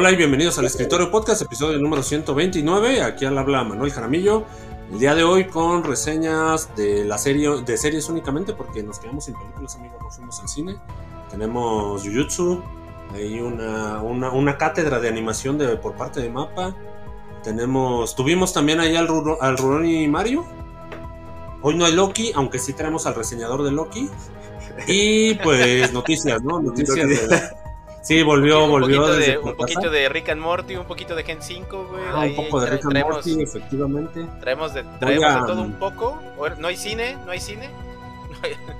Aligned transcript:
Hola 0.00 0.12
y 0.12 0.16
bienvenidos 0.16 0.56
al 0.58 0.64
Escritorio 0.64 1.10
Podcast, 1.10 1.42
episodio 1.42 1.76
número 1.78 2.04
129. 2.04 3.02
Aquí 3.02 3.24
al 3.24 3.36
habla 3.36 3.64
Manuel 3.64 3.90
Jaramillo. 3.90 4.44
El 4.90 4.98
día 4.98 5.14
de 5.14 5.22
hoy 5.22 5.44
con 5.44 5.84
reseñas 5.84 6.74
de 6.74 7.04
la 7.04 7.18
serie 7.18 7.60
de 7.60 7.76
series 7.76 8.08
únicamente 8.08 8.54
porque 8.54 8.82
nos 8.82 8.98
quedamos 8.98 9.26
sin 9.26 9.34
películas, 9.34 9.76
amigos, 9.76 9.98
no 10.00 10.10
fuimos 10.10 10.40
al 10.40 10.48
cine. 10.48 10.76
Tenemos 11.30 12.02
Jujutsu, 12.02 12.62
hay 13.12 13.38
una, 13.40 14.00
una, 14.00 14.30
una 14.30 14.56
cátedra 14.56 14.98
de 14.98 15.08
animación 15.08 15.58
de, 15.58 15.76
por 15.76 15.94
parte 15.94 16.20
de 16.20 16.30
Mapa. 16.30 16.74
Tenemos, 17.42 18.16
tuvimos 18.16 18.54
también 18.54 18.80
ahí 18.80 18.96
al, 18.96 19.08
al 19.40 19.58
Rurouni 19.58 20.08
Mario. 20.08 20.46
Hoy 21.60 21.76
no 21.76 21.84
hay 21.84 21.92
Loki, 21.92 22.32
aunque 22.34 22.58
sí 22.58 22.72
tenemos 22.72 23.06
al 23.06 23.14
reseñador 23.14 23.64
de 23.64 23.72
Loki. 23.72 24.08
Y 24.86 25.34
pues 25.34 25.92
noticias, 25.92 26.42
¿no? 26.42 26.60
Noticias 26.60 26.96
de, 26.96 27.40
Sí, 28.08 28.22
volvió, 28.22 28.64
un 28.64 28.70
volvió. 28.70 29.02
Poquito 29.02 29.16
de, 29.18 29.36
un 29.36 29.54
poquito 29.54 29.90
de 29.90 30.08
Rick 30.08 30.30
and 30.30 30.40
Morty, 30.40 30.76
un 30.76 30.86
poquito 30.86 31.14
de 31.14 31.24
Gen 31.24 31.42
5, 31.42 31.88
güey. 31.90 32.02
Ah, 32.10 32.20
un 32.20 32.36
poco 32.36 32.60
de 32.62 32.70
Rick 32.70 32.84
and 32.84 32.92
traemos, 32.92 33.14
Morty, 33.16 33.42
efectivamente. 33.42 34.26
Traemos 34.40 34.72
de, 34.72 34.82
traemos 34.98 35.24
a... 35.26 35.40
de 35.40 35.46
todo 35.46 35.60
un 35.60 35.72
poco. 35.74 36.18
¿No 36.58 36.68
hay 36.68 36.76
cine? 36.78 37.18
¿No 37.26 37.32
hay 37.32 37.40
cine? 37.40 37.68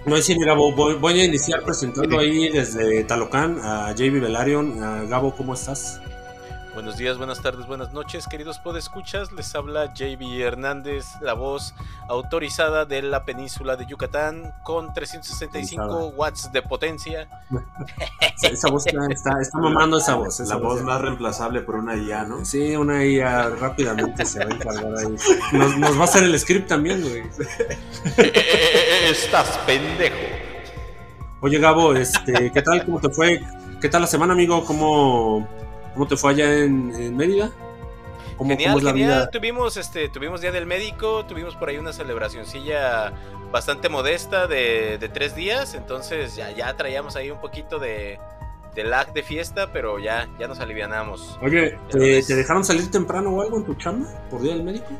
No 0.06 0.14
hay 0.14 0.22
cine, 0.22 0.46
Gabo. 0.46 0.72
Voy, 0.72 0.94
voy 0.94 1.20
a 1.20 1.24
iniciar 1.26 1.62
presentando 1.62 2.18
ahí 2.18 2.48
desde 2.48 3.04
Talocán 3.04 3.58
a 3.62 3.92
JB 3.92 4.18
Velarion. 4.18 5.10
Gabo, 5.10 5.34
¿cómo 5.36 5.52
estás? 5.52 6.00
Buenos 6.78 6.96
días, 6.96 7.18
buenas 7.18 7.42
tardes, 7.42 7.66
buenas 7.66 7.92
noches, 7.92 8.28
queridos 8.28 8.60
podescuchas. 8.60 9.32
Les 9.32 9.52
habla 9.56 9.92
JB 9.94 10.40
Hernández, 10.40 11.06
la 11.20 11.32
voz 11.32 11.74
autorizada 12.08 12.84
de 12.84 13.02
la 13.02 13.24
península 13.24 13.74
de 13.74 13.84
Yucatán 13.84 14.54
con 14.62 14.94
365 14.94 16.12
watts 16.16 16.52
de 16.52 16.62
potencia. 16.62 17.28
esa 18.42 18.70
voz 18.70 18.86
está, 18.86 19.00
está, 19.10 19.40
está 19.40 19.58
mamando 19.58 19.98
esa 19.98 20.14
voz. 20.14 20.38
Esa 20.38 20.54
la 20.54 20.60
voz, 20.60 20.74
voz 20.74 20.82
más 20.84 21.00
reemplazable 21.00 21.62
por 21.62 21.74
una 21.74 21.96
IA, 21.96 22.22
¿no? 22.26 22.44
Sí, 22.44 22.76
una 22.76 23.04
IA 23.04 23.48
rápidamente 23.48 24.24
se 24.24 24.38
va 24.38 24.52
a 24.52 24.54
encargar 24.54 24.98
ahí. 24.98 25.16
Nos, 25.54 25.76
nos 25.78 25.96
va 25.96 26.02
a 26.02 26.04
hacer 26.04 26.22
el 26.22 26.38
script 26.38 26.68
también, 26.68 27.02
güey. 27.02 27.24
Estás 29.10 29.58
pendejo. 29.66 30.16
Oye, 31.40 31.58
Gabo, 31.58 31.92
este, 31.94 32.52
¿qué 32.52 32.62
tal? 32.62 32.84
¿Cómo 32.84 33.00
te 33.00 33.08
fue? 33.08 33.42
¿Qué 33.80 33.88
tal 33.88 34.02
la 34.02 34.06
semana, 34.06 34.32
amigo? 34.32 34.64
¿Cómo, 34.64 35.48
¿Cómo 35.98 36.06
te 36.06 36.16
fue 36.16 36.30
allá 36.30 36.58
en, 36.58 36.94
en 36.94 37.16
Mérida? 37.16 37.50
¿Cómo, 38.36 38.50
genial, 38.50 38.68
cómo 38.68 38.78
es 38.78 38.84
la 38.84 38.92
genial. 38.92 39.10
Vida? 39.14 39.30
Tuvimos, 39.30 39.76
este, 39.76 40.08
tuvimos 40.08 40.40
Día 40.40 40.52
del 40.52 40.64
Médico, 40.64 41.24
tuvimos 41.26 41.56
por 41.56 41.70
ahí 41.70 41.76
una 41.76 41.92
celebracioncilla 41.92 43.12
bastante 43.50 43.88
modesta 43.88 44.46
de, 44.46 44.98
de 44.98 45.08
tres 45.08 45.34
días, 45.34 45.74
entonces 45.74 46.36
ya, 46.36 46.52
ya 46.52 46.72
traíamos 46.76 47.16
ahí 47.16 47.32
un 47.32 47.40
poquito 47.40 47.80
de, 47.80 48.20
de 48.76 48.84
lag 48.84 49.12
de 49.12 49.24
fiesta, 49.24 49.72
pero 49.72 49.98
ya, 49.98 50.28
ya 50.38 50.46
nos 50.46 50.60
alivianamos. 50.60 51.36
Oye, 51.42 51.76
¿te, 51.90 52.22
¿te, 52.22 52.36
dejaron 52.36 52.64
salir 52.64 52.88
temprano 52.92 53.30
o 53.30 53.42
algo 53.42 53.56
en 53.56 53.64
tu 53.64 53.74
chamba 53.74 54.08
por 54.30 54.40
Día 54.40 54.52
del 54.52 54.62
Médico? 54.62 54.90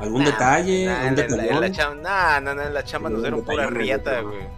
¿Algún 0.00 0.24
nah, 0.24 0.32
detalle? 0.32 0.86
Nah, 0.86 1.12
¿Un 1.12 1.18
en, 1.20 1.36
la, 1.36 1.46
en 1.46 1.60
la 1.60 1.70
chamba, 1.70 2.02
nah, 2.02 2.40
nah, 2.40 2.54
nah, 2.54 2.66
en 2.66 2.74
la 2.74 2.82
chamba 2.82 3.08
nos 3.08 3.22
dieron 3.22 3.44
pura 3.44 3.68
riata, 3.68 4.20
güey. 4.22 4.48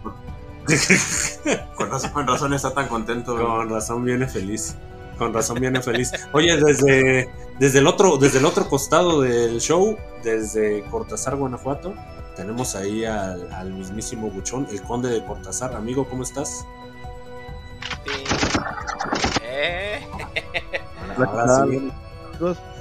con, 1.75 1.91
razón, 1.91 2.11
con 2.13 2.27
razón 2.27 2.51
está 2.55 2.73
tan 2.73 2.87
contento. 2.87 3.33
Güey. 3.33 3.45
Con 3.45 3.69
razón 3.69 4.03
viene 4.03 4.25
feliz 4.27 4.75
con 5.17 5.33
razón 5.33 5.59
viene 5.59 5.81
feliz. 5.81 6.11
Oye, 6.31 6.57
desde, 6.57 7.29
desde, 7.59 7.79
el 7.79 7.87
otro, 7.87 8.17
desde 8.17 8.39
el 8.39 8.45
otro 8.45 8.67
costado 8.67 9.21
del 9.21 9.59
show, 9.59 9.97
desde 10.23 10.83
Cortázar, 10.89 11.35
Guanajuato, 11.35 11.93
tenemos 12.35 12.75
ahí 12.75 13.05
al, 13.05 13.51
al 13.53 13.73
mismísimo 13.73 14.29
Buchón, 14.29 14.67
el 14.71 14.81
conde 14.81 15.09
de 15.09 15.23
Cortázar. 15.23 15.75
Amigo, 15.75 16.07
¿cómo 16.09 16.23
estás? 16.23 16.65
Sí. 18.05 18.23
Eh. 19.43 20.07
Ahora 21.17 21.65
sí. 21.65 21.91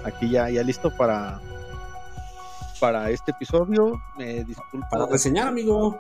Aquí 0.05 0.31
ya, 0.31 0.49
ya 0.49 0.63
listo 0.63 0.95
para, 0.97 1.41
para 2.81 3.11
este 3.11 3.31
episodio. 3.33 4.01
Me 4.17 4.45
disculpo. 4.45 4.87
Para 4.91 5.07
reseñar, 5.07 5.49
amigo. 5.49 5.99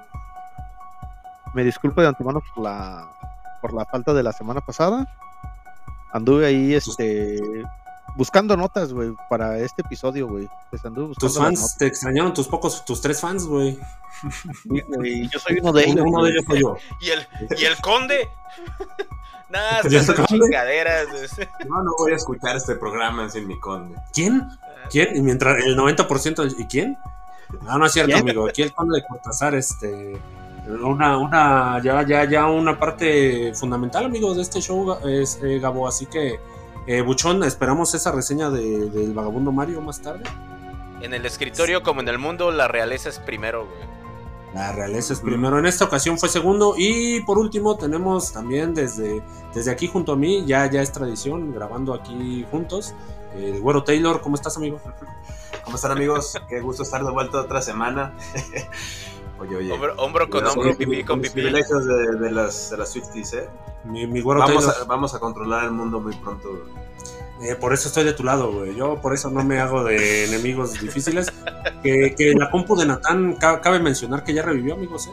Me 1.55 1.63
disculpo 1.63 2.01
de 2.01 2.09
antemano 2.09 2.41
por 2.55 2.65
la, 2.65 3.09
por 3.61 3.75
la 3.75 3.85
falta 3.85 4.15
de 4.15 4.23
la 4.23 4.33
semana 4.33 4.63
pasada 4.63 5.07
anduve 6.13 6.47
ahí 6.47 6.75
este 6.75 7.41
buscando 8.15 8.57
notas, 8.57 8.93
güey, 8.93 9.15
para 9.29 9.59
este 9.59 9.83
episodio, 9.83 10.29
güey. 10.29 10.49
Pues 10.71 10.83
tus 11.19 11.39
fans 11.39 11.77
te 11.77 11.87
extrañaron 11.87 12.35
tus 12.35 12.49
pocos, 12.49 12.85
tus 12.85 13.01
tres 13.01 13.21
fans, 13.21 13.47
güey. 13.47 13.79
y 15.05 15.29
yo 15.29 15.39
soy 15.39 15.59
uno 15.63 15.73
de 15.73 15.85
ellos. 15.85 16.05
Uno 16.07 16.25
de 16.25 16.31
ellos 16.31 16.45
soy 16.47 16.61
yo. 16.61 16.77
¿Y 17.01 17.11
el, 17.11 17.27
y 17.59 17.65
el 17.65 17.77
conde? 17.79 18.29
Nada, 19.49 19.83
son 19.83 20.27
chingaderas. 20.27 21.09
No, 21.69 21.83
no 21.83 21.93
voy 21.99 22.13
a 22.13 22.17
escuchar 22.17 22.57
este 22.57 22.75
programa 22.77 23.29
sin 23.29 23.47
mi 23.47 23.59
conde. 23.61 24.01
¿Quién? 24.13 24.49
¿Quién? 24.91 25.15
Y 25.15 25.21
mientras 25.21 25.63
el 25.63 25.77
90%, 25.77 26.55
¿y 26.59 26.67
quién? 26.67 26.97
No, 27.63 27.79
no 27.79 27.87
es 27.87 27.93
cierto, 27.93 28.13
¿Quién? 28.13 28.23
amigo. 28.23 28.49
Aquí 28.49 28.63
el 28.63 28.73
conde 28.73 29.01
de 29.01 29.07
Cortázar, 29.07 29.55
este 29.55 30.19
una, 30.69 31.19
una, 31.19 31.83
ya, 31.83 32.07
ya, 32.07 32.25
ya 32.25 32.47
una 32.47 32.79
parte 32.79 33.53
fundamental, 33.55 34.05
amigos, 34.05 34.37
de 34.37 34.43
este 34.43 34.61
show 34.61 34.97
es 35.07 35.41
eh, 35.43 35.59
Gabo. 35.59 35.89
Así 35.89 36.07
que, 36.07 36.39
eh, 36.87 37.01
Buchón, 37.03 37.43
esperamos 37.43 37.95
esa 37.95 38.13
reseña 38.13 38.51
de, 38.51 38.89
del 38.91 39.13
vagabundo 39.13 39.53
Mario 39.53 39.81
más 39.81 40.01
tarde. 40.01 40.25
En 41.01 41.15
el 41.15 41.27
escritorio, 41.27 41.79
sí. 41.79 41.85
como 41.85 42.01
en 42.01 42.09
el 42.09 42.19
mundo, 42.19 42.51
la 42.51 42.69
realeza 42.69 43.09
es 43.09 43.19
primero, 43.19 43.67
güey. 43.67 43.93
La 44.55 44.71
realeza 44.73 45.15
es 45.15 45.21
primero. 45.21 45.59
En 45.59 45.67
esta 45.67 45.87
ocasión 45.87 46.19
fue 46.19 46.29
segundo. 46.29 46.75
Y 46.77 47.21
por 47.23 47.39
último, 47.39 47.77
tenemos 47.77 48.33
también 48.33 48.75
desde, 48.75 49.23
desde 49.55 49.71
aquí 49.71 49.89
junto 49.89 50.13
a 50.13 50.17
mí, 50.17 50.45
ya, 50.47 50.71
ya 50.71 50.83
es 50.83 50.93
tradición, 50.93 51.53
grabando 51.53 51.95
aquí 51.95 52.47
juntos. 52.51 52.95
El 53.35 53.61
güero 53.61 53.83
Taylor, 53.83 54.21
¿cómo 54.21 54.37
estás, 54.37 54.57
amigo? 54.59 54.79
¿Cómo 55.65 55.77
están, 55.77 55.93
amigos? 55.93 56.39
Qué 56.49 56.61
gusto 56.61 56.83
estar 56.83 57.03
de 57.03 57.11
vuelta 57.11 57.41
otra 57.41 57.63
semana. 57.63 58.13
Oye, 59.43 59.57
oye. 59.57 59.73
Hombro, 59.73 59.95
hombro 59.97 60.31
con 60.31 60.47
hombro, 60.47 60.77
pipí 60.77 61.03
con 61.03 61.21
pipí. 61.21 61.35
privilegios 61.35 61.85
de, 61.85 62.13
de, 62.17 62.31
las, 62.31 62.71
de 62.71 62.77
las 62.77 62.93
Swifties, 62.93 63.33
¿eh? 63.33 63.49
Mi, 63.85 64.07
mi 64.07 64.21
vamos, 64.21 64.69
a, 64.69 64.85
vamos 64.85 65.15
a 65.15 65.19
controlar 65.19 65.65
el 65.65 65.73
mundo 65.73 65.99
muy 65.99 66.15
pronto. 66.15 66.65
Eh, 67.43 67.57
por 67.57 67.73
eso 67.73 67.89
estoy 67.89 68.05
de 68.05 68.13
tu 68.13 68.23
lado, 68.23 68.53
güey. 68.53 68.77
Yo 68.77 69.01
por 69.01 69.15
eso 69.15 69.31
no 69.31 69.43
me 69.43 69.59
hago 69.59 69.83
de 69.83 70.27
enemigos 70.27 70.81
difíciles. 70.81 71.33
Que, 71.83 72.15
que 72.17 72.35
la 72.35 72.49
compu 72.53 72.77
de 72.77 72.87
Natán 72.87 73.35
cabe 73.35 73.81
mencionar 73.81 74.23
que 74.23 74.33
ya 74.33 74.43
revivió, 74.43 74.75
amigos, 74.75 75.09
¿eh? 75.09 75.11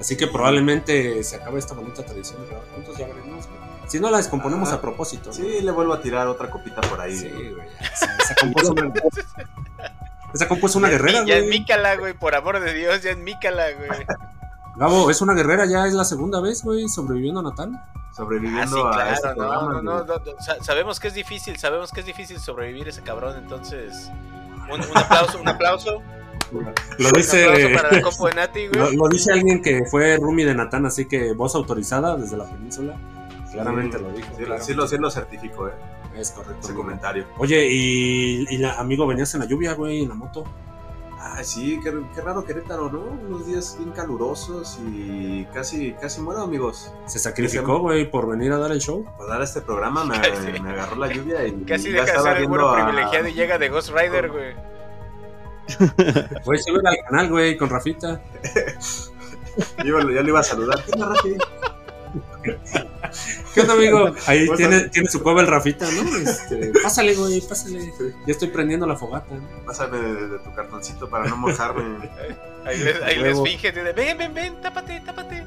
Así 0.00 0.16
que 0.16 0.26
probablemente 0.26 1.22
se 1.22 1.36
acabe 1.36 1.60
esta 1.60 1.74
bonita 1.74 2.04
tradición 2.04 2.40
de 2.42 2.48
grabar 2.48 2.66
juntos, 2.74 2.98
ya 2.98 3.06
veremos, 3.06 3.46
güey. 3.46 3.60
Si 3.86 4.00
no 4.00 4.10
la 4.10 4.16
descomponemos 4.16 4.72
ah, 4.72 4.76
a 4.76 4.80
propósito. 4.80 5.32
Sí, 5.32 5.42
¿no? 5.42 5.64
le 5.66 5.70
vuelvo 5.70 5.92
a 5.92 6.00
tirar 6.00 6.26
otra 6.26 6.50
copita 6.50 6.80
por 6.80 7.00
ahí. 7.00 7.16
Sí, 7.16 7.28
güey. 7.28 7.68
Esa, 7.80 8.16
esa 8.16 8.34
compu 8.34 8.60
es 8.60 8.70
una, 8.70 8.92
esa 10.32 10.48
compu 10.48 10.66
es 10.66 10.76
una 10.76 10.88
ya 10.88 10.92
guerrera, 10.92 11.20
güey. 11.20 11.28
Ya 11.28 11.36
es 11.36 11.48
Mícala, 11.48 11.96
güey, 11.96 12.14
por 12.14 12.34
amor 12.34 12.60
de 12.60 12.72
Dios, 12.74 13.02
ya 13.02 13.10
es 13.10 13.18
Mícala, 13.18 13.72
güey. 13.72 13.88
Gabo, 14.76 15.10
es 15.10 15.20
una 15.20 15.34
guerrera, 15.34 15.66
ya 15.66 15.86
es 15.86 15.92
la 15.92 16.04
segunda 16.04 16.40
vez, 16.40 16.62
güey, 16.62 16.88
sobreviviendo 16.88 17.40
a 17.40 17.42
Natán. 17.42 17.82
Sobreviviendo 18.16 18.86
ah, 18.86 18.92
sí, 18.92 18.96
claro, 18.96 19.10
a 19.10 19.12
este 19.12 19.28
programa, 19.34 19.72
no, 19.72 19.82
no, 19.82 20.04
no, 20.04 20.14
no, 20.18 20.64
sabemos 20.64 20.98
que 21.00 21.08
es 21.08 21.14
difícil, 21.14 21.58
sabemos 21.58 21.92
que 21.92 22.00
es 22.00 22.06
difícil 22.06 22.38
sobrevivir 22.38 22.88
ese 22.88 23.02
cabrón, 23.02 23.36
entonces 23.36 24.10
un, 24.72 24.80
un 24.80 24.98
aplauso, 24.98 25.40
un 25.40 25.48
aplauso. 25.48 26.02
Lo 26.98 27.10
dice, 27.12 27.66
un 27.66 27.74
para 27.74 27.92
la 27.92 28.02
compu 28.02 28.26
de 28.26 28.34
Nati, 28.34 28.68
lo, 28.68 28.90
lo, 28.90 29.08
dice 29.08 29.32
alguien 29.32 29.62
que 29.62 29.84
fue 29.88 30.16
Rumi 30.16 30.44
de 30.44 30.54
Natán, 30.54 30.86
así 30.86 31.06
que 31.06 31.32
voz 31.32 31.54
autorizada 31.54 32.16
desde 32.16 32.36
la 32.36 32.44
península. 32.44 32.96
Claramente 33.52 33.98
sí, 33.98 34.04
lo 34.04 34.10
dijo. 34.12 34.28
Sí, 34.36 34.44
claro. 34.44 34.64
sí, 34.64 34.74
lo, 34.74 34.88
sí 34.88 34.98
lo 34.98 35.10
certifico, 35.10 35.68
eh. 35.68 35.72
Es 36.20 36.30
correcto. 36.32 36.60
Ese 36.62 36.74
comentario. 36.74 37.24
Oye, 37.38 37.66
y, 37.70 38.46
y 38.48 38.58
la, 38.58 38.74
amigo, 38.74 39.06
venías 39.06 39.32
en 39.34 39.40
la 39.40 39.46
lluvia, 39.46 39.74
güey, 39.74 40.02
en 40.02 40.10
la 40.10 40.14
moto. 40.14 40.44
Ah, 41.22 41.44
sí, 41.44 41.78
qué, 41.82 41.92
qué, 42.14 42.20
raro 42.22 42.44
Querétaro, 42.44 42.90
¿no? 42.90 43.00
Unos 43.00 43.46
días 43.46 43.76
bien 43.78 43.90
calurosos 43.90 44.78
y 44.86 45.44
casi, 45.52 45.92
casi 45.92 46.20
muero, 46.20 46.40
amigos. 46.40 46.92
Se 47.06 47.18
sacrificó, 47.18 47.78
güey, 47.80 48.10
por 48.10 48.26
venir 48.26 48.52
a 48.52 48.58
dar 48.58 48.72
el 48.72 48.80
show. 48.80 49.04
Por 49.18 49.28
dar 49.28 49.42
este 49.42 49.60
programa 49.60 50.04
me, 50.04 50.18
me 50.60 50.70
agarró 50.70 50.96
la 50.96 51.12
lluvia 51.12 51.46
y. 51.46 51.52
Casi 51.66 51.90
deja 51.90 52.12
de 52.12 52.20
ser 52.20 52.36
el 52.38 52.46
bueno 52.46 52.70
a... 52.70 52.86
privilegiado 52.86 53.28
y 53.28 53.34
llega 53.34 53.58
de 53.58 53.68
Ghost 53.70 53.90
Rider, 53.90 54.30
güey. 54.30 54.54
Güey, 56.44 56.58
sí, 56.58 56.70
al 56.70 56.96
canal, 57.08 57.28
güey, 57.28 57.56
con 57.56 57.68
Rafita. 57.68 58.20
yo, 59.84 60.00
yo 60.00 60.22
le 60.22 60.28
iba 60.28 60.40
a 60.40 60.44
saludar. 60.44 60.82
¿Qué 60.84 60.92
onda, 60.92 61.08
Rafi? 61.10 61.36
¿Qué 63.54 63.60
onda, 63.62 63.74
amigo? 63.74 64.14
Ahí 64.26 64.48
tiene, 64.56 64.88
tiene 64.88 65.08
su 65.08 65.22
cueva 65.22 65.40
el 65.40 65.46
Rafita, 65.46 65.86
¿no? 65.90 66.16
Este, 66.16 66.72
pásale, 66.82 67.14
güey, 67.14 67.40
pásale. 67.40 67.92
Ya 68.26 68.32
estoy 68.32 68.48
prendiendo 68.48 68.86
la 68.86 68.96
fogata. 68.96 69.34
¿no? 69.34 69.64
Pásame 69.64 69.98
de, 69.98 70.38
tu 70.38 70.52
cartoncito 70.54 71.08
para 71.08 71.26
no 71.28 71.36
mojarme. 71.36 72.08
ahí 72.64 72.78
les, 72.78 73.02
ahí 73.02 73.16
les 73.18 73.42
finge, 73.42 73.72
ven, 73.72 74.18
ven, 74.18 74.34
ven, 74.34 74.60
tápate, 74.60 75.00
tápate. 75.00 75.46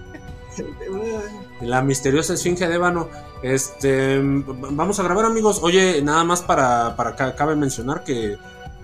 La 1.62 1.82
misteriosa 1.82 2.34
esfinge 2.34 2.68
de 2.68 2.76
ébano. 2.76 3.10
Este, 3.42 4.20
vamos 4.22 5.00
a 5.00 5.04
grabar, 5.04 5.26
amigos. 5.26 5.60
Oye, 5.62 6.02
nada 6.02 6.24
más 6.24 6.42
para, 6.42 6.96
para 6.96 7.16
cabe 7.36 7.56
mencionar 7.56 8.04
que 8.04 8.38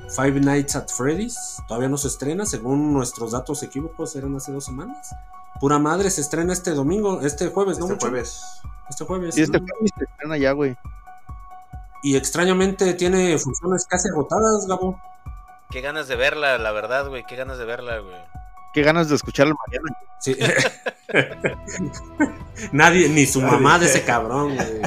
Five 0.09 0.39
Nights 0.39 0.75
at 0.75 0.89
Freddy's 0.89 1.61
todavía 1.67 1.89
no 1.89 1.97
se 1.97 2.07
estrena, 2.07 2.45
según 2.45 2.93
nuestros 2.93 3.31
datos 3.31 3.61
equívocos, 3.63 4.15
eran 4.15 4.35
hace 4.35 4.51
dos 4.51 4.65
semanas. 4.65 5.13
Pura 5.59 5.77
madre, 5.77 6.09
se 6.09 6.21
estrena 6.21 6.53
este 6.53 6.71
domingo, 6.71 7.21
este 7.21 7.47
jueves, 7.47 7.79
¿no? 7.79 7.87
Este 7.87 8.05
jueves. 8.05 8.41
Este 8.89 9.05
jueves. 9.05 9.37
Y 9.37 9.41
este 9.41 9.59
jueves 9.59 9.91
se 9.97 10.03
estrena 10.05 10.37
ya, 10.37 10.53
güey. 10.53 10.77
Y 12.01 12.15
extrañamente 12.15 12.93
tiene 12.93 13.37
funciones 13.37 13.85
casi 13.85 14.07
agotadas, 14.09 14.65
Gabo. 14.67 14.99
Qué 15.69 15.81
ganas 15.81 16.07
de 16.07 16.15
verla, 16.15 16.57
la 16.57 16.71
verdad, 16.71 17.09
güey. 17.09 17.25
Qué 17.27 17.35
ganas 17.35 17.57
de 17.57 17.65
verla, 17.65 17.99
güey. 17.99 18.15
Qué 18.73 18.83
ganas 18.83 19.09
de 19.09 19.15
escuchar 19.15 19.47
al 19.47 19.55
Mariano. 19.55 19.89
Sí. 20.19 20.37
Nadie, 22.71 23.09
ni 23.09 23.25
su 23.25 23.41
mamá 23.41 23.79
de 23.79 23.87
ese 23.87 24.03
cabrón, 24.03 24.55
güey. 24.55 24.81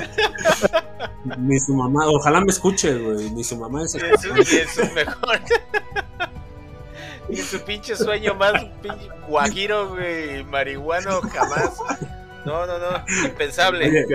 Ni 1.38 1.60
su 1.60 1.74
mamá, 1.74 2.06
ojalá 2.08 2.40
me 2.40 2.50
escuche, 2.50 2.96
güey. 2.98 3.30
Ni 3.30 3.44
su 3.44 3.56
mamá 3.56 3.80
de 3.80 3.86
ese 3.86 3.98
cabrón. 3.98 4.38
Es 4.38 4.70
su 4.70 4.86
mejor. 4.94 5.40
Y 7.28 7.36
su 7.36 7.60
pinche 7.60 7.96
sueño 7.96 8.34
más 8.34 8.64
pinche 8.82 9.08
guajiro, 9.26 9.90
güey. 9.90 10.44
Marihuano 10.44 11.20
jamás. 11.22 11.72
No, 12.44 12.66
no, 12.66 12.78
no. 12.78 13.04
Impensable. 13.24 14.06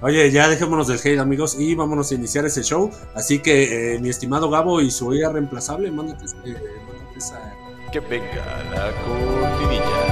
Oye, 0.00 0.30
ya 0.30 0.48
dejémonos 0.48 0.86
del 0.86 0.98
hate, 0.98 1.18
amigos, 1.18 1.56
y 1.58 1.74
vámonos 1.74 2.12
a 2.12 2.14
iniciar 2.14 2.44
ese 2.44 2.62
show. 2.62 2.90
Así 3.14 3.40
que, 3.40 3.94
eh, 3.94 3.98
mi 3.98 4.08
estimado 4.08 4.48
Gabo 4.48 4.80
y 4.80 4.92
su 4.92 5.08
oída 5.08 5.32
reemplazable, 5.32 5.90
mándate, 5.90 6.24
eh, 6.44 6.54
mándate 6.86 7.18
esa 7.18 7.54
que 7.90 8.00
venga 8.00 8.62
la 8.70 8.92
cortinilla. 9.02 10.07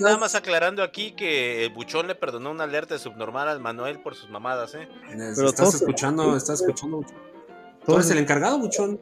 Nada 0.00 0.18
más 0.18 0.34
aclarando 0.34 0.82
aquí 0.82 1.12
que 1.12 1.64
el 1.64 1.72
Buchón 1.72 2.06
le 2.06 2.14
perdonó 2.14 2.50
una 2.50 2.64
alerta 2.64 2.98
subnormal 2.98 3.48
al 3.48 3.60
Manuel 3.60 4.00
por 4.00 4.14
sus 4.14 4.30
mamadas, 4.30 4.74
¿eh? 4.74 4.88
Pero 5.08 5.48
estás 5.48 5.74
escuchando, 5.74 6.36
estás 6.36 6.60
escuchando. 6.60 7.04
Tú 7.84 7.94
eres 7.94 8.10
el 8.10 8.18
encargado, 8.18 8.58
Buchón. 8.58 9.00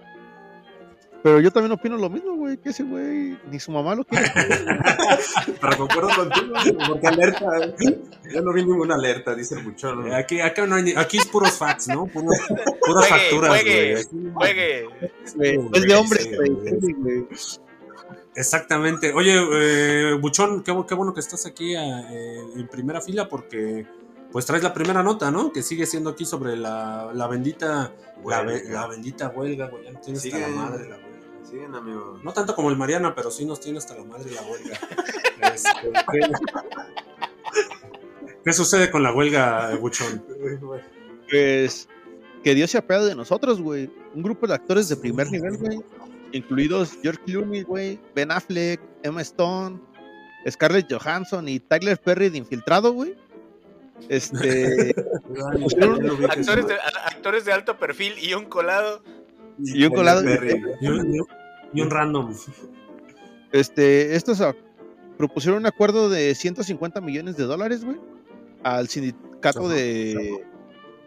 Pero 1.22 1.40
yo 1.40 1.50
también 1.50 1.72
opino 1.72 1.96
lo 1.96 2.08
mismo, 2.08 2.36
güey, 2.36 2.58
que 2.58 2.68
ese 2.68 2.84
güey 2.84 3.36
ni 3.50 3.58
su 3.58 3.72
mamá 3.72 3.96
lo 3.96 4.04
quiere. 4.04 4.30
Pero 5.60 5.76
concuerdo 5.76 6.10
contigo, 6.14 6.54
porque 6.86 7.08
alerta, 7.08 7.46
yo 8.32 8.40
no 8.40 8.52
vi 8.52 8.64
ninguna 8.64 8.94
alerta, 8.94 9.34
dice 9.34 9.56
el 9.56 9.64
buchón. 9.64 10.06
Eh, 10.06 10.14
aquí, 10.14 10.40
acá 10.40 10.64
no 10.66 10.76
hay, 10.76 10.94
aquí 10.96 11.18
es 11.18 11.26
puros 11.26 11.58
facts, 11.58 11.88
¿no? 11.88 12.06
puras 12.06 13.08
facturas, 13.08 13.50
güey. 13.50 14.04
Juegue, 14.32 14.86
juegue. 15.34 15.60
Es 15.74 15.82
de 15.82 15.94
hombre, 15.96 16.24
güey. 16.36 17.26
Exactamente. 18.38 19.12
Oye, 19.12 19.34
eh, 19.34 20.14
Buchón, 20.14 20.62
qué, 20.62 20.70
bueno 20.70 21.12
que 21.12 21.18
estás 21.18 21.44
aquí 21.44 21.74
eh, 21.74 22.38
en 22.54 22.68
primera 22.68 23.00
fila 23.00 23.28
porque 23.28 23.84
pues 24.30 24.46
traes 24.46 24.62
la 24.62 24.72
primera 24.72 25.02
nota, 25.02 25.32
¿no? 25.32 25.52
Que 25.52 25.60
sigue 25.60 25.86
siendo 25.86 26.10
aquí 26.10 26.24
sobre 26.24 26.56
la, 26.56 27.10
la 27.12 27.26
bendita 27.26 27.92
la, 28.24 28.86
bendita 28.86 29.30
huelga, 29.30 29.66
güey. 29.66 29.86
Ya 29.86 29.90
no 29.90 30.00
tienes 30.00 30.24
hasta 30.24 30.38
la 30.38 30.48
madre 30.48 30.88
la 30.88 30.96
huelga. 30.96 31.08
Siguen, 31.42 31.74
amigo. 31.74 32.20
No 32.22 32.32
tanto 32.32 32.54
como 32.54 32.70
el 32.70 32.76
Mariana, 32.76 33.12
pero 33.12 33.32
sí 33.32 33.44
nos 33.44 33.58
tiene 33.58 33.78
hasta 33.78 33.96
la 33.96 34.04
madre 34.04 34.30
la 34.30 34.42
huelga. 34.42 34.78
Este, 35.54 35.70
¿qué, 38.44 38.52
sucede 38.52 38.90
con 38.90 39.04
la 39.04 39.14
huelga, 39.14 39.72
Buchón? 39.76 40.24
Pues 41.30 41.88
que 42.42 42.54
Dios 42.56 42.72
se 42.72 42.78
apiade 42.78 43.06
de 43.06 43.14
nosotros, 43.14 43.60
güey. 43.60 43.88
Un 44.14 44.22
grupo 44.22 44.48
de 44.48 44.54
actores 44.54 44.88
de 44.88 44.96
primer 44.96 45.30
nivel, 45.30 45.56
güey 45.58 45.80
incluidos 46.32 46.98
George 47.02 47.20
Clooney, 47.24 47.62
güey, 47.62 48.00
Ben 48.14 48.30
Affleck, 48.30 48.80
Emma 49.02 49.22
Stone, 49.22 49.80
Scarlett 50.48 50.92
Johansson 50.92 51.48
y 51.48 51.60
Tyler 51.60 51.98
Perry 51.98 52.28
de 52.30 52.38
Infiltrado, 52.38 52.92
güey. 52.92 53.14
Este. 54.08 54.94
actores, 56.30 56.66
de, 56.66 56.76
actores 57.04 57.44
de 57.44 57.52
alto 57.52 57.78
perfil 57.78 58.14
y 58.20 58.34
un 58.34 58.44
colado. 58.46 59.02
Y 59.58 59.84
un 59.84 59.94
colado. 59.94 60.22
Y 61.70 61.82
un, 61.82 61.90
random. 61.90 62.34
Este, 63.52 64.16
estos 64.16 64.42
propusieron 65.18 65.60
un 65.60 65.66
acuerdo 65.66 66.08
de 66.08 66.34
150 66.34 67.02
millones 67.02 67.36
de 67.36 67.44
dólares, 67.44 67.84
güey, 67.84 67.98
al 68.62 68.88
sindicato 68.88 69.68
de, 69.68 70.42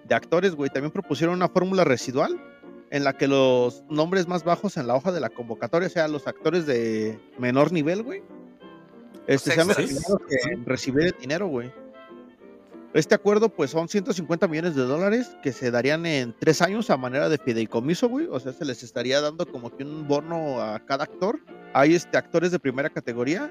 de 0.03 0.15
actores, 0.15 0.53
güey. 0.53 0.69
También 0.69 0.91
propusieron 0.91 1.33
una 1.33 1.49
fórmula 1.49 1.83
residual 1.83 2.39
en 2.91 3.05
la 3.05 3.17
que 3.17 3.27
los 3.27 3.83
nombres 3.89 4.27
más 4.27 4.43
bajos 4.43 4.75
en 4.75 4.85
la 4.85 4.95
hoja 4.95 5.13
de 5.13 5.21
la 5.21 5.29
convocatoria 5.29 5.89
sean 5.89 6.11
los 6.11 6.27
actores 6.27 6.65
de 6.65 7.17
menor 7.39 7.71
nivel, 7.71 8.03
güey. 8.03 8.21
Este, 9.27 9.51
sean 9.51 9.69
los 9.69 9.77
que 9.77 10.37
recibir 10.65 11.05
el 11.05 11.15
dinero, 11.19 11.47
güey. 11.47 11.71
Este 12.93 13.15
acuerdo, 13.15 13.47
pues, 13.47 13.71
son 13.71 13.87
150 13.87 14.49
millones 14.49 14.75
de 14.75 14.81
dólares 14.81 15.37
que 15.41 15.53
se 15.53 15.71
darían 15.71 16.05
en 16.05 16.35
tres 16.37 16.61
años 16.61 16.89
a 16.89 16.97
manera 16.97 17.29
de 17.29 17.37
fideicomiso, 17.37 18.09
güey. 18.09 18.27
O 18.29 18.41
sea, 18.41 18.51
se 18.51 18.65
les 18.65 18.83
estaría 18.83 19.21
dando 19.21 19.45
como 19.45 19.75
que 19.75 19.85
un 19.85 20.05
bono 20.09 20.61
a 20.61 20.79
cada 20.79 21.05
actor. 21.05 21.39
Hay 21.73 21.95
este, 21.95 22.17
actores 22.17 22.51
de 22.51 22.59
primera 22.59 22.89
categoría 22.89 23.49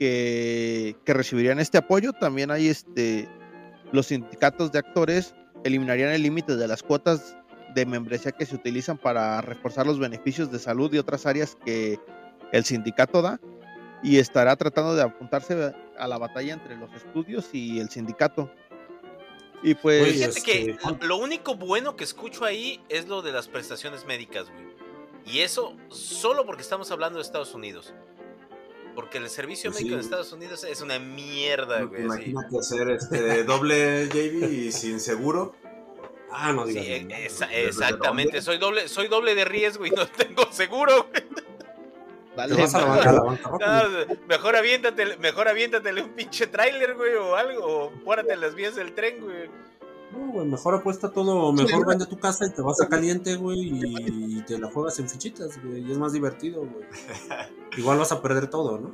que, 0.00 0.96
que 1.04 1.14
recibirían 1.14 1.60
este 1.60 1.78
apoyo. 1.78 2.12
También 2.12 2.50
hay 2.50 2.66
este, 2.66 3.28
los 3.92 4.06
sindicatos 4.06 4.72
de 4.72 4.80
actores 4.80 5.36
eliminarían 5.62 6.10
el 6.10 6.22
límite 6.22 6.56
de 6.56 6.66
las 6.66 6.82
cuotas 6.82 7.36
de 7.74 7.86
membresía 7.86 8.32
que 8.32 8.46
se 8.46 8.54
utilizan 8.54 8.98
para 8.98 9.40
reforzar 9.40 9.86
los 9.86 9.98
beneficios 9.98 10.50
de 10.50 10.58
salud 10.58 10.92
y 10.92 10.98
otras 10.98 11.26
áreas 11.26 11.56
que 11.64 11.98
el 12.52 12.64
sindicato 12.64 13.20
da 13.20 13.40
y 14.02 14.18
estará 14.18 14.54
tratando 14.56 14.94
de 14.94 15.02
apuntarse 15.02 15.74
a 15.98 16.08
la 16.08 16.18
batalla 16.18 16.52
entre 16.52 16.76
los 16.76 16.92
estudios 16.92 17.48
y 17.52 17.80
el 17.80 17.88
sindicato. 17.88 18.50
Y 19.62 19.74
pues... 19.74 20.12
Fíjate 20.12 20.42
que 20.42 20.70
este, 20.72 21.06
lo 21.06 21.16
único 21.16 21.54
bueno 21.56 21.96
que 21.96 22.04
escucho 22.04 22.44
ahí 22.44 22.84
es 22.90 23.08
lo 23.08 23.22
de 23.22 23.32
las 23.32 23.48
prestaciones 23.48 24.04
médicas, 24.04 24.50
güey. 24.50 24.74
Y 25.26 25.40
eso 25.40 25.74
solo 25.88 26.44
porque 26.44 26.60
estamos 26.60 26.90
hablando 26.90 27.18
de 27.18 27.22
Estados 27.22 27.54
Unidos. 27.54 27.94
Porque 28.94 29.18
el 29.18 29.28
servicio 29.30 29.70
pues 29.70 29.80
médico 29.80 29.94
en 29.94 30.00
Estados 30.00 30.32
Unidos 30.32 30.64
es 30.64 30.82
una 30.82 30.98
mierda, 30.98 31.82
güey. 31.82 32.02
Imagínate 32.02 32.58
hacer 32.58 32.90
este 32.90 33.42
doble 33.44 34.06
JV 34.08 34.52
y 34.52 34.72
sin 34.72 35.00
seguro. 35.00 35.54
Ah, 36.36 36.52
no 36.52 36.66
digas. 36.66 36.84
Sí, 36.84 37.44
exactamente. 37.52 38.42
Soy 38.42 38.58
doble, 38.58 38.88
soy 38.88 39.06
doble 39.06 39.34
de 39.34 39.44
riesgo 39.44 39.86
y 39.86 39.90
no 39.90 40.06
tengo 40.16 40.50
seguro. 40.50 41.08
Dale, 42.36 42.56
vas 42.56 42.74
a 42.74 42.80
la 42.80 42.86
banca, 42.86 43.12
la 43.12 43.22
banca, 43.22 43.58
mejor 44.26 44.56
aviéntate, 44.56 45.16
mejor 45.18 45.46
aviéntatele 45.46 46.02
un 46.02 46.10
pinche 46.10 46.48
tráiler, 46.48 46.96
güey, 46.96 47.14
o 47.14 47.36
algo, 47.36 47.92
o 48.04 48.16
las 48.16 48.54
vías 48.56 48.74
del 48.74 48.92
tren, 48.92 49.20
güey. 49.22 49.48
No, 50.10 50.32
güey, 50.32 50.46
mejor 50.46 50.74
apuesta 50.74 51.12
todo, 51.12 51.52
mejor 51.52 51.86
vende 51.86 52.06
tu 52.06 52.18
casa 52.18 52.44
y 52.46 52.50
te 52.50 52.60
vas 52.60 52.80
a 52.80 52.88
caliente, 52.88 53.36
güey, 53.36 53.60
y 53.60 54.42
te 54.42 54.58
la 54.58 54.68
juegas 54.68 54.98
en 54.98 55.08
fichitas, 55.08 55.62
güey, 55.62 55.88
y 55.88 55.92
es 55.92 55.98
más 55.98 56.12
divertido, 56.12 56.62
güey. 56.62 56.84
Igual 57.76 57.98
vas 57.98 58.10
a 58.10 58.20
perder 58.20 58.48
todo, 58.48 58.78
¿no? 58.78 58.92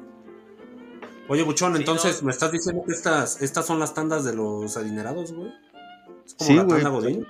Oye, 1.28 1.42
Buchón, 1.42 1.76
entonces, 1.76 2.23
¿me 2.23 2.32
estás 2.32 2.52
diciendo 2.52 2.82
que 2.87 2.92
estas, 2.92 3.40
estas 3.40 3.64
son 3.64 3.78
las 3.78 3.94
tandas 3.94 4.25
de 4.25 4.35
los 4.35 4.76
adinerados, 4.76 5.32
güey? 5.32 5.50
Es 6.30 6.34
como 6.34 6.50
sí, 6.50 6.56
la 6.56 6.66
tanda 6.66 6.90
Godín. 6.90 7.26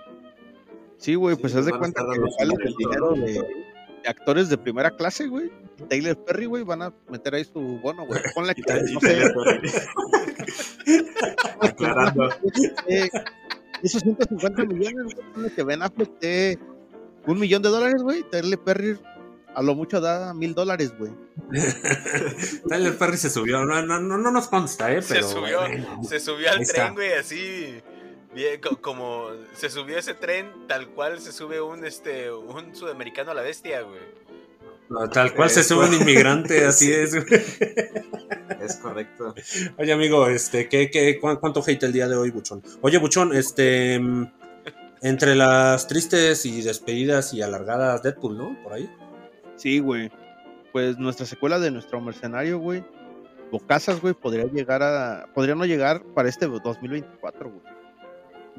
Sí, 0.98 1.14
güey, 1.14 1.34
pues 1.36 1.54
haz 1.54 1.64
de 1.64 1.72
cuenta 1.72 2.04
que 2.04 2.30
sale 2.38 2.54
el 2.62 2.74
dinero 2.74 3.14
de, 3.14 3.42
actores 4.06 4.48
de 4.50 4.58
primera 4.58 4.90
clase, 4.90 5.26
güey. 5.26 5.50
Taylor 5.88 6.16
Perry, 6.24 6.44
güey, 6.44 6.62
van 6.62 6.82
a 6.82 6.92
meter 7.08 7.34
ahí 7.34 7.44
su 7.44 7.60
bono, 7.82 8.04
güey. 8.06 8.20
Ponle 8.34 8.54
que 8.54 8.62
no 8.92 9.00
sé. 9.00 9.22
Aclarando. 11.60 12.28
Eh, 12.86 13.08
esos 13.82 14.02
150 14.02 14.64
millones, 14.66 15.14
güey, 15.34 15.50
que 15.50 15.62
Ben 15.62 15.82
Affleck 15.82 16.18
de 16.20 16.58
un 17.26 17.38
millón 17.38 17.62
de 17.62 17.70
dólares, 17.70 18.02
güey. 18.02 18.22
Taylor 18.30 18.62
Perry 18.62 18.98
a 19.54 19.62
lo 19.62 19.74
mucho 19.74 20.00
da 20.00 20.32
mil 20.34 20.54
dólares, 20.54 20.92
güey. 20.96 21.12
Tyler 22.68 22.96
Perry 22.96 23.16
se 23.16 23.30
subió, 23.30 23.64
no, 23.64 23.82
no, 23.82 24.00
no, 24.00 24.18
no 24.18 24.30
nos 24.30 24.48
consta, 24.48 24.92
¿eh? 24.92 25.00
Pero, 25.06 25.26
se 25.26 25.34
subió, 25.34 25.60
se 26.08 26.20
subió 26.20 26.50
al 26.50 26.66
tren, 26.66 26.94
güey, 26.94 27.12
así. 27.14 27.82
Bien, 28.34 28.60
como 28.80 29.28
se 29.54 29.70
subió 29.70 29.98
ese 29.98 30.14
tren 30.14 30.66
tal 30.68 30.88
cual 30.90 31.20
se 31.20 31.32
sube 31.32 31.60
un 31.60 31.84
este 31.84 32.30
un 32.30 32.74
sudamericano 32.74 33.32
a 33.32 33.34
la 33.34 33.42
bestia, 33.42 33.82
güey. 33.82 34.00
tal 35.10 35.34
cual 35.34 35.50
se 35.50 35.64
sube 35.64 35.86
un 35.86 35.94
inmigrante, 35.94 36.64
así 36.66 36.92
es, 36.92 37.14
güey. 37.14 37.42
Es 38.60 38.76
correcto. 38.76 39.34
Oye, 39.78 39.92
amigo, 39.92 40.28
este, 40.28 40.68
¿qué, 40.68 40.90
qué, 40.90 41.18
cuánto 41.18 41.62
hate 41.66 41.82
el 41.82 41.92
día 41.92 42.06
de 42.08 42.16
hoy, 42.16 42.30
Buchón? 42.30 42.62
Oye, 42.82 42.98
Buchón, 42.98 43.34
este, 43.34 43.94
entre 45.02 45.34
las 45.34 45.88
tristes 45.88 46.46
y 46.46 46.62
despedidas 46.62 47.34
y 47.34 47.42
alargadas 47.42 48.02
Deadpool, 48.02 48.38
¿no? 48.38 48.62
Por 48.62 48.74
ahí. 48.74 48.88
Sí, 49.56 49.80
güey. 49.80 50.10
Pues 50.72 50.98
nuestra 50.98 51.26
secuela 51.26 51.58
de 51.58 51.72
nuestro 51.72 52.00
mercenario, 52.00 52.58
güey, 52.60 52.84
Bocasas, 53.50 54.00
güey, 54.00 54.14
podría 54.14 54.44
llegar 54.44 54.82
a. 54.82 55.26
Podría 55.34 55.54
no 55.54 55.64
llegar 55.64 56.02
para 56.14 56.28
este 56.28 56.46
2024, 56.46 57.50
güey. 57.50 57.79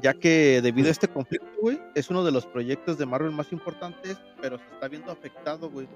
Ya 0.02 0.14
que 0.14 0.60
debido 0.62 0.88
a 0.88 0.90
este 0.90 1.06
conflicto, 1.06 1.46
güey, 1.60 1.80
es 1.94 2.10
uno 2.10 2.24
de 2.24 2.32
los 2.32 2.44
proyectos 2.44 2.98
de 2.98 3.06
Marvel 3.06 3.30
más 3.30 3.52
importantes, 3.52 4.18
pero 4.40 4.58
se 4.58 4.64
está 4.64 4.88
viendo 4.88 5.12
afectado, 5.12 5.70
güey. 5.70 5.86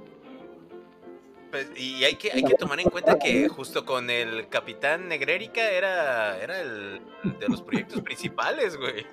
Pues, 1.50 1.68
y 1.76 2.04
hay 2.04 2.14
que, 2.14 2.30
hay 2.32 2.44
que 2.44 2.54
tomar 2.54 2.78
en 2.78 2.88
cuenta 2.88 3.18
que 3.18 3.48
justo 3.48 3.84
con 3.84 4.08
el 4.10 4.48
Capitán 4.48 5.08
Negrérica 5.08 5.70
era, 5.70 6.38
era 6.38 6.60
el 6.60 7.00
de 7.40 7.48
los 7.48 7.62
proyectos 7.62 8.00
principales, 8.02 8.76
güey. 8.76 9.04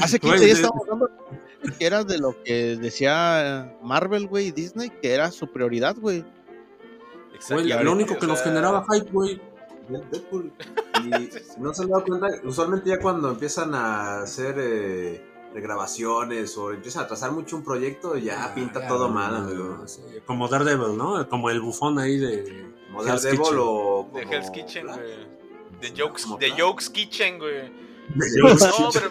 Hace 0.00 0.18
15 0.18 0.44
días 0.44 0.58
estábamos 0.58 0.88
hablando 0.88 1.10
que 1.78 1.86
era 1.86 2.02
de 2.02 2.18
lo 2.18 2.42
que 2.42 2.76
decía 2.76 3.76
Marvel, 3.82 4.26
güey, 4.26 4.48
y 4.48 4.52
Disney, 4.52 4.88
que 4.88 5.12
era 5.12 5.30
su 5.30 5.52
prioridad, 5.52 5.96
güey. 5.96 6.24
lo 7.50 7.92
único 7.92 8.18
que 8.18 8.26
nos 8.26 8.42
generaba 8.42 8.86
hype, 8.90 9.10
güey. 9.10 9.40
Deadpool. 9.88 10.52
Y 11.04 11.10
no 11.58 11.74
se 11.74 11.82
han 11.82 11.88
dado 11.88 12.04
cuenta, 12.04 12.28
usualmente 12.44 12.90
ya 12.90 12.98
cuando 13.00 13.30
empiezan 13.30 13.74
a 13.74 14.22
hacer 14.22 14.54
eh, 14.58 15.24
regrabaciones 15.54 16.56
o 16.56 16.72
empiezan 16.72 17.04
a 17.04 17.06
trazar 17.06 17.32
mucho 17.32 17.56
un 17.56 17.64
proyecto, 17.64 18.16
ya 18.16 18.44
ah, 18.44 18.54
pinta 18.54 18.86
todo 18.86 19.08
mal, 19.08 19.36
amigo. 19.36 19.84
Como 20.26 20.48
Daredevil, 20.48 20.96
¿no? 20.96 21.28
Como 21.28 21.50
el 21.50 21.60
bufón 21.60 21.98
ahí 21.98 22.18
de. 22.18 22.72
Como 22.88 23.04
Daredevil 23.04 23.58
o. 23.58 24.10
De 24.12 24.22
Hell's 24.22 24.50
Kitchen, 24.50 24.86
güey. 24.86 25.32
De 25.80 25.92
Jokes, 25.96 26.24
de 26.38 26.50
Jokes 26.50 26.90
Kitchen, 26.90 27.38
güey. 27.38 27.70
No, 28.14 28.56
pero. 28.92 29.10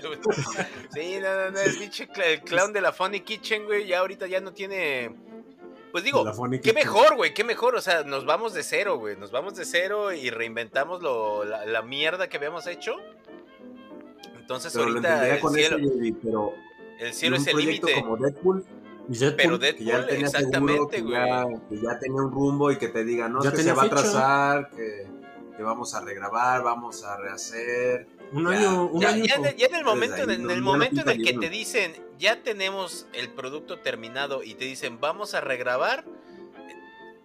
sí, 0.94 1.18
no, 1.20 1.34
no, 1.34 1.50
no, 1.50 1.58
el 1.58 1.78
pinche 1.78 2.08
el 2.24 2.40
clown 2.42 2.72
de 2.72 2.80
la 2.80 2.92
Funny 2.92 3.20
Kitchen, 3.20 3.64
güey, 3.64 3.86
ya 3.86 4.00
ahorita 4.00 4.26
ya 4.26 4.40
no 4.40 4.52
tiene. 4.52 5.14
Pues 5.92 6.04
digo, 6.04 6.24
qué 6.62 6.72
mejor, 6.72 7.16
güey, 7.16 7.34
qué 7.34 7.44
mejor. 7.44 7.74
O 7.74 7.80
sea, 7.80 8.04
nos 8.04 8.24
vamos 8.24 8.54
de 8.54 8.62
cero, 8.62 8.98
güey. 8.98 9.16
Nos 9.16 9.30
vamos 9.30 9.56
de 9.56 9.64
cero 9.64 10.12
y 10.12 10.30
reinventamos 10.30 11.02
lo, 11.02 11.44
la, 11.44 11.82
mierda 11.82 12.28
que 12.28 12.36
habíamos 12.36 12.66
hecho. 12.66 12.96
Entonces 14.38 14.74
ahorita 14.76 15.28
el 15.28 15.48
cielo, 15.48 15.78
pero 16.22 16.54
el 16.98 17.12
cielo 17.12 17.36
es 17.36 17.46
el 17.46 17.56
límite. 17.56 17.94
Como 18.00 18.16
Deadpool, 18.16 18.64
pero 19.36 19.58
Deadpool, 19.58 20.10
exactamente, 20.10 21.00
güey. 21.00 21.20
Que, 21.68 21.80
ya 21.80 21.98
tenía 21.98 22.22
un 22.22 22.30
rumbo 22.30 22.70
y 22.70 22.76
que 22.76 22.88
te 22.88 23.04
diga, 23.04 23.28
no, 23.28 23.42
es 23.42 23.50
que 23.50 23.62
se 23.62 23.72
va 23.72 23.84
a 23.84 23.88
trazar, 23.88 24.70
que, 24.70 25.06
que 25.56 25.62
vamos 25.62 25.94
a 25.94 26.00
regrabar, 26.00 26.62
vamos 26.62 27.04
a 27.04 27.16
rehacer 27.16 28.06
un 28.32 28.46
año, 28.46 28.86
un 28.86 29.00
ya, 29.00 29.16
Ya, 29.16 29.66
en 29.66 29.74
el 29.74 29.84
momento, 29.84 30.22
en 30.22 30.50
el 30.50 30.62
momento 30.62 31.00
en 31.02 31.08
el 31.08 31.24
que 31.24 31.34
te 31.34 31.48
dicen, 31.48 31.92
ya 32.18 32.42
tenemos 32.42 33.06
el 33.12 33.30
producto 33.30 33.78
terminado 33.78 34.42
y 34.42 34.54
te 34.54 34.64
dicen, 34.64 35.00
vamos 35.00 35.34
a 35.34 35.40
regrabar, 35.40 36.04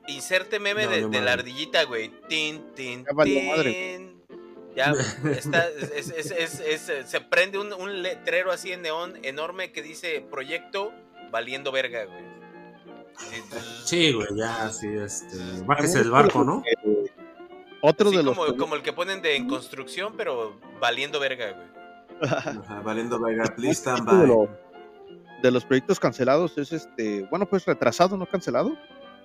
inserte 0.08 0.60
meme 0.60 0.88
de, 0.88 1.22
la 1.22 1.34
ardillita, 1.34 1.84
güey. 1.84 2.12
Tin, 2.28 2.74
tin, 2.76 3.06
tin. 3.24 4.16
Ya 4.76 4.94
está, 5.32 5.68
se 7.06 7.22
prende 7.22 7.58
un, 7.58 8.02
letrero 8.02 8.52
así 8.52 8.72
en 8.72 8.82
neón 8.82 9.18
enorme 9.24 9.72
que 9.72 9.82
dice 9.82 10.26
proyecto 10.30 10.92
valiendo 11.32 11.72
verga, 11.72 12.06
güey. 12.06 12.36
Sí, 13.86 14.12
güey, 14.12 14.28
ya, 14.36 14.70
sí, 14.70 14.88
este. 14.88 15.38
Bájese 15.66 16.00
del 16.00 16.12
barco, 16.12 16.44
¿no? 16.44 16.62
Otro 17.82 18.12
de 18.12 18.24
los. 18.24 18.38
Como, 18.58 18.76
el 18.76 18.82
que 18.82 18.94
ponen 18.94 19.22
de 19.22 19.36
en 19.36 19.48
construcción, 19.48 20.14
pero 20.18 20.60
valiendo 20.80 21.20
verga, 21.20 21.52
güey. 21.52 22.84
valiendo 22.84 23.20
verga, 23.20 23.46
please 23.56 23.82
stand 23.82 24.08
De, 25.42 25.52
los 25.52 25.66
proyectos 25.66 26.00
cancelados 26.00 26.58
es 26.58 26.72
este. 26.72 27.28
Bueno, 27.30 27.46
pues 27.48 27.66
retrasado, 27.66 28.18
no 28.18 28.26
cancelado. 28.26 28.76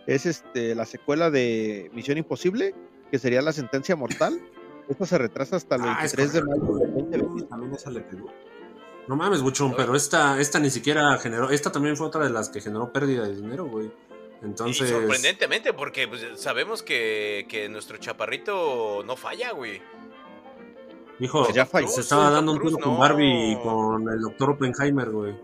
Es 0.06 0.26
este 0.26 0.74
la 0.74 0.86
secuela 0.86 1.30
de 1.30 1.90
Misión 1.94 2.18
Imposible, 2.18 2.74
que 3.10 3.18
sería 3.18 3.42
la 3.42 3.52
sentencia 3.52 3.96
mortal. 3.96 4.40
Esta 4.88 5.06
se 5.06 5.18
retrasa 5.18 5.56
hasta 5.56 5.76
el 5.76 5.82
23 5.82 6.28
ah, 6.28 6.32
de 6.32 6.42
mayo 6.42 7.46
También 7.48 7.74
esa 7.74 7.90
le 7.90 8.00
pegó. 8.00 8.30
No 9.06 9.16
mames, 9.16 9.42
Buchón, 9.42 9.74
pero 9.76 9.94
esta, 9.94 10.40
esta 10.40 10.58
ni 10.58 10.70
siquiera 10.70 11.16
generó. 11.18 11.50
Esta 11.50 11.72
también 11.72 11.96
fue 11.96 12.06
otra 12.06 12.24
de 12.24 12.30
las 12.30 12.48
que 12.48 12.60
generó 12.60 12.92
pérdida 12.92 13.26
de 13.26 13.34
dinero, 13.34 13.66
güey. 13.66 13.90
Entonces... 14.42 14.88
sorprendentemente, 14.88 15.72
porque 15.72 16.08
pues, 16.08 16.24
sabemos 16.36 16.82
que, 16.82 17.46
que, 17.48 17.68
nuestro 17.68 17.98
chaparrito 17.98 19.02
no 19.04 19.16
falla, 19.16 19.52
güey. 19.52 19.82
Hijo, 21.18 21.44
pues 21.44 21.54
ya 21.54 21.66
se 21.66 22.00
estaba 22.00 22.30
dando 22.30 22.52
un 22.52 22.60
tiro 22.60 22.78
con 22.78 22.98
Barbie 22.98 23.52
y 23.52 23.56
con 23.56 24.08
el 24.08 24.20
doctor 24.20 24.50
Oppenheimer, 24.50 25.10
güey. 25.10 25.34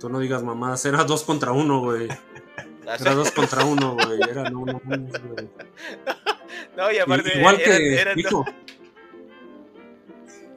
Tú 0.00 0.08
no 0.08 0.18
digas 0.18 0.42
mamadas, 0.42 0.84
era 0.84 1.04
dos 1.04 1.22
contra 1.22 1.52
uno, 1.52 1.80
güey. 1.80 2.08
Ah, 2.86 2.96
era 2.98 3.14
dos 3.14 3.30
contra 3.30 3.64
uno, 3.64 3.94
güey. 4.04 4.18
Era 4.28 4.50
no, 4.50 4.64
no, 4.64 4.80
güey. 4.80 5.48
No, 6.76 6.90
y 6.90 6.98
aparte, 6.98 7.38
igual 7.38 7.58
que, 7.58 8.14
hijo, 8.16 8.44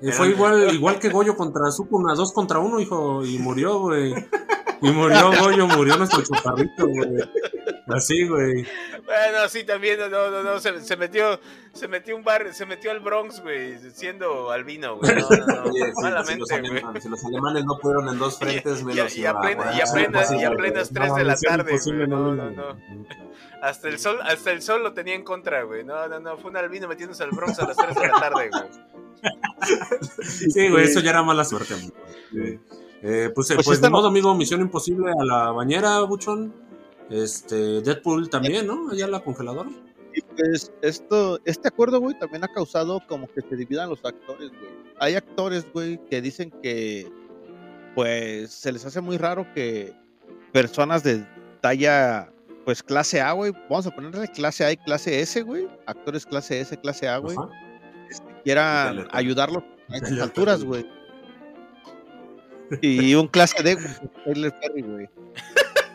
y 0.03 0.11
fue 0.11 0.29
igual, 0.29 0.73
igual 0.73 0.99
que 0.99 1.07
Goyo 1.07 1.37
contra 1.37 1.71
Sukuna, 1.71 2.13
dos 2.13 2.33
contra 2.33 2.59
uno, 2.59 2.81
hijo, 2.81 3.23
y 3.23 3.39
murió, 3.39 3.79
güey. 3.79 4.13
Y 4.83 4.91
murió 4.91 5.31
Goyo, 5.39 5.67
murió 5.67 5.97
nuestro 5.97 6.21
chaparrito, 6.21 6.85
güey. 6.87 7.09
Así, 7.87 8.27
güey. 8.27 8.65
Bueno, 9.05 9.47
sí, 9.47 9.63
también, 9.63 9.97
no, 9.99 10.29
no, 10.29 10.43
no, 10.43 10.59
se, 10.59 10.81
se, 10.81 10.97
metió, 10.97 11.39
se 11.71 11.87
metió 11.87 12.15
un 12.17 12.23
bar, 12.23 12.53
se 12.53 12.65
metió 12.65 12.91
al 12.91 12.99
Bronx, 12.99 13.41
güey, 13.41 13.77
siendo 13.93 14.51
albino, 14.51 14.97
güey. 14.97 15.15
No, 15.15 15.29
no, 15.29 15.63
no, 15.63 15.71
malamente, 16.01 16.59
güey. 16.59 17.01
Si, 17.01 17.07
los 17.07 17.23
alemanes 17.23 17.63
no 17.65 17.77
pudieron 17.77 18.09
en 18.09 18.19
dos 18.19 18.37
frentes, 18.37 18.83
menos 18.83 19.15
y, 19.15 19.21
y, 19.21 19.25
a, 19.25 19.39
plena, 19.39 19.73
y, 19.73 19.81
a 19.81 19.85
plenas, 19.85 20.31
y 20.31 20.43
a 20.43 20.51
plenas 20.51 20.89
3 20.93 21.15
de 21.15 21.23
la 21.23 21.35
tarde, 21.37 21.79
güey. 21.85 22.07
No, 22.07 22.33
no, 22.33 22.49
no. 22.49 22.77
Hasta 23.61 23.87
el 23.87 23.99
sol, 23.99 24.19
hasta 24.23 24.51
el 24.51 24.61
sol 24.61 24.83
lo 24.83 24.93
tenía 24.93 25.15
en 25.15 25.23
contra, 25.23 25.63
güey. 25.63 25.85
No, 25.85 26.09
no, 26.09 26.19
no, 26.19 26.37
fue 26.37 26.51
un 26.51 26.57
albino 26.57 26.89
metiéndose 26.89 27.23
al 27.23 27.31
Bronx 27.31 27.57
a 27.59 27.67
las 27.67 27.77
3 27.77 27.95
de 27.95 28.07
la 28.07 28.19
tarde, 28.19 28.49
güey. 28.49 28.63
Sí, 30.21 30.69
güey, 30.69 30.83
eso 30.83 30.99
ya 30.99 31.11
era 31.11 31.23
mala 31.23 31.45
suerte, 31.45 31.75
güey. 32.31 32.59
Eh, 33.03 33.29
pues, 33.35 33.51
pues, 33.53 33.65
pues 33.65 33.81
de 33.81 33.89
modo, 33.89 34.07
amigo, 34.07 34.33
Misión 34.33 34.61
Imposible 34.61 35.11
a 35.11 35.25
la 35.25 35.51
bañera, 35.51 35.99
Buchón. 36.01 36.53
Este, 37.09 37.81
Deadpool 37.81 38.29
también, 38.29 38.65
¿no? 38.65 38.89
Allá 38.89 39.07
la 39.07 39.19
congeladora. 39.19 39.69
Y 40.15 40.21
pues 40.21 40.71
esto, 40.81 41.39
este 41.43 41.67
acuerdo, 41.67 41.99
güey, 41.99 42.17
también 42.17 42.45
ha 42.45 42.47
causado 42.47 43.01
como 43.07 43.27
que 43.27 43.41
se 43.41 43.57
dividan 43.57 43.89
los 43.89 43.99
actores, 44.05 44.49
güey. 44.51 44.71
Hay 44.99 45.15
actores, 45.15 45.65
güey, 45.73 45.99
que 46.05 46.21
dicen 46.21 46.49
que, 46.61 47.11
pues, 47.93 48.51
se 48.51 48.71
les 48.71 48.85
hace 48.85 49.01
muy 49.01 49.17
raro 49.17 49.45
que 49.53 49.93
personas 50.53 51.03
de 51.03 51.27
talla, 51.61 52.31
pues, 52.63 52.81
clase 52.81 53.19
A, 53.19 53.33
güey, 53.33 53.51
vamos 53.69 53.85
a 53.85 53.91
ponerle 53.91 54.29
clase 54.29 54.63
A 54.63 54.71
y 54.71 54.77
clase 54.77 55.19
S, 55.19 55.41
güey, 55.41 55.67
actores 55.87 56.25
clase 56.25 56.61
S, 56.61 56.77
clase 56.79 57.09
A, 57.09 57.17
güey, 57.17 57.35
este, 58.09 58.41
quieran 58.43 59.07
ayudarlos 59.11 59.63
a 59.89 59.97
estas 59.97 60.21
alturas, 60.21 60.63
güey. 60.63 60.85
Y 62.81 63.15
un 63.15 63.27
clase 63.27 63.61
D, 63.63 63.77
Taylor 64.25 64.53
Perry, 64.59 64.81
güey. 64.81 65.09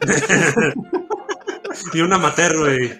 y 1.94 2.00
una 2.00 2.16
amateur, 2.16 2.58
güey. 2.58 2.98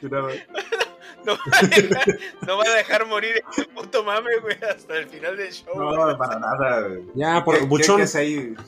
no, 2.47 2.57
va 2.57 2.65
a 2.65 2.75
dejar 2.77 3.07
morir 3.07 3.43
el 3.57 3.67
puto 3.69 4.03
mame, 4.05 4.39
güey, 4.41 4.57
hasta 4.63 4.97
el 4.97 5.09
final 5.09 5.37
del 5.37 5.53
show. 5.53 5.75
No, 5.77 6.17
para 6.17 6.39
nada, 6.39 6.89
güey. 6.89 7.03
Ya, 7.15 7.45
por, 7.45 7.67
Buchón, 7.67 8.03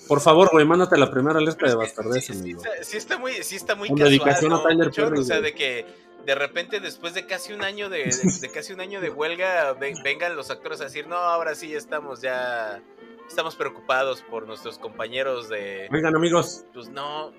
por 0.08 0.20
favor, 0.20 0.50
güey, 0.52 0.64
mándate 0.66 0.96
la 0.98 1.10
primera 1.10 1.38
alerta 1.38 1.66
de 1.66 1.74
bastardez, 1.74 2.26
sí, 2.26 2.32
amigo. 2.32 2.62
Sí, 2.82 2.96
está 2.96 3.18
muy, 3.18 3.32
sí 3.42 3.56
está 3.56 3.74
muy 3.74 3.88
casual, 3.88 4.08
dedicación 4.08 4.52
a 4.52 4.62
Tyler 4.62 4.90
Perry, 4.90 5.18
O 5.18 5.24
sea, 5.24 5.40
de 5.40 5.54
que 5.54 5.86
de 6.24 6.34
repente 6.34 6.80
después 6.80 7.14
de 7.14 7.26
casi 7.26 7.52
un 7.52 7.64
año 7.64 7.88
de, 7.88 8.14
de, 8.40 8.50
casi 8.50 8.72
un 8.72 8.80
año 8.80 9.00
de 9.00 9.10
huelga 9.10 9.72
vengan 9.74 10.36
los 10.36 10.50
actores 10.50 10.80
a 10.80 10.84
decir, 10.84 11.06
no, 11.06 11.16
ahora 11.16 11.54
sí 11.54 11.74
estamos 11.74 12.20
ya 12.20 12.82
estamos 13.30 13.54
preocupados 13.54 14.22
por 14.22 14.46
nuestros 14.46 14.78
compañeros 14.78 15.48
de. 15.48 15.88
Oigan, 15.92 16.14
amigos. 16.16 16.64
Pues 16.74 16.88
no. 16.88 17.32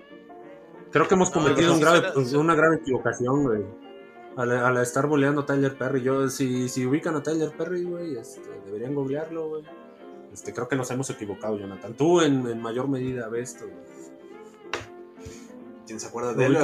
Creo 0.90 1.06
que 1.06 1.14
hemos 1.14 1.30
cometido 1.30 1.74
una 1.74 2.54
grave 2.54 2.76
equivocación, 2.76 3.44
güey. 3.44 3.62
Al, 4.36 4.78
estar 4.78 5.06
boleando 5.06 5.42
a 5.42 5.46
Tyler 5.46 5.76
Perry. 5.76 6.02
Yo, 6.02 6.28
si, 6.28 6.68
si 6.70 6.86
ubican 6.86 7.14
a 7.16 7.22
Tyler 7.22 7.52
Perry, 7.56 7.84
güey, 7.84 8.16
este, 8.16 8.48
deberían 8.64 8.94
googlearlo, 8.94 9.48
güey. 9.48 9.64
Este, 10.32 10.54
creo 10.54 10.66
que 10.66 10.76
nos 10.76 10.90
hemos 10.90 11.10
equivocado, 11.10 11.58
Jonathan. 11.58 11.94
Tú 11.94 12.22
en, 12.22 12.60
mayor 12.60 12.88
medida 12.88 13.28
ves 13.28 13.54
esto, 13.54 13.66
güey. 13.66 13.92
¿Quién 15.86 16.00
se 16.00 16.06
acuerda 16.06 16.32
de 16.32 16.46
él? 16.46 16.56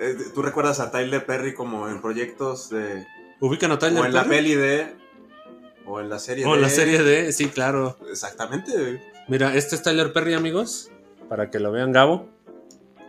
Eh, 0.00 0.16
¿Tú 0.34 0.42
recuerdas 0.42 0.80
a 0.80 0.90
Tyler 0.90 1.24
Perry 1.24 1.54
como 1.54 1.88
en 1.88 2.00
proyectos 2.00 2.68
de. 2.70 3.06
Ubican 3.40 3.70
a 3.70 3.78
Tyler 3.78 4.02
Perry. 4.02 4.14
O 4.14 4.18
en 4.18 4.24
la 4.24 4.28
peli 4.28 4.54
de 4.54 5.03
o 5.86 6.00
en 6.00 6.08
la 6.08 6.18
serie 6.18 6.44
de. 6.44 6.50
O 6.50 6.54
en 6.54 6.62
la 6.62 6.68
serie 6.68 7.02
de, 7.02 7.32
sí, 7.32 7.48
claro. 7.48 7.96
Exactamente. 8.10 9.02
Mira, 9.28 9.54
este 9.54 9.74
es 9.76 9.82
Tyler 9.82 10.12
Perry, 10.12 10.34
amigos. 10.34 10.90
Para 11.28 11.50
que 11.50 11.58
lo 11.58 11.72
vean, 11.72 11.92
Gabo. 11.92 12.28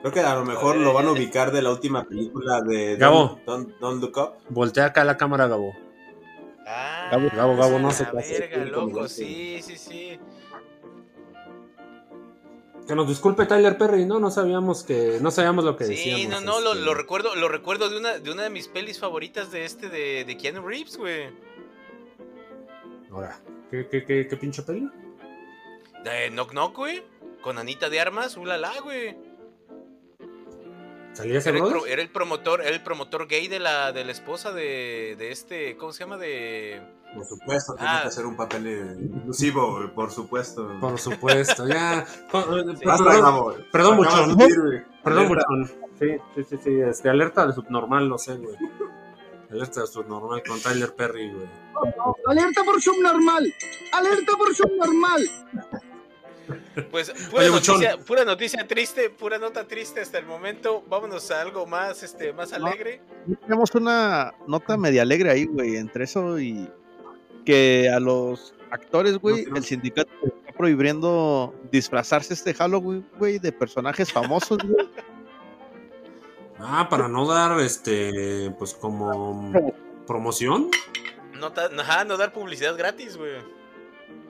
Creo 0.02 0.14
que 0.14 0.20
a 0.20 0.36
lo 0.36 0.46
mejor 0.46 0.78
lo 0.78 0.94
van 0.94 1.08
a 1.08 1.12
ubicar 1.12 1.52
de 1.52 1.62
la 1.62 1.72
última 1.72 2.06
película 2.06 2.62
de 2.62 2.96
Gabo. 2.96 3.40
Don't, 3.46 3.82
Look 3.82 4.18
Up. 4.18 4.34
Voltea 4.50 4.86
acá 4.86 5.04
la 5.04 5.18
cámara, 5.18 5.48
Gabo. 5.48 5.74
Ah, 6.68 7.10
Gabo, 7.12 7.30
Gabo, 7.36 7.58
Gabo, 7.58 7.80
no 7.80 7.92
sé 7.92 8.06
qué 8.06 8.40
verga, 8.40 8.66
loco, 8.66 9.08
sí, 9.08 9.60
sí, 9.62 9.78
sí. 9.78 10.20
Que 12.88 12.96
nos 12.96 13.08
disculpe 13.08 13.46
Tyler 13.46 13.78
Perry, 13.78 14.06
no, 14.06 14.20
no 14.20 14.30
sabíamos 14.30 14.84
que, 14.84 15.18
no 15.22 15.32
sabíamos 15.32 15.66
lo 15.66 15.76
que 15.76 15.86
decíamos. 15.86 16.22
Sí, 16.22 16.28
no, 16.28 16.40
no, 16.42 16.62
lo, 16.62 16.74
este. 16.74 16.94
recuerdo, 16.94 17.36
lo 17.36 17.48
recuerdo 17.50 17.90
de 17.90 17.98
una, 17.98 18.20
de 18.20 18.32
una 18.32 18.44
de 18.44 18.52
mis 18.52 18.68
pelis 18.68 19.00
favoritas 19.00 19.52
de 19.52 19.66
este 19.66 19.90
de, 19.90 20.24
de 20.24 20.38
Keanu 20.38 20.68
Reeves, 20.68 20.98
güey. 20.98 21.30
Ahora, 23.16 23.40
¿qué, 23.72 23.88
qué, 23.88 24.04
qué, 24.04 24.28
qué 24.28 24.36
pinche 24.36 24.62
peli? 24.62 24.90
De 26.04 26.30
Knock 26.32 26.52
Knock, 26.52 26.76
güey. 26.76 27.02
Con 27.42 27.58
Anita 27.58 27.90
de 27.90 28.02
Armas, 28.02 28.36
ulala, 28.36 28.74
güey. 28.84 29.16
¿Salía 31.14 31.38
ese 31.38 31.52
era, 31.52 31.60
el, 31.60 31.74
era 31.88 32.02
el 32.02 32.10
promotor, 32.10 32.60
era 32.60 32.72
el 32.72 32.84
promotor 32.84 33.26
gay 33.30 33.48
de 33.48 33.60
la, 33.60 33.94
de 33.94 34.04
la 34.04 34.12
esposa 34.12 34.52
de, 34.52 35.16
de 35.18 35.32
este, 35.32 35.78
¿cómo 35.78 35.94
se 35.94 36.04
llama? 36.04 36.18
De. 36.18 36.82
Por 37.14 37.26
supuesto, 37.26 37.76
tiene 37.76 37.90
ah. 37.90 38.00
que 38.02 38.08
hacer 38.10 38.26
un 38.26 38.36
papel 38.36 38.98
inclusivo, 39.00 39.90
por 39.96 40.12
supuesto. 40.12 40.78
Por 40.82 41.00
supuesto, 41.00 41.66
ya. 41.70 42.06
perdón, 42.30 42.78
perdón, 43.72 43.96
mucho. 43.96 44.12
Perdón, 45.02 45.28
mucho. 45.30 45.42
Sí, 45.98 46.18
sí, 46.36 46.44
sí, 46.44 46.58
sí. 46.62 46.80
Este, 46.82 47.08
alerta 47.10 47.48
de 47.48 47.54
subnormal, 47.54 48.10
no 48.10 48.18
sé, 48.18 48.36
güey. 48.36 48.58
Alerta 49.52 49.82
de 49.82 49.88
subnormal 49.88 50.44
con 50.48 50.60
Tyler 50.60 50.94
Perry, 50.96 51.32
güey. 51.32 51.48
Alerta 52.26 52.64
por 52.64 52.82
subnormal. 52.82 53.54
Alerta 53.92 54.32
por 54.38 54.56
subnormal. 54.56 55.30
Pues 56.92 57.12
pura, 57.32 57.48
noticia, 57.48 57.98
pura, 57.98 58.26
noticia, 58.26 58.68
triste, 58.68 59.10
pura 59.10 59.38
nota 59.40 59.68
triste 59.68 60.02
hasta 60.02 60.20
el 60.20 60.26
momento. 60.26 60.84
Vámonos 60.88 61.32
a 61.32 61.42
algo 61.42 61.66
más, 61.66 62.04
este, 62.04 62.34
más 62.34 62.54
alegre. 62.54 63.02
tenemos 63.42 63.74
una 63.74 64.34
nota 64.48 64.78
media 64.78 65.02
alegre 65.02 65.32
ahí, 65.32 65.46
güey, 65.46 65.76
entre 65.78 66.04
eso 66.04 66.40
y 66.40 66.70
que 67.46 67.90
a 67.90 68.00
los 68.00 68.54
actores, 68.72 69.18
güey, 69.18 69.46
el 69.56 69.64
sindicato 69.64 70.10
está 70.24 70.52
prohibiendo 70.58 71.54
disfrazarse 71.72 72.34
este 72.34 72.54
Halloween, 72.54 73.08
güey, 73.18 73.40
de 73.40 73.52
personajes 73.52 74.12
famosos, 74.12 74.58
güey. 74.58 74.88
Ah, 76.60 76.88
para 76.90 77.08
no 77.08 77.28
dar, 77.28 77.60
este, 77.60 78.52
pues 78.58 78.74
como 78.74 79.52
promoción. 80.08 80.70
No, 81.40 81.52
no 82.06 82.18
dar 82.18 82.32
publicidad 82.32 82.78
gratis, 82.78 83.18
güey. 83.18 83.34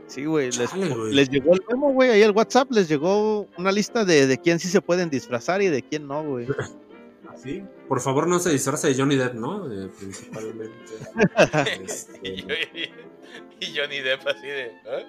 Sí, 0.07 0.25
güey, 0.25 0.51
les, 0.51 1.29
llegó 1.29 1.55
el 1.55 1.63
memo, 1.67 1.91
güey, 1.91 2.11
ahí 2.11 2.21
el 2.21 2.31
WhatsApp 2.31 2.71
les 2.71 2.87
llegó 2.87 3.47
una 3.57 3.71
lista 3.71 4.05
de, 4.05 4.27
de 4.27 4.37
quién 4.37 4.59
sí 4.59 4.67
se 4.67 4.79
pueden 4.79 5.09
disfrazar 5.09 5.63
y 5.63 5.67
de 5.67 5.81
quién 5.81 6.07
no, 6.07 6.23
güey. 6.23 6.47
¿Así? 7.33 7.63
Por 7.87 7.99
favor, 7.99 8.27
no 8.27 8.39
se 8.39 8.51
disfrace 8.51 8.87
de 8.87 8.95
Johnny 8.95 9.15
Depp, 9.15 9.33
¿no? 9.33 9.71
Eh, 9.71 9.89
principalmente. 9.99 10.71
Este, 11.83 12.45
y 13.59 13.77
Johnny 13.77 13.99
Depp 13.99 14.27
así 14.27 14.47
de. 14.47 14.71
¿eh? 14.85 15.05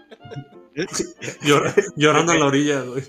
llorando 1.97 2.33
a 2.33 2.37
la 2.37 2.47
orilla, 2.47 2.83
güey. 2.83 3.03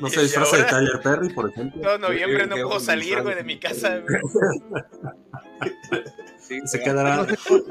No 0.00 0.08
se 0.08 0.20
disfraza 0.22 0.56
de 0.58 0.64
Tyler 0.64 1.00
Perry, 1.02 1.30
por 1.30 1.50
ejemplo. 1.50 1.80
Todo 1.80 1.98
noviembre 1.98 2.46
no 2.46 2.56
puedo 2.56 2.80
salir, 2.80 3.22
güey, 3.22 3.34
de 3.34 3.44
mi 3.44 3.58
casa, 3.58 4.00
güey. 4.00 4.20
se 6.66 6.80
quedará. 6.82 7.26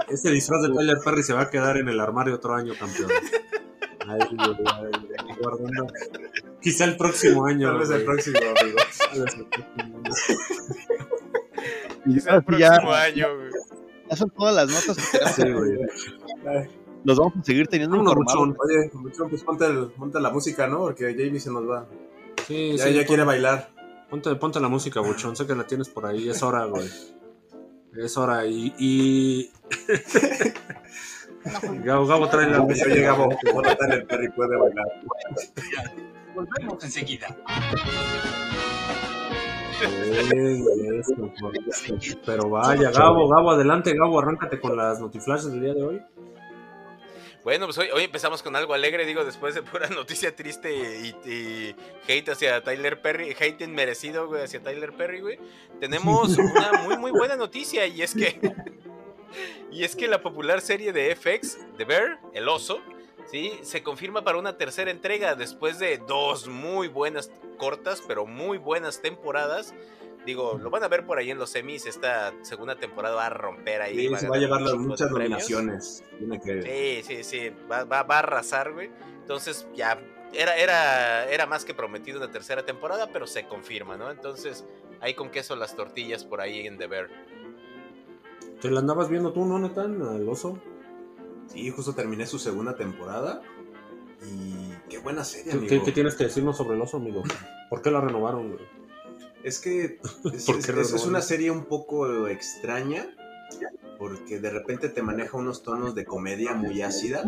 Ese 0.09 0.31
disfraz 0.31 0.63
de 0.63 0.69
Tyler 0.73 0.97
Perry 1.03 1.23
se 1.23 1.33
va 1.33 1.41
a 1.41 1.49
quedar 1.49 1.77
en 1.77 1.89
el 1.89 1.99
armario 1.99 2.35
otro 2.35 2.55
año, 2.55 2.73
campeón. 2.79 3.11
Ay, 4.05 4.19
guardando. 5.39 5.87
Quizá 6.61 6.85
el 6.85 6.97
próximo 6.97 7.45
año. 7.45 7.69
Tal 7.69 7.79
vez 7.79 7.89
el 7.91 8.03
próximo, 8.03 8.37
amigo. 8.59 8.77
Quizá 12.03 12.35
el 12.35 12.43
próximo 12.43 12.91
año, 12.93 13.35
güey. 13.35 13.51
Ya 14.13 14.17
son 14.17 14.29
todas 14.29 14.53
las 14.55 14.69
notas 14.69 15.09
que 15.09 15.17
tenemos. 15.41 15.63
güey. 15.65 16.69
Los 17.03 17.17
vamos 17.17 17.33
a 17.41 17.43
seguir 17.43 17.67
teniendo 17.67 17.99
un 17.99 18.05
muchón. 18.05 18.55
Oye, 18.59 18.91
muchón, 18.93 19.27
pues 19.27 19.43
ponte, 19.43 19.65
el, 19.65 19.87
ponte, 19.87 20.19
la 20.19 20.29
música, 20.29 20.67
¿no? 20.67 20.81
Porque 20.81 21.15
Jamie 21.17 21.39
se 21.39 21.49
nos 21.49 21.67
va. 21.67 21.87
Sí, 22.47 22.77
ya, 22.77 22.85
sí, 22.85 22.93
ya 22.93 23.07
quiere 23.07 23.23
bailar. 23.23 23.71
Ponte, 24.11 24.35
ponte 24.35 24.59
la 24.59 24.67
música, 24.69 24.99
Buchón. 24.99 25.35
Sé 25.35 25.47
que 25.47 25.55
la 25.55 25.65
tienes 25.65 25.89
por 25.89 26.05
ahí. 26.05 26.29
Es 26.29 26.43
hora, 26.43 26.65
güey. 26.65 26.87
Es 27.97 28.15
hora. 28.17 28.45
Y. 28.45 28.71
y... 28.77 29.51
Gabo, 31.83 32.05
Gabo 32.05 32.29
trae 32.29 32.51
la 32.51 32.61
música. 32.61 32.91
Oye, 32.91 33.01
Gabo, 33.01 33.29
el 33.31 34.05
perro 34.05 34.23
y 34.23 34.29
puede 34.29 34.55
bailar. 34.57 34.85
Volvemos 36.35 36.83
enseguida. 36.83 37.35
Pero 42.25 42.49
vaya, 42.49 42.91
Gabo, 42.91 43.27
Gabo, 43.29 43.51
adelante, 43.51 43.93
Gabo, 43.95 44.19
arráncate 44.19 44.59
con 44.59 44.75
las 44.77 44.99
notiflashes 44.99 45.51
del 45.51 45.61
día 45.61 45.73
de 45.73 45.83
hoy. 45.83 46.01
Bueno, 47.43 47.65
pues 47.65 47.77
hoy, 47.77 47.89
hoy, 47.93 48.05
empezamos 48.05 48.41
con 48.41 48.55
algo 48.55 48.73
alegre, 48.73 49.05
digo, 49.05 49.25
después 49.25 49.53
de 49.53 49.63
pura 49.63 49.87
noticia 49.89 50.33
triste 50.33 51.13
y, 51.25 51.75
hate 52.07 52.29
hacia 52.29 52.63
Tyler 52.63 53.01
Perry, 53.01 53.35
hate 53.37 53.61
inmerecido, 53.61 54.27
güey, 54.27 54.43
hacia 54.43 54.63
Tyler 54.63 54.93
Perry, 54.93 55.19
güey. 55.19 55.39
Tenemos 55.79 56.37
una 56.37 56.71
muy, 56.83 56.97
muy 56.97 57.11
buena 57.11 57.35
noticia 57.35 57.85
y 57.85 58.01
es 58.01 58.13
que... 58.13 58.39
y 59.71 59.83
es 59.83 59.95
que 59.95 60.07
la 60.07 60.21
popular 60.21 60.61
serie 60.61 60.93
de 60.93 61.13
FX, 61.15 61.57
The 61.77 61.83
Bear, 61.83 62.19
El 62.33 62.47
Oso, 62.47 62.81
¿sí? 63.29 63.59
Se 63.63 63.83
confirma 63.83 64.23
para 64.23 64.37
una 64.37 64.57
tercera 64.57 64.91
entrega 64.91 65.35
después 65.35 65.79
de 65.79 65.97
dos 65.97 66.47
muy 66.47 66.87
buenas 66.87 67.31
cortas, 67.57 68.03
pero 68.07 68.25
muy 68.25 68.57
buenas 68.57 69.01
temporadas 69.01 69.73
Digo, 70.25 70.57
lo 70.57 70.69
van 70.69 70.83
a 70.83 70.87
ver 70.87 71.05
por 71.05 71.17
ahí 71.17 71.31
en 71.31 71.37
los 71.37 71.49
semis. 71.49 71.85
Esta 71.85 72.33
segunda 72.43 72.75
temporada 72.75 73.15
va 73.15 73.25
a 73.25 73.29
romper 73.29 73.81
ahí. 73.81 73.97
Sí, 73.97 74.07
va 74.07 74.19
se 74.19 74.29
va 74.29 74.37
a 74.37 74.39
llevar 74.39 74.61
muchas 74.77 75.11
nominaciones. 75.11 76.03
Sí, 76.63 77.01
sí, 77.03 77.23
sí. 77.23 77.51
Va, 77.69 77.83
va, 77.83 77.99
a 77.99 78.19
arrasar, 78.19 78.71
güey. 78.71 78.89
Entonces, 79.19 79.67
ya. 79.75 79.99
Era, 80.33 80.55
era, 80.55 81.29
era 81.29 81.45
más 81.45 81.63
que 81.63 81.75
prometido 81.75 82.17
una 82.17 82.31
tercera 82.31 82.65
temporada, 82.65 83.09
pero 83.11 83.27
se 83.27 83.45
confirma, 83.45 83.97
¿no? 83.97 84.09
Entonces, 84.09 84.65
ahí 84.99 85.13
con 85.13 85.29
queso 85.29 85.55
las 85.55 85.75
tortillas 85.75 86.23
por 86.23 86.41
ahí 86.41 86.65
en 86.65 86.77
The 86.77 86.87
Bear. 86.87 87.09
¿Te 88.61 88.71
la 88.71 88.79
andabas 88.79 89.09
viendo 89.09 89.31
tú, 89.33 89.45
no, 89.45 89.59
Nathan, 89.59 90.01
al 90.01 90.27
oso? 90.27 90.57
Sí, 91.47 91.69
justo 91.69 91.93
terminé 91.93 92.25
su 92.25 92.39
segunda 92.39 92.75
temporada. 92.75 93.41
Y 94.25 94.71
qué 94.89 94.99
buena 94.99 95.23
serie, 95.23 95.51
amigo. 95.51 95.67
¿Qué, 95.67 95.81
¿Qué, 95.83 95.91
tienes 95.91 96.15
que 96.15 96.25
decirnos 96.25 96.57
sobre 96.57 96.75
el 96.75 96.81
oso, 96.81 96.97
amigo? 96.97 97.23
¿Por 97.69 97.81
qué 97.81 97.91
la 97.91 98.01
renovaron, 98.01 98.53
güey? 98.53 98.65
Es 99.43 99.59
que 99.59 99.99
es, 100.33 101.05
una 101.05 101.21
serie 101.21 101.51
un 101.51 101.65
poco 101.65 102.27
extraña 102.27 103.07
porque 103.99 104.39
de 104.39 104.49
repente 104.49 104.89
te 104.89 105.01
maneja 105.01 105.37
unos 105.37 105.63
tonos 105.63 105.95
de 105.95 106.05
comedia 106.05 106.53
muy 106.53 106.81
ácida 106.81 107.23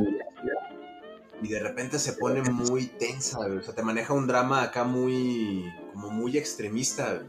y 1.41 1.50
de 1.50 1.60
repente 1.60 2.00
se 2.00 2.13
pone 2.13 2.41
muy 2.41 2.88
tensa, 2.88 3.39
o 3.39 3.62
sea, 3.62 3.76
te 3.76 3.84
maneja 3.84 4.13
un 4.13 4.28
drama 4.28 4.63
acá 4.63 4.84
muy 4.84 5.71
como 5.93 6.10
muy 6.10 6.38
extremista. 6.38 7.24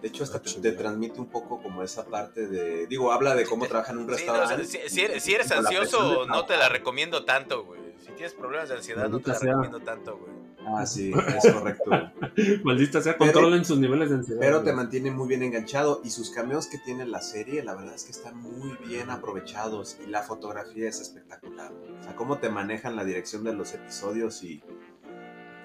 De 0.00 0.08
hecho, 0.08 0.24
hasta 0.24 0.40
te, 0.40 0.72
transmite 0.72 1.20
un 1.20 1.26
poco 1.26 1.62
como 1.62 1.82
esa 1.82 2.04
parte 2.06 2.46
de 2.46 2.86
digo, 2.86 3.12
habla 3.12 3.34
de 3.34 3.44
cómo 3.44 3.66
trabaja 3.66 3.92
en 3.92 3.98
un 3.98 4.08
restaurante. 4.08 4.64
si, 4.64 5.34
eres, 5.34 5.52
ansioso, 5.52 6.26
no 6.26 6.44
te 6.44 6.56
la 6.56 6.68
recomiendo 6.68 7.24
tanto, 7.24 7.64
güey. 7.64 7.80
Si 8.04 8.12
tienes 8.12 8.34
problemas 8.34 8.68
de 8.68 8.76
ansiedad, 8.76 9.08
no 9.08 9.20
te 9.20 9.30
la 9.30 9.38
recomiendo 9.38 9.80
tanto, 9.80 10.16
güey 10.16 10.38
Ah, 10.76 10.86
sí, 10.86 11.12
es 11.12 11.52
correcto. 11.52 11.90
Maldita 12.64 13.00
sea, 13.00 13.16
controlen 13.16 13.64
sus 13.64 13.78
niveles 13.78 14.10
de 14.10 14.16
ansiedad. 14.16 14.40
Pero 14.40 14.62
te 14.62 14.72
mantiene 14.72 15.10
muy 15.10 15.28
bien 15.28 15.42
enganchado 15.42 16.00
y 16.04 16.10
sus 16.10 16.30
cameos 16.30 16.66
que 16.66 16.78
tiene 16.78 17.06
la 17.06 17.20
serie, 17.20 17.62
la 17.62 17.74
verdad 17.74 17.94
es 17.94 18.04
que 18.04 18.12
están 18.12 18.36
muy 18.36 18.76
bien 18.86 19.10
aprovechados 19.10 19.98
y 20.04 20.08
la 20.08 20.22
fotografía 20.22 20.88
es 20.88 21.00
espectacular. 21.00 21.72
O 22.00 22.02
sea, 22.02 22.14
cómo 22.16 22.38
te 22.38 22.48
manejan 22.48 22.96
la 22.96 23.04
dirección 23.04 23.44
de 23.44 23.54
los 23.54 23.74
episodios 23.74 24.42
y 24.42 24.62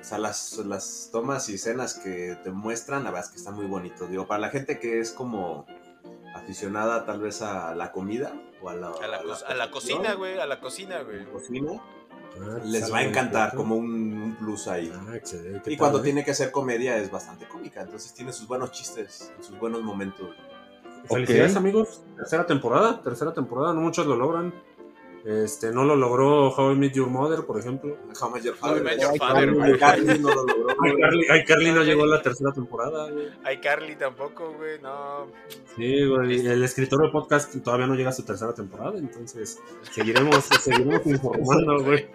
o 0.04 0.06
sea, 0.06 0.18
las, 0.18 0.58
las 0.58 1.10
tomas 1.14 1.48
y 1.48 1.56
escenas 1.56 1.94
que 1.94 2.38
te 2.44 2.52
muestran, 2.52 3.06
la 3.06 3.12
verdad 3.12 3.26
es 3.26 3.32
que 3.32 3.38
están 3.38 3.56
muy 3.56 3.68
bonitos. 3.68 4.10
Digo, 4.10 4.28
para 4.28 4.42
la 4.42 4.50
gente 4.50 4.78
que 4.78 5.00
es 5.00 5.12
como 5.12 5.66
aficionada 6.36 7.06
tal 7.06 7.22
vez 7.22 7.42
a 7.42 7.74
la 7.74 7.94
comida 7.94 8.34
o 8.62 8.70
a 8.70 8.74
la, 8.74 8.90
a 8.90 9.54
la, 9.54 9.72
cocina, 9.72 10.14
güey, 10.16 10.40
a 10.40 10.46
la 10.46 10.60
cocina, 10.60 11.04
güey. 11.04 11.26
Cocina. 11.26 11.82
Ah, 12.42 12.60
les 12.66 12.92
va 12.92 13.00
a 13.00 13.04
encantar 13.04 13.54
como 13.54 13.76
un, 13.76 14.36
plus 14.40 14.68
ahí. 14.68 14.92
Ah, 14.94 15.20
y 15.66 15.78
cuando 15.78 16.02
tiene 16.02 16.24
que 16.24 16.32
hacer 16.32 16.52
comedia 16.52 16.98
es 16.98 17.12
bastante 17.12 17.48
cómica, 17.48 17.82
entonces 17.82 18.14
tiene 18.14 18.34
sus 18.34 18.48
buenos 18.48 18.72
chistes, 18.72 19.32
sus 19.40 19.58
buenos 19.60 19.84
momentos. 19.84 20.30
Felicidades 21.06 21.56
amigos, 21.56 22.02
tercera 22.16 22.46
temporada, 22.46 23.02
tercera 23.02 23.34
temporada, 23.34 23.74
no 23.74 23.82
muchos 23.82 24.08
lo 24.08 24.16
logran. 24.16 24.54
Este, 25.26 25.72
no 25.72 25.86
lo 25.86 25.96
logró 25.96 26.50
How 26.50 26.74
I 26.74 26.76
Met 26.76 26.94
Your 26.94 27.08
Mother, 27.08 27.46
por 27.46 27.58
ejemplo. 27.58 27.98
How 28.20 28.30
I 28.30 28.34
Met 28.34 28.44
Your 28.44 28.56
Father. 28.56 29.80
Carly 29.80 30.20
no 30.20 30.30
lo 30.30 30.44
logró. 30.46 30.76
Ay, 31.30 31.46
Carly, 31.46 31.72
no 31.72 31.84
llegó 31.84 32.04
a 32.04 32.08
la 32.08 32.22
tercera 32.22 32.52
temporada, 32.52 33.10
güey. 33.10 33.28
Ay, 33.44 33.62
Carly 33.62 33.96
tampoco, 33.96 34.54
güey, 34.54 34.82
no. 34.82 35.28
Sí, 35.78 36.06
güey, 36.06 36.46
el 36.46 36.64
escritor 36.64 37.06
de 37.06 37.10
podcast 37.10 37.56
todavía 37.64 37.88
no 37.88 37.96
llega 37.96 38.10
a 38.10 38.14
su 38.14 38.24
tercera 38.24 38.54
temporada, 38.54 38.98
entonces 38.98 39.60
seguiremos, 39.94 40.44
seguiremos 40.62 41.06
informando, 41.06 41.84
güey. 41.84 42.06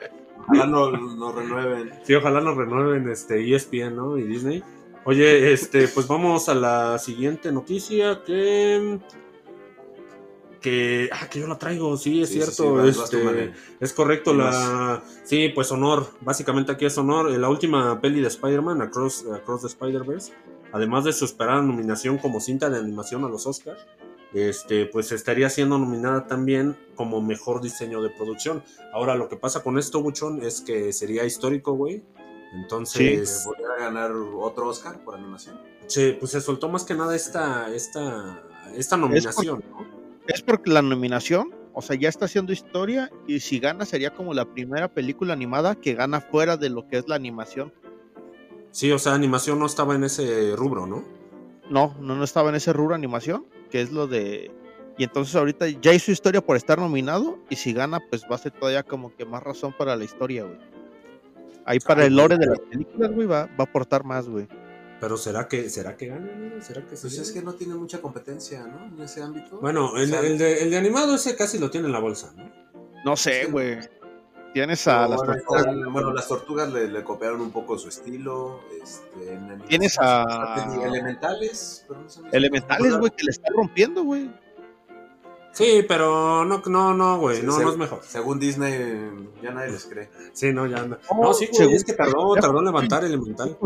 Ojalá 0.42 0.66
nos, 0.66 1.16
nos 1.16 1.35
renueven. 1.35 1.92
Sí, 2.03 2.14
ojalá 2.14 2.40
nos 2.40 2.57
renueven 2.57 3.09
este 3.09 3.55
ESPN, 3.55 3.97
¿no? 3.97 4.18
Y 4.18 4.25
Disney. 4.25 4.62
Oye, 5.05 5.53
este, 5.55 5.88
pues 5.88 6.07
vamos 6.07 6.51
a 6.51 6.55
la 6.55 6.99
siguiente 6.99 7.51
noticia 7.53 8.23
que 8.27 8.99
que, 10.61 11.09
ah, 11.12 11.29
que 11.29 11.40
yo 11.40 11.47
la 11.47 11.59
traigo, 11.59 11.97
sí, 11.97 12.23
es 12.23 12.31
cierto, 12.31 12.85
este, 12.85 13.53
es 13.81 13.92
correcto, 13.92 14.35
la, 14.35 15.03
sí, 15.25 15.51
pues 15.55 15.71
honor, 15.73 16.09
básicamente 16.21 16.73
aquí 16.73 16.85
es 16.87 16.99
honor, 16.99 17.31
la 17.31 17.49
última 17.49 18.01
peli 18.01 18.21
de 18.21 18.29
Spider-Man, 18.29 18.83
Across, 18.83 19.27
Across 19.33 19.62
the 19.62 19.66
Spider-Verse, 19.68 20.33
además 20.73 21.05
de 21.05 21.12
su 21.12 21.25
esperada 21.25 21.62
nominación 21.62 22.18
como 22.18 22.40
cinta 22.40 22.71
de 22.71 22.79
animación 22.79 23.25
a 23.25 23.29
los 23.29 23.47
Oscars, 23.47 23.87
este, 24.35 24.87
pues 24.87 25.12
estaría 25.12 25.49
siendo 25.49 25.79
nominada 25.79 26.27
también 26.27 26.77
como 26.97 27.23
mejor 27.23 27.62
diseño 27.62 28.03
de 28.03 28.11
producción. 28.11 28.62
Ahora, 28.92 29.14
lo 29.14 29.29
que 29.29 29.37
pasa 29.37 29.62
con 29.62 29.79
esto, 29.79 30.03
Buchón, 30.03 30.42
es 30.42 30.61
que 30.61 30.92
sería 30.92 31.25
histórico, 31.25 31.73
güey. 31.73 32.03
Entonces. 32.53 33.42
Sí. 33.42 33.51
a 33.64 33.85
ganar 33.85 34.12
otro 34.12 34.68
Oscar 34.68 35.03
por 35.03 35.14
animación? 35.14 35.59
Sí, 35.87 36.16
pues 36.18 36.33
se 36.33 36.40
soltó 36.40 36.68
más 36.68 36.85
que 36.85 36.94
nada 36.94 37.16
esta, 37.16 37.75
esta, 37.75 38.42
esta 38.75 38.97
nominación, 38.97 39.64
¿no? 39.71 39.97
Es 40.28 40.42
porque 40.42 40.70
la 40.70 40.82
nominación, 40.82 41.54
o 41.72 41.82
sea, 41.82 41.96
ya 41.96 42.08
está 42.08 42.26
haciendo 42.26 42.52
historia 42.52 43.10
y 43.26 43.40
si 43.40 43.58
gana 43.58 43.84
sería 43.84 44.10
como 44.10 44.34
la 44.34 44.44
primera 44.44 44.88
película 44.88 45.32
animada 45.32 45.74
que 45.74 45.94
gana 45.94 46.20
fuera 46.20 46.56
de 46.56 46.70
lo 46.70 46.86
que 46.86 46.98
es 46.98 47.08
la 47.08 47.16
animación. 47.16 47.72
Sí, 48.70 48.92
o 48.92 48.98
sea, 48.98 49.14
animación 49.14 49.58
no 49.58 49.66
estaba 49.66 49.94
en 49.94 50.04
ese 50.04 50.54
rubro, 50.54 50.86
¿no? 50.86 51.02
No, 51.70 51.96
no, 52.00 52.14
no 52.14 52.24
estaba 52.24 52.50
en 52.50 52.56
ese 52.56 52.72
rubro 52.72 52.94
animación, 52.94 53.46
que 53.70 53.80
es 53.80 53.90
lo 53.90 54.06
de... 54.06 54.50
Y 54.98 55.04
entonces 55.04 55.34
ahorita 55.36 55.68
ya 55.68 55.92
hizo 55.92 56.10
historia 56.10 56.44
por 56.44 56.56
estar 56.56 56.78
nominado 56.78 57.38
y 57.48 57.56
si 57.56 57.72
gana, 57.72 58.00
pues 58.10 58.24
va 58.24 58.34
a 58.34 58.38
ser 58.38 58.52
todavía 58.52 58.82
como 58.82 59.14
que 59.14 59.24
más 59.24 59.42
razón 59.42 59.74
para 59.78 59.96
la 59.96 60.04
historia, 60.04 60.44
güey. 60.44 60.58
Ahí 61.64 61.78
para 61.78 62.04
el 62.04 62.16
lore 62.16 62.36
de 62.36 62.46
las 62.46 62.58
películas, 62.60 63.12
güey, 63.12 63.26
va, 63.26 63.44
va 63.46 63.60
a 63.60 63.62
aportar 63.62 64.02
más, 64.02 64.28
güey. 64.28 64.48
Pero 65.00 65.16
¿será 65.16 65.46
que, 65.46 65.70
será 65.70 65.96
que 65.96 66.08
gane? 66.08 66.61
¿Será 66.61 66.82
que 66.82 66.96
pues 66.96 67.04
es 67.04 67.32
que 67.32 67.42
no 67.42 67.54
tiene 67.54 67.74
mucha 67.74 68.00
competencia, 68.00 68.66
¿no? 68.66 68.87
En 68.87 69.00
ese 69.00 69.22
ámbito. 69.22 69.61
Bueno, 69.61 69.96
el, 69.96 70.11
de, 70.11 70.62
el 70.62 70.70
de 70.70 70.76
animado 70.76 71.14
ese 71.14 71.37
casi 71.37 71.58
lo 71.58 71.70
tiene 71.70 71.87
en 71.87 71.92
la 71.92 72.00
bolsa, 72.00 72.32
¿no? 72.37 72.50
No 73.04 73.16
sé, 73.16 73.46
güey. 73.46 73.78
Tienes 74.52 74.88
a 74.88 75.06
las 75.06 75.22
tortugas. 75.22 75.66
bueno, 75.92 76.12
las 76.12 76.26
tortugas 76.26 76.72
le, 76.72 77.04
copiaron 77.04 77.40
un 77.40 77.52
poco 77.52 77.78
su 77.78 77.88
estilo. 77.88 78.61
Este, 78.82 79.38
Tienes 79.68 79.98
a. 80.00 80.66
Elementales. 80.84 81.87
elementales, 82.32 82.96
güey, 82.96 83.12
que 83.12 83.24
le 83.24 83.30
está 83.30 83.52
rompiendo, 83.54 84.02
güey. 84.02 84.30
Sí, 85.52 85.84
pero 85.88 86.44
no, 86.44 86.62
no, 86.66 86.94
no, 86.94 87.18
güey, 87.18 87.42
no, 87.42 87.58
no 87.58 87.70
es 87.70 87.76
mejor. 87.76 88.00
Según 88.02 88.38
Disney, 88.38 89.11
ya 89.42 89.50
nadie 89.50 89.72
les 89.72 89.87
cree. 89.87 90.08
Sí, 90.32 90.52
no, 90.52 90.66
ya 90.66 90.84
no. 90.84 90.98
No, 91.20 91.34
sí, 91.34 91.48
güey, 91.52 91.74
es 91.74 91.84
que 91.84 91.94
tardó, 91.94 92.34
tardó 92.34 92.61
en 92.61 92.66
levantar 92.66 93.04
Elemental. 93.04 93.58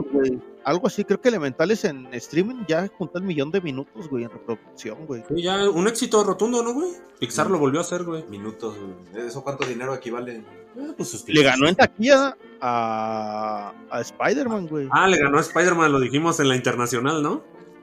Algo 0.65 0.87
así, 0.87 1.05
creo 1.05 1.21
que 1.21 1.29
Elementales 1.29 1.85
en 1.85 2.07
streaming 2.15 2.65
ya 2.67 2.89
juntó 2.97 3.19
el 3.19 3.25
millón 3.25 3.51
de 3.51 3.61
minutos, 3.61 4.09
güey, 4.09 4.25
en 4.25 4.31
reproducción, 4.31 5.07
güey. 5.07 5.23
Sí, 5.29 5.43
ya 5.43 5.69
un 5.69 5.87
éxito 5.87 6.25
rotundo, 6.25 6.63
¿no, 6.63 6.73
güey? 6.73 6.93
Pixar 7.19 7.51
lo 7.51 7.59
volvió 7.59 7.81
a 7.81 7.83
hacer, 7.83 8.05
güey. 8.05 8.25
Minutos, 8.29 8.77
güey. 8.79 9.27
¿Eso 9.27 9.43
cuánto 9.43 9.67
dinero 9.67 9.95
equivale? 9.95 10.37
Eh, 10.77 10.95
pues 10.97 11.25
le 11.29 11.43
ganó 11.43 11.69
en 11.69 11.77
taquilla 11.77 12.37
a, 12.61 13.75
a 13.91 14.01
Spider-Man, 14.01 14.69
güey. 14.69 14.89
Ah, 14.91 15.07
le 15.09 15.19
ganó 15.19 15.37
a 15.37 15.43
Spider-Man, 15.43 15.93
lo 15.93 16.01
dijimos 16.01 16.41
en 16.41 16.49
la 16.49 16.57
internacional, 16.57 17.23
¿no? 17.23 17.43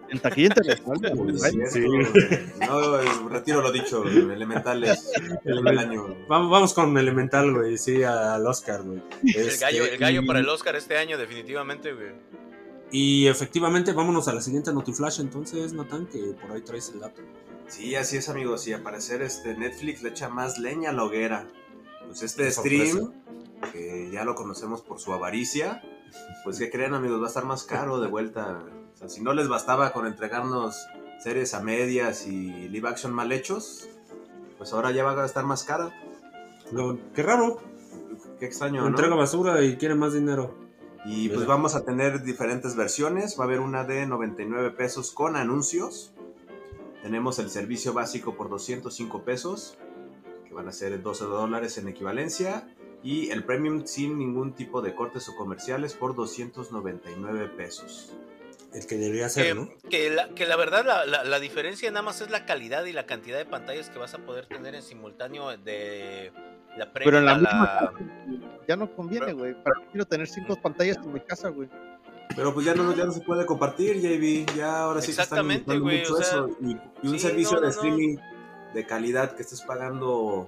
En 0.09 0.19
taquilla 0.19 0.47
internacional. 0.47 1.39
sí. 1.71 1.85
No, 2.65 3.29
retiro 3.29 3.61
lo 3.61 3.71
dicho, 3.71 4.03
Elementales. 4.03 5.11
El 5.45 5.67
año. 5.67 6.15
Vamos, 6.27 6.51
vamos 6.51 6.73
con 6.73 6.97
Elemental, 6.97 7.53
güey, 7.53 7.77
sí, 7.77 8.03
al 8.03 8.45
Oscar, 8.45 8.81
güey. 8.83 9.01
el 9.23 9.57
gallo, 9.57 9.85
el 9.85 9.97
gallo 9.97 10.25
para 10.25 10.39
el 10.39 10.49
Oscar 10.49 10.75
este 10.75 10.97
año, 10.97 11.17
definitivamente, 11.17 11.93
güey. 11.93 12.11
Y 12.91 13.27
efectivamente, 13.27 13.93
vámonos 13.93 14.27
a 14.27 14.33
la 14.33 14.41
siguiente 14.41 14.73
Notiflash, 14.73 15.19
entonces, 15.19 15.73
Nathan, 15.73 16.07
que 16.07 16.19
por 16.41 16.51
ahí 16.51 16.61
traes 16.61 16.89
el 16.89 17.01
dato. 17.01 17.21
Sí, 17.67 17.95
así 17.95 18.17
es, 18.17 18.29
amigos. 18.29 18.67
Y 18.67 18.73
al 18.73 18.81
parecer 18.81 19.21
este 19.21 19.55
Netflix 19.55 20.01
le 20.01 20.09
echa 20.09 20.29
más 20.29 20.57
leña 20.57 20.89
a 20.89 20.93
la 20.93 21.03
hoguera. 21.03 21.47
Pues 22.07 22.23
este 22.23 22.49
stream, 22.51 23.13
que 23.71 24.09
ya 24.11 24.23
lo 24.23 24.33
conocemos 24.33 24.81
por 24.81 24.99
su 24.99 25.13
avaricia, 25.13 25.83
pues 26.43 26.57
que 26.57 26.71
creen, 26.71 26.95
amigos, 26.95 27.21
va 27.21 27.25
a 27.25 27.27
estar 27.27 27.45
más 27.45 27.63
caro 27.63 27.99
de 27.99 28.07
vuelta 28.07 28.63
si 29.07 29.21
no 29.21 29.33
les 29.33 29.47
bastaba 29.47 29.93
con 29.93 30.05
entregarnos 30.05 30.87
series 31.19 31.53
a 31.53 31.61
medias 31.61 32.27
y 32.27 32.69
live 32.69 32.89
action 32.89 33.13
mal 33.13 33.31
hechos, 33.31 33.89
pues 34.57 34.73
ahora 34.73 34.91
ya 34.91 35.03
va 35.03 35.21
a 35.21 35.25
estar 35.25 35.45
más 35.45 35.63
cara. 35.63 35.93
qué 37.13 37.23
raro. 37.23 37.59
Qué 38.39 38.45
extraño. 38.45 38.85
Entrega 38.85 39.15
basura 39.15 39.63
y 39.63 39.77
quiere 39.77 39.95
más 39.95 40.13
dinero. 40.13 40.53
Y 41.05 41.29
pues 41.29 41.45
vamos 41.45 41.75
a 41.75 41.85
tener 41.85 42.23
diferentes 42.23 42.75
versiones. 42.75 43.37
Va 43.39 43.43
a 43.43 43.47
haber 43.47 43.61
una 43.61 43.85
de 43.85 44.05
99 44.05 44.71
pesos 44.71 45.11
con 45.11 45.35
anuncios. 45.35 46.13
Tenemos 47.01 47.39
el 47.39 47.49
servicio 47.49 47.93
básico 47.93 48.35
por 48.35 48.49
205 48.49 49.23
pesos, 49.23 49.77
que 50.45 50.53
van 50.53 50.67
a 50.67 50.73
ser 50.73 51.01
12 51.01 51.23
dólares 51.25 51.77
en 51.77 51.87
equivalencia. 51.87 52.67
Y 53.01 53.29
el 53.29 53.45
premium 53.45 53.85
sin 53.85 54.17
ningún 54.17 54.53
tipo 54.53 54.81
de 54.81 54.93
cortes 54.93 55.29
o 55.29 55.35
comerciales 55.35 55.93
por 55.93 56.15
299 56.15 57.47
pesos 57.55 58.13
el 58.73 58.85
que 58.85 58.97
debería 58.97 59.29
ser, 59.29 59.55
¿no? 59.55 59.69
Que 59.89 60.09
la, 60.09 60.29
que 60.29 60.45
la 60.45 60.55
verdad 60.55 60.85
la, 60.85 61.23
la, 61.23 61.39
diferencia 61.39 61.89
nada 61.89 62.03
más 62.03 62.21
es 62.21 62.29
la 62.29 62.45
calidad 62.45 62.85
y 62.85 62.93
la 62.93 63.05
cantidad 63.05 63.37
de 63.37 63.45
pantallas 63.45 63.89
que 63.89 63.97
vas 63.97 64.13
a 64.13 64.19
poder 64.19 64.45
tener 64.45 64.75
en 64.75 64.83
simultáneo 64.83 65.57
de 65.57 66.31
la 66.77 66.91
Pero 66.93 67.17
en 67.17 67.25
la, 67.25 67.35
misma 67.35 67.93
ya 68.67 68.75
no 68.75 68.93
conviene, 68.95 69.33
güey. 69.33 69.53
Para 69.63 69.75
quiero 69.91 70.05
tener 70.05 70.27
cinco 70.27 70.55
pantallas 70.55 70.97
en 70.97 71.13
mi 71.13 71.19
casa, 71.19 71.49
güey. 71.49 71.69
Pero 72.35 72.53
pues 72.53 72.65
ya 72.65 72.75
no, 72.75 72.95
ya 72.95 73.05
no 73.05 73.11
se 73.11 73.21
puede 73.21 73.45
compartir, 73.45 73.99
JB. 73.99 74.55
Ya 74.55 74.83
ahora 74.83 75.01
sí 75.01 75.11
Exactamente, 75.11 75.65
que 75.65 75.77
están 75.77 75.81
mucho 75.81 76.19
eso. 76.19 76.49
Y, 76.61 77.07
un 77.07 77.19
servicio 77.19 77.59
de 77.59 77.69
streaming 77.69 78.17
de 78.73 78.85
calidad 78.85 79.35
que 79.35 79.41
estés 79.41 79.61
pagando 79.63 80.47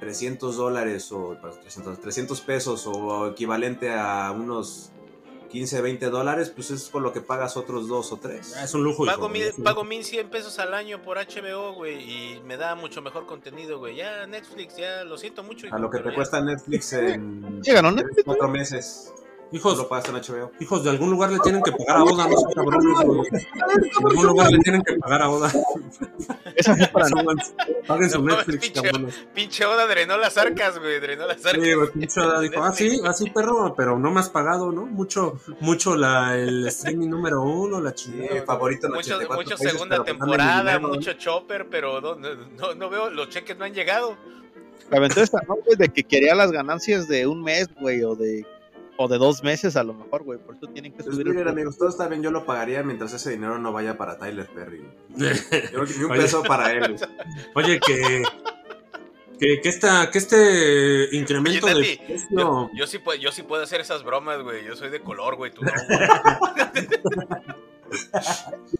300 0.00 0.56
dólares 0.56 1.12
o 1.12 1.38
300, 1.40 2.00
300 2.00 2.40
pesos 2.40 2.86
o 2.88 3.28
equivalente 3.28 3.92
a 3.92 4.32
unos 4.32 4.92
15, 5.52 5.82
20 5.82 6.08
dólares, 6.08 6.50
pues 6.50 6.70
es 6.70 6.88
con 6.88 7.02
lo 7.02 7.12
que 7.12 7.20
pagas 7.20 7.58
otros 7.58 7.86
dos 7.86 8.10
o 8.10 8.16
tres. 8.16 8.54
Ah, 8.56 8.64
es 8.64 8.72
un 8.72 8.82
lujo. 8.82 9.04
Pago, 9.04 9.28
mil, 9.28 9.52
pago 9.62 9.84
1100 9.84 10.30
pesos 10.30 10.58
al 10.58 10.72
año 10.72 11.02
por 11.02 11.18
HBO, 11.18 11.74
güey, 11.74 12.00
y 12.00 12.40
me 12.46 12.56
da 12.56 12.74
mucho 12.74 13.02
mejor 13.02 13.26
contenido, 13.26 13.78
güey. 13.78 13.96
Ya 13.96 14.26
Netflix, 14.26 14.76
ya 14.76 15.04
lo 15.04 15.18
siento 15.18 15.42
mucho. 15.42 15.66
a 15.70 15.78
lo 15.78 15.90
que 15.90 15.98
te 15.98 16.14
cuesta 16.14 16.40
Netflix 16.40 16.92
en 16.94 17.60
Netflix, 17.60 18.24
cuatro 18.24 18.48
meses. 18.48 19.12
Hijos, 19.52 19.86
hijos, 20.60 20.84
de 20.84 20.90
algún 20.90 21.10
lugar 21.10 21.30
le 21.30 21.38
tienen 21.40 21.62
que 21.62 21.72
pagar 21.72 21.98
a 21.98 22.04
Oda, 22.04 22.26
no 22.26 22.36
sé 22.38 22.54
cabrones. 22.54 23.30
De 23.30 24.08
algún 24.08 24.26
lugar 24.26 24.50
le 24.50 24.58
tienen 24.60 24.82
que 24.82 24.94
pagar 24.94 25.22
a 25.22 25.30
Oda. 25.30 25.52
Esa 26.56 26.74
fue 26.74 26.86
para 26.88 27.08
no. 27.10 27.22
Paguen 27.86 28.10
su 28.10 28.22
Netflix, 28.22 28.70
pinche, 28.70 28.90
pinche 29.34 29.64
Oda 29.66 29.86
drenó 29.86 30.16
las 30.16 30.38
arcas, 30.38 30.78
güey. 30.78 31.00
Drenó 31.00 31.26
las 31.26 31.44
arcas. 31.44 31.64
Sí, 31.64 31.70
pinche 31.92 32.20
Oda 32.20 32.40
dijo, 32.40 32.62
ah, 32.62 32.72
sí, 32.72 33.00
así, 33.04 33.28
perro, 33.28 33.74
pero 33.76 33.98
no 33.98 34.10
me 34.10 34.20
has 34.20 34.30
pagado, 34.30 34.72
¿no? 34.72 34.86
Mucho, 34.86 35.38
mucho 35.60 35.96
la, 35.96 36.38
el 36.38 36.66
streaming 36.68 37.08
número 37.08 37.42
uno, 37.42 37.78
la 37.78 37.94
chingada. 37.94 38.40
Sí, 38.40 38.46
favorito 38.46 38.86
en 38.86 38.94
Mucho, 38.94 39.18
mucho 39.34 39.56
segunda 39.58 40.02
temporada, 40.02 40.78
mucho 40.78 41.12
chopper, 41.12 41.68
pero 41.68 42.00
no, 42.00 42.14
no, 42.14 42.74
no 42.74 42.88
veo, 42.88 43.10
los 43.10 43.28
cheques 43.28 43.58
no 43.58 43.66
han 43.66 43.74
llegado. 43.74 44.16
La 44.90 44.98
ventaja 44.98 45.22
esta, 45.22 45.40
¿no? 45.46 45.56
De 45.76 45.88
que 45.88 46.04
quería 46.04 46.34
las 46.34 46.52
ganancias 46.52 47.08
de 47.08 47.26
un 47.26 47.42
mes, 47.42 47.68
güey, 47.80 48.02
o 48.02 48.14
de 48.14 48.46
o 49.02 49.08
de 49.08 49.18
dos 49.18 49.42
meses 49.42 49.76
a 49.76 49.82
lo 49.82 49.94
mejor, 49.94 50.22
güey. 50.22 50.38
Por 50.38 50.56
eso 50.56 50.66
tienen 50.68 50.92
que 50.92 51.02
pues 51.02 51.14
subir. 51.14 51.28
Miren, 51.28 51.48
amigos, 51.48 51.76
todo 51.76 51.88
está 51.88 52.08
bien. 52.08 52.22
Yo 52.22 52.30
lo 52.30 52.46
pagaría 52.46 52.82
mientras 52.82 53.12
ese 53.12 53.30
dinero 53.30 53.58
no 53.58 53.72
vaya 53.72 53.96
para 53.96 54.18
Tyler 54.18 54.48
Perry. 54.48 54.84
Yo 55.72 55.84
ni 55.84 56.04
un 56.04 56.10
peso 56.10 56.42
para 56.42 56.72
él. 56.72 56.96
Oye, 57.54 57.80
que. 57.80 58.22
Que, 59.38 59.60
que, 59.60 59.68
esta, 59.70 60.08
que 60.08 60.18
este 60.18 61.16
incremento 61.16 61.66
de 61.66 61.98
yo, 62.30 62.70
yo, 62.72 62.86
sí 62.86 62.98
puedo, 62.98 63.18
yo 63.18 63.32
sí 63.32 63.42
puedo 63.42 63.64
hacer 63.64 63.80
esas 63.80 64.04
bromas, 64.04 64.40
güey. 64.40 64.64
Yo 64.64 64.76
soy 64.76 64.88
de 64.88 65.00
color, 65.00 65.34
güey. 65.34 65.50
Tú 65.50 65.62
no, 65.64 65.72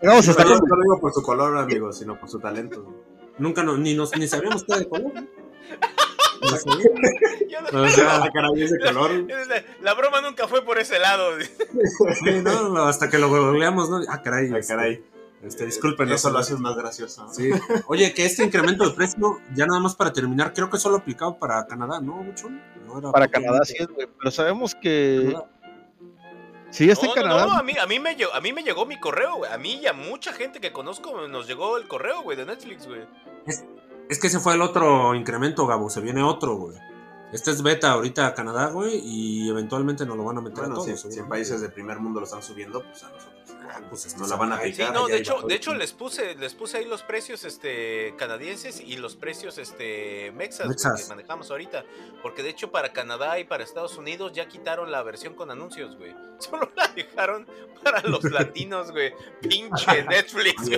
Vamos 0.03 0.29
a 0.29 0.31
estar 0.31 0.47
no 0.47 0.55
digo 0.55 1.01
por 1.01 1.13
su 1.13 1.21
color, 1.21 1.59
amigo, 1.59 1.93
sino 1.93 2.17
por 2.17 2.29
su 2.29 2.39
talento. 2.39 2.95
Nunca 3.39 3.65
no, 3.65 3.77
ni, 3.77 3.95
nos, 3.95 4.17
ni 4.17 4.29
sabíamos 4.29 4.63
que 4.63 4.73
era 4.73 4.83
de 4.83 4.89
color. 4.89 5.13
La 9.81 9.95
broma 9.95 10.21
nunca 10.21 10.49
fue 10.49 10.65
por 10.65 10.79
ese 10.79 10.99
lado. 10.99 11.31
no, 12.73 12.85
hasta 12.85 13.09
que 13.11 13.19
lo 13.19 13.29
googleamos, 13.29 13.91
¿no? 13.91 14.01
Ah, 14.09 14.23
caray. 14.23 14.51
Ah, 14.53 14.59
este, 14.59 14.75
caray. 14.75 15.05
Este, 15.43 15.67
disculpen. 15.67 16.11
Eso 16.11 16.31
lo 16.31 16.39
hace 16.39 16.57
más 16.57 16.77
gracioso. 16.77 17.29
Sí. 17.33 17.51
Oye, 17.87 18.15
que 18.15 18.25
este 18.25 18.45
incremento 18.45 18.89
de 18.89 18.95
precio, 18.95 19.41
ya 19.55 19.67
nada 19.67 19.81
más 19.81 19.95
para 19.95 20.13
terminar, 20.13 20.53
creo 20.53 20.71
que 20.71 20.79
solo 20.79 20.99
aplicado 20.99 21.39
para 21.39 21.67
Canadá, 21.67 22.01
¿no, 22.01 22.15
mucho 22.23 22.49
para 23.13 23.29
Canadá 23.29 23.65
sí 23.65 23.75
es, 23.79 23.89
güey. 23.89 24.07
Pero 24.19 24.31
sabemos 24.31 24.75
que. 24.75 25.35
Sí, 26.71 26.89
está 26.89 27.07
en 27.07 27.13
Canadá. 27.13 27.47
No, 27.47 27.53
a 27.53 27.63
mí, 27.63 27.75
a, 27.79 27.87
mí 27.87 27.99
me 27.99 28.15
llegó, 28.17 28.33
a 28.33 28.41
mí 28.41 28.53
me 28.53 28.63
llegó 28.63 28.87
mi 28.87 28.99
correo, 28.99 29.37
güey. 29.37 29.53
A 29.53 29.59
mí 29.59 29.75
y 29.75 29.87
a 29.87 29.93
mucha 29.93 30.33
gente 30.33 30.61
que 30.61 30.73
conozco 30.73 31.29
nos 31.29 31.47
llegó 31.47 31.77
el 31.77 31.87
correo, 31.87 32.23
güey, 32.23 32.37
de 32.37 32.47
Netflix, 32.47 32.87
güey. 32.87 33.03
Es 33.47 33.65
que 34.09 34.27
ese 34.27 34.41
fue 34.41 34.55
el 34.55 34.63
otro 34.63 35.15
incremento, 35.15 35.67
Gabo. 35.67 35.91
Se 35.91 36.01
viene 36.01 36.23
otro, 36.23 36.57
güey. 36.57 36.77
Este 37.33 37.51
es 37.51 37.63
beta 37.63 37.93
ahorita 37.93 38.27
a 38.27 38.35
Canadá, 38.35 38.67
güey, 38.67 39.01
y 39.03 39.49
eventualmente 39.49 40.05
nos 40.05 40.19
lo 40.19 40.25
van 40.25 40.37
a 40.37 40.43
meter 40.43 40.65
a 40.65 40.69
todos. 40.69 41.01
Si, 41.01 41.19
en 41.19 41.29
países 41.31 41.63
del 41.63 41.73
primer 41.73 41.99
mundo 41.99 42.21
lo 42.21 42.27
están 42.27 42.43
subiendo, 42.43 42.83
pues 42.83 43.03
a 43.05 43.09
nosotros 43.09 43.57
ah, 43.71 43.81
pues 43.89 44.19
nos 44.19 44.29
la 44.29 44.37
van 44.37 44.53
a 44.53 44.57
aplicar. 44.57 44.89
Sí, 44.89 44.93
no, 44.93 45.07
de 45.07 45.17
hecho, 45.17 45.41
de 45.41 45.55
hecho 45.55 45.73
les 45.73 45.95
puse, 45.95 46.35
les 46.35 46.53
puse 46.53 46.77
ahí 46.77 46.85
los 46.85 47.03
precios 47.03 47.45
este 47.45 48.15
canadienses 48.19 48.81
y 48.81 48.99
los 48.99 49.17
precios 49.17 49.57
este 49.57 50.31
mexas, 50.33 50.77
que 50.77 51.09
manejamos 51.09 51.51
ahorita, 51.51 51.87
porque 52.21 52.43
de 52.43 52.51
hecho 52.51 52.71
para 52.71 52.93
Canadá 52.93 53.39
y 53.39 53.45
para 53.45 53.65
Estados 53.65 53.97
Unidos 53.97 54.35
ya 54.35 54.47
quitaron 54.47 54.91
la 54.91 55.03
versión 55.03 55.33
con 55.33 55.51
anuncios, 55.51 55.97
güey. 55.97 56.15
Solo 56.39 56.71
la 56.77 56.89
dejaron 56.89 57.47
para 57.83 58.03
los 58.03 58.25
latinos, 58.25 58.91
güey. 58.91 59.15
Pinche 59.41 60.05
Netflix. 60.09 60.69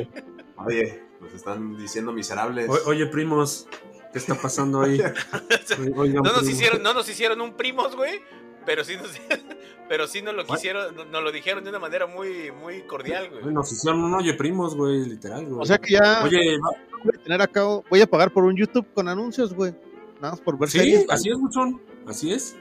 Oye, 0.65 1.03
pues 1.21 1.35
están 1.35 1.77
diciendo 1.77 2.13
miserables. 2.13 2.69
oye, 2.87 3.07
primos, 3.07 3.67
¿qué 4.13 4.19
está 4.19 4.35
pasando 4.35 4.83
ahí? 4.83 4.99
no, 5.79 6.23
nos 6.23 6.49
hicieron, 6.49 6.83
no 6.83 6.95
nos 6.95 7.09
hicieron 7.09 7.41
un 7.41 7.55
primos, 7.55 7.97
güey. 7.97 8.21
Pero 8.67 8.85
sí 8.85 8.97
nos, 8.97 9.11
pero 9.89 10.07
sí 10.07 10.23
nos 10.23 10.35
lo 10.35 10.45
quisieron, 10.47 11.11
nos 11.11 11.23
lo 11.23 11.31
dijeron 11.33 11.65
de 11.65 11.71
una 11.71 11.79
manera 11.79 12.07
muy, 12.07 12.51
muy 12.51 12.83
cordial, 12.83 13.29
güey. 13.31 13.53
Nos 13.53 13.71
hicieron 13.73 14.03
un 14.03 14.15
oye 14.15 14.35
primos, 14.35 14.75
güey, 14.75 15.05
literal, 15.05 15.47
güey. 15.47 15.61
O 15.61 15.67
sea 15.67 15.79
que 15.79 15.93
ya 15.93 16.23
oye, 16.25 16.59
voy 17.05 17.15
a 17.15 17.23
tener 17.23 17.43
acá, 17.43 17.65
voy 17.89 18.01
a 18.01 18.07
pagar 18.07 18.33
por 18.33 18.45
un 18.45 18.57
YouTube 18.57 18.87
con 18.95 19.09
anuncios, 19.09 19.53
güey. 19.53 19.75
Nada 20.21 20.33
más 20.33 20.41
por 20.41 20.59
ver 20.59 20.71
Sí, 20.71 21.05
así 21.09 21.31
es, 21.31 21.39
muchón. 21.39 21.81
Así 22.07 22.33
es. 22.33 22.57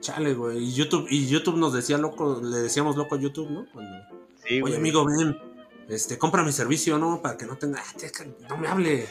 Chale, 0.00 0.34
güey. 0.34 0.58
Y 0.58 0.72
YouTube, 0.74 1.06
y 1.10 1.26
YouTube 1.28 1.56
nos 1.56 1.72
decía 1.72 1.98
loco, 1.98 2.40
le 2.42 2.58
decíamos 2.58 2.96
loco 2.96 3.14
a 3.14 3.18
YouTube, 3.18 3.50
¿no? 3.50 3.66
sí, 4.44 4.62
oye, 4.62 4.76
amigo, 4.76 5.04
ven, 5.04 5.36
este, 5.88 6.18
compra 6.18 6.42
mi 6.42 6.52
servicio, 6.52 6.98
¿no? 6.98 7.22
Para 7.22 7.36
que 7.36 7.46
no 7.46 7.56
tenga, 7.56 7.80
ah, 7.80 8.24
no 8.48 8.58
me 8.58 8.68
hable. 8.68 9.08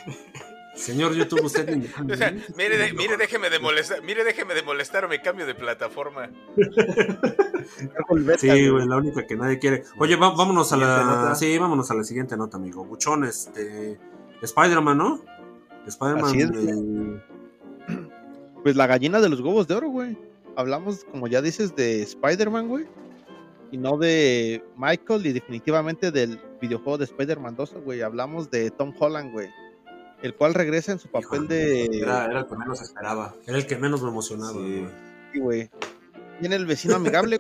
Señor 0.76 1.16
YouTube, 1.16 1.44
usted 1.44 1.68
o 2.12 2.16
sea, 2.16 2.32
mire, 2.56 2.94
mire, 2.94 3.18
déjeme 3.18 3.50
de 3.50 3.60
molestar, 3.60 4.04
mire, 4.04 4.24
déjeme 4.24 4.54
de 4.54 4.62
molestar, 4.62 5.10
me 5.10 5.20
cambio 5.20 5.48
de 5.48 5.56
plataforma. 5.56 6.30
sí, 8.38 8.70
güey, 8.70 8.88
la 8.88 8.98
única 8.98 9.26
que 9.26 9.36
nadie 9.36 9.58
quiere. 9.58 9.86
Oye, 9.98 10.16
vámonos 10.18 10.72
a 10.72 10.78
la, 10.78 11.36
sí, 11.36 11.58
vámonos 11.58 11.90
a 11.90 11.96
la 11.96 12.04
siguiente 12.04 12.38
nota, 12.38 12.58
amigo. 12.58 12.86
Buchón, 12.86 13.24
este, 13.24 13.98
Spider-Man, 14.44 14.98
¿no? 14.98 15.22
Spider-Man. 15.88 17.24
Pues 18.62 18.76
la 18.76 18.86
gallina 18.86 19.20
de 19.20 19.30
los 19.30 19.42
huevos 19.42 19.68
de 19.68 19.76
oro, 19.76 19.90
güey. 19.90 20.16
Hablamos, 20.56 21.06
como 21.06 21.28
ya 21.28 21.42
dices, 21.42 21.76
de 21.76 22.04
Spider-Man, 22.04 22.68
güey 22.68 22.86
y 23.72 23.78
no 23.78 23.98
de 23.98 24.64
Michael 24.78 25.26
y 25.26 25.34
definitivamente 25.34 26.12
del 26.12 26.40
videojuego 26.62 26.98
de 26.98 27.06
Spider-Man 27.06 27.56
2, 27.56 27.76
güey. 27.84 28.02
Hablamos 28.02 28.50
de 28.50 28.72
Tom 28.72 28.94
Holland, 28.98 29.32
güey. 29.32 29.50
El 30.22 30.34
cual 30.34 30.54
regresa 30.54 30.92
en 30.92 31.00
su 31.00 31.10
papel 31.10 31.48
de... 31.48 31.86
Era, 31.86 32.26
el 32.26 32.48
que 32.48 32.56
menos 32.56 32.82
esperaba. 32.82 33.36
Era 33.46 33.58
el 33.58 33.68
que 33.68 33.78
menos 33.78 34.02
me 34.02 34.10
emocionaba. 34.10 34.54
Sí, 34.54 35.40
güey. 35.40 35.70
Tiene 36.40 36.56
el 36.56 36.66
vecino 36.66 36.96
amigable 36.96 37.40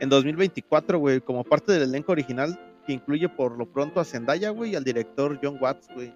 en 0.00 0.08
2024, 0.08 0.98
güey, 0.98 1.20
como 1.20 1.44
parte 1.44 1.72
del 1.72 1.84
elenco 1.84 2.12
original 2.12 2.58
que 2.86 2.92
incluye 2.92 3.28
por 3.28 3.56
lo 3.56 3.66
pronto 3.66 4.00
a 4.00 4.04
Zendaya, 4.04 4.50
güey, 4.50 4.72
y 4.72 4.76
al 4.76 4.84
director 4.84 5.38
John 5.42 5.58
Watts, 5.60 5.88
güey. 5.94 6.14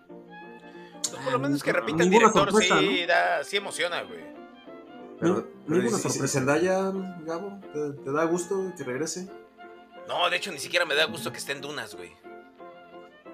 por 1.25 1.33
lo 1.33 1.39
menos 1.39 1.63
que 1.63 1.73
repita 1.73 2.03
el 2.03 2.11
director, 2.11 2.53
sí, 2.63 3.07
da, 3.07 3.43
sí 3.43 3.57
emociona, 3.57 4.03
güey. 4.03 4.38
Pero, 5.21 5.45
si, 5.99 6.29
Zendaya, 6.29 6.93
Gabo, 7.25 7.61
¿te, 8.05 8.13
da 8.13 8.25
gusto 8.25 8.73
que 8.77 8.85
regrese? 8.85 9.29
No, 10.07 10.31
de 10.31 10.37
hecho 10.37 10.53
ni 10.53 10.59
siquiera 10.59 10.85
me 10.87 10.95
da 10.95 11.05
gusto 11.07 11.33
que 11.33 11.39
esté 11.39 11.53
en 11.53 11.61
Dunas, 11.61 11.95
güey. 11.95 12.13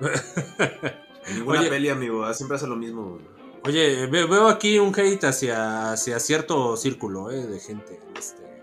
en 1.27 1.39
ninguna 1.39 1.61
peli, 1.69 1.89
amigo, 1.89 2.25
ah, 2.25 2.35
siempre 2.35 2.57
hace 2.57 2.67
lo 2.67 2.77
mismo. 2.77 3.19
Oye, 3.65 4.07
veo 4.07 4.49
aquí 4.49 4.79
un 4.79 4.93
hate 4.99 5.25
hacia, 5.25 5.93
hacia 5.93 6.19
cierto 6.19 6.77
círculo 6.77 7.31
eh, 7.31 7.47
de 7.47 7.61
gente 7.61 8.01
en 8.09 8.17
este, 8.17 8.63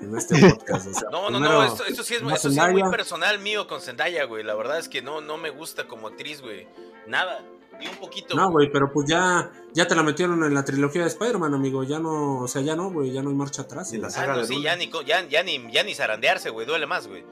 en 0.00 0.16
este 0.16 0.40
podcast. 0.50 1.02
no, 1.10 1.30
no, 1.30 1.38
no, 1.38 1.64
esto, 1.64 1.84
sí 1.84 2.14
es, 2.14 2.22
esto 2.22 2.50
sí 2.50 2.58
es 2.58 2.72
muy 2.72 2.90
personal 2.90 3.38
mío 3.38 3.66
con 3.66 3.80
Zendaya, 3.80 4.24
güey. 4.24 4.44
La 4.44 4.54
verdad 4.54 4.78
es 4.78 4.88
que 4.88 5.02
no, 5.02 5.20
no 5.20 5.36
me 5.36 5.50
gusta 5.50 5.86
como 5.86 6.08
actriz, 6.08 6.40
güey. 6.42 6.66
Nada 7.06 7.42
un 7.80 7.96
poquito. 7.96 8.34
No, 8.34 8.50
güey, 8.50 8.70
pero 8.70 8.92
pues 8.92 9.08
ya, 9.08 9.50
ya 9.72 9.86
te 9.86 9.94
la 9.94 10.02
metieron 10.02 10.42
en 10.44 10.54
la 10.54 10.64
trilogía 10.64 11.02
de 11.02 11.08
Spider-Man, 11.08 11.54
amigo. 11.54 11.84
Ya 11.84 11.98
no, 11.98 12.40
o 12.40 12.48
sea, 12.48 12.62
ya 12.62 12.76
no, 12.76 12.90
güey, 12.90 13.12
ya 13.12 13.22
no 13.22 13.30
hay 13.30 13.36
marcha 13.36 13.62
atrás. 13.62 13.92
Y 13.92 13.98
la 13.98 14.10
saga 14.10 14.34
ah, 14.34 14.44
sí, 14.44 14.62
ya 14.62 14.76
ni, 14.76 14.90
ya, 15.06 15.26
ya, 15.28 15.42
ni, 15.42 15.72
ya 15.72 15.82
ni 15.82 15.94
zarandearse, 15.94 16.50
güey, 16.50 16.66
duele 16.66 16.86
más, 16.86 17.06
güey. 17.06 17.24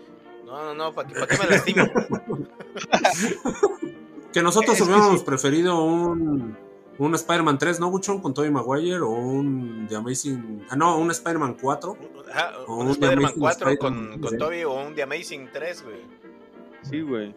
No, 0.45 0.65
no, 0.65 0.75
no, 0.75 0.93
¿para 0.93 1.09
qué, 1.09 1.39
me 1.39 1.47
lastimo? 1.49 1.85
que 4.33 4.43
nosotros 4.43 4.81
hubiéramos 4.81 5.23
preferido 5.23 5.83
un, 5.83 6.57
un 6.99 7.15
Spider-Man 7.15 7.59
3, 7.59 7.79
¿no, 7.79 7.91
Buchón? 7.91 8.21
Con 8.21 8.35
Tobey 8.35 8.51
Maguire 8.51 9.01
o 9.01 9.11
un 9.11 9.87
The 9.89 9.97
Amazing... 9.97 10.67
Ah, 10.71 10.77
no, 10.77 10.99
un 10.99 11.11
Spider-Man 11.11 11.57
4. 11.61 11.97
Ajá, 12.33 12.53
un, 12.67 12.87
un 12.87 12.91
Spider-Man 12.91 13.35
4 13.39 13.79
con, 13.79 14.21
con 14.21 14.39
Tobey 14.39 14.65
o 14.65 14.73
un 14.73 14.95
The 14.95 15.05
Amazing 15.05 15.51
3, 15.53 15.85
güey. 15.85 16.01
Sí, 16.83 17.01
güey. 17.03 17.35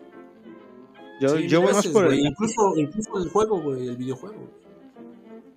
Yo, 1.19 1.38
yo 1.38 1.62
voy 1.62 1.73
más 1.73 1.88
por 1.88 2.08
el... 2.08 2.19
Incluso, 2.19 2.73
incluso 2.76 3.17
el 3.17 3.30
juego, 3.30 3.62
güey, 3.62 3.88
el 3.88 3.97
videojuego. 3.97 4.63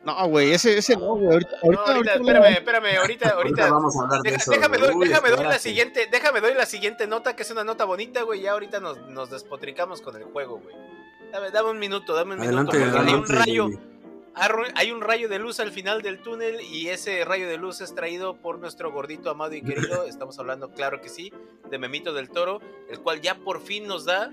No, 0.06 0.28
güey, 0.28 0.52
ese, 0.52 0.78
ese 0.78 0.96
no, 0.96 1.16
güey. 1.16 1.26
Ahorita, 1.26 1.50
ahorita, 1.64 1.82
no, 1.84 1.92
ahorita, 1.92 2.14
espérame, 2.14 2.52
espérame, 2.52 2.96
ahorita, 2.98 3.28
ahorita. 3.30 3.70
vamos 3.70 3.96
a 3.96 4.04
hablar 4.04 4.22
de 4.22 4.30
eso, 4.36 4.52
déjame, 4.52 4.78
doy, 4.78 5.08
déjame 5.08 5.30
doy 5.30 5.44
la 5.44 5.58
siguiente, 5.58 6.08
déjame 6.12 6.40
doy 6.40 6.54
la 6.54 6.64
siguiente 6.64 7.08
nota, 7.08 7.34
que 7.34 7.42
es 7.42 7.50
una 7.50 7.64
nota 7.64 7.84
bonita, 7.84 8.22
güey. 8.22 8.42
Ya 8.42 8.52
ahorita 8.52 8.78
nos, 8.78 8.98
nos 9.08 9.30
despotricamos 9.30 10.02
con 10.02 10.14
el 10.14 10.22
juego, 10.22 10.60
güey. 10.60 10.76
Dame, 11.32 11.50
dame 11.50 11.70
un 11.70 11.80
minuto, 11.80 12.14
dame 12.14 12.34
un 12.34 12.40
adelante, 12.40 12.78
minuto. 12.78 12.98
Adelante, 12.98 13.10
hay 13.10 13.18
un 13.18 13.26
rayo, 13.26 13.68
hay 14.76 14.90
un 14.92 15.00
rayo 15.00 15.28
de 15.28 15.40
luz 15.40 15.58
al 15.58 15.72
final 15.72 16.02
del 16.02 16.22
túnel 16.22 16.60
y 16.60 16.88
ese 16.88 17.24
rayo 17.24 17.48
de 17.48 17.56
luz 17.56 17.80
es 17.80 17.92
traído 17.92 18.36
por 18.36 18.60
nuestro 18.60 18.92
gordito 18.92 19.28
amado 19.28 19.54
y 19.54 19.62
querido. 19.62 20.04
Estamos 20.06 20.38
hablando, 20.38 20.70
claro 20.70 21.00
que 21.00 21.08
sí, 21.08 21.32
de 21.68 21.78
Memito 21.78 22.12
del 22.12 22.30
Toro, 22.30 22.60
el 22.88 23.00
cual 23.00 23.20
ya 23.20 23.34
por 23.34 23.60
fin 23.60 23.88
nos 23.88 24.04
da 24.04 24.30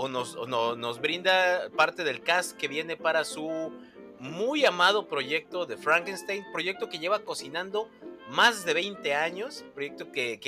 o 0.00 0.08
nos, 0.08 0.34
nos 0.48 0.98
brinda 0.98 1.68
parte 1.76 2.04
del 2.04 2.22
cast 2.22 2.56
que 2.56 2.68
viene 2.68 2.96
para 2.96 3.22
su 3.22 3.70
muy 4.18 4.64
amado 4.64 5.06
proyecto 5.06 5.66
de 5.66 5.76
Frankenstein, 5.76 6.42
proyecto 6.54 6.88
que 6.88 6.98
lleva 6.98 7.18
cocinando 7.18 7.90
más 8.30 8.64
de 8.64 8.72
20 8.72 9.14
años, 9.14 9.62
proyecto 9.74 10.10
que, 10.10 10.38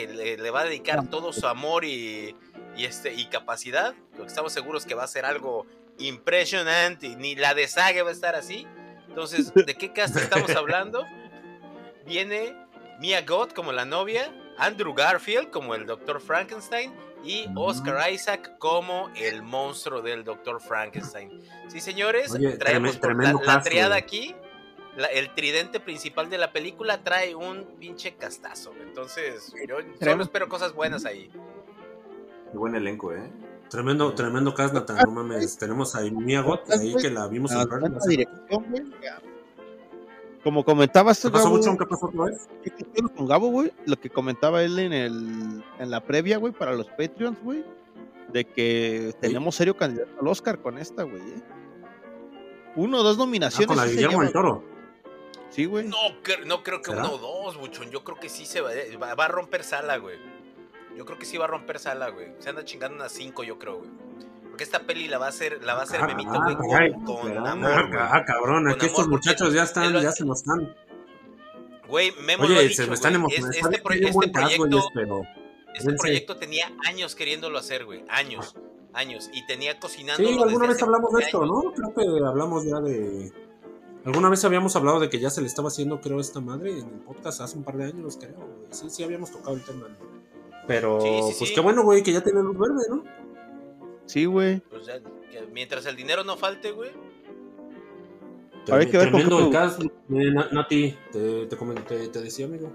le, 0.40 0.50
va 0.50 0.60
a 0.60 0.64
dedicar 0.64 1.06
todo 1.10 1.34
su 1.34 1.46
amor 1.46 1.84
y, 1.84 2.34
este, 2.78 3.12
y 3.12 3.26
capacidad, 3.26 3.94
lo 4.16 4.22
que 4.22 4.28
estamos 4.28 4.54
seguros 4.54 4.86
que 4.86 4.94
va 4.94 5.04
a 5.04 5.08
ser 5.08 5.26
algo 5.26 5.66
impresionante, 5.98 7.14
ni 7.16 7.34
la 7.34 7.52
de 7.52 7.68
Saga 7.68 8.04
va 8.04 8.08
a 8.08 8.14
estar 8.14 8.34
así. 8.34 8.66
Entonces, 9.06 9.52
¿de 9.54 9.74
qué 9.74 9.92
cast 9.92 10.16
estamos 10.16 10.56
hablando? 10.56 11.04
Viene 12.06 12.56
Mia 13.00 13.20
Goth 13.20 13.52
como 13.52 13.70
la 13.70 13.84
novia, 13.84 14.32
Andrew 14.56 14.94
Garfield 14.94 15.50
como 15.50 15.74
el 15.74 15.84
Dr. 15.84 16.22
Frankenstein 16.22 16.94
y 17.24 17.46
Oscar 17.54 18.12
Isaac 18.12 18.56
como 18.58 19.10
el 19.16 19.42
monstruo 19.42 20.02
del 20.02 20.24
Dr. 20.24 20.60
Frankenstein. 20.60 21.40
Sí, 21.68 21.80
señores, 21.80 22.32
traemos 22.58 22.98
la, 23.44 23.62
triada 23.62 23.96
aquí. 23.96 24.34
el 25.12 25.34
tridente 25.34 25.80
principal 25.80 26.28
de 26.30 26.38
la 26.38 26.52
película 26.52 27.02
trae 27.02 27.34
un 27.34 27.64
pinche 27.78 28.14
castazo. 28.16 28.72
Entonces, 28.82 29.52
yo 29.66 29.76
solo 30.00 30.22
espero 30.22 30.48
cosas 30.48 30.72
buenas 30.72 31.04
ahí. 31.04 31.30
Qué 32.50 32.58
buen 32.58 32.74
elenco, 32.74 33.12
¿eh? 33.12 33.30
Tremendo, 33.70 34.12
tremendo 34.12 34.52
cast, 34.52 34.74
no 34.74 35.10
mames. 35.12 35.56
Tenemos 35.56 35.94
ahí 35.94 36.10
Mia 36.10 36.44
ahí 36.78 36.94
que 36.94 37.08
la 37.08 37.26
vimos 37.26 37.52
en 37.52 37.58
la 37.58 37.64
dirección, 38.06 38.64
güey. 38.68 38.82
Como 40.42 40.64
comentaba 40.64 41.14
¿Qué 41.14 41.30
pasó, 41.30 41.50
mucho? 41.50 41.76
¿Qué 41.76 41.86
pasó 41.86 42.06
otra 42.06 42.24
vez? 42.24 42.48
Con 43.16 43.26
Gabo, 43.26 43.48
güey, 43.48 43.72
lo 43.86 43.98
que 43.98 44.10
comentaba 44.10 44.62
él 44.62 44.78
en, 44.78 44.92
el, 44.92 45.64
en 45.78 45.90
la 45.90 46.00
previa, 46.00 46.38
güey, 46.38 46.52
para 46.52 46.72
los 46.72 46.86
Patreons, 46.88 47.40
güey, 47.42 47.64
de 48.32 48.44
que 48.44 49.14
tenemos 49.20 49.54
serio 49.54 49.76
candidato 49.76 50.12
al 50.20 50.26
Oscar 50.26 50.60
con 50.60 50.78
esta, 50.78 51.04
güey. 51.04 51.22
¿eh? 51.22 51.42
Uno 52.76 52.98
o 52.98 53.02
dos 53.02 53.18
nominaciones. 53.18 53.66
Ah, 53.66 53.74
con 53.74 53.76
la 53.76 53.86
Guillermo 53.86 54.22
del 54.22 54.32
Toro. 54.32 54.64
Sí, 55.50 55.66
güey. 55.66 55.86
No, 55.86 55.98
no 56.46 56.62
creo 56.62 56.80
que 56.80 56.90
uno 56.90 57.12
o 57.12 57.18
dos, 57.18 57.58
buchón. 57.58 57.90
Yo 57.90 58.02
creo 58.02 58.18
que 58.18 58.30
sí 58.30 58.46
se 58.46 58.62
va, 58.62 58.70
va, 59.14 59.24
a 59.24 59.28
romper 59.28 59.62
sala, 59.62 59.98
güey. 59.98 60.18
Yo 60.96 61.04
creo 61.04 61.18
que 61.18 61.26
sí 61.26 61.36
va 61.36 61.44
a 61.44 61.48
romper 61.48 61.78
sala, 61.78 62.08
güey. 62.08 62.32
Se 62.38 62.48
anda 62.48 62.64
chingando 62.64 62.96
unas 62.96 63.12
cinco, 63.12 63.44
yo 63.44 63.58
creo, 63.58 63.78
güey. 63.78 63.90
Porque 64.62 64.76
esta 64.76 64.86
peli 64.86 65.08
la 65.08 65.18
va 65.18 65.26
a 65.26 65.28
hacer, 65.30 65.62
la 65.64 65.74
va 65.74 65.80
a 65.80 65.82
hacer 65.82 66.00
ah, 66.00 66.06
Memito, 66.06 66.30
güey, 66.30 66.92
con, 67.04 67.46
amor, 67.46 67.96
Ah, 67.98 68.24
cabrón, 68.24 68.68
aquí 68.68 68.86
estos 68.86 69.08
muchachos 69.08 69.52
ya 69.52 69.64
están, 69.64 69.92
ya 70.00 70.12
se 70.12 70.24
nos 70.24 70.38
están. 70.38 70.72
Güey, 71.88 72.12
Memo 72.22 72.44
Oye, 72.44 72.54
lo 72.54 72.60
ha 72.60 72.62
dicho, 72.62 72.82
se 72.82 72.88
me 72.88 72.94
están 72.94 73.16
emocionando. 73.16 73.50
Este, 73.50 73.68
este, 73.68 73.82
proyecto, 73.82 75.22
este 75.74 75.92
proyecto 75.94 76.36
tenía 76.36 76.72
años 76.86 77.16
queriéndolo 77.16 77.58
hacer, 77.58 77.84
güey. 77.84 78.04
Años, 78.08 78.54
años. 78.92 79.30
Y 79.32 79.44
tenía 79.46 79.80
cocinando. 79.80 80.22
Sí, 80.22 80.38
alguna 80.40 80.68
vez 80.68 80.80
hablamos 80.80 81.12
de 81.12 81.22
esto, 81.24 81.44
¿no? 81.44 81.72
Creo 81.74 81.94
que 81.94 82.24
hablamos 82.24 82.64
ya 82.64 82.80
de. 82.80 83.32
Alguna 84.04 84.28
vez 84.28 84.44
habíamos 84.44 84.76
hablado 84.76 85.00
de 85.00 85.10
que 85.10 85.18
ya 85.18 85.30
se 85.30 85.40
le 85.40 85.48
estaba 85.48 85.68
haciendo, 85.68 86.00
creo, 86.00 86.20
esta 86.20 86.40
madre 86.40 86.70
en 86.70 86.88
el 86.88 87.00
podcast 87.00 87.40
hace 87.40 87.56
un 87.56 87.64
par 87.64 87.76
de 87.76 87.86
años, 87.86 88.16
creo. 88.16 88.66
Sí, 88.70 88.90
sí, 88.90 89.02
habíamos 89.02 89.32
tocado 89.32 89.56
el 89.56 89.64
tema. 89.64 89.88
Pero, 90.68 91.00
pues 91.36 91.50
qué 91.52 91.60
bueno, 91.60 91.82
güey, 91.82 92.04
que 92.04 92.12
ya 92.12 92.20
tiene 92.22 92.40
luz 92.42 92.56
verde, 92.56 92.84
¿no? 92.88 93.21
Sí, 94.12 94.26
güey. 94.26 94.60
Pues 94.60 94.82
mientras 95.54 95.86
el 95.86 95.96
dinero 95.96 96.22
no 96.22 96.36
falte, 96.36 96.70
güey. 96.72 96.90
Hay 98.70 98.86
que 98.86 98.98
ver 98.98 99.08
Tremendo 99.08 99.46
el 99.46 99.50
caso, 99.50 99.82
Nati, 100.08 100.94
te, 101.10 101.46
te, 101.46 102.08
te, 102.08 102.20
decía, 102.20 102.44
amigo. 102.44 102.70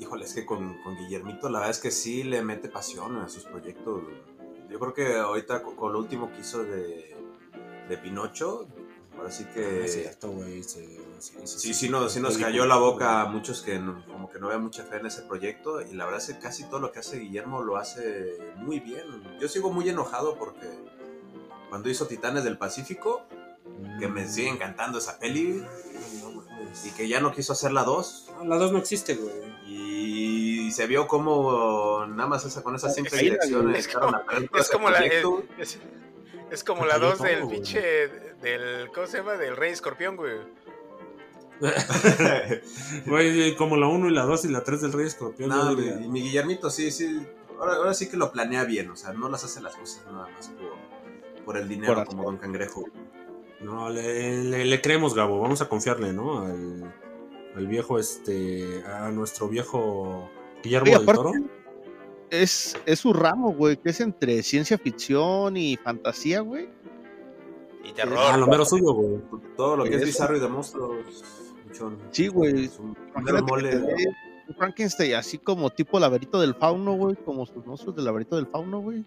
Híjole, 0.00 0.24
es 0.24 0.34
que 0.34 0.44
con, 0.44 0.82
con, 0.82 0.96
Guillermito 0.96 1.48
la 1.48 1.60
verdad 1.60 1.76
es 1.76 1.80
que 1.80 1.92
sí 1.92 2.24
le 2.24 2.42
mete 2.42 2.68
pasión 2.68 3.16
a 3.18 3.28
sus 3.28 3.44
proyectos. 3.44 4.02
Yo 4.68 4.80
creo 4.80 4.94
que 4.94 5.14
ahorita 5.14 5.62
con, 5.62 5.92
lo 5.92 6.00
último 6.00 6.32
que 6.32 6.40
hizo 6.40 6.64
de, 6.64 7.14
de 7.88 7.96
Pinocho, 7.96 8.66
ahora 9.16 9.30
sí 9.30 9.44
que... 9.52 9.84
Es 9.84 9.94
cierto, 9.94 10.30
güey, 10.30 10.62
sí, 10.62 10.98
sí, 11.44 11.88
nos, 11.88 12.12
sí 12.12 12.20
nos 12.20 12.38
cayó 12.38 12.66
la 12.66 12.76
boca 12.76 13.22
a 13.22 13.26
muchos 13.26 13.62
que 13.62 13.80
como 14.06 14.30
que 14.30 14.38
no 14.38 14.48
vean 14.48 14.62
mucha 14.62 14.84
fe 14.84 14.96
en 14.96 15.06
ese 15.06 15.22
proyecto 15.22 15.80
y 15.80 15.94
la 15.94 16.04
verdad 16.04 16.20
es 16.20 16.34
que 16.34 16.38
casi 16.40 16.64
todo 16.64 16.80
lo 16.80 16.92
que 16.92 17.00
hace 17.00 17.18
Guillermo 17.18 17.62
lo 17.62 17.76
hace 17.76 18.38
muy 18.56 18.80
bien. 18.80 19.04
Yo 19.40 19.48
sigo 19.48 19.72
muy 19.72 19.88
enojado 19.88 20.36
porque 20.36 20.66
cuando 21.68 21.88
hizo 21.88 22.06
Titanes 22.06 22.44
del 22.44 22.58
Pacífico, 22.58 23.26
que 23.98 24.08
me 24.08 24.28
sigue 24.28 24.48
encantando 24.48 24.98
esa 24.98 25.18
peli 25.18 25.64
y 26.84 26.90
que 26.90 27.08
ya 27.08 27.20
no 27.20 27.32
quiso 27.32 27.52
hacer 27.52 27.72
la 27.72 27.84
2. 27.84 28.32
La 28.44 28.56
2 28.56 28.72
no 28.72 28.78
existe, 28.78 29.14
güey. 29.14 29.34
Y 29.66 30.70
se 30.70 30.86
vio 30.86 31.06
como 31.06 32.06
nada 32.06 32.28
más 32.28 32.44
esa 32.44 32.62
con 32.62 32.74
esa 32.74 32.90
simple 32.90 33.18
dirección 33.18 33.74
es, 33.74 33.88
como, 33.88 34.16
es 34.58 34.70
como 34.70 34.90
la 34.90 35.04
es, 36.50 36.64
como 36.64 36.86
la 36.86 36.98
2 36.98 37.22
del 37.22 37.46
pinche 37.48 38.25
del 38.42 38.90
¿cómo 38.94 39.06
se 39.06 39.18
llama? 39.18 39.34
del 39.34 39.56
Rey 39.56 39.72
Escorpión, 39.72 40.16
güey. 40.16 40.38
Güey, 43.06 43.56
como 43.56 43.76
la 43.76 43.88
1 43.88 44.10
y 44.10 44.12
la 44.12 44.22
2 44.24 44.44
y 44.44 44.48
la 44.48 44.62
3 44.62 44.82
del 44.82 44.92
Rey 44.92 45.06
Escorpión. 45.06 45.48
No, 45.48 45.72
mi, 45.72 46.08
mi, 46.08 46.22
Guillermito, 46.22 46.70
sí, 46.70 46.90
sí. 46.90 47.26
Ahora, 47.58 47.94
sí 47.94 48.10
que 48.10 48.18
lo 48.18 48.30
planea 48.30 48.64
bien, 48.64 48.90
o 48.90 48.96
sea, 48.96 49.12
no 49.12 49.30
las 49.30 49.44
hace 49.44 49.62
las 49.62 49.74
cosas 49.74 50.04
nada 50.10 50.28
más 50.28 50.52
por, 51.44 51.56
el 51.56 51.68
dinero 51.68 52.04
como 52.04 52.24
Don 52.24 52.36
Cangrejo. 52.36 52.84
No, 53.60 53.88
le, 53.88 54.44
le, 54.44 54.80
creemos, 54.82 55.14
Gabo, 55.14 55.40
vamos 55.40 55.62
a 55.62 55.68
confiarle, 55.68 56.12
¿no? 56.12 56.44
Al, 56.44 56.94
al 57.54 57.66
viejo, 57.66 57.98
este, 57.98 58.84
a 58.84 59.10
nuestro 59.10 59.48
viejo 59.48 60.30
Guillermo 60.62 60.92
del 60.92 61.06
Toro. 61.06 61.32
Es, 62.28 62.76
es 62.84 62.98
su 62.98 63.14
ramo, 63.14 63.52
güey, 63.54 63.78
que 63.78 63.90
es 63.90 64.00
entre 64.00 64.42
ciencia 64.42 64.76
ficción 64.76 65.56
y 65.56 65.76
fantasía, 65.76 66.40
güey. 66.40 66.68
Y 67.86 67.92
terror. 67.92 68.18
Ah, 68.18 68.36
lo 68.36 68.46
mero 68.46 68.64
suyo, 68.64 68.92
güey. 68.92 69.20
Todo 69.56 69.76
lo 69.76 69.84
que 69.84 69.96
es 69.96 70.04
bizarro 70.04 70.36
y 70.36 70.40
de 70.40 70.48
monstruos 70.48 71.24
Sí, 72.10 72.28
güey. 72.28 72.70
Un 72.78 74.54
Frankenstein, 74.56 75.14
así 75.14 75.38
como 75.38 75.70
tipo 75.70 75.98
laberinto 75.98 76.40
del 76.40 76.54
fauno, 76.54 76.92
güey, 76.92 77.16
como 77.16 77.46
sus 77.46 77.66
monstruos 77.66 77.96
del 77.96 78.04
laberinto 78.04 78.36
del 78.36 78.46
fauno, 78.46 78.80
güey. 78.80 79.04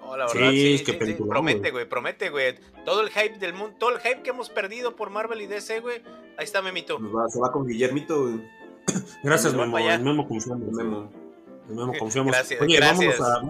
No, 0.00 0.16
la 0.16 0.26
verdad, 0.26 0.50
sí, 0.50 0.78
sí, 0.78 1.16
promete, 1.28 1.70
güey, 1.70 1.88
promete, 1.88 2.30
güey. 2.30 2.56
Todo 2.84 3.00
el 3.00 3.10
hype 3.10 3.38
del 3.38 3.54
mundo, 3.54 3.74
todo 3.78 3.90
el 3.90 3.98
hype 4.00 4.22
que 4.22 4.30
hemos 4.30 4.50
perdido 4.50 4.94
por 4.94 5.10
Marvel 5.10 5.40
y 5.40 5.46
DC, 5.46 5.80
güey. 5.80 6.02
Ahí 6.36 6.44
está 6.44 6.62
Memito. 6.62 6.98
Va, 7.10 7.28
se 7.28 7.40
va 7.40 7.50
con 7.50 7.66
Guillermito, 7.66 8.22
güey. 8.22 8.40
Gracias, 9.24 9.54
Memo. 9.54 9.78
Memo 9.78 10.28
confiamos. 10.28 10.72
Memo. 10.72 11.10
Memo 11.68 11.92
confiamos. 11.98 12.32
Gracias, 12.32 12.60
Oye, 12.60 12.78
vámonos 12.78 13.20
a, 13.20 13.42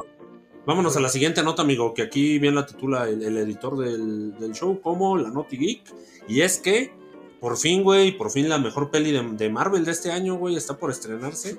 vámonos 0.66 0.96
a 0.96 1.00
la 1.00 1.08
siguiente 1.08 1.42
nota, 1.42 1.62
amigo, 1.62 1.94
que 1.94 2.02
aquí 2.02 2.38
bien 2.38 2.56
la 2.56 2.66
titula 2.66 3.08
el, 3.08 3.36
editor 3.36 3.78
del, 3.78 4.36
del, 4.36 4.52
show 4.52 4.80
como 4.82 5.16
la 5.16 5.30
Noti 5.30 5.56
Geek. 5.56 5.82
Y 6.28 6.40
es 6.40 6.58
que, 6.58 6.92
por 7.40 7.56
fin, 7.56 7.82
güey, 7.82 8.18
por 8.18 8.30
fin 8.30 8.48
la 8.48 8.58
mejor 8.58 8.90
peli 8.90 9.12
de, 9.12 9.48
Marvel 9.48 9.84
de 9.84 9.92
este 9.92 10.10
año, 10.10 10.34
güey, 10.34 10.56
está 10.56 10.76
por 10.76 10.90
estrenarse. 10.90 11.58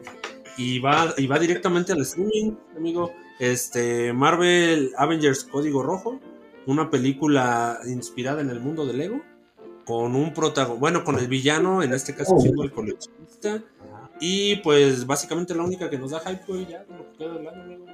Y 0.58 0.80
va, 0.80 1.14
y 1.18 1.28
va 1.28 1.40
directamente 1.40 1.94
al 1.94 2.02
streaming, 2.02 2.56
amigo. 2.76 3.14
Este, 3.40 4.12
Marvel 4.14 4.92
Avengers 4.98 5.44
Código 5.46 5.84
Rojo, 5.84 6.20
una 6.66 6.90
película 6.90 7.80
inspirada 7.86 8.42
en 8.42 8.50
el 8.50 8.60
mundo 8.60 8.86
del 8.86 8.98
Lego, 8.98 9.22
con 9.86 10.16
un 10.16 10.34
protagonista, 10.34 10.80
bueno, 10.80 11.04
con 11.04 11.18
el 11.18 11.28
villano, 11.28 11.82
en 11.82 11.94
este 11.94 12.14
caso 12.14 12.38
siendo 12.40 12.64
el 12.64 12.72
coleccionista. 12.72 13.64
Y 14.20 14.56
pues 14.58 15.06
básicamente 15.06 15.54
la 15.54 15.64
única 15.64 15.90
que 15.90 16.00
nos 16.00 16.10
da 16.10 16.20
hype, 16.22 16.42
güey, 16.48 16.66
ya, 16.66 16.84
lo 16.90 17.12
que 17.12 17.18
queda 17.20 17.34
del 17.36 17.48
año, 17.48 17.62
amigo 17.62 17.86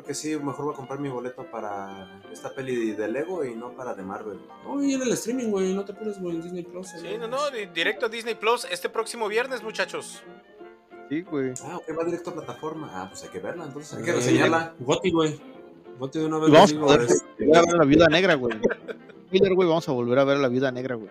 creo 0.00 0.04
que 0.08 0.14
sí, 0.14 0.36
mejor 0.36 0.64
voy 0.64 0.74
a 0.74 0.76
comprar 0.76 0.98
mi 0.98 1.08
boleto 1.08 1.44
para 1.50 2.22
esta 2.32 2.54
peli 2.54 2.92
de 2.92 3.08
Lego 3.08 3.44
y 3.44 3.54
no 3.54 3.74
para 3.74 3.94
de 3.94 4.02
Marvel. 4.02 4.40
No, 4.64 4.82
y 4.82 4.94
en 4.94 5.02
el 5.02 5.12
streaming, 5.12 5.50
güey, 5.50 5.74
no 5.74 5.84
te 5.84 5.92
pones, 5.92 6.18
güey, 6.20 6.36
en 6.36 6.42
Disney 6.42 6.62
Plus. 6.62 6.88
Sí, 6.88 7.18
no, 7.18 7.28
no, 7.28 7.38
directo 7.74 8.06
a 8.06 8.08
Disney 8.08 8.34
Plus 8.34 8.66
este 8.70 8.88
próximo 8.88 9.28
viernes, 9.28 9.62
muchachos. 9.62 10.22
Sí, 11.10 11.22
güey. 11.22 11.52
Ah, 11.64 11.76
ok, 11.76 11.98
va 11.98 12.04
directo 12.04 12.30
a 12.30 12.34
plataforma. 12.34 12.90
Ah, 12.94 13.08
pues 13.08 13.22
hay 13.24 13.28
que 13.28 13.40
verla, 13.40 13.64
entonces 13.64 13.98
hay 13.98 14.04
que 14.04 14.12
reseñarla. 14.12 14.74
Goti, 14.80 15.10
güey. 15.10 15.38
Goti 15.98 16.18
de 16.18 16.26
una 16.26 16.38
vez. 16.38 16.50
Vamos 16.50 16.72
a 16.72 16.78
volver 16.78 17.56
a 17.56 17.62
ver 17.62 17.74
la 17.74 17.84
viuda 17.84 18.06
negra, 18.08 18.34
güey. 18.34 18.58
güey, 19.30 19.68
vamos 19.68 19.88
a 19.88 19.92
volver 19.92 20.18
a 20.18 20.24
ver 20.24 20.38
la 20.38 20.48
viuda 20.48 20.72
negra, 20.72 20.94
güey. 20.94 21.10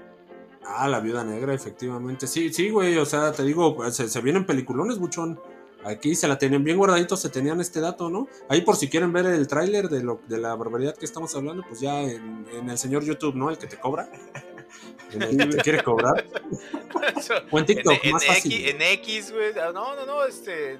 Ah, 0.66 0.88
la 0.88 1.00
viuda 1.00 1.24
negra, 1.24 1.54
efectivamente. 1.54 2.26
Sí, 2.26 2.52
sí, 2.52 2.70
güey, 2.70 2.98
o 2.98 3.06
sea, 3.06 3.32
te 3.34 3.44
digo, 3.44 3.78
se, 3.92 4.08
se 4.08 4.22
vienen 4.22 4.46
peliculones, 4.46 4.98
buchón. 4.98 5.40
Aquí 5.84 6.16
se 6.16 6.28
la 6.28 6.38
tenían 6.38 6.64
bien 6.64 6.78
guardaditos, 6.78 7.22
se 7.22 7.30
tenían 7.30 7.62
este 7.62 7.80
dato, 7.80 8.10
¿no? 8.10 8.28
Ahí 8.50 8.62
por 8.62 8.76
si 8.76 8.90
quieren 8.90 9.14
ver 9.14 9.26
el 9.28 9.48
tráiler 9.48 9.90
de, 9.90 10.04
lo, 10.04 10.20
de 10.28 10.38
la 10.38 10.56
barbaridad 10.56 10.96
que 10.96 11.06
estamos 11.06 11.36
hablando, 11.36 11.64
pues 11.68 11.80
ya 11.80 12.02
en, 12.02 12.46
el 12.70 12.78
señor 12.78 13.04
YouTube, 13.04 13.36
¿no? 13.36 13.50
El 13.50 13.58
que 13.58 13.68
te 13.68 13.78
cobra. 13.78 14.10
El 15.12 15.38
que 15.38 15.46
te 15.48 15.58
quiere 15.64 15.82
cobrar. 15.82 16.24
o 17.50 17.58
en 17.58 17.66
TikTok, 17.66 18.00
en, 18.04 18.12
más 18.12 18.24
fácil. 18.24 18.54
X, 18.54 18.70
en 18.70 18.82
X, 18.82 19.32
güey. 19.32 19.58
Ah, 19.60 19.72
no, 19.74 19.96
no, 19.96 20.06
no, 20.06 20.24
este 20.24 20.78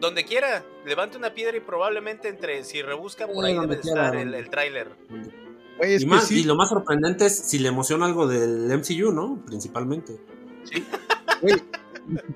donde 0.00 0.24
quiera, 0.24 0.64
levante 0.86 1.16
una 1.16 1.34
piedra 1.34 1.56
y 1.56 1.60
probablemente 1.60 2.28
entre, 2.28 2.64
si 2.64 2.82
rebusca 2.82 3.26
por 3.26 3.44
ahí 3.44 3.58
debe 3.58 3.74
estar 3.74 4.14
el, 4.16 4.34
el 4.34 4.50
tráiler. 4.50 4.88
Y, 5.98 6.06
más, 6.06 6.30
y 6.30 6.44
lo 6.44 6.54
más 6.54 6.68
sorprendente 6.68 7.26
es 7.26 7.36
si 7.36 7.58
le 7.58 7.68
emociona 7.68 8.06
algo 8.06 8.28
del 8.28 8.68
MCU, 8.78 9.12
¿no? 9.12 9.42
Principalmente. 9.44 10.16
Sí. 10.64 10.84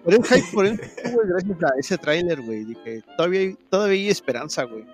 Por 0.04 0.14
el 0.14 0.24
hype, 0.24 0.52
por 0.52 0.66
el 0.66 0.76
güey, 0.76 1.28
gracias 1.28 1.62
a 1.62 1.78
ese 1.78 1.98
tráiler, 1.98 2.40
güey. 2.40 2.64
Dije, 2.64 3.02
todavía 3.16 3.40
hay, 3.40 3.54
todavía 3.70 3.94
hay 3.94 4.08
esperanza, 4.08 4.64
güey. 4.64 4.84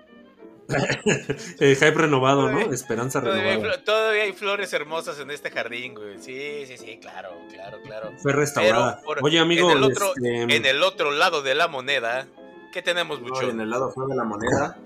el 1.59 1.75
hype 1.75 1.91
renovado, 1.91 2.51
¿no? 2.51 2.59
Esperanza 2.73 3.19
renovada. 3.19 3.83
todavía 3.83 4.23
hay 4.23 4.33
flores 4.33 4.73
hermosas 4.73 5.19
en 5.19 5.31
este 5.31 5.51
jardín, 5.51 5.93
güey. 5.93 6.17
Sí, 6.19 6.65
sí, 6.65 6.77
sí, 6.77 6.97
claro, 6.99 7.29
claro, 7.51 7.77
claro. 7.83 8.11
Fue 8.17 8.33
restaurada. 8.33 9.01
Oye, 9.21 9.39
amigo. 9.39 9.71
En 9.71 9.77
el, 9.77 9.83
otro, 9.83 10.13
este... 10.15 10.41
en 10.55 10.65
el 10.65 10.83
otro 10.83 11.11
lado 11.11 11.41
de 11.41 11.55
la 11.55 11.67
moneda, 11.67 12.27
¿qué 12.73 12.81
tenemos, 12.81 13.21
mucho? 13.21 13.49
en 13.49 13.59
el 13.61 13.69
lado 13.69 13.91
fue 13.91 14.07
de 14.07 14.15
la 14.15 14.23
moneda. 14.23 14.77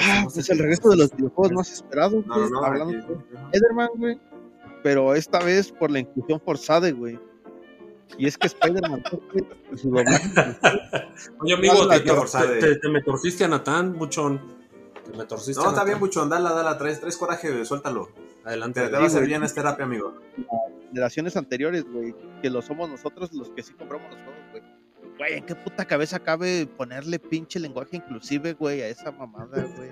Ah, 0.00 0.26
es 0.26 0.48
el 0.48 0.58
regreso 0.58 0.88
de 0.88 0.96
los 0.96 1.14
videojuegos 1.14 1.52
más 1.52 1.70
esperados, 1.70 2.26
no, 2.26 2.48
no, 2.48 2.64
hablando 2.64 2.92
de 2.92 3.16
Ederman, 3.52 3.90
güey. 3.96 4.18
Pero 4.82 5.14
esta 5.14 5.38
vez 5.38 5.70
por 5.70 5.90
la 5.90 6.00
inclusión 6.00 6.40
forzada, 6.40 6.90
güey. 6.90 7.18
Y 8.18 8.26
es 8.26 8.36
que 8.36 8.46
Spider-Man. 8.46 9.02
Oye, 11.40 11.54
amigo, 11.54 11.88
te, 11.88 12.88
me 12.88 13.02
torciste 13.02 13.44
a 13.44 13.48
Natán, 13.48 13.98
Buchón. 13.98 14.40
Te 15.04 15.16
me 15.16 15.24
torciste 15.24 15.62
no, 15.62 15.70
está 15.70 15.84
bien, 15.84 15.98
Buchón, 15.98 16.28
dala, 16.28 16.52
dala, 16.52 16.78
traes, 16.78 17.00
traes 17.00 17.16
coraje, 17.16 17.64
suéltalo. 17.64 18.10
Adelante. 18.44 18.88
Te, 18.88 18.96
va 18.96 19.06
a 19.06 19.10
servir 19.10 19.30
bien 19.30 19.42
esta 19.42 19.62
terapia, 19.62 19.84
amigo. 19.84 20.14
Generaciones 20.88 21.36
anteriores, 21.36 21.84
güey, 21.84 22.14
que 22.42 22.50
lo 22.50 22.62
somos 22.62 22.88
nosotros 22.88 23.32
los 23.32 23.50
que 23.50 23.62
sí 23.62 23.72
compramos 23.72 24.10
los 24.12 24.20
juegos, 24.22 24.42
güey. 24.50 24.62
Güey, 25.18 25.34
¿en 25.38 25.46
qué 25.46 25.54
puta 25.54 25.84
cabeza 25.84 26.18
cabe 26.18 26.66
ponerle 26.66 27.18
pinche 27.18 27.58
lenguaje 27.60 27.96
inclusive, 27.96 28.54
güey, 28.54 28.82
a 28.82 28.88
esa 28.88 29.12
mamada, 29.12 29.62
güey? 29.76 29.90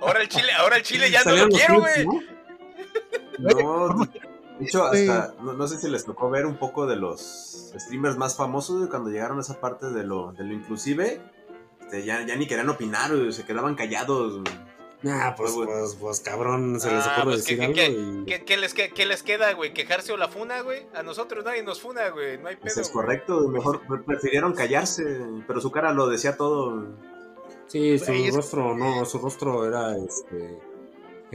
ahora 0.00 0.22
el 0.22 0.28
chile, 0.28 0.52
ahora 0.56 0.76
el 0.76 0.82
chile 0.82 1.10
ya 1.10 1.22
no 1.24 1.36
lo 1.36 1.48
quiero, 1.48 1.80
güey. 1.80 2.06
No, 3.38 4.08
de 4.58 4.64
hecho, 4.64 4.84
hasta, 4.84 5.34
no, 5.40 5.66
sé 5.66 5.78
si 5.78 5.88
les 5.90 6.04
tocó 6.04 6.30
ver 6.30 6.46
un 6.46 6.56
poco 6.56 6.86
de 6.86 6.96
los 6.96 7.72
streamers 7.76 8.16
más 8.16 8.36
famosos 8.36 8.88
cuando 8.88 9.10
llegaron 9.10 9.38
a 9.38 9.40
esa 9.40 9.60
parte 9.60 9.90
de 9.90 10.04
lo, 10.04 10.32
de 10.32 10.44
lo 10.44 10.52
inclusive, 10.52 11.20
este, 11.80 12.04
ya, 12.04 12.24
ya 12.26 12.36
ni 12.36 12.46
querían 12.46 12.68
opinar, 12.68 13.10
se 13.32 13.44
quedaban 13.44 13.74
callados. 13.74 14.42
Nah, 15.02 15.34
pues, 15.34 15.52
pues, 15.52 15.96
pues, 16.00 16.20
cabrón, 16.20 16.80
se 16.80 16.90
les 16.90 17.04
ah, 17.04 17.12
ocurre 17.12 17.34
pues, 17.34 17.44
decir 17.44 17.60
algo 17.60 17.74
¿qué, 17.74 18.56
les, 18.56 18.72
¿qué, 18.72 19.04
les, 19.04 19.22
queda, 19.22 19.52
güey? 19.52 19.74
¿Quejarse 19.74 20.12
o 20.12 20.16
la 20.16 20.28
funa, 20.28 20.62
güey? 20.62 20.86
A 20.94 21.02
nosotros 21.02 21.44
nadie 21.44 21.62
nos 21.62 21.80
funa, 21.80 22.08
güey, 22.08 22.38
no 22.38 22.48
hay 22.48 22.56
pedo. 22.56 22.68
Eso 22.68 22.80
es 22.80 22.88
correcto, 22.88 23.48
mejor 23.48 23.82
prefirieron 24.06 24.54
callarse, 24.54 25.04
pero 25.46 25.60
su 25.60 25.70
cara 25.70 25.92
lo 25.92 26.08
decía 26.08 26.36
todo. 26.36 26.86
Sí, 27.66 27.98
su 27.98 28.12
rostro, 28.34 28.74
no, 28.74 29.04
su 29.04 29.18
rostro 29.18 29.66
era, 29.66 29.94
este, 29.96 30.58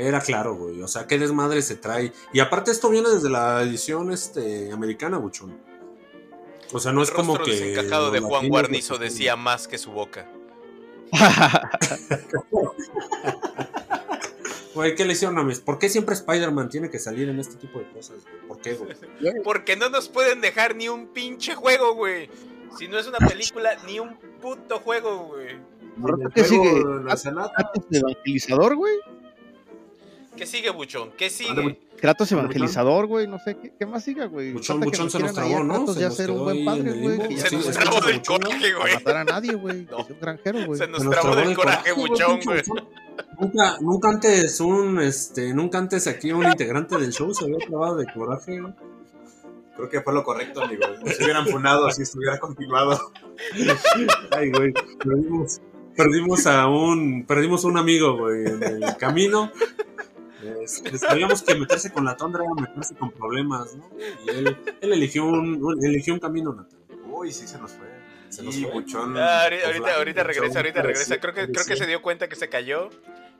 era 0.07 0.21
claro, 0.21 0.55
güey, 0.55 0.81
o 0.81 0.87
sea, 0.87 1.07
qué 1.07 1.17
desmadre 1.17 1.61
se 1.61 1.75
trae. 1.75 2.11
Y 2.33 2.39
aparte 2.39 2.71
esto 2.71 2.89
viene 2.89 3.09
desde 3.09 3.29
la 3.29 3.61
edición, 3.61 4.11
este, 4.11 4.71
americana, 4.71 5.17
buchón. 5.17 5.57
O 6.71 6.79
sea, 6.79 6.91
no 6.91 7.01
es 7.01 7.11
como 7.11 7.37
que... 7.39 7.57
El 7.57 7.79
encajado 7.79 8.11
de 8.11 8.19
Juan 8.19 8.47
Guarnizo 8.47 8.97
decía 8.97 9.35
más 9.35 9.67
que 9.67 9.77
su 9.77 9.91
boca. 9.91 10.29
Güey, 14.79 14.95
¿qué 14.95 15.03
le 15.03 15.11
hicieron 15.11 15.37
a 15.37 15.53
¿Por 15.65 15.77
qué 15.77 15.89
siempre 15.89 16.15
Spider-Man 16.15 16.69
tiene 16.69 16.89
que 16.89 16.99
salir 16.99 17.27
en 17.27 17.37
este 17.39 17.55
tipo 17.55 17.79
de 17.79 17.89
cosas? 17.89 18.19
¿Por 18.47 18.61
qué, 18.61 18.75
güey? 18.75 18.95
Porque 19.43 19.75
no 19.75 19.89
nos 19.89 20.07
pueden 20.07 20.39
dejar 20.39 20.75
ni 20.75 20.87
un 20.87 21.07
pinche 21.07 21.53
juego, 21.53 21.95
güey. 21.95 22.29
Si 22.77 22.87
no 22.87 22.97
es 22.97 23.05
una 23.05 23.17
película, 23.17 23.71
ni 23.87 23.99
un 23.99 24.15
puto 24.39 24.79
juego, 24.79 25.27
güey. 25.27 25.59
¿Qué 26.33 26.43
sigue? 26.45 26.81
evangelizador, 27.91 28.75
güey? 28.75 28.93
¿Qué 30.39 30.45
sigue, 30.45 30.69
Buchón? 30.69 31.11
¿Qué 31.17 31.29
sigue? 31.29 31.77
Kratos 31.99 32.31
evangelizador, 32.31 33.07
güey, 33.07 33.27
no 33.27 33.39
sé, 33.39 33.57
¿qué, 33.77 33.85
más 33.85 34.05
siga, 34.05 34.25
güey? 34.27 34.53
Buchón, 34.53 34.79
Buchón 34.79 35.11
se 35.11 35.19
nos 35.19 35.33
trabó, 35.33 35.61
¿no? 35.65 35.73
Kratos 35.73 35.97
ya 35.97 36.09
ser 36.11 36.31
un 36.31 36.45
buen 36.45 36.63
padre, 36.63 36.93
güey. 36.93 37.37
Se 37.37 37.53
nos 37.53 37.69
trabó 37.71 37.99
del 37.99 38.21
coraje, 38.21 38.73
güey. 38.73 38.93
No 38.93 38.99
matar 38.99 39.17
a 39.17 39.23
nadie, 39.25 39.53
güey. 39.53 39.85
No. 39.91 39.99
Es 39.99 40.09
un 40.09 40.19
granjero, 40.21 40.65
güey. 40.65 40.79
Se 40.79 40.87
nos 40.87 41.09
trabó 41.09 41.35
del 41.35 41.53
coraje, 41.53 41.91
Buchón, 41.91 42.39
güey. 42.45 42.61
Nunca, 43.37 43.77
nunca 43.81 44.09
antes 44.11 44.61
un, 44.61 45.01
este, 45.01 45.53
nunca 45.53 45.77
antes 45.77 46.07
aquí 46.07 46.31
un 46.31 46.45
integrante 46.45 46.97
del 46.97 47.11
show 47.11 47.33
se 47.33 47.43
había 47.43 47.57
trabado 47.57 47.97
de 47.97 48.05
coraje, 48.05 48.61
güey. 48.61 48.73
Creo 49.75 49.89
que 49.89 49.99
fue 49.99 50.13
lo 50.13 50.23
correcto, 50.23 50.63
amigo. 50.63 50.85
Se 51.05 51.21
hubieran 51.21 51.47
funado 51.47 51.91
si 51.91 52.03
estuviera 52.03 52.39
continuado. 52.39 53.11
Ay, 54.31 54.51
güey. 54.51 54.71
Perdimos, 55.03 55.59
perdimos 55.97 56.47
a 56.47 56.69
un, 56.69 57.25
perdimos 57.25 57.65
a 57.65 57.67
un 57.67 57.77
amigo, 57.77 58.17
güey, 58.17 58.45
en 58.45 58.63
el 58.63 58.95
camino 58.95 59.51
sabíamos 60.97 61.41
que 61.41 61.55
meterse 61.55 61.91
con 61.91 62.05
la 62.05 62.15
tondra 62.15 62.43
era 62.43 62.53
meterse 62.53 62.95
con 62.95 63.11
problemas, 63.11 63.75
¿no? 63.75 63.89
Y 64.25 64.29
él, 64.29 64.57
él 64.81 64.93
eligió, 64.93 65.25
un, 65.25 65.77
eligió 65.83 66.13
un 66.13 66.19
camino, 66.19 66.53
Natal. 66.53 66.79
Uy, 67.11 67.31
sí 67.31 67.47
se 67.47 67.57
nos 67.59 67.71
fue. 67.71 67.87
Se 68.29 68.43
nos 68.43 68.55
fue. 68.55 68.71
Buchón, 68.71 69.17
ah, 69.17 69.43
ahorita, 69.43 69.95
ahorita, 69.95 70.23
regresa, 70.23 70.59
ahorita 70.59 70.81
regresa. 70.81 71.19
Creo 71.19 71.33
que, 71.33 71.51
creo 71.51 71.65
que 71.65 71.75
se 71.75 71.85
dio 71.85 72.01
cuenta 72.01 72.27
que 72.27 72.35
se 72.35 72.49
cayó. 72.49 72.89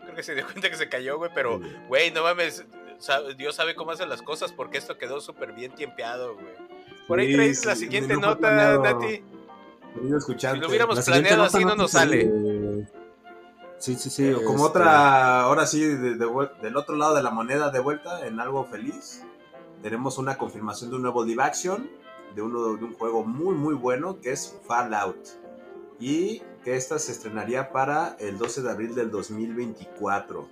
Creo 0.04 0.16
que 0.16 0.24
se 0.24 0.36
dio 0.36 0.46
cuenta 0.46 0.70
que 0.70 0.76
se 0.76 0.90
cayó, 0.90 1.18
güey, 1.18 1.32
pero, 1.34 1.62
güey, 1.88 2.12
no 2.12 2.24
mames. 2.24 2.66
Dios 3.38 3.56
sabe 3.56 3.76
cómo 3.76 3.92
hace 3.92 4.06
las 4.06 4.22
cosas 4.22 4.52
porque 4.52 4.78
esto 4.78 4.98
quedó 4.98 5.22
súper 5.22 5.54
bien 5.54 5.74
tiempeado, 5.74 6.36
güey. 6.36 6.54
Por 7.08 7.20
ahí 7.20 7.34
traes 7.34 7.66
la 7.66 7.76
siguiente 7.76 8.16
nota, 8.18 8.78
Nati. 8.78 9.24
Si 10.38 10.58
lo 10.58 10.68
hubiéramos 10.68 11.04
planeado 11.04 11.44
así, 11.44 11.66
no 11.66 11.76
nos 11.76 11.92
sale. 11.92 12.30
Sí, 13.80 13.96
sí, 13.96 14.10
sí. 14.10 14.34
como 14.34 14.68
este 14.68 14.80
otra, 14.80 15.42
ahora 15.42 15.66
sí, 15.66 15.82
del 15.82 16.78
otro 16.78 16.96
lado 16.96 17.16
de 17.16 17.24
la 17.24 17.32
moneda 17.32 17.72
de 17.72 17.80
vuelta, 17.80 18.28
en 18.28 18.40
algo 18.40 18.66
feliz, 18.66 19.24
tenemos 19.82 20.18
una 20.18 20.38
confirmación 20.38 20.90
de 20.90 20.98
un 20.98 21.02
nuevo 21.04 21.24
live 21.24 21.42
action, 21.42 21.90
de, 22.36 22.42
uno, 22.42 22.76
de 22.76 22.84
un 22.84 22.94
juego 22.94 23.24
muy, 23.24 23.56
muy 23.56 23.74
bueno, 23.74 24.20
que 24.20 24.32
es 24.32 24.60
Fallout. 24.68 25.18
Y 26.00 26.42
que 26.64 26.76
esta 26.76 27.00
se 27.00 27.12
estrenaría 27.12 27.72
para 27.72 28.16
el 28.20 28.38
12 28.38 28.62
de 28.62 28.70
abril 28.70 28.96
del 28.96 29.12
2024. 29.12 30.48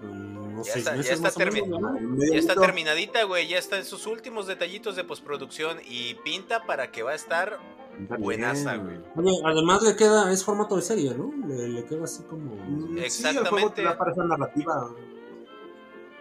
Mm, 0.00 0.62
ya, 0.62 0.72
está, 0.74 0.94
ya, 0.94 1.00
está 1.00 1.30
ya, 1.30 2.38
está, 2.38 2.54
terminadita, 2.54 3.24
güey. 3.24 3.48
Ya 3.48 3.58
está 3.58 3.78
en 3.78 3.84
sus 3.84 4.06
últimos 4.06 4.46
detallitos 4.46 4.96
de 4.96 5.04
postproducción 5.04 5.78
y 5.86 6.14
pinta 6.16 6.64
para 6.66 6.90
que 6.90 7.02
va 7.02 7.12
a 7.12 7.14
estar 7.14 7.58
Buenaza, 7.98 8.76
güey. 8.76 8.98
además 9.44 9.82
le 9.82 9.96
queda, 9.96 10.32
es 10.32 10.44
formato 10.44 10.76
de 10.76 10.82
serie, 10.82 11.14
¿no? 11.14 11.32
Le, 11.46 11.84
queda 11.84 12.04
así 12.04 12.22
como. 12.24 12.54
Exactamente. 12.98 13.08
Sí, 13.10 13.36
el 13.38 13.46
juego 13.46 13.72
te 13.72 13.82
da 13.82 13.98
para 13.98 14.12
esa 14.12 14.24
narrativa. 14.24 14.90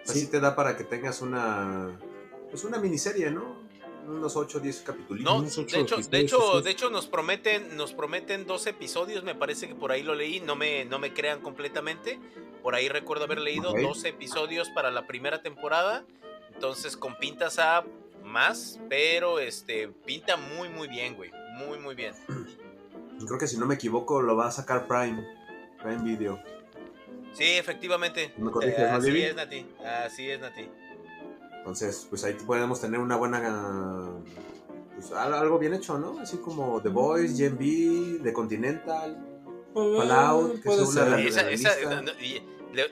Así 0.07 0.27
te 0.27 0.39
da 0.39 0.55
para 0.55 0.75
que 0.75 0.83
tengas 0.83 1.21
una. 1.21 1.99
Pues 2.49 2.63
una 2.63 2.79
miniserie, 2.79 3.29
¿no? 3.29 3.67
Unos 4.07 4.37
8 4.37 4.57
o 4.57 4.61
10 4.61 4.81
capítulos. 4.81 5.23
No, 5.23 5.41
de 5.41 5.49
hecho, 5.49 5.97
de 5.97 6.19
hecho, 6.19 6.61
de 6.61 6.71
hecho 6.71 6.89
nos 6.89 7.07
prometen, 7.07 7.75
nos 7.75 7.93
prometen 7.93 8.47
dos 8.47 8.65
episodios, 8.65 9.25
me 9.25 9.35
parece 9.35 9.67
que 9.67 9.75
por 9.75 9.91
ahí 9.91 10.01
lo 10.01 10.15
leí, 10.15 10.39
no 10.39 10.55
me, 10.55 10.85
no 10.85 10.97
me 10.97 11.13
crean 11.13 11.41
completamente. 11.41 12.19
Por 12.63 12.73
ahí 12.73 12.87
recuerdo 12.87 13.25
haber 13.25 13.39
leído 13.39 13.73
dos 13.73 14.03
episodios 14.05 14.69
para 14.69 14.91
la 14.91 15.05
primera 15.07 15.41
temporada. 15.41 16.05
Entonces 16.53 16.95
con 16.97 17.17
pintas 17.17 17.59
a 17.59 17.83
más, 18.23 18.79
pero 18.89 19.39
este 19.39 19.89
pinta 19.89 20.37
muy 20.37 20.69
muy 20.69 20.87
bien, 20.87 21.15
güey 21.15 21.31
muy, 21.57 21.79
muy 21.79 21.95
bien. 21.95 22.13
Creo 23.25 23.39
que 23.39 23.47
si 23.47 23.57
no 23.57 23.65
me 23.65 23.75
equivoco 23.75 24.21
lo 24.21 24.35
va 24.35 24.47
a 24.47 24.51
sacar 24.51 24.87
Prime, 24.87 25.25
Prime 25.81 26.03
Video. 26.03 26.39
Sí, 27.33 27.43
efectivamente. 27.43 28.33
Eh, 28.61 28.87
así 28.89 29.21
es, 29.21 29.35
Nati. 29.35 29.65
Así 30.05 30.29
es, 30.29 30.39
Nati. 30.39 30.69
Entonces, 31.57 32.07
pues 32.09 32.23
ahí 32.23 32.33
podemos 32.33 32.79
tener 32.79 32.99
una 32.99 33.15
buena... 33.15 34.11
Pues, 34.95 35.11
algo 35.11 35.59
bien 35.59 35.73
hecho, 35.75 35.99
¿no? 35.99 36.19
Así 36.19 36.37
como 36.37 36.81
The 36.81 36.89
Boys, 36.89 37.37
Gen 37.37 37.57
B, 37.57 38.19
The 38.23 38.33
Continental, 38.33 39.17
Fallout, 39.73 40.61
que 40.63 40.69
es 40.69 40.79
una 40.79 41.21
esa, 41.21 41.51
esa, 41.51 41.69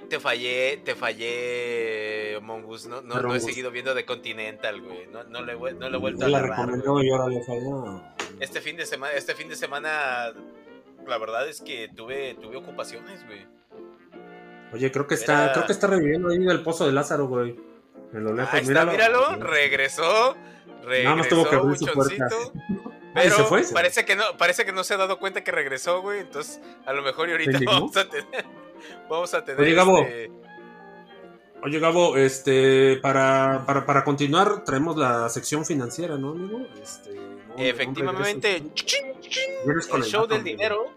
te 0.10 0.20
fallé, 0.20 0.78
te 0.84 0.96
fallé, 0.96 2.40
Mongus. 2.42 2.88
No, 2.88 3.02
no, 3.02 3.22
no 3.22 3.36
he 3.36 3.40
seguido 3.40 3.72
viendo 3.72 3.94
The 3.94 4.06
Continental, 4.06 4.82
güey. 4.82 5.08
No, 5.08 5.24
no, 5.24 5.44
le, 5.44 5.56
no 5.74 5.90
le 5.90 5.98
he 5.98 6.00
vuelto 6.00 6.26
a 6.26 6.30
la 6.30 6.42
recomendó 6.42 7.02
y 7.04 7.10
ahora 7.10 7.28
le 7.28 7.44
falló. 7.44 8.02
Este 8.40 8.62
fin 8.62 8.76
de 8.78 8.86
semana, 8.86 9.14
este 9.14 9.34
fin 9.34 9.48
de 9.48 9.56
semana, 9.56 10.34
la 11.08 11.18
verdad 11.18 11.48
es 11.48 11.62
que 11.62 11.90
tuve, 11.96 12.36
tuve 12.36 12.58
ocupaciones, 12.58 13.26
güey. 13.26 13.46
Oye, 14.74 14.92
creo 14.92 15.08
que 15.08 15.16
está, 15.16 15.52
creo 15.54 15.66
que 15.66 15.72
está 15.72 15.88
reviviendo 15.88 16.30
ahí 16.30 16.46
el 16.48 16.64
pozo 16.64 16.86
de 16.86 16.92
Lázaro, 16.92 17.28
güey. 17.28 17.56
En 18.14 18.24
lo 18.24 18.34
lejos, 18.34 18.54
ahí 18.54 18.62
está, 18.62 18.86
míralo, 18.86 19.36
regresó. 19.38 20.36
Regresó, 20.84 21.16
no, 21.16 21.24
tuvo 21.26 21.50
que 21.50 21.56
abrir 21.56 21.78
su 21.78 21.86
puerta. 21.88 22.28
Pero 23.14 23.36
se 23.36 23.44
fue? 23.46 23.64
parece 23.74 24.04
que 24.04 24.16
no, 24.16 24.24
parece 24.38 24.66
que 24.66 24.74
no 24.74 24.84
se 24.84 24.94
ha 24.94 24.98
dado 24.98 25.20
cuenta 25.20 25.42
que 25.42 25.52
regresó, 25.52 26.02
güey. 26.02 26.20
Entonces, 26.20 26.60
a 26.86 26.92
lo 26.92 27.02
mejor 27.02 27.30
y 27.30 27.32
ahorita 27.32 27.60
vamos 27.66 27.96
a 27.96 28.10
tener, 28.10 28.46
vamos 29.10 29.34
a 29.34 29.46
tener. 29.46 29.62
Oye, 29.62 29.74
Gabo. 29.74 30.00
Este... 30.00 30.32
Oye, 31.64 31.80
Gabo, 31.80 32.18
este, 32.18 32.98
para, 33.02 33.64
para, 33.66 33.86
para 33.86 34.04
continuar, 34.04 34.66
traemos 34.66 34.98
la 34.98 35.30
sección 35.30 35.66
financiera, 35.66 36.18
¿no, 36.18 36.32
amigo? 36.32 36.68
Este, 36.84 37.18
Efectivamente, 37.58 38.58
el 38.58 40.04
show 40.04 40.28
del 40.28 40.44
dinero, 40.44 40.92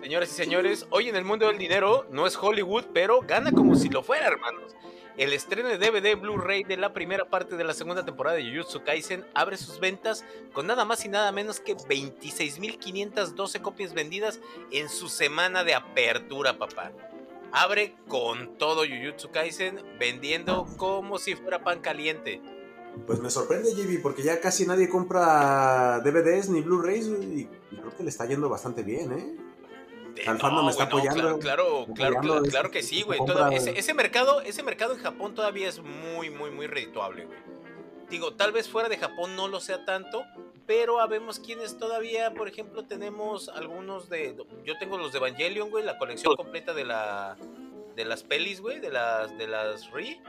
señores 0.00 0.30
y 0.30 0.34
señores, 0.34 0.86
hoy 0.90 1.08
en 1.08 1.16
el 1.16 1.24
mundo 1.24 1.46
del 1.46 1.58
dinero 1.58 2.06
no 2.10 2.26
es 2.26 2.36
Hollywood, 2.36 2.86
pero 2.94 3.20
gana 3.20 3.52
como 3.52 3.74
si 3.76 3.88
lo 3.88 4.02
fuera, 4.02 4.26
hermanos. 4.26 4.74
El 5.18 5.32
estreno 5.32 5.68
de 5.68 5.78
DVD 5.78 6.16
Blu-ray 6.16 6.62
de 6.62 6.76
la 6.76 6.92
primera 6.92 7.24
parte 7.24 7.56
de 7.56 7.64
la 7.64 7.74
segunda 7.74 8.04
temporada 8.04 8.36
de 8.36 8.44
Jujutsu 8.44 8.84
Kaisen 8.84 9.26
abre 9.34 9.56
sus 9.56 9.80
ventas 9.80 10.24
con 10.52 10.68
nada 10.68 10.84
más 10.84 11.04
y 11.04 11.08
nada 11.08 11.32
menos 11.32 11.58
que 11.58 11.76
26.512 11.76 13.60
copias 13.60 13.94
vendidas 13.94 14.38
en 14.70 14.88
su 14.88 15.08
semana 15.08 15.64
de 15.64 15.74
apertura, 15.74 16.56
papá. 16.56 16.92
Abre 17.50 17.96
con 18.06 18.56
todo 18.58 18.84
Jujutsu 18.86 19.30
Kaisen 19.30 19.82
vendiendo 19.98 20.66
como 20.76 21.18
si 21.18 21.34
fuera 21.34 21.64
pan 21.64 21.80
caliente. 21.80 22.40
Pues 23.06 23.20
me 23.20 23.30
sorprende, 23.30 23.72
JB, 23.74 24.02
porque 24.02 24.22
ya 24.22 24.40
casi 24.40 24.66
nadie 24.66 24.88
compra 24.88 26.00
DVDs 26.00 26.48
ni 26.48 26.60
Blu-rays 26.60 27.06
y, 27.06 27.48
creo 27.70 27.96
que 27.96 28.02
le 28.02 28.10
está 28.10 28.26
yendo 28.26 28.48
bastante 28.48 28.82
bien, 28.82 29.12
¿eh? 29.12 29.36
Al 30.26 30.64
me 30.64 30.70
está 30.70 30.84
apoyando. 30.84 31.38
Claro, 31.38 31.86
claro, 31.94 32.20
claro, 32.20 32.42
claro, 32.42 32.70
que 32.70 32.82
sí, 32.82 33.02
güey. 33.02 33.20
Ese, 33.52 33.94
mercado, 33.94 34.40
ese 34.40 34.62
mercado 34.64 34.94
en 34.94 35.00
Japón 35.00 35.34
todavía 35.34 35.68
es 35.68 35.80
muy, 35.80 36.28
muy, 36.28 36.50
muy 36.50 36.66
redituable, 36.66 37.26
güey. 37.26 37.38
Digo, 38.10 38.32
tal 38.32 38.52
vez 38.52 38.68
fuera 38.68 38.88
de 38.88 38.96
Japón 38.96 39.36
no 39.36 39.48
lo 39.48 39.60
sea 39.60 39.84
tanto, 39.84 40.24
pero 40.66 41.00
habemos 41.00 41.38
quienes 41.38 41.78
todavía, 41.78 42.34
por 42.34 42.48
ejemplo, 42.48 42.84
tenemos 42.84 43.48
algunos 43.48 44.08
de. 44.08 44.34
Yo 44.64 44.78
tengo 44.78 44.98
los 44.98 45.12
de 45.12 45.18
Evangelion, 45.18 45.70
güey, 45.70 45.84
la 45.84 45.98
colección 45.98 46.34
completa 46.34 46.74
de 46.74 46.84
la 46.84 47.36
de 47.94 48.04
las 48.04 48.22
pelis, 48.22 48.60
güey, 48.60 48.80
de 48.80 48.90
las 48.90 49.36
de 49.38 49.46
las 49.46 49.90
Ri 49.92 50.20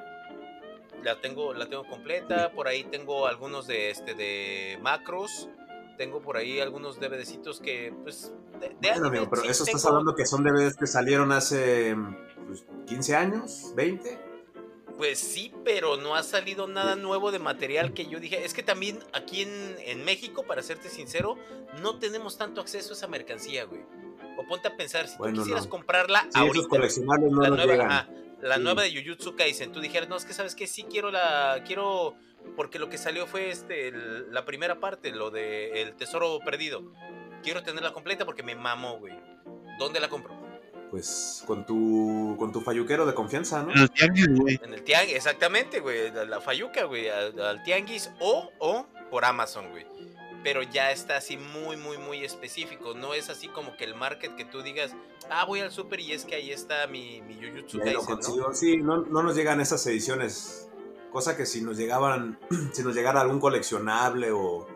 la 1.03 1.19
tengo, 1.21 1.53
la 1.53 1.67
tengo 1.67 1.85
completa. 1.87 2.51
Por 2.51 2.67
ahí 2.67 2.83
tengo 2.83 3.27
algunos 3.27 3.67
de 3.67 3.91
este 3.91 4.13
de 4.13 4.79
macros. 4.81 5.49
Tengo 5.97 6.21
por 6.21 6.37
ahí 6.37 6.61
algunos 6.61 6.99
DVDcitos 6.99 7.59
que, 7.59 7.93
pues, 8.03 8.31
de, 8.61 8.75
pero 9.29 9.43
eso 9.43 9.65
estás 9.65 9.85
hablando 9.85 10.15
que 10.15 10.25
son 10.25 10.43
DVDs 10.43 10.77
que 10.77 10.87
salieron 10.87 11.33
hace 11.33 11.95
15 12.85 12.85
pues, 12.87 13.09
años, 13.09 13.73
20. 13.75 14.29
Pues 14.97 15.19
sí, 15.19 15.53
pero 15.63 15.95
no 15.95 16.15
ha 16.15 16.23
salido 16.23 16.67
nada 16.67 16.97
nuevo 16.97 17.31
de 17.31 17.39
material 17.39 17.93
que 17.93 18.05
yo 18.05 18.19
dije. 18.19 18.43
Es 18.43 18.53
que 18.53 18.63
también 18.63 18.99
aquí 19.13 19.43
en, 19.43 20.03
México, 20.03 20.43
para 20.43 20.61
serte 20.61 20.89
sincero, 20.89 21.37
no 21.81 21.99
tenemos 21.99 22.37
tanto 22.37 22.59
acceso 22.59 22.91
a 22.91 22.97
esa 22.97 23.07
mercancía, 23.07 23.63
güey. 23.63 23.81
O 24.37 24.45
ponte 24.45 24.67
a 24.67 24.75
pensar, 24.75 25.07
si 25.07 25.17
tú 25.17 25.23
quisieras 25.31 25.67
comprarla 25.67 26.27
sí, 26.29 26.39
ahorita, 26.39 26.67
coleccionables 26.67 27.31
no 27.31 27.41
la, 27.41 27.49
nueva, 27.49 28.09
la 28.41 28.57
nueva 28.57 28.83
de 28.83 28.93
Jujutsu 28.93 29.35
Kaisen, 29.35 29.71
tú 29.71 29.79
dijeras, 29.79 30.09
no, 30.09 30.15
es 30.15 30.25
que 30.25 30.33
sabes 30.33 30.55
que 30.55 30.67
sí 30.67 30.83
quiero 30.83 31.11
la, 31.11 31.63
quiero, 31.65 32.15
porque 32.55 32.79
lo 32.79 32.89
que 32.89 32.97
salió 32.97 33.27
fue 33.27 33.49
este, 33.49 33.91
la 33.91 34.45
primera 34.45 34.79
parte, 34.79 35.11
lo 35.11 35.31
de 35.31 35.81
El 35.81 35.95
Tesoro 35.95 36.39
Perdido. 36.43 36.93
Quiero 37.43 37.63
tenerla 37.63 37.93
completa 37.93 38.25
porque 38.25 38.43
me 38.43 38.55
mamó, 38.55 38.97
güey. 38.97 39.13
¿Dónde 39.77 39.99
la 39.99 40.09
compro? 40.09 40.49
pues 40.89 41.43
con 41.45 41.65
tu 41.65 42.35
con 42.37 42.51
tu 42.51 42.61
falluquero 42.61 43.05
de 43.05 43.13
confianza, 43.13 43.63
¿no? 43.63 43.71
En 43.71 43.79
el 43.81 43.91
tianguis, 43.91 44.27
güey. 44.29 44.59
En 44.63 44.73
el 44.73 44.83
tianguis, 44.83 45.15
exactamente, 45.15 45.79
güey, 45.79 46.11
la, 46.11 46.41
falluca, 46.41 46.83
güey, 46.85 47.07
al, 47.09 47.61
tianguis 47.63 48.11
o, 48.19 48.49
o 48.59 48.87
por 49.09 49.25
Amazon, 49.25 49.69
güey. 49.69 49.85
Pero 50.43 50.63
ya 50.63 50.91
está 50.91 51.17
así 51.17 51.37
muy, 51.37 51.75
muy, 51.75 51.97
muy 51.97 52.23
específico. 52.23 52.93
No 52.93 53.13
es 53.13 53.29
así 53.29 53.47
como 53.47 53.75
que 53.75 53.83
el 53.83 53.95
market 53.95 54.35
que 54.35 54.45
tú 54.45 54.61
digas, 54.61 54.95
ah, 55.29 55.45
voy 55.45 55.59
al 55.59 55.71
super 55.71 55.99
y 55.99 56.13
es 56.13 56.25
que 56.25 56.35
ahí 56.35 56.51
está 56.51 56.87
mi, 56.87 57.21
mi 57.21 57.35
Jujutsu 57.35 57.79
Kaisen, 57.79 58.37
¿no? 58.37 58.53
Sí, 58.53 58.77
no, 58.77 58.97
no 58.97 59.23
nos 59.23 59.35
llegan 59.35 59.59
esas 59.59 59.85
ediciones. 59.87 60.69
Cosa 61.11 61.35
que 61.35 61.45
si 61.45 61.61
nos 61.61 61.77
llegaban, 61.77 62.39
si 62.73 62.83
nos 62.83 62.95
llegara 62.95 63.21
algún 63.21 63.39
coleccionable 63.39 64.31
o 64.31 64.67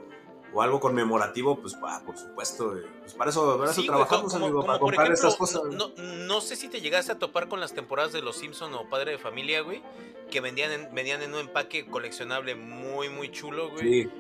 o 0.54 0.62
algo 0.62 0.80
conmemorativo, 0.80 1.60
pues 1.60 1.74
por 1.74 2.18
supuesto, 2.18 2.76
pues 3.00 3.14
para 3.16 3.32
eso, 3.32 3.60
trabajamos, 3.86 4.34
amigo, 4.36 4.64
para 4.64 4.80
comprar 4.80 5.12
estas 5.12 5.36
cosas. 5.36 5.64
No, 5.98 6.42
sé 6.42 6.56
si 6.56 6.68
te 6.68 6.80
llegaste 6.80 7.12
a 7.12 7.20
topar 7.20 7.48
con 7.48 7.60
las 7.60 7.74
temporadas 7.74 8.14
de 8.14 8.22
Los 8.22 8.38
Simpson 8.38 8.74
o 8.76 8.88
Padre 8.88 9.12
de 9.12 9.18
Familia, 9.18 9.62
güey, 9.62 9.82
que 10.30 10.42
vendían 10.42 10.72
en, 10.72 10.94
venían 10.94 11.22
en 11.24 11.34
un 11.34 11.42
empaque 11.42 11.88
coleccionable 11.88 12.56
muy, 12.56 13.10
muy 13.10 13.32
chulo, 13.32 13.72
güey. 13.72 14.04
Sí. 14.04 14.12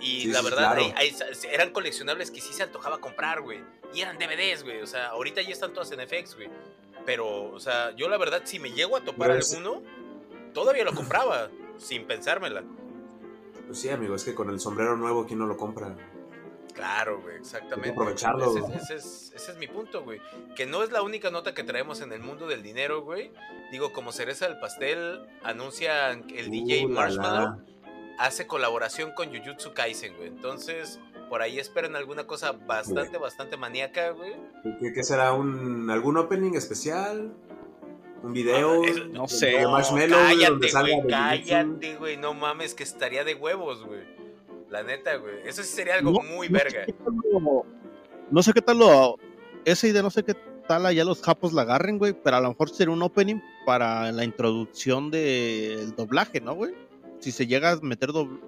Y 0.00 0.28
la 0.28 0.40
verdad, 0.42 0.78
eran 1.50 1.70
coleccionables 1.70 2.30
que 2.30 2.40
sí 2.40 2.52
se 2.52 2.62
antojaba 2.62 2.98
comprar, 2.98 3.42
güey. 3.42 3.60
Y 3.92 4.00
eran 4.00 4.18
DVDs, 4.18 4.62
güey. 4.62 4.80
O 4.80 4.86
sea, 4.86 5.08
ahorita 5.08 5.42
ya 5.42 5.50
están 5.50 5.72
todas 5.72 5.92
en 5.92 6.00
FX, 6.00 6.36
güey. 6.36 6.48
Pero, 7.04 7.50
o 7.50 7.60
sea, 7.60 7.94
yo 7.96 8.08
la 8.08 8.18
verdad, 8.18 8.42
si 8.44 8.58
me 8.58 8.72
llego 8.72 8.96
a 8.96 9.00
topar 9.02 9.30
alguno, 9.30 9.82
todavía 10.54 10.84
lo 10.84 10.94
compraba, 10.94 11.50
sin 11.78 12.06
pensármela. 12.06 12.62
Pues 13.66 13.80
sí, 13.80 13.88
amigo, 13.88 14.14
es 14.14 14.24
que 14.24 14.34
con 14.34 14.50
el 14.50 14.58
sombrero 14.58 14.96
nuevo, 14.96 15.26
¿quién 15.26 15.38
no 15.38 15.46
lo 15.46 15.56
compra? 15.56 15.94
Claro, 16.74 17.20
güey, 17.20 17.36
exactamente. 17.36 17.90
aprovecharlo. 17.90 18.56
Ese, 18.74 18.94
es, 18.94 19.56
mi 19.58 19.66
punto, 19.66 20.02
güey. 20.02 20.20
Que 20.56 20.66
no 20.66 20.82
es 20.82 20.90
la 20.90 21.02
única 21.02 21.30
nota 21.30 21.52
que 21.52 21.62
traemos 21.62 22.00
en 22.00 22.12
el 22.12 22.20
mundo 22.20 22.46
del 22.46 22.62
dinero, 22.62 23.02
güey. 23.02 23.32
Digo, 23.70 23.92
como 23.92 24.12
cereza 24.12 24.48
del 24.48 24.58
pastel, 24.58 25.26
anuncian 25.42 26.24
el 26.30 26.50
DJ 26.50 26.86
uh, 26.86 26.88
Marshmallow 26.88 27.69
hace 28.20 28.46
colaboración 28.46 29.12
con 29.12 29.34
Jujutsu 29.34 29.72
Kaisen, 29.72 30.14
güey. 30.16 30.28
Entonces, 30.28 31.00
por 31.30 31.40
ahí 31.42 31.58
esperen 31.58 31.96
alguna 31.96 32.26
cosa 32.26 32.52
bastante, 32.52 33.16
bastante 33.18 33.56
maníaca, 33.56 34.10
güey. 34.10 34.34
¿Qué, 34.94 35.02
será? 35.02 35.32
¿Un, 35.32 35.88
¿Algún 35.90 36.18
opening 36.18 36.54
especial? 36.54 37.32
un 38.22 38.34
video, 38.34 38.82
ah, 38.82 39.08
no 39.12 39.26
sé, 39.26 39.66
Marshmallow, 39.66 40.18
cállate, 40.18 40.70
güey, 40.70 41.08
cállate, 41.08 41.96
güey, 41.96 42.16
no 42.18 42.34
mames, 42.34 42.74
que 42.74 42.82
estaría 42.82 43.24
de 43.24 43.34
huevos, 43.34 43.82
güey. 43.82 44.02
La 44.68 44.82
neta, 44.82 45.16
güey, 45.16 45.36
eso 45.46 45.62
sí 45.62 45.74
sería 45.74 45.94
algo 45.94 46.22
muy 46.22 46.48
verga. 46.48 46.84
no 48.30 48.42
sé 48.42 48.52
qué 48.52 48.60
tal 48.60 48.78
lo, 48.78 49.16
esa 49.64 49.86
idea, 49.86 50.02
no 50.02 50.10
sé 50.10 50.22
qué 50.22 50.34
tal 50.68 50.84
allá 50.84 51.02
los 51.02 51.22
japos 51.22 51.54
la 51.54 51.62
agarren, 51.62 51.96
güey, 51.96 52.12
pero 52.12 52.36
a 52.36 52.40
lo 52.42 52.50
mejor 52.50 52.68
sería 52.68 52.92
un 52.92 53.02
opening 53.02 53.40
para 53.64 54.12
la 54.12 54.22
introducción 54.22 55.10
del 55.10 55.94
doblaje, 55.96 56.42
¿no, 56.42 56.54
güey? 56.54 56.74
Si 57.20 57.32
se 57.32 57.46
llega 57.46 57.72
a 57.72 57.76
meter 57.76 58.12
doble 58.12 58.40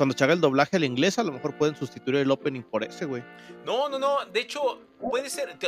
cuando 0.00 0.16
se 0.16 0.24
haga 0.24 0.32
el 0.32 0.40
doblaje 0.40 0.78
al 0.78 0.84
inglés, 0.84 1.18
a 1.18 1.24
lo 1.24 1.30
mejor 1.30 1.58
pueden 1.58 1.76
sustituir 1.76 2.16
el 2.16 2.30
opening 2.30 2.62
por 2.62 2.82
ese, 2.82 3.04
güey. 3.04 3.22
No, 3.66 3.90
no, 3.90 3.98
no. 3.98 4.24
De 4.24 4.40
hecho, 4.40 4.80
puede 4.98 5.28
ser, 5.28 5.58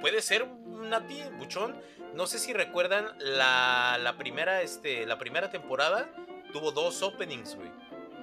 puede 0.00 0.22
ser, 0.22 0.48
Nati, 0.48 1.18
Buchón. 1.36 1.76
No 2.14 2.26
sé 2.26 2.38
si 2.38 2.54
recuerdan 2.54 3.08
la, 3.18 4.14
primera, 4.16 4.62
este, 4.62 5.04
la 5.04 5.18
primera 5.18 5.50
temporada 5.50 6.10
tuvo 6.54 6.72
dos 6.72 7.02
openings, 7.02 7.54
güey. 7.54 7.68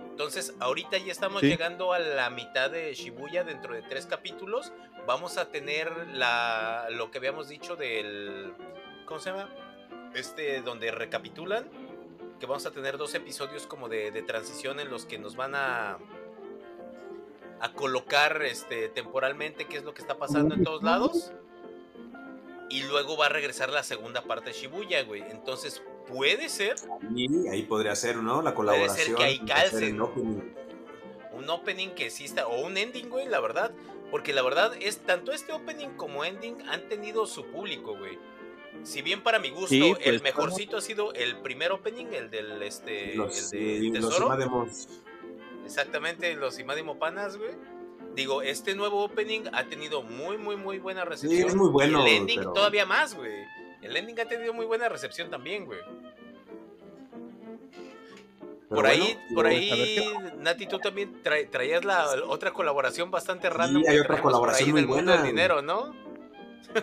Entonces, 0.10 0.56
ahorita 0.60 0.98
ya 0.98 1.12
estamos 1.12 1.44
llegando 1.44 1.94
a 1.94 2.00
la 2.00 2.32
mitad 2.32 2.72
de 2.72 2.92
Shibuya 2.96 3.44
dentro 3.44 3.76
de 3.76 3.84
tres 3.84 4.08
capítulos. 4.08 4.74
Vamos 5.06 5.38
a 5.38 5.52
tener 5.52 5.92
la, 6.14 6.88
lo 6.90 7.12
que 7.12 7.20
habíamos 7.20 7.48
dicho 7.48 7.76
del. 7.76 8.54
¿Cómo 9.06 9.20
se 9.20 9.30
llama? 9.30 9.50
Este, 10.16 10.64
donde 10.64 10.90
recapitulan 10.90 11.89
que 12.40 12.46
vamos 12.46 12.66
a 12.66 12.72
tener 12.72 12.98
dos 12.98 13.14
episodios 13.14 13.68
como 13.68 13.90
de, 13.90 14.12
transición 14.24 14.80
en 14.80 14.90
los 14.90 15.06
que 15.06 15.20
nos 15.20 15.36
van 15.36 15.56
a 15.56 15.98
a 17.62 17.74
colocar 17.74 18.42
este 18.44 18.88
temporalmente 18.88 19.66
qué 19.66 19.78
es 19.78 19.84
lo 19.84 19.94
que 19.94 20.02
está 20.02 20.18
pasando 20.18 20.56
en 20.56 20.64
todos 20.64 20.82
lados. 20.82 21.34
Y 22.70 22.84
luego 22.84 23.18
va 23.18 23.26
a 23.26 23.30
regresar 23.30 23.70
la 23.70 23.84
segunda 23.84 24.24
parte 24.24 24.52
de 24.52 24.56
Shibuya, 24.56 25.04
güey. 25.04 25.24
Entonces, 25.24 25.82
puede 26.08 26.50
ser. 26.50 26.76
Y 27.16 27.48
ahí 27.48 27.64
podría 27.64 27.96
ser, 27.96 28.18
¿no? 28.18 28.44
La 28.44 28.54
colaboración. 28.54 28.96
Puede 28.96 29.06
ser 29.06 29.16
que 29.16 29.24
ahí 29.24 29.40
calcen. 29.40 30.00
Un 30.00 31.50
opening 31.50 31.90
que 31.90 32.06
exista. 32.06 32.48
O 32.48 32.66
un 32.66 32.78
ending, 32.78 33.10
güey, 33.10 33.28
la 33.28 33.40
verdad. 33.40 33.72
Porque 34.12 34.34
la 34.34 34.44
verdad 34.44 34.72
es 34.80 35.00
tanto 35.00 35.32
este 35.32 35.52
opening 35.52 35.90
como 35.98 36.24
ending 36.24 36.62
han 36.70 36.88
tenido 36.88 37.26
su 37.26 37.46
público, 37.48 37.98
güey 37.98 38.20
si 38.84 39.02
bien 39.02 39.22
para 39.22 39.40
mi 39.40 39.50
gusto 39.50 39.76
el 39.76 39.96
pues, 39.96 40.24
mejorcito 40.24 40.78
ha 40.78 40.82
sido 40.82 41.14
el 41.14 41.38
primer 41.38 41.72
opening, 41.72 42.08
el 42.14 42.30
del 42.30 42.62
este 42.64 43.14
el 43.14 43.30
de 43.30 43.92
Tesoro. 43.94 44.68
Exactamente, 45.66 46.34
los 46.36 46.58
Imadimo 46.58 46.98
Panas, 46.98 47.38
güey. 47.38 47.52
Digo, 48.16 48.42
este 48.42 48.76
nuevo 48.76 49.04
opening 49.04 49.44
ha 49.54 49.66
tenido 49.66 50.02
muy, 50.02 50.38
muy, 50.38 50.56
muy 50.56 50.80
buena 50.80 51.06
recepción. 51.06 51.42
Sí, 51.42 51.48
es 51.48 51.56
muy 51.56 51.70
bueno. 51.70 52.06
el 52.06 52.14
ending 52.14 52.42
todavía 52.42 52.86
más, 52.86 53.14
güey. 53.14 53.32
El 53.82 53.96
ending 53.96 54.20
ha 54.20 54.26
tenido 54.26 54.54
muy 54.54 54.66
buena 54.66 54.90
recepción 54.90 55.30
también, 55.30 55.66
güey. 55.66 55.80
por 58.68 58.88
ahí, 58.88 59.18
por 59.34 59.46
ahí, 59.46 60.04
Nati, 60.38 60.68
tú 60.68 60.80
también 60.80 61.22
traías 61.24 61.86
la 61.86 62.08
otra 62.28 62.52
colaboración 62.52 63.12
bastante 63.12 63.50
random. 63.50 63.84
Sí, 63.84 63.90
hay 63.90 64.00
otra 64.00 64.22
colaboración 64.22 64.72
muy 64.72 64.86
buena. 64.86 65.18
Del 65.18 65.28
dinero, 65.28 65.62
¿no? 65.62 65.94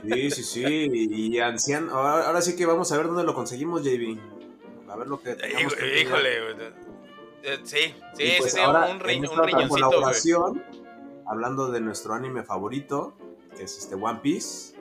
Sí, 0.02 0.30
sí, 0.30 0.42
sí. 0.42 0.64
Y 1.10 1.38
anciano. 1.38 1.92
Ahora, 1.92 2.40
sí 2.42 2.56
que 2.56 2.66
vamos 2.66 2.90
a 2.92 2.96
ver 2.96 3.06
dónde 3.06 3.24
lo 3.24 3.34
conseguimos, 3.34 3.82
JB. 3.82 4.18
A 4.88 4.96
ver 4.96 5.06
lo 5.06 5.20
que. 5.20 5.36
híjole, 5.60 6.38
eh, 7.42 7.60
Sí, 7.62 7.94
sí, 8.16 8.32
pues 8.38 8.52
sí, 8.52 8.60
un, 8.60 9.00
riñ, 9.00 9.24
un 9.28 9.44
riñoncito. 9.44 10.54
hablando 11.26 11.70
de 11.70 11.80
nuestro 11.80 12.14
anime 12.14 12.42
favorito, 12.42 13.16
que 13.56 13.64
es 13.64 13.78
este 13.78 13.94
One 13.94 14.20
Piece. 14.20 14.74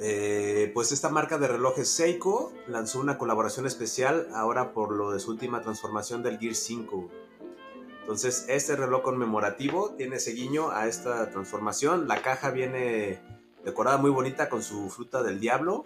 Eh, 0.00 0.70
pues 0.74 0.92
esta 0.92 1.08
marca 1.08 1.38
de 1.38 1.48
relojes 1.48 1.88
Seiko 1.88 2.52
lanzó 2.68 3.00
una 3.00 3.18
colaboración 3.18 3.66
especial 3.66 4.28
ahora 4.32 4.72
por 4.72 4.92
lo 4.92 5.10
de 5.10 5.18
su 5.18 5.30
última 5.32 5.60
transformación 5.60 6.22
del 6.22 6.38
Gear 6.38 6.54
5. 6.54 7.08
Entonces, 8.08 8.46
este 8.48 8.74
reloj 8.74 9.02
conmemorativo 9.02 9.90
tiene 9.90 10.16
ese 10.16 10.32
guiño 10.32 10.70
a 10.70 10.86
esta 10.86 11.28
transformación. 11.28 12.08
La 12.08 12.22
caja 12.22 12.50
viene 12.50 13.20
decorada 13.66 13.98
muy 13.98 14.10
bonita 14.10 14.48
con 14.48 14.62
su 14.62 14.88
fruta 14.88 15.22
del 15.22 15.40
diablo. 15.40 15.84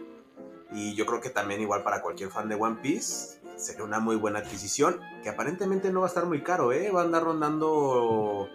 Y 0.70 0.94
yo 0.94 1.04
creo 1.04 1.20
que 1.20 1.30
también 1.30 1.60
igual 1.60 1.82
para 1.82 2.00
cualquier 2.00 2.30
fan 2.30 2.48
de 2.48 2.54
One 2.54 2.78
Piece 2.80 3.40
sería 3.56 3.82
una 3.82 3.98
muy 3.98 4.14
buena 4.14 4.38
adquisición. 4.38 5.00
Que 5.24 5.30
aparentemente 5.30 5.90
no 5.90 6.02
va 6.02 6.06
a 6.06 6.10
estar 6.10 6.24
muy 6.24 6.44
caro, 6.44 6.72
¿eh? 6.72 6.92
Va 6.92 7.00
a 7.00 7.04
andar 7.06 7.24
rondando 7.24 8.48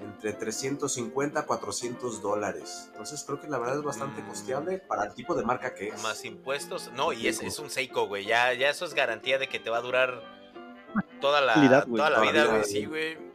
entre 0.00 0.34
350 0.34 1.40
a 1.40 1.44
400 1.44 2.22
dólares. 2.22 2.84
Entonces 2.92 3.24
creo 3.26 3.40
que 3.40 3.48
la 3.48 3.58
verdad 3.58 3.78
es 3.78 3.82
bastante 3.82 4.22
mm. 4.22 4.28
costeable 4.28 4.78
para 4.78 5.06
el 5.06 5.14
tipo 5.14 5.34
de 5.34 5.44
marca 5.44 5.74
que 5.74 5.88
es. 5.88 6.00
Más 6.04 6.24
impuestos. 6.24 6.92
No, 6.94 7.12
y 7.12 7.26
es, 7.26 7.42
es 7.42 7.58
un 7.58 7.68
Seiko, 7.68 8.06
güey. 8.06 8.26
Ya, 8.26 8.52
ya 8.52 8.70
eso 8.70 8.84
es 8.84 8.94
garantía 8.94 9.40
de 9.40 9.48
que 9.48 9.58
te 9.58 9.70
va 9.70 9.78
a 9.78 9.82
durar 9.82 10.37
toda 11.20 11.40
la, 11.40 11.84
toda 11.84 12.10
la 12.10 12.20
vida, 12.20 12.46
güey, 12.46 12.64
sí, 12.64 12.84
güey. 12.84 13.28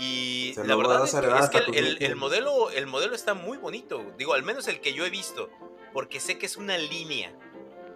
Y 0.00 0.54
la 0.64 0.76
verdad 0.76 1.04
es, 1.04 1.50
que, 1.50 2.06
el, 2.06 2.16
modelo, 2.16 2.70
el 2.70 2.86
modelo 2.86 3.14
está 3.14 3.34
muy 3.34 3.58
bonito. 3.58 4.02
Digo, 4.16 4.32
al 4.32 4.42
menos 4.42 4.66
el 4.66 4.80
que 4.80 4.94
yo 4.94 5.04
he 5.04 5.10
visto. 5.10 5.50
Porque 5.92 6.20
sé 6.20 6.38
que 6.38 6.46
es 6.46 6.56
una 6.56 6.78
línea. 6.78 7.34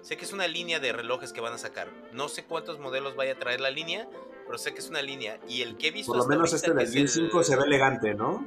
Sé 0.02 0.18
que 0.18 0.26
es 0.26 0.32
una 0.34 0.46
línea 0.46 0.80
de 0.80 0.92
relojes 0.92 1.32
que 1.32 1.40
van 1.40 1.54
a 1.54 1.58
sacar. 1.58 1.88
No 2.12 2.28
sé 2.28 2.44
cuántos 2.44 2.78
modelos 2.78 3.16
vaya 3.16 3.32
a 3.32 3.38
traer 3.38 3.60
la 3.60 3.70
línea, 3.70 4.06
pero 4.44 4.58
sé 4.58 4.74
que 4.74 4.80
es 4.80 4.90
una 4.90 5.00
línea. 5.00 5.40
Y 5.48 5.62
el 5.62 5.78
que 5.78 5.88
he 5.88 5.90
visto. 5.92 6.12
Por 6.12 6.20
lo 6.20 6.26
menos 6.26 6.52
este 6.52 6.74
del 6.74 7.08
5 7.08 7.42
se 7.42 7.56
ve 7.56 7.62
elegante, 7.62 8.12
¿no? 8.12 8.46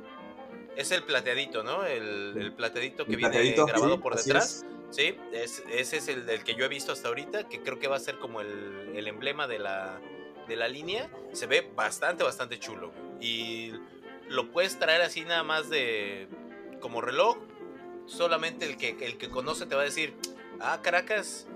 Es 0.76 0.92
el 0.92 1.04
plateadito, 1.04 1.64
¿no? 1.64 1.84
El, 1.84 2.54
plateadito 2.56 3.06
que 3.06 3.16
viene 3.16 3.54
grabado 3.54 4.00
por 4.00 4.16
detrás. 4.16 4.68
Sí, 4.92 5.18
ese 5.34 5.98
es 5.98 6.08
el, 6.08 6.44
que 6.44 6.54
yo 6.54 6.64
he 6.64 6.68
visto 6.68 6.92
hasta 6.92 7.08
ahorita, 7.08 7.50
que 7.50 7.62
creo 7.62 7.80
que 7.80 7.88
va 7.88 7.96
a 7.96 8.00
ser 8.00 8.20
como 8.20 8.40
el, 8.40 8.94
el 8.96 9.08
emblema 9.08 9.48
de 9.48 9.60
la, 9.60 10.00
de 10.48 10.56
la 10.56 10.68
línea 10.68 11.10
se 11.34 11.46
ve 11.46 11.70
bastante, 11.76 12.24
bastante 12.24 12.60
chulo. 12.60 12.92
Y 13.20 13.74
lo 14.30 14.52
puedes 14.52 14.80
traer 14.80 15.02
así 15.02 15.22
nada 15.22 15.44
más 15.44 15.70
de 15.70 16.28
como 16.80 17.02
reloj. 17.02 17.38
Solamente 18.06 18.66
el 18.66 18.78
que, 18.78 18.98
el 19.02 19.18
que 19.18 19.30
conoce 19.30 19.66
te 19.66 19.76
va 19.76 19.82
a 19.82 19.86
decir, 19.86 20.16
ah, 20.62 20.80
Caracas, 20.82 21.48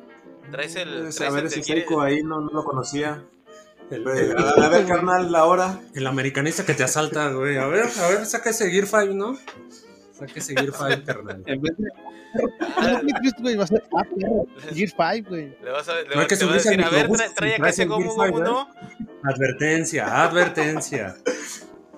Traes 0.50 0.76
el. 0.76 0.90
a 0.90 1.30
ver, 1.30 1.46
ese 1.46 1.64
Seiko 1.64 2.02
ahí 2.02 2.24
no, 2.24 2.42
no 2.42 2.50
lo 2.52 2.64
conocía. 2.64 3.24
a, 3.92 4.70
ver, 4.70 4.86
carnal, 4.86 5.32
la 5.32 5.46
hora. 5.46 5.80
El 5.94 6.08
americanista 6.08 6.66
que 6.66 6.74
te 6.74 6.84
asalta, 6.84 7.30
güey. 7.32 7.58
A 7.58 7.68
ver, 7.68 7.86
a 8.00 8.08
ver, 8.08 8.26
saca 8.26 8.50
ese 8.50 8.70
Gear 8.70 8.88
5, 8.88 9.14
¿no? 9.14 9.38
Saca 10.22 10.40
ese 10.40 10.54
Gear 10.54 10.72
5, 10.72 11.04
carnal. 11.04 11.44
En 11.48 11.62
vez 11.62 11.76
de. 11.78 11.90
güey, 13.42 13.56
va 13.56 13.64
a 13.64 13.68
ser 13.68 13.84
Gear 14.72 15.16
5, 15.16 15.30
güey. 15.30 15.58
Le 15.64 15.72
vas 15.72 15.90
a, 15.90 15.96
le 15.96 16.16
va, 16.16 16.22
a 16.22 16.28
decir, 16.28 16.84
a 16.84 16.90
ver, 16.90 17.10
trae 17.36 17.56
acá 17.56 17.70
ese 17.70 17.86
Gomu 17.86 18.14
Gomu, 18.14 18.40
¿no? 18.40 18.70
Advertencia, 19.24 20.24
advertencia. 20.24 21.16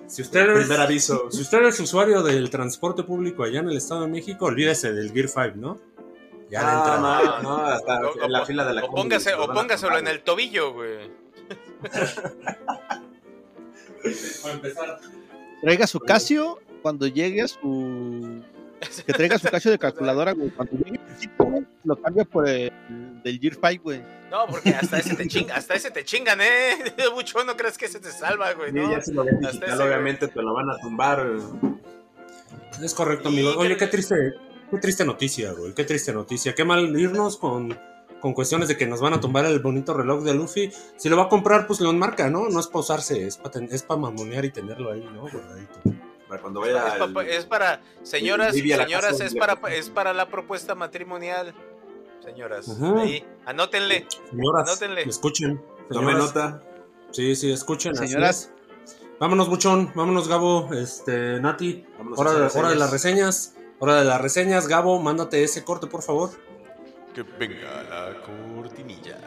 Si 0.06 0.22
usted, 0.22 0.56
es, 0.56 0.70
aviso. 0.70 1.30
si 1.30 1.42
usted 1.42 1.64
es 1.64 1.78
usuario 1.80 2.22
del 2.22 2.48
transporte 2.48 3.02
público 3.02 3.42
allá 3.42 3.60
en 3.60 3.68
el 3.68 3.76
Estado 3.76 4.02
de 4.02 4.08
México, 4.08 4.46
olvídese 4.46 4.94
del 4.94 5.12
Gear 5.12 5.28
5, 5.28 5.56
¿no? 5.56 5.80
Ya 6.50 6.60
ah, 6.62 7.40
no, 7.42 7.56
no, 7.58 7.66
hasta 7.66 8.00
en 8.24 8.32
la 8.32 8.46
fila 8.46 8.64
de 8.64 8.74
la 8.74 8.84
O, 8.84 8.90
póngase, 8.90 9.34
o 9.34 9.52
póngaselo 9.52 9.98
en 9.98 10.08
el 10.08 10.22
tobillo, 10.22 10.72
güey. 10.72 11.10
Para 14.42 14.54
empezar. 14.54 14.98
Traiga 15.60 15.86
su 15.86 16.00
Casio 16.00 16.60
cuando 16.84 17.06
llegue 17.06 17.40
a 17.40 17.48
su. 17.48 18.42
Que 19.06 19.14
traiga 19.14 19.38
su 19.38 19.48
Casio 19.48 19.70
de 19.70 19.78
calculadora, 19.78 20.32
güey. 20.32 20.50
Cuando 20.50 20.76
llegue 20.76 21.00
lo 21.84 21.96
cambia 21.96 22.26
por 22.26 22.46
el 22.46 22.70
del 23.22 23.40
Gear 23.40 23.54
5, 23.54 23.82
güey. 23.82 24.02
No, 24.30 24.46
porque 24.46 24.68
hasta 24.68 24.98
ese 24.98 25.16
te 25.16 25.26
chingan, 25.26 25.56
hasta 25.56 25.74
ese 25.74 25.90
te 25.90 26.04
chingan, 26.04 26.38
eh. 26.42 26.76
Mucho 27.14 27.42
no 27.44 27.56
crees 27.56 27.78
que 27.78 27.86
ese 27.86 28.00
te 28.00 28.10
salva, 28.10 28.52
güey. 28.52 28.72
¿no? 28.72 28.90
ya 28.90 29.00
si 29.00 29.14
lo 29.14 29.24
digital, 29.24 29.80
obviamente 29.80 30.28
te 30.28 30.42
lo 30.42 30.52
van 30.52 30.68
a 30.68 30.76
tumbar. 30.82 31.26
Es 32.82 32.92
correcto, 32.92 33.30
amigo. 33.30 33.54
Oye, 33.56 33.78
qué 33.78 33.86
triste, 33.86 34.34
qué 34.70 34.76
triste 34.76 35.06
noticia, 35.06 35.52
güey. 35.52 35.72
Qué 35.72 35.84
triste 35.84 36.12
noticia. 36.12 36.54
Qué 36.54 36.66
mal 36.66 37.00
irnos 37.00 37.38
con, 37.38 37.78
con 38.20 38.34
cuestiones 38.34 38.68
de 38.68 38.76
que 38.76 38.86
nos 38.86 39.00
van 39.00 39.14
a 39.14 39.20
tumbar 39.20 39.46
el 39.46 39.60
bonito 39.60 39.94
reloj 39.94 40.22
de 40.22 40.34
Luffy. 40.34 40.70
Si 40.98 41.08
lo 41.08 41.16
va 41.16 41.24
a 41.24 41.28
comprar, 41.30 41.66
pues 41.66 41.80
lo 41.80 41.88
enmarca, 41.88 42.28
¿no? 42.28 42.50
No 42.50 42.60
es 42.60 42.66
para 42.66 42.80
usarse, 42.80 43.26
es 43.26 43.38
para 43.38 43.64
es 43.64 43.82
pa 43.82 43.96
mamonear 43.96 44.44
y 44.44 44.50
tenerlo 44.50 44.92
ahí, 44.92 45.08
¿no? 45.14 45.24
Para 46.34 46.42
cuando 46.42 46.60
vaya. 46.60 46.88
Es, 46.88 46.94
para, 47.12 47.28
es 47.28 47.46
para 47.46 47.82
señoras, 48.02 48.54
señoras, 48.54 49.20
es 49.20 49.34
para, 49.34 49.58
es 49.72 49.90
para 49.90 50.12
la 50.12 50.28
propuesta 50.28 50.74
matrimonial 50.74 51.54
señoras. 52.24 52.68
Ahí, 52.96 53.24
anótenle. 53.44 54.06
Señoras, 54.30 54.68
anótenle. 54.68 55.02
escuchen. 55.02 55.62
Tome 55.90 56.14
nota. 56.14 56.62
Sí, 57.10 57.36
sí, 57.36 57.52
escuchen. 57.52 57.94
Señoras. 57.94 58.50
Vámonos, 59.20 59.48
Buchón. 59.48 59.92
Vámonos, 59.94 60.28
Gabo. 60.28 60.72
Este, 60.72 61.40
Nati. 61.40 61.86
hora, 62.16 62.32
de, 62.32 62.58
hora 62.58 62.70
de 62.70 62.76
las 62.76 62.90
reseñas. 62.90 63.54
Hora 63.78 63.96
de 63.96 64.04
las 64.04 64.20
reseñas. 64.20 64.66
Gabo, 64.66 65.00
mándate 65.00 65.44
ese 65.44 65.64
corte, 65.64 65.86
por 65.86 66.02
favor. 66.02 66.30
Que 67.14 67.22
venga 67.22 67.82
la 67.84 68.16
cortinilla. 68.22 69.18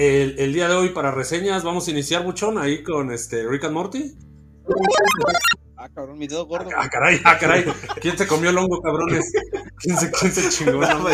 El, 0.00 0.54
día 0.54 0.66
de 0.66 0.76
hoy 0.76 0.88
para 0.88 1.10
reseñas 1.10 1.62
vamos 1.62 1.86
a 1.86 1.90
iniciar, 1.90 2.24
Buchón, 2.24 2.56
ahí 2.56 2.82
con 2.82 3.12
este 3.12 3.46
Rick 3.46 3.64
and 3.64 3.74
Morty. 3.74 4.16
Ah, 5.76 5.90
cabrón, 5.94 6.16
mi 6.16 6.26
dedo 6.26 6.46
gordo. 6.46 6.70
Ah, 6.74 6.88
caray, 6.88 7.20
ah, 7.22 7.36
caray. 7.38 7.66
¿Quién 8.00 8.16
se 8.16 8.26
comió 8.26 8.48
el 8.48 8.56
hongo, 8.56 8.80
cabrones? 8.80 9.30
¿Quién 9.76 9.98
se, 9.98 10.10
quién 10.10 10.32
se 10.32 10.48
chingó 10.48 10.82
el 10.82 10.90
hongo? 10.90 11.08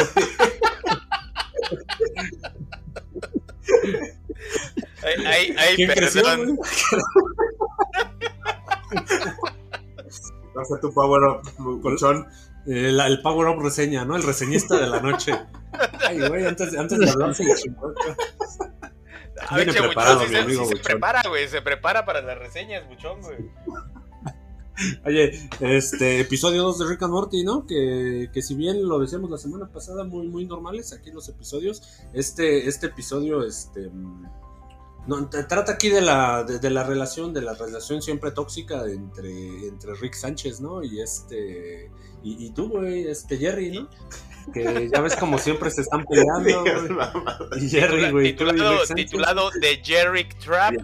Ahí, 5.03 5.53
ahí, 5.59 5.75
¿Quién 5.75 5.91
perdón. 5.93 6.57
Vas 10.55 10.73
a 10.73 10.81
tu 10.81 10.95
power 10.95 11.23
up, 11.25 11.83
colchón. 11.83 12.25
El, 12.67 13.01
el, 13.01 13.21
power 13.21 13.49
up 13.49 13.61
reseña, 13.61 14.05
¿no? 14.05 14.15
El 14.15 14.23
reseñista 14.23 14.79
de 14.79 14.87
la 14.87 15.01
noche. 15.01 15.33
Ay, 16.07 16.21
güey, 16.29 16.47
antes, 16.47 16.77
antes 16.77 16.99
de 17.01 17.11
hablar 17.11 17.35
se 17.35 17.43
le 17.43 17.55
chingó. 17.57 17.93
A 19.49 19.57
ver, 19.57 19.71
preparado, 19.71 20.27
mi 20.27 20.37
amigo 20.37 20.65
se, 20.67 20.77
se 20.77 20.83
prepara, 20.83 21.23
güey, 21.29 21.49
se 21.49 21.63
prepara 21.63 22.05
para 22.05 22.21
las 22.21 22.39
reseñas, 22.39 22.87
Buchón, 22.89 23.21
güey. 23.21 23.39
Oye, 25.07 25.49
este 25.61 26.21
episodio 26.21 26.63
2 26.65 26.79
de 26.81 26.87
Rick 26.87 27.03
and 27.03 27.13
Morty, 27.13 27.45
¿no? 27.45 27.67
Que, 27.67 28.29
que 28.33 28.43
si 28.43 28.55
bien 28.55 28.87
lo 28.87 28.99
decíamos 28.99 29.31
la 29.31 29.39
semana 29.39 29.67
pasada, 29.73 30.05
muy, 30.05 30.29
muy 30.29 30.45
normales 30.45 30.93
aquí 30.93 31.11
los 31.11 31.29
episodios, 31.29 31.83
este, 32.13 32.69
este 32.69 32.87
episodio, 32.87 33.43
este 33.43 33.91
no, 35.07 35.29
trata 35.29 35.73
aquí 35.73 35.89
de 35.89 36.01
la, 36.01 36.43
de, 36.43 36.71
la 36.71 36.83
relación, 36.83 37.33
de 37.33 37.41
la 37.41 37.55
relación 37.55 38.03
siempre 38.03 38.33
tóxica 38.33 38.85
entre, 38.87 39.69
entre 39.69 39.95
Rick 39.95 40.15
Sánchez, 40.15 40.61
¿no? 40.61 40.83
Y 40.83 41.01
este. 41.01 41.91
Y, 42.25 42.47
y 42.47 42.51
tú, 42.51 42.69
güey, 42.69 43.07
este 43.07 43.39
Jerry, 43.39 43.71
¿no? 43.71 43.89
que 44.53 44.89
ya 44.93 45.01
ves 45.01 45.17
como 45.17 45.39
siempre 45.39 45.71
se 45.71 45.83
están 45.83 46.05
peleando. 46.09 46.65
y 47.57 47.69
Jerry, 47.69 48.11
güey. 48.11 48.33
Titulado, 48.33 48.79
titulado 48.95 49.51
The 49.61 49.81
Jerry 49.83 50.29
Trap. 50.45 50.75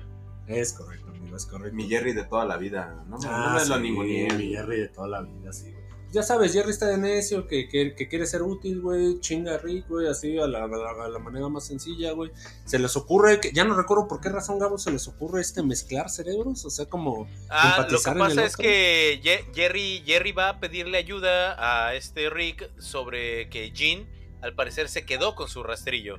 Es 0.46 0.72
correcto, 0.72 1.10
amigo, 1.10 1.36
es 1.36 1.46
correcto. 1.46 1.76
Mi 1.76 1.88
Jerry 1.88 2.12
de 2.12 2.24
toda 2.24 2.44
la 2.44 2.56
vida. 2.56 3.04
No, 3.06 3.18
ah, 3.26 3.58
no 3.68 3.78
me 3.78 3.90
lo 3.90 4.04
Mi 4.36 4.52
Jerry 4.54 4.80
de 4.80 4.88
toda 4.88 5.08
la 5.08 5.22
vida, 5.22 5.52
sí, 5.52 5.70
güey 5.70 5.81
ya 6.12 6.22
sabes, 6.22 6.52
Jerry 6.52 6.70
está 6.70 6.86
de 6.88 6.98
necio, 6.98 7.46
que, 7.46 7.68
que, 7.68 8.08
quiere 8.08 8.26
ser 8.26 8.42
útil, 8.42 8.82
güey, 8.82 9.18
chinga 9.20 9.56
Rick, 9.56 9.88
güey, 9.88 10.06
así 10.06 10.38
a 10.38 10.46
la, 10.46 10.64
a 10.64 11.08
la, 11.08 11.18
manera 11.18 11.48
más 11.48 11.66
sencilla, 11.66 12.12
güey. 12.12 12.30
Se 12.66 12.78
les 12.78 12.94
ocurre, 12.96 13.40
que, 13.40 13.50
ya 13.52 13.64
no 13.64 13.74
recuerdo 13.74 14.06
por 14.08 14.20
qué 14.20 14.28
razón, 14.28 14.58
Gabo, 14.58 14.76
se 14.76 14.90
les 14.90 15.08
ocurre 15.08 15.40
este 15.40 15.62
mezclar 15.62 16.10
cerebros, 16.10 16.66
o 16.66 16.70
sea, 16.70 16.84
como 16.84 17.26
ah, 17.48 17.86
Lo 17.90 17.98
que 17.98 18.10
pasa 18.12 18.44
es 18.44 18.56
que 18.56 19.20
Jerry, 19.54 20.02
Jerry 20.04 20.32
va 20.32 20.50
a 20.50 20.60
pedirle 20.60 20.98
ayuda 20.98 21.56
a 21.58 21.94
este 21.94 22.28
Rick 22.28 22.70
sobre 22.78 23.48
que 23.48 23.70
Jean, 23.72 24.06
al 24.42 24.54
parecer, 24.54 24.90
se 24.90 25.06
quedó 25.06 25.34
con 25.34 25.48
su 25.48 25.62
rastrillo 25.62 26.18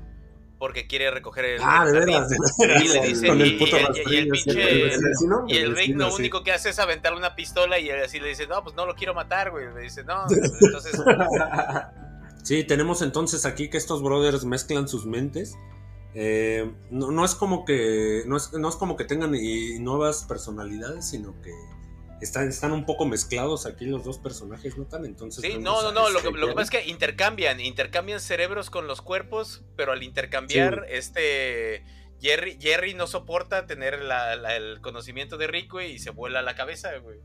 porque 0.63 0.87
quiere 0.87 1.11
recoger 1.11 1.43
el. 1.43 1.61
Ah, 1.61 1.85
de 1.85 1.91
verdad. 1.91 2.25
Y 2.57 2.87
le 2.87 3.01
dice, 3.05 3.27
y, 3.27 3.29
el, 3.31 3.37
y, 3.41 4.15
el 4.15 4.29
pinche. 4.29 4.55
Y 5.49 5.57
el 5.57 5.75
Rick 5.75 5.97
lo 5.97 6.15
único 6.15 6.41
que 6.41 6.53
hace 6.53 6.69
es 6.69 6.79
aventarle 6.79 7.17
una 7.17 7.35
pistola 7.35 7.77
y 7.79 7.89
así 7.89 8.17
le 8.21 8.29
dice, 8.29 8.47
no, 8.47 8.63
pues 8.63 8.73
no 8.73 8.85
lo 8.85 8.95
quiero 8.95 9.13
matar, 9.13 9.51
güey. 9.51 9.65
Le 9.73 9.81
dice, 9.81 10.05
no, 10.05 10.23
entonces. 10.61 10.93
Sí, 12.43 12.63
tenemos 12.63 13.01
entonces 13.01 13.45
aquí 13.45 13.69
que 13.69 13.77
estos 13.77 14.01
brothers 14.01 14.45
mezclan 14.45 14.87
sus 14.87 15.05
mentes. 15.05 15.53
Eh, 16.13 16.71
no, 16.89 17.11
no, 17.11 17.25
es 17.25 17.35
como 17.35 17.65
que 17.65 18.23
no 18.25 18.37
es, 18.37 18.53
no 18.53 18.69
es 18.69 18.75
como 18.77 18.95
que 18.95 19.03
tengan 19.03 19.33
nuevas 19.81 20.23
personalidades, 20.23 21.09
sino 21.09 21.41
que 21.41 21.51
están, 22.23 22.47
están 22.49 22.71
un 22.71 22.85
poco 22.85 23.05
mezclados 23.05 23.65
aquí 23.65 23.85
los 23.85 24.03
dos 24.03 24.17
personajes, 24.17 24.77
¿no 24.77 24.85
tan? 24.85 25.05
Entonces. 25.05 25.43
Sí, 25.43 25.57
no, 25.59 25.81
no, 25.81 25.91
no. 25.91 26.09
Lo 26.09 26.21
que, 26.21 26.31
lo 26.31 26.47
que, 26.47 26.53
pasa 26.53 26.77
es 26.77 26.83
que 26.83 26.89
intercambian, 26.89 27.59
intercambian 27.59 28.19
cerebros 28.19 28.69
con 28.69 28.87
los 28.87 29.01
cuerpos, 29.01 29.63
pero 29.75 29.91
al 29.91 30.03
intercambiar, 30.03 30.85
este. 30.89 31.83
Jerry, 32.21 32.57
Jerry 32.59 32.93
no 32.93 33.05
soporta 33.05 33.67
tener 33.67 33.95
el 33.95 34.79
conocimiento 34.79 35.37
de 35.37 35.47
Rick, 35.47 35.71
güey, 35.71 35.91
y 35.91 35.99
se 35.99 36.09
vuela 36.09 36.41
la 36.41 36.55
cabeza, 36.55 36.97
güey. 36.99 37.19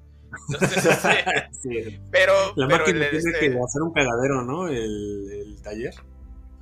Entonces, 0.49 0.85
este, 1.53 2.01
pero. 2.11 2.33
La 2.57 2.67
máquina 2.67 3.09
tiene 3.11 3.19
este 3.19 3.33
que 3.39 3.47
hacer 3.47 3.83
un 3.83 3.93
pegadero, 3.93 4.43
¿no? 4.43 4.69
El, 4.69 5.57
taller. 5.63 5.95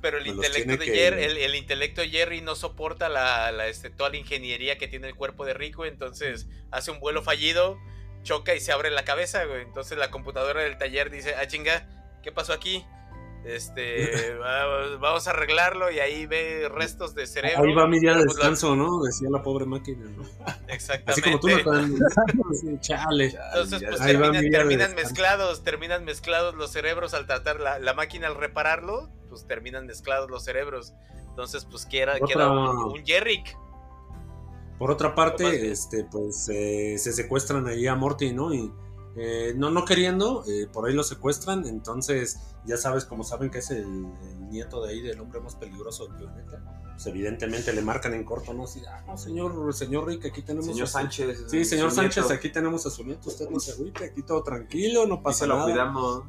Pero 0.01 0.19
el 0.19 0.27
intelecto, 0.27 0.77
de 0.77 0.85
Jerry, 0.85 1.23
el, 1.23 1.55
intelecto 1.55 2.01
de 2.01 2.09
Jerry 2.09 2.41
no 2.41 2.55
soporta 2.55 3.09
la, 3.09 3.51
la, 3.51 3.67
este, 3.67 3.89
toda 3.89 4.11
la 4.11 4.17
ingeniería 4.17 4.77
que 4.77 4.87
tiene 4.87 5.07
el 5.07 5.15
cuerpo 5.15 5.43
de 5.43 5.71
güey. 5.71 5.89
Entonces 5.89 6.47
hace 6.69 6.91
un 6.91 6.99
vuelo 6.99 7.23
fallido 7.23 7.79
choca 8.27 8.53
y 8.53 8.59
se 8.59 8.73
abre 8.73 8.91
la 8.91 9.05
cabeza, 9.05 9.45
güey. 9.45 9.61
Entonces 9.61 9.97
la 9.97 10.11
computadora 10.11 10.61
del 10.61 10.77
taller 10.77 11.09
dice, 11.09 11.33
ah, 11.35 11.47
chinga, 11.47 11.87
¿qué 12.21 12.31
pasó 12.31 12.51
aquí? 12.51 12.85
Este, 13.45 14.35
vamos 14.99 15.27
a 15.27 15.31
arreglarlo 15.31 15.89
y 15.89 15.99
ahí 15.99 16.25
ve 16.25 16.69
restos 16.69 17.15
de 17.15 17.25
cerebro. 17.25 17.63
Ahí 17.63 17.73
va 17.73 17.87
mi 17.87 17.99
día 17.99 18.15
de 18.15 18.25
pues, 18.25 18.35
descanso, 18.35 18.75
¿no? 18.75 19.01
Decía 19.01 19.29
la 19.31 19.41
pobre 19.41 19.65
máquina, 19.65 20.05
¿no? 20.09 20.23
Exactamente. 20.67 21.11
Así 21.11 21.21
como 21.21 21.39
tú 21.39 21.47
no 21.47 22.79
Chale. 22.81 23.33
Entonces, 23.53 23.83
pues 23.87 24.01
terminan, 24.01 24.93
mezclados, 24.95 25.63
terminan 25.63 26.03
mezclados 26.03 26.55
los 26.55 26.71
cerebros 26.71 27.13
al 27.13 27.25
tratar 27.25 27.61
la, 27.61 27.79
la, 27.79 27.93
máquina 27.93 28.27
al 28.27 28.35
repararlo, 28.35 29.09
pues 29.29 29.47
terminan 29.47 29.87
mezclados 29.87 30.29
los 30.29 30.43
cerebros. 30.43 30.93
Entonces, 31.29 31.65
pues 31.65 31.85
queda, 31.85 32.19
queda 32.19 32.51
un, 32.51 32.91
un 32.91 33.05
Jerrick. 33.05 33.55
Por 34.77 34.91
otra 34.91 35.15
parte, 35.15 35.71
este, 35.71 36.03
pues 36.03 36.49
eh, 36.49 36.97
se 36.99 37.11
secuestran 37.11 37.67
ahí 37.67 37.87
a 37.87 37.95
Morty, 37.95 38.31
¿no? 38.31 38.53
Y 38.53 38.71
eh, 39.19 39.53
no, 39.55 39.71
no 39.71 39.83
queriendo, 39.83 40.43
eh, 40.47 40.67
por 40.71 40.87
ahí 40.87 40.93
lo 40.93 41.03
secuestran, 41.03 41.65
entonces 41.65 42.39
ya 42.65 42.77
sabes, 42.77 43.03
como 43.05 43.23
saben 43.23 43.49
que 43.49 43.57
es 43.57 43.71
el, 43.71 44.05
nieto 44.51 44.85
de 44.85 44.91
ahí 44.91 45.01
del 45.01 45.19
hombre 45.19 45.39
más 45.39 45.55
peligroso 45.55 46.05
del 46.05 46.17
planeta. 46.17 46.61
pues 46.91 47.07
evidentemente 47.07 47.73
le 47.73 47.81
marcan 47.81 48.13
en 48.13 48.23
corto, 48.23 48.53
¿no? 48.53 48.65
Así, 48.65 48.83
ah, 48.87 49.03
no, 49.07 49.17
señor, 49.17 49.73
señor 49.73 50.05
Rick, 50.05 50.27
aquí 50.27 50.43
tenemos. 50.43 50.67
Señor 50.67 50.87
Sánchez. 50.87 51.45
Sí, 51.47 51.65
señor 51.65 51.91
Sánchez, 51.91 52.29
aquí 52.29 52.49
tenemos 52.49 52.85
a 52.85 52.91
su 52.91 53.03
nieto, 53.03 53.29
usted 53.29 53.49
no 53.49 53.59
se 53.59 53.71
agüite, 53.71 54.05
aquí 54.05 54.21
todo 54.21 54.43
tranquilo, 54.43 55.07
no 55.07 55.23
pasa 55.23 55.47
nada. 55.47 55.61
lo 55.61 55.65
cuidamos. 55.65 56.23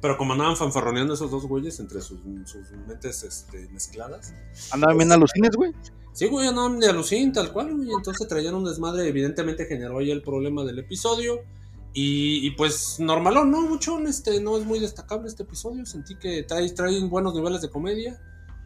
Pero 0.00 0.16
como 0.16 0.32
andaban 0.32 0.56
fanfarroneando 0.56 1.14
esos 1.14 1.30
dos 1.30 1.46
güeyes 1.46 1.80
entre 1.80 2.00
sus, 2.00 2.24
mentes 2.24 3.24
este, 3.24 3.68
mezcladas. 3.70 4.32
¿Andaban 4.70 4.96
bien 4.96 5.10
alucines, 5.10 5.50
güey? 5.56 5.74
Sí, 6.12 6.26
güey, 6.26 6.48
andaban 6.48 6.80
de 6.80 6.88
alucin, 6.88 7.32
tal 7.32 7.52
cual, 7.52 7.74
güey. 7.76 7.90
Entonces 7.92 8.26
traían 8.28 8.54
un 8.54 8.64
desmadre, 8.64 9.08
evidentemente 9.08 9.66
generó 9.66 9.98
ahí 9.98 10.10
el 10.10 10.22
problema 10.22 10.64
del 10.64 10.78
episodio. 10.78 11.40
Y, 11.92 12.50
pues 12.52 13.00
normalón, 13.00 13.50
¿no? 13.50 13.62
Mucho, 13.62 13.98
este, 14.00 14.40
no 14.40 14.56
es 14.56 14.64
muy 14.64 14.78
destacable 14.78 15.28
este 15.28 15.42
episodio. 15.42 15.84
Sentí 15.86 16.16
que 16.16 16.44
trae, 16.44 16.70
trae 16.70 17.00
buenos 17.04 17.34
niveles 17.34 17.62
de 17.62 17.70
comedia. 17.70 18.20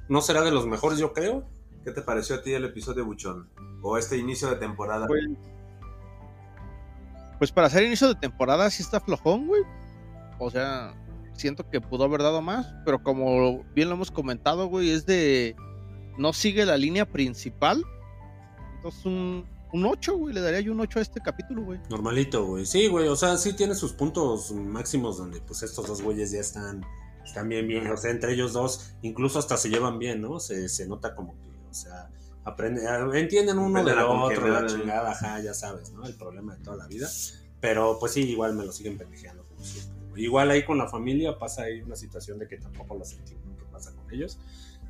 No 0.09 0.21
será 0.21 0.43
de 0.43 0.51
los 0.51 0.67
mejores, 0.67 0.99
yo 0.99 1.13
creo. 1.13 1.49
¿Qué 1.85 1.91
te 1.91 2.03
pareció 2.03 2.37
a 2.37 2.43
ti 2.43 2.53
el 2.53 2.65
episodio 2.65 3.05
Buchón? 3.05 3.49
¿O 3.83 3.97
este 3.97 4.19
inicio 4.19 4.49
de 4.49 4.57
temporada? 4.57 5.07
Pues, 5.07 5.25
pues 7.39 7.53
para 7.53 7.67
hacer 7.67 7.85
inicio 7.85 8.09
de 8.09 8.15
temporada 8.15 8.69
sí 8.71 8.83
está 8.83 9.01
flojón, 9.01 9.47
güey. 9.47 9.63
O 10.39 10.51
sea, 10.51 10.95
siento 11.33 11.69
que 11.69 11.81
pudo 11.81 12.05
haber 12.05 12.23
dado 12.23 12.43
más, 12.43 12.75
pero 12.85 13.03
como 13.03 13.63
bien 13.75 13.89
lo 13.89 13.95
hemos 13.95 14.11
comentado, 14.11 14.67
güey, 14.67 14.91
es 14.91 15.07
de... 15.07 15.57
No 16.19 16.33
sigue 16.33 16.65
la 16.65 16.77
línea 16.77 17.05
principal. 17.07 17.85
Entonces 18.77 19.05
un, 19.07 19.47
un 19.73 19.87
8, 19.87 20.17
güey, 20.17 20.35
le 20.35 20.41
daría 20.41 20.61
yo 20.61 20.73
un 20.73 20.81
8 20.81 20.99
a 20.99 21.03
este 21.03 21.21
capítulo, 21.21 21.63
güey. 21.63 21.81
Normalito, 21.91 22.45
güey. 22.47 22.67
Sí, 22.67 22.87
güey, 22.87 23.09
o 23.09 23.17
sea, 23.17 23.37
sí 23.37 23.55
tiene 23.55 23.75
sus 23.75 23.93
puntos 23.93 24.53
máximos 24.53 25.19
donde 25.19 25.41
pues 25.41 25.63
estos 25.63 25.87
dos 25.87 26.03
güeyes 26.03 26.31
ya 26.31 26.41
están 26.41 26.85
están 27.25 27.49
bien, 27.49 27.67
bien, 27.67 27.87
o 27.91 27.97
sea, 27.97 28.11
entre 28.11 28.33
ellos 28.35 28.53
dos, 28.53 28.95
incluso 29.03 29.39
hasta 29.39 29.57
se 29.57 29.71
llevan 29.71 29.99
bien, 29.99 30.21
¿no? 30.21 30.41
Se, 30.41 30.69
se 30.69 30.87
nota 30.87 31.15
como 31.15 31.33
que, 31.41 31.49
o 31.71 31.75
sea, 31.75 32.11
aprende, 32.45 32.83
entienden 33.15 33.59
uno 33.59 33.83
del 33.83 33.99
otro, 33.99 34.49
la 34.49 34.67
chingada, 34.67 35.13
ajá, 35.13 35.41
ya 35.41 35.55
sabes, 35.55 35.91
¿no? 35.93 36.05
El 36.07 36.15
problema 36.15 36.55
de 36.55 36.63
toda 36.63 36.77
la 36.77 36.87
vida. 36.87 37.09
Pero 37.61 37.97
pues 37.99 38.13
sí, 38.13 38.21
igual 38.31 38.55
me 38.55 38.65
lo 38.65 38.73
siguen 38.73 38.99
pendejeando 38.99 39.45
como 39.49 39.65
siempre. 39.65 39.95
Igual 40.17 40.51
ahí 40.51 40.65
con 40.65 40.79
la 40.79 40.89
familia 40.89 41.39
pasa 41.39 41.63
ahí 41.63 41.81
una 41.81 41.97
situación 41.97 42.39
de 42.39 42.47
que 42.47 42.59
tampoco 42.59 42.95
lo 42.95 43.05
entienden 43.05 43.57
qué 43.57 43.65
pasa 43.73 43.93
con 43.93 44.13
ellos. 44.13 44.39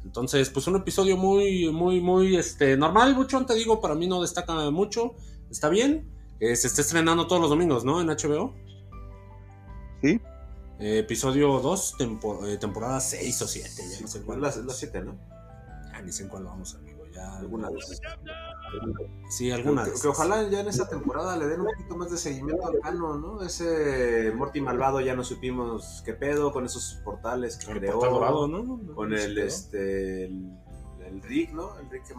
Entonces, 0.05 0.51
pues 0.51 0.67
un 0.67 0.77
episodio 0.77 1.17
muy, 1.17 1.71
muy, 1.73 2.01
muy, 2.01 2.37
este, 2.37 2.77
normal, 2.77 3.15
mucho, 3.15 3.45
te 3.47 3.55
digo, 3.55 3.81
para 3.81 3.95
mí 3.95 4.07
no 4.07 4.21
destaca 4.21 4.71
mucho, 4.71 5.15
está 5.51 5.69
bien. 5.69 6.11
Eh, 6.41 6.57
se 6.57 6.67
está 6.67 6.83
estrenando 6.83 7.27
todos 7.27 7.41
los 7.41 7.51
domingos, 7.51 7.85
¿no? 7.85 8.01
En 8.01 8.09
HBO. 8.09 8.55
Sí. 10.03 10.21
Eh, 10.79 10.99
episodio 10.99 11.61
2, 11.61 11.97
eh, 12.01 12.59
temporada 12.59 13.01
6 13.01 13.43
o 13.43 13.49
7. 13.49 13.71
Ya 13.93 14.01
no 14.01 14.09
sé 14.09 14.23
cuál. 14.23 14.45
Es 14.45 14.57
la 14.57 14.75
7, 14.75 15.01
¿no? 15.03 15.17
Ya 15.93 16.03
ni 16.03 16.13
sé 16.13 16.25
en 16.25 16.29
cuál 16.29 16.45
vamos, 16.45 16.75
amigo. 16.75 16.94
Ya 17.15 17.37
alguna 17.39 17.71
vez. 17.71 18.01
Sí, 19.29 19.51
alguna 19.51 19.85
vez. 19.85 20.03
Que, 20.03 20.09
ojalá 20.09 20.49
ya 20.49 20.61
en 20.61 20.69
esta 20.69 20.89
temporada 20.89 21.37
le 21.37 21.47
den 21.47 21.61
un 21.61 21.67
poquito 21.67 21.97
más 21.97 22.11
de 22.11 22.17
seguimiento 22.17 22.67
al 22.67 22.81
cano, 22.81 23.17
¿no? 23.17 23.43
Ese 23.43 24.33
Morty 24.35 24.61
malvado 24.61 25.01
ya 25.01 25.15
no 25.15 25.23
supimos 25.23 26.03
qué 26.05 26.15
pedo 26.15 26.53
con 26.53 26.65
esos 26.65 27.01
portales 27.05 27.57
que 27.57 27.73
creó. 27.73 28.01
Dorado, 28.01 28.49
¿no? 28.49 28.81
Con 28.95 29.13
el, 29.13 29.39
este, 29.39 30.25
el, 30.25 31.23
Rick, 31.23 31.53
¿no? 31.53 31.79
El 31.79 31.89
Rick 31.89 32.05
que, 32.09 32.15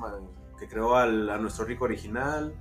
que 0.59 0.67
creó 0.69 0.95
al, 0.95 1.29
a 1.29 1.37
nuestro 1.37 1.65
Rick 1.65 1.81
original. 1.81 2.55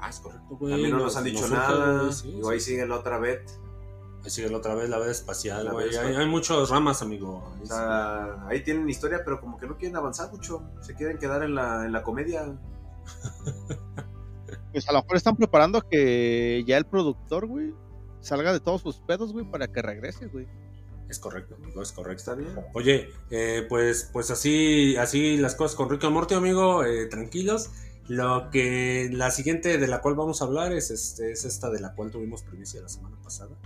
Ah, 0.00 0.10
es 0.10 0.18
correcto, 0.18 0.56
güey. 0.56 0.72
También 0.72 0.90
no 0.90 1.04
nos 1.04 1.16
han 1.16 1.24
dicho 1.24 1.46
nada. 1.48 2.10
y 2.24 2.42
ahí 2.48 2.60
sigue 2.60 2.86
la 2.86 2.96
otra 2.96 3.18
Ahí 3.18 3.38
sigue 4.30 4.48
la 4.50 4.58
otra 4.58 4.74
vez 4.74 4.88
la 4.88 4.98
vez 4.98 5.10
espacial, 5.10 5.70
güey. 5.70 5.94
Hay, 5.96 6.14
hay, 6.14 6.26
muchas 6.26 6.68
ramas, 6.70 7.02
amigo. 7.02 7.52
O 7.62 7.66
sea, 7.66 8.46
ahí 8.48 8.62
tienen 8.62 8.88
historia, 8.88 9.22
pero 9.24 9.40
como 9.40 9.58
que 9.58 9.66
no 9.66 9.76
quieren 9.76 9.96
avanzar 9.96 10.30
mucho. 10.30 10.62
Se 10.80 10.94
quieren 10.94 11.18
quedar 11.18 11.42
en 11.42 11.54
la, 11.54 11.84
en 11.86 11.92
la 11.92 12.02
comedia. 12.02 12.44
pues 14.72 14.88
a 14.88 14.92
lo 14.92 15.02
mejor 15.02 15.16
están 15.16 15.36
preparando 15.36 15.82
que 15.82 16.64
ya 16.66 16.76
el 16.76 16.86
productor, 16.86 17.46
güey, 17.46 17.74
salga 18.20 18.52
de 18.52 18.60
todos 18.60 18.82
sus 18.82 18.98
pedos, 19.00 19.32
güey, 19.32 19.48
para 19.50 19.68
que 19.68 19.82
regrese, 19.82 20.26
güey. 20.26 20.46
Es 21.08 21.20
correcto, 21.20 21.54
amigo, 21.54 21.82
es 21.82 21.92
correcto. 21.92 22.18
Está 22.18 22.34
bien. 22.34 22.50
Oye, 22.74 23.10
eh, 23.30 23.64
pues, 23.68 24.10
pues 24.12 24.30
así, 24.30 24.96
así 24.96 25.36
las 25.36 25.54
cosas 25.54 25.76
con 25.76 25.88
Rico 25.88 26.10
Morty, 26.10 26.34
amigo, 26.34 26.84
eh, 26.84 27.06
tranquilos. 27.06 27.70
Lo 28.08 28.50
que 28.50 29.08
la 29.12 29.30
siguiente 29.30 29.78
de 29.78 29.86
la 29.88 30.00
cual 30.00 30.14
vamos 30.14 30.40
a 30.40 30.44
hablar 30.44 30.72
es, 30.72 30.90
este, 30.90 31.32
es 31.32 31.44
esta 31.44 31.70
de 31.70 31.80
la 31.80 31.94
cual 31.94 32.10
tuvimos 32.10 32.42
primicia 32.42 32.80
la 32.80 32.88
semana 32.88 33.16
pasada 33.22 33.56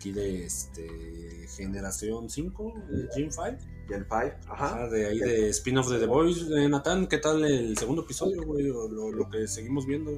aquí 0.00 0.12
de 0.12 0.46
este 0.46 1.46
Generación 1.54 2.30
5, 2.30 2.74
Gen 3.14 3.30
5. 3.30 3.44
Gen 3.86 4.06
5, 4.08 4.16
ajá. 4.48 4.88
de 4.88 5.06
ahí 5.06 5.18
de 5.18 5.50
spin-off 5.50 5.90
de 5.90 5.98
The 5.98 6.06
Boys. 6.06 6.48
de 6.48 6.70
Nathan, 6.70 7.06
¿qué 7.06 7.18
tal 7.18 7.44
el 7.44 7.76
segundo 7.76 8.04
episodio, 8.04 8.42
güey? 8.44 8.64
Lo, 8.64 9.28
que 9.28 9.46
seguimos 9.46 9.84
viendo. 9.84 10.12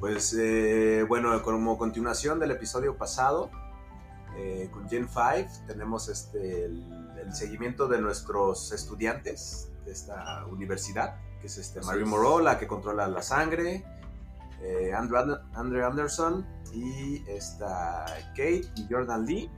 Pues 0.00 0.36
eh, 0.36 1.04
bueno, 1.08 1.40
como 1.44 1.78
continuación 1.78 2.40
del 2.40 2.50
episodio 2.50 2.98
pasado, 2.98 3.52
eh, 4.36 4.68
con 4.72 4.88
Gen 4.88 5.06
5 5.06 5.64
tenemos 5.68 6.08
este, 6.08 6.64
el, 6.64 7.32
seguimiento 7.32 7.86
de 7.86 8.00
nuestros 8.00 8.72
estudiantes 8.72 9.70
de 9.84 9.92
esta 9.92 10.44
universidad, 10.46 11.20
que 11.40 11.46
es 11.46 11.56
este 11.56 11.80
Marie 11.82 12.04
Moreau, 12.04 12.40
la 12.40 12.58
que 12.58 12.66
controla 12.66 13.06
la 13.06 13.22
sangre, 13.22 13.84
eh, 14.60 14.92
Andrew, 14.92 15.36
Andrew 15.52 15.86
Anderson, 15.86 16.44
y 16.74 17.24
está 17.28 18.04
Kate 18.30 18.64
y 18.76 18.86
Jordan 18.90 19.24
Lee, 19.24 19.50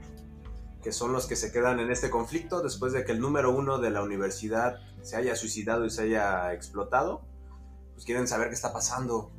que 0.83 0.91
son 0.91 1.11
los 1.11 1.25
que 1.25 1.35
se 1.35 1.51
quedan 1.51 1.79
en 1.79 1.91
este 1.91 2.09
conflicto 2.09 2.61
después 2.61 2.93
de 2.93 3.03
que 3.03 3.11
el 3.11 3.19
número 3.19 3.55
uno 3.55 3.79
de 3.79 3.89
la 3.89 4.03
universidad 4.03 4.79
se 5.01 5.15
haya 5.15 5.35
suicidado 5.35 5.85
y 5.85 5.89
se 5.89 6.03
haya 6.03 6.53
explotado. 6.53 7.21
Pues 7.93 8.05
quieren 8.05 8.27
saber 8.27 8.49
qué 8.49 8.53
está 8.53 8.71
pasando. 8.71 9.31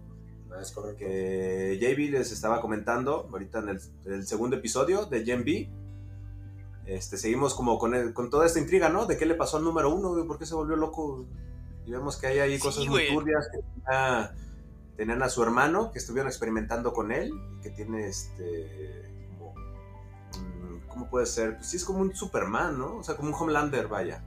Es 0.61 0.73
correcto. 0.73 0.99
Que 0.99 1.79
JB 1.81 2.11
les 2.11 2.33
estaba 2.33 2.61
comentando 2.61 3.29
ahorita 3.31 3.61
en 3.61 3.79
el, 4.07 4.27
segundo 4.27 4.57
episodio 4.57 5.07
de 5.07 5.25
Gen 5.25 5.45
B. 5.45 5.71
Este, 6.87 7.17
seguimos 7.19 7.55
como 7.55 7.79
con, 7.79 8.13
con, 8.13 8.31
toda 8.31 8.47
esta 8.47 8.59
intriga, 8.59 8.89
¿no? 8.89 9.07
De 9.07 9.17
qué 9.17 9.27
le 9.27 9.35
pasó 9.35 9.59
al 9.59 9.65
número 9.65 9.95
uno, 9.95 10.27
¿por 10.27 10.39
qué 10.39 10.47
se 10.47 10.55
volvió 10.55 10.75
loco? 10.75 11.27
Y 11.85 11.93
vemos 11.93 12.17
que 12.17 12.27
hay 12.27 12.39
ahí 12.39 12.59
cosas 12.59 12.87
muy 12.87 13.09
turbias 13.09 13.47
que 13.53 13.59
tenían 14.99 15.23
a 15.23 15.29
su 15.29 15.45
hermano 15.45 15.93
que 15.93 16.01
estuvieron 16.01 16.29
experimentando 16.29 16.93
con 16.93 17.13
él, 17.13 17.33
que 17.63 17.71
tiene 17.71 18.09
este, 18.09 19.09
como, 19.39 19.55
mm, 19.55 20.89
¿cómo 20.89 21.09
puede 21.09 21.25
ser? 21.25 21.55
Pues 21.55 21.69
sí 21.69 21.77
es 21.77 21.85
como 21.85 22.01
un 22.01 22.15
Superman, 22.15 22.77
¿no? 22.77 22.97
O 22.97 23.05
sea, 23.05 23.15
como 23.15 23.29
un 23.29 23.35
Homelander, 23.35 23.87
vaya. 23.87 24.25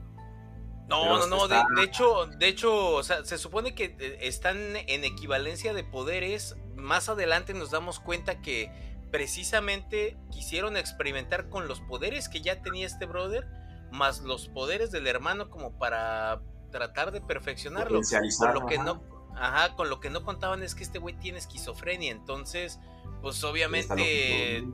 No, 0.88 1.18
no, 1.18 1.26
no, 1.26 1.46
de, 1.46 1.62
hecho, 1.84 2.26
de 2.26 2.48
hecho, 2.48 2.94
o 2.94 3.02
sea, 3.02 3.24
se 3.24 3.36
supone 3.36 3.74
que 3.74 3.96
eh, 3.98 4.18
están 4.22 4.56
en 4.56 5.04
equivalencia 5.04 5.74
de 5.74 5.84
poderes. 5.84 6.56
Más 6.74 7.10
adelante 7.10 7.52
nos 7.52 7.70
damos 7.70 8.00
cuenta 8.00 8.40
que 8.40 8.72
precisamente 9.10 10.16
quisieron 10.30 10.78
experimentar 10.78 11.50
con 11.50 11.68
los 11.68 11.80
poderes 11.82 12.30
que 12.30 12.40
ya 12.40 12.62
tenía 12.62 12.86
este 12.86 13.04
brother, 13.04 13.46
más 13.90 14.20
los 14.20 14.48
poderes 14.48 14.90
del 14.90 15.06
hermano 15.06 15.50
como 15.50 15.78
para 15.78 16.40
tratar 16.70 17.12
de 17.12 17.20
perfeccionarlo. 17.20 18.00
Por 18.00 18.54
lo 18.54 18.66
que 18.66 18.78
no, 18.78 19.02
Ajá, 19.36 19.74
con 19.74 19.88
lo 19.88 20.00
que 20.00 20.10
no 20.10 20.24
contaban 20.24 20.62
es 20.62 20.74
que 20.74 20.84
este 20.84 20.98
güey 20.98 21.14
tiene 21.14 21.38
esquizofrenia, 21.38 22.12
entonces, 22.12 22.80
pues 23.20 23.42
obviamente... 23.44 24.64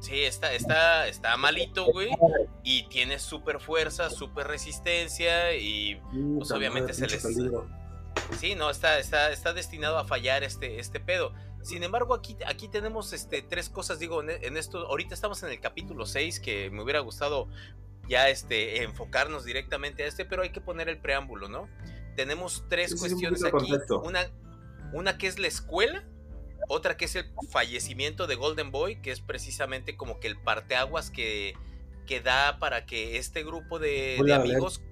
Sí, 0.00 0.22
está, 0.22 0.52
está, 0.52 1.08
está 1.08 1.36
malito, 1.36 1.86
güey. 1.86 2.10
Y 2.62 2.86
tiene 2.88 3.18
súper 3.18 3.60
fuerza, 3.60 4.10
súper 4.10 4.46
resistencia. 4.46 5.56
Y 5.56 6.00
pues 6.36 6.50
obviamente 6.50 6.92
se 6.92 7.06
les. 7.08 7.26
Sí, 8.38 8.54
no, 8.54 8.70
está, 8.70 8.98
está, 8.98 9.30
está 9.30 9.52
destinado 9.52 9.98
a 9.98 10.04
fallar 10.04 10.42
este, 10.42 10.80
este 10.80 11.00
pedo. 11.00 11.32
Sin 11.62 11.82
embargo, 11.82 12.14
aquí, 12.14 12.36
aquí 12.46 12.68
tenemos 12.68 13.12
este, 13.12 13.42
tres 13.42 13.68
cosas, 13.68 13.98
digo, 13.98 14.22
en, 14.22 14.56
esto. 14.56 14.86
Ahorita 14.86 15.14
estamos 15.14 15.42
en 15.42 15.50
el 15.50 15.60
capítulo 15.60 16.06
6, 16.06 16.40
que 16.40 16.70
me 16.70 16.82
hubiera 16.82 17.00
gustado 17.00 17.48
ya 18.08 18.28
este, 18.28 18.82
enfocarnos 18.84 19.44
directamente 19.44 20.04
a 20.04 20.06
este, 20.06 20.24
pero 20.24 20.42
hay 20.42 20.50
que 20.50 20.60
poner 20.60 20.88
el 20.88 20.98
preámbulo, 20.98 21.48
¿no? 21.48 21.68
Tenemos 22.16 22.64
tres 22.68 22.96
cuestiones 22.96 23.44
aquí. 23.44 23.72
Una, 24.02 24.28
una 24.92 25.18
que 25.18 25.26
es 25.26 25.38
la 25.38 25.46
escuela, 25.46 26.04
otra 26.68 26.96
que 26.96 27.04
es 27.04 27.14
el 27.14 27.26
fallecimiento 27.50 28.26
de 28.26 28.34
Golden 28.34 28.72
Boy, 28.72 29.00
que 29.00 29.12
es 29.12 29.20
precisamente 29.20 29.96
como 29.96 30.18
que 30.18 30.26
el 30.26 30.36
parteaguas 30.40 31.10
que, 31.10 31.54
que 32.06 32.20
da 32.20 32.58
para 32.58 32.86
que 32.86 33.18
este 33.18 33.44
grupo 33.44 33.78
de, 33.78 34.18
amigos 34.32 34.82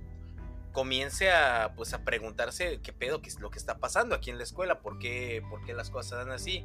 comience 0.73 1.31
a 1.31 1.73
pues 1.77 1.95
a 1.95 2.05
preguntarse 2.05 2.81
qué 2.83 2.93
pedo, 2.93 3.23
qué 3.23 3.29
es 3.29 3.39
lo 3.39 3.51
que 3.51 3.59
está 3.59 3.79
pasando 3.79 4.15
aquí 4.15 4.31
en 4.31 4.39
la 4.39 4.45
escuela, 4.45 4.81
por 4.81 4.99
qué, 4.99 5.43
por 5.49 5.65
qué 5.65 5.73
las 5.73 5.91
cosas 5.91 6.19
dan 6.19 6.31
así. 6.31 6.65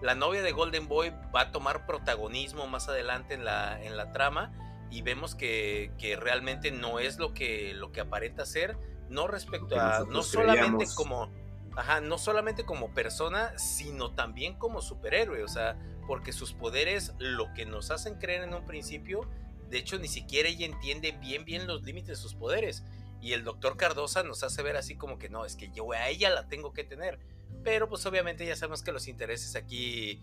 La 0.00 0.14
novia 0.14 0.42
de 0.42 0.52
Golden 0.52 0.88
Boy 0.88 1.12
va 1.34 1.42
a 1.42 1.52
tomar 1.52 1.86
protagonismo 1.86 2.66
más 2.66 2.88
adelante 2.88 3.34
en 3.34 3.44
la, 3.44 3.82
en 3.82 3.96
la 3.96 4.12
trama 4.12 4.52
y 4.90 5.02
vemos 5.02 5.34
que, 5.34 5.92
que 5.98 6.16
realmente 6.16 6.70
no 6.70 7.00
es 7.00 7.18
lo 7.18 7.34
que, 7.34 7.74
lo 7.74 7.90
que 7.90 8.00
aparenta 8.00 8.46
ser 8.46 8.76
no 9.08 9.26
respecto 9.26 9.78
a, 9.78 10.04
no 10.08 10.22
solamente 10.22 10.86
como, 10.94 11.30
ajá, 11.76 12.00
no 12.00 12.18
solamente 12.18 12.64
como 12.64 12.92
persona, 12.92 13.56
sino 13.58 14.12
también 14.14 14.54
como 14.54 14.80
superhéroe, 14.82 15.42
o 15.42 15.48
sea, 15.48 15.78
porque 16.06 16.32
sus 16.32 16.52
poderes 16.52 17.12
lo 17.18 17.52
que 17.54 17.66
nos 17.66 17.90
hacen 17.90 18.16
creer 18.16 18.42
en 18.42 18.54
un 18.54 18.66
principio, 18.66 19.28
de 19.68 19.78
hecho 19.78 19.98
ni 19.98 20.08
siquiera 20.08 20.48
ella 20.48 20.66
entiende 20.66 21.12
bien 21.12 21.44
bien 21.44 21.66
los 21.66 21.82
límites 21.82 22.08
de 22.08 22.16
sus 22.16 22.34
poderes. 22.34 22.84
y 23.20 23.32
el 23.32 23.42
doctor 23.42 23.78
Cardosa 23.78 24.22
nos 24.22 24.42
hace 24.42 24.62
ver 24.62 24.76
así 24.76 24.96
como 24.96 25.18
que 25.18 25.30
no, 25.30 25.46
es 25.46 25.56
que 25.56 25.70
yo 25.70 25.90
a 25.92 26.08
ella 26.08 26.28
la 26.28 26.46
tengo 26.46 26.74
que 26.74 26.84
tener. 26.84 27.18
Pero 27.62 27.88
pues 27.88 28.04
obviamente 28.04 28.44
ya 28.44 28.54
sabemos 28.54 28.82
que 28.82 28.92
los 28.92 29.08
intereses 29.08 29.56
aquí 29.56 30.20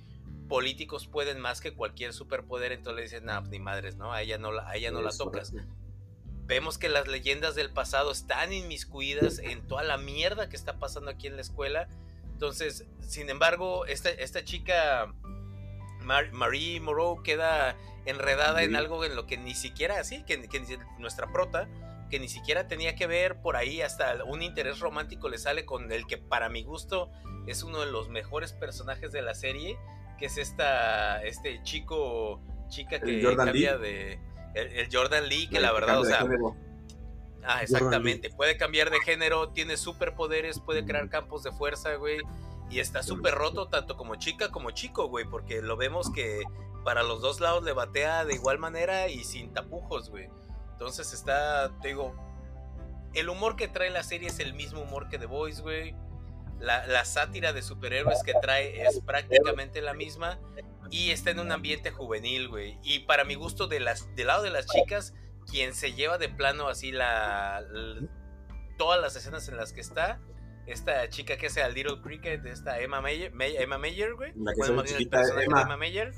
políticos 0.48 1.08
pueden 1.08 1.40
más 1.40 1.62
que 1.62 1.74
cualquier 1.74 2.14
superpoder, 2.14 2.74
entonces 2.74 2.96
le 2.96 3.02
dicen, 3.04 3.26
no, 3.26 3.42
ni 3.42 3.58
madres, 3.58 3.96
¿no? 3.96 4.14
A 4.14 4.22
ella 4.22 4.38
no 4.38 4.52
la, 4.52 4.68
a 4.70 4.76
ella 4.76 4.92
no 4.92 5.02
la 5.02 5.12
tocas. 5.12 5.54
Vemos 6.52 6.78
que 6.78 6.90
las 6.90 7.08
leyendas 7.08 7.56
del 7.56 7.70
pasado 7.70 8.12
están 8.12 8.52
inmiscuidas 8.52 9.40
en 9.40 9.66
toda 9.66 9.84
la 9.84 9.96
mierda 9.96 10.50
que 10.50 10.58
está 10.58 10.80
pasando 10.80 11.10
aquí 11.10 11.28
en 11.28 11.38
la 11.38 11.42
escuela. 11.42 11.88
Entonces, 12.34 12.86
sin 13.00 13.30
embargo, 13.30 13.86
esta, 13.86 14.10
esta 14.10 14.44
chica, 14.44 15.14
Marie 16.02 16.82
Moreau, 16.82 17.24
queda 17.24 17.78
enredada 18.04 18.64
en 18.64 18.76
algo 18.76 19.06
en 19.06 19.16
lo 19.16 19.28
que 19.28 19.38
ni 19.38 19.56
siquiera 19.56 19.98
así, 19.98 20.24
que, 20.24 20.46
que 20.50 20.78
nuestra 21.00 21.32
prota 21.32 21.70
que 22.10 22.20
ni 22.20 22.28
siquiera 22.28 22.68
tenía 22.68 22.96
que 22.96 23.08
ver. 23.08 23.42
Por 23.42 23.56
ahí, 23.56 23.82
hasta 23.82 24.22
un 24.26 24.42
interés 24.42 24.80
romántico 24.80 25.30
le 25.30 25.38
sale 25.38 25.64
con 25.64 25.90
el 25.90 26.06
que 26.06 26.18
para 26.18 26.50
mi 26.50 26.64
gusto 26.64 27.10
es 27.48 27.64
uno 27.64 27.80
de 27.80 27.90
los 27.90 28.10
mejores 28.10 28.52
personajes 28.52 29.14
de 29.14 29.22
la 29.22 29.36
serie, 29.36 29.78
que 30.20 30.26
es 30.26 30.38
esta, 30.38 31.24
este 31.24 31.64
chico, 31.64 32.42
chica 32.68 33.00
que 33.00 33.22
cambia 33.38 33.78
de... 33.78 34.20
El, 34.54 34.88
Jordan 34.92 35.28
Lee, 35.28 35.48
que 35.48 35.60
la 35.60 35.72
verdad, 35.72 36.00
o 36.00 36.06
sea... 36.06 36.26
Ah, 37.44 37.64
exactamente. 37.64 38.30
Puede 38.30 38.58
cambiar 38.58 38.92
de 38.92 39.00
género, 39.02 39.50
tiene 39.50 39.78
superpoderes, 39.78 40.60
puede 40.60 40.86
crear 40.86 41.10
campos 41.10 41.44
de 41.44 41.52
fuerza, 41.52 41.96
güey. 41.96 42.20
Y 42.70 42.80
está 42.80 43.04
súper 43.04 43.34
roto 43.34 43.68
tanto 43.68 43.98
como 43.98 44.16
chica 44.16 44.50
como 44.50 44.72
chico, 44.72 45.08
güey, 45.08 45.26
porque 45.26 45.62
lo 45.62 45.76
vemos 45.76 46.12
que 46.12 46.44
para 46.84 47.04
los 47.04 47.22
dos 47.22 47.40
lados 47.40 47.64
le 47.64 47.74
batea 47.74 48.26
de 48.26 48.36
igual 48.36 48.60
manera 48.60 49.08
y 49.08 49.24
sin 49.24 49.54
tapujos, 49.54 50.10
güey. 50.10 50.30
Entonces 50.72 51.14
está, 51.14 51.72
te 51.82 51.90
digo, 51.90 52.16
el 53.14 53.30
humor 53.30 53.56
que 53.56 53.68
trae 53.68 53.90
la 53.90 54.04
serie 54.04 54.30
es 54.30 54.40
el 54.40 54.54
mismo 54.54 54.82
humor 54.82 55.10
que 55.10 55.20
The 55.20 55.26
Voice, 55.26 55.62
güey. 55.62 55.96
La, 56.62 57.06
sátira 57.06 57.54
de 57.54 57.62
superhéroes 57.62 58.24
que 58.24 58.34
trae 58.42 58.86
es 58.86 59.00
prácticamente 59.02 59.82
la 59.82 59.94
misma. 59.94 60.40
Y 60.90 61.12
está 61.12 61.32
en 61.32 61.40
un 61.40 61.52
ambiente 61.52 61.92
juvenil, 61.92 62.50
güey. 62.50 62.78
Y 62.84 63.00
para 63.00 63.24
mi 63.24 63.36
gusto, 63.36 63.68
de 63.68 63.80
las, 63.80 64.14
del 64.16 64.28
lado 64.28 64.44
de 64.44 64.50
las 64.50 64.66
chicas, 64.68 65.14
quien 65.50 65.74
se 65.74 65.94
lleva 65.94 66.18
de 66.18 66.30
plano 66.30 66.68
así 66.68 66.92
la, 66.92 67.64
todas 68.78 69.00
las 69.02 69.16
escenas 69.16 69.48
en 69.48 69.58
las 69.58 69.72
que 69.72 69.80
está, 69.80 70.20
esta 70.68 71.08
chica 71.10 71.38
que 71.38 71.48
hace 71.48 71.64
al 71.64 71.74
Little 71.74 72.02
Cricket, 72.02 72.46
esta 72.46 72.80
Emma 72.80 73.00
Mayer, 73.02 73.32
Emma 73.40 73.78
Mayer 73.78 74.16
güey. 74.16 74.34
La 74.36 74.54
que 74.54 74.94
el 74.98 75.10
personaje 75.10 75.46
Emma. 75.46 75.60
de 75.60 75.64
Emma 75.64 75.78
Mayer 75.78 76.14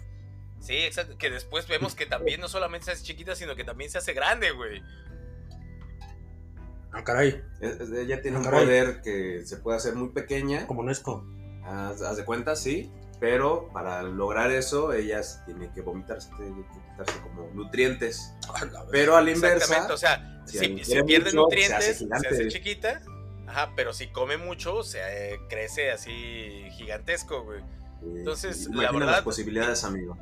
Sí, 0.64 0.78
exacto. 0.78 1.18
Que 1.18 1.30
después 1.30 1.68
vemos 1.68 1.94
que 1.94 2.06
también 2.06 2.40
no 2.40 2.48
solamente 2.48 2.86
se 2.86 2.92
hace 2.94 3.04
chiquita, 3.04 3.36
sino 3.36 3.54
que 3.56 3.66
también 3.66 3.92
se 3.92 3.98
hace 3.98 4.14
grande, 4.14 4.52
güey. 4.52 4.82
Ah, 6.94 7.04
caray. 7.04 7.44
Ella 7.60 8.22
tiene 8.22 8.38
un 8.38 8.44
poder 8.44 9.02
que 9.02 9.44
se 9.46 9.58
puede 9.58 9.78
hacer 9.78 9.96
muy 9.96 10.10
pequeña. 10.10 10.68
Como 10.68 10.84
Nesco. 10.84 11.26
Haz, 11.64 12.02
haz 12.02 12.18
de 12.18 12.26
cuenta, 12.26 12.56
sí. 12.56 12.92
Pero 13.20 13.70
para 13.72 14.04
lograr 14.04 14.52
eso, 14.52 14.94
ellas 14.94 15.42
tienen 15.46 15.72
que 15.72 15.82
vomitarse, 15.82 16.30
tienen 16.36 16.64
que 16.64 16.70
quitarse 16.92 17.22
como 17.22 17.50
nutrientes. 17.54 18.34
pero 18.92 19.16
a 19.16 19.22
la 19.22 19.32
inversa. 19.32 19.58
Exactamente, 19.58 19.94
o 19.94 19.98
sea, 19.98 20.44
si, 20.46 20.84
si 20.84 21.04
pierde 21.04 21.32
nutrientes, 21.32 22.00
se 22.00 22.08
hace, 22.12 22.48
chiquita. 22.50 23.02
Ajá, 23.48 23.72
pero 23.76 23.94
si 23.94 24.08
come 24.08 24.38
mucho, 24.38 24.84
se 24.84 25.40
crece 25.50 25.92
así 25.92 26.66
gigantesco, 26.72 27.44
güey. 27.44 27.62
Entonces, 28.16 28.68
la 28.74 28.92
verdad. 28.92 29.12
las 29.12 29.22
posibilidades, 29.22 29.84
amigo. 29.84 30.18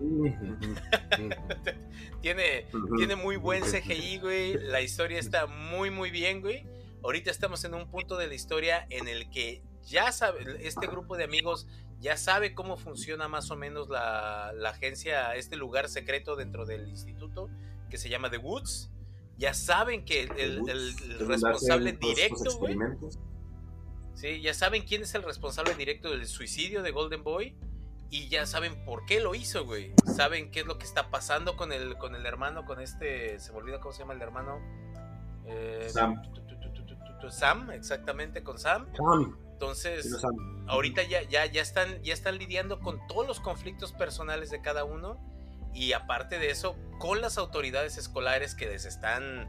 tiene, 2.20 2.66
tiene 2.96 3.16
muy 3.16 3.36
buen 3.36 3.62
CGI, 3.62 4.18
güey. 4.18 4.54
La 4.54 4.80
historia 4.80 5.18
está 5.18 5.46
muy, 5.46 5.90
muy 5.90 6.10
bien, 6.10 6.40
güey. 6.40 6.66
Ahorita 7.02 7.30
estamos 7.30 7.64
en 7.64 7.74
un 7.74 7.90
punto 7.90 8.16
de 8.16 8.28
la 8.28 8.34
historia 8.34 8.86
en 8.90 9.08
el 9.08 9.30
que 9.30 9.62
ya 9.82 10.12
sabe, 10.12 10.66
este 10.66 10.86
grupo 10.86 11.16
de 11.16 11.24
amigos 11.24 11.66
ya 12.00 12.16
sabe 12.16 12.54
cómo 12.54 12.76
funciona 12.76 13.28
más 13.28 13.50
o 13.50 13.56
menos 13.56 13.88
la, 13.88 14.50
agencia, 14.66 15.34
este 15.34 15.56
lugar 15.56 15.88
secreto 15.88 16.36
dentro 16.36 16.66
del 16.66 16.88
instituto 16.88 17.48
que 17.90 17.98
se 17.98 18.08
llama 18.08 18.30
The 18.30 18.38
Woods. 18.38 18.90
Ya 19.36 19.52
saben 19.52 20.04
que 20.04 20.22
el, 20.22 20.64
responsable 21.18 21.92
directo, 21.92 22.60
Sí, 24.14 24.40
ya 24.40 24.54
saben 24.54 24.84
quién 24.84 25.02
es 25.02 25.14
el 25.14 25.22
responsable 25.22 25.74
directo 25.74 26.10
del 26.10 26.26
suicidio 26.26 26.82
de 26.82 26.90
Golden 26.92 27.24
Boy 27.24 27.56
y 28.10 28.28
ya 28.28 28.46
saben 28.46 28.84
por 28.84 29.04
qué 29.06 29.20
lo 29.20 29.34
hizo, 29.34 29.64
güey. 29.64 29.92
Saben 30.06 30.50
qué 30.50 30.60
es 30.60 30.66
lo 30.66 30.78
que 30.78 30.84
está 30.84 31.10
pasando 31.10 31.56
con 31.56 31.72
el, 31.72 31.96
con 31.98 32.14
el 32.14 32.24
hermano, 32.26 32.64
con 32.64 32.80
este, 32.80 33.38
se 33.40 33.52
me 33.52 33.58
olvida 33.58 33.80
cómo 33.80 33.92
se 33.92 34.00
llama 34.00 34.14
el 34.14 34.22
hermano. 34.22 34.60
Eh, 35.46 35.88
Sam. 35.90 36.22
Sam, 37.30 37.70
exactamente, 37.70 38.42
con 38.42 38.58
Sam. 38.58 38.86
Entonces, 39.52 40.22
ahorita 40.66 41.02
ya, 41.04 41.22
ya, 41.22 41.46
ya, 41.46 41.62
están, 41.62 42.02
ya 42.02 42.12
están 42.12 42.38
lidiando 42.38 42.80
con 42.80 43.04
todos 43.06 43.26
los 43.26 43.40
conflictos 43.40 43.92
personales 43.92 44.50
de 44.50 44.60
cada 44.60 44.84
uno 44.84 45.18
y 45.72 45.92
aparte 45.92 46.38
de 46.38 46.50
eso, 46.50 46.76
con 46.98 47.20
las 47.20 47.38
autoridades 47.38 47.96
escolares 47.96 48.54
que 48.54 48.66
les 48.66 48.84
están 48.84 49.48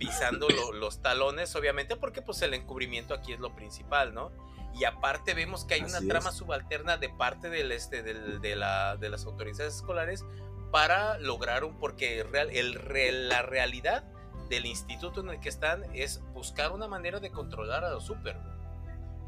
pisando 0.00 0.48
los 0.72 1.00
talones, 1.00 1.54
obviamente, 1.54 1.94
porque 1.94 2.22
pues 2.22 2.42
el 2.42 2.54
encubrimiento 2.54 3.14
aquí 3.14 3.32
es 3.32 3.38
lo 3.38 3.54
principal, 3.54 4.12
¿no? 4.12 4.32
y 4.74 4.84
aparte 4.84 5.34
vemos 5.34 5.64
que 5.64 5.74
hay 5.74 5.82
una 5.82 6.00
trama 6.00 6.32
subalterna 6.32 6.96
de 6.96 7.08
parte 7.08 7.50
del 7.50 7.72
este 7.72 8.02
del, 8.02 8.40
de, 8.40 8.56
la, 8.56 8.96
de 8.96 9.08
las 9.08 9.26
autoridades 9.26 9.76
escolares 9.76 10.24
para 10.70 11.18
lograr 11.18 11.64
un 11.64 11.76
porque 11.78 12.22
real, 12.22 12.50
el, 12.50 13.28
la 13.28 13.42
realidad 13.42 14.04
del 14.48 14.66
instituto 14.66 15.20
en 15.20 15.30
el 15.30 15.40
que 15.40 15.48
están 15.48 15.84
es 15.94 16.22
buscar 16.32 16.72
una 16.72 16.86
manera 16.86 17.20
de 17.20 17.30
controlar 17.30 17.84
a 17.84 17.90
los 17.90 18.04
super 18.04 18.36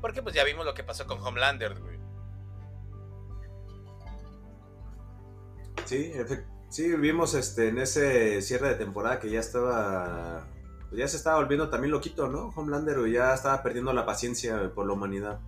porque 0.01 0.23
pues 0.23 0.35
ya 0.35 0.45
vimos 0.45 0.65
lo 0.65 0.75
que 0.75 0.85
pasó 0.85 1.07
con 1.07 1.21
Homelander 1.21 1.79
güey. 1.79 1.99
Sí 5.87 6.13
sí 6.69 6.95
vimos 6.97 7.35
este 7.35 7.69
en 7.69 7.79
ese 7.79 8.41
cierre 8.43 8.69
de 8.69 8.75
temporada 8.77 9.19
que 9.19 9.31
ya 9.31 9.41
estaba 9.41 10.47
pues 10.93 11.01
ya 11.01 11.09
se 11.09 11.17
estaba 11.17 11.39
volviendo 11.39 11.71
también 11.71 11.91
loquito, 11.91 12.29
¿no? 12.29 12.53
Homelander 12.55 13.11
ya 13.11 13.33
estaba 13.33 13.63
perdiendo 13.63 13.95
la 13.95 14.05
paciencia 14.05 14.75
por 14.75 14.87
la 14.87 14.93
humanidad. 14.93 15.41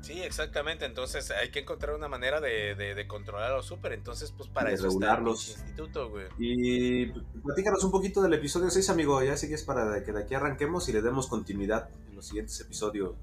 Sí, 0.00 0.20
exactamente. 0.20 0.84
Entonces 0.84 1.30
hay 1.30 1.52
que 1.52 1.60
encontrar 1.60 1.94
una 1.94 2.08
manera 2.08 2.40
de, 2.40 2.74
de, 2.74 3.06
controlar 3.06 3.52
a 3.52 3.56
los 3.58 3.66
super. 3.66 3.92
Entonces, 3.92 4.32
pues 4.36 4.48
para 4.48 4.72
eso 4.72 4.88
está 4.88 5.14
el 5.16 5.28
instituto, 5.28 6.10
güey. 6.10 6.26
Y 6.40 7.06
platícanos 7.44 7.84
un 7.84 7.92
poquito 7.92 8.20
del 8.20 8.34
episodio 8.34 8.68
6, 8.68 8.90
amigo. 8.90 9.22
Ya 9.22 9.36
sigues 9.36 9.62
para 9.62 10.02
que 10.02 10.10
de 10.10 10.24
aquí 10.24 10.34
arranquemos 10.34 10.88
y 10.88 10.92
le 10.92 11.02
demos 11.02 11.28
continuidad 11.28 11.88
en 12.08 12.16
los 12.16 12.26
siguientes 12.26 12.60
episodios. 12.60 13.14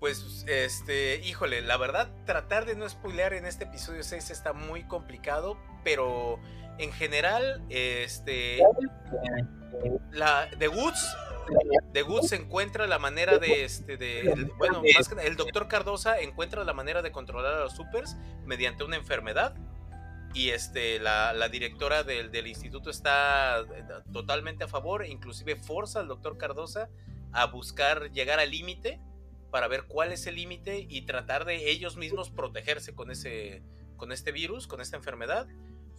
Pues, 0.00 0.46
este, 0.48 1.20
híjole, 1.22 1.60
la 1.60 1.76
verdad, 1.76 2.10
tratar 2.24 2.64
de 2.64 2.76
no 2.76 2.88
spoilear 2.88 3.34
en 3.34 3.44
este 3.44 3.64
episodio 3.64 4.02
6 4.02 4.30
está 4.30 4.54
muy 4.54 4.84
complicado, 4.84 5.58
pero 5.84 6.40
en 6.78 6.92
general, 6.92 7.62
este, 7.68 8.58
la 10.10 10.48
The 10.58 10.68
Woods, 10.68 11.16
The 11.92 12.02
Woods 12.02 12.32
encuentra 12.32 12.86
la 12.86 12.98
manera 12.98 13.38
de, 13.38 13.64
este, 13.64 13.96
de, 13.96 14.50
bueno, 14.58 14.82
más 14.96 15.08
que 15.08 15.26
el 15.26 15.36
doctor 15.36 15.68
Cardosa 15.68 16.20
encuentra 16.20 16.64
la 16.64 16.72
manera 16.72 17.02
de 17.02 17.12
controlar 17.12 17.54
a 17.54 17.60
los 17.60 17.74
supers 17.74 18.16
mediante 18.44 18.84
una 18.84 18.96
enfermedad 18.96 19.54
y 20.34 20.50
este, 20.50 20.98
la, 20.98 21.32
la 21.32 21.48
directora 21.48 22.04
del, 22.04 22.30
del, 22.30 22.46
instituto 22.46 22.90
está 22.90 23.60
eh, 23.60 23.84
totalmente 24.12 24.64
a 24.64 24.68
favor, 24.68 25.04
inclusive 25.04 25.56
forza 25.56 26.00
al 26.00 26.08
doctor 26.08 26.38
Cardosa 26.38 26.88
a 27.32 27.46
buscar 27.46 28.10
llegar 28.12 28.40
al 28.40 28.50
límite 28.50 29.00
para 29.50 29.68
ver 29.68 29.84
cuál 29.84 30.12
es 30.12 30.26
el 30.26 30.36
límite 30.36 30.86
y 30.88 31.02
tratar 31.02 31.44
de 31.44 31.70
ellos 31.70 31.96
mismos 31.96 32.30
protegerse 32.30 32.94
con 32.94 33.10
ese 33.10 33.62
con 33.96 34.10
este 34.10 34.32
virus, 34.32 34.66
con 34.66 34.80
esta 34.80 34.96
enfermedad 34.96 35.46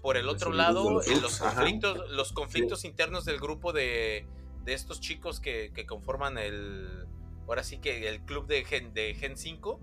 por 0.04 0.18
el 0.18 0.28
otro 0.28 0.52
lado, 0.52 0.92
los, 0.92 1.08
los 1.08 1.40
conflictos, 1.40 2.12
los 2.12 2.34
conflictos 2.34 2.84
internos 2.84 3.24
del 3.24 3.40
grupo 3.40 3.72
de, 3.72 4.28
estos 4.66 5.00
chicos 5.00 5.40
que, 5.40 5.72
conforman 5.88 6.38
el, 6.38 7.08
ahora 7.48 7.64
sí 7.64 7.78
que 7.78 8.10
el 8.10 8.20
club 8.26 8.46
de 8.46 8.66
Gen, 8.66 8.94
de 8.94 9.16
Gen 9.16 9.38
5, 9.38 9.80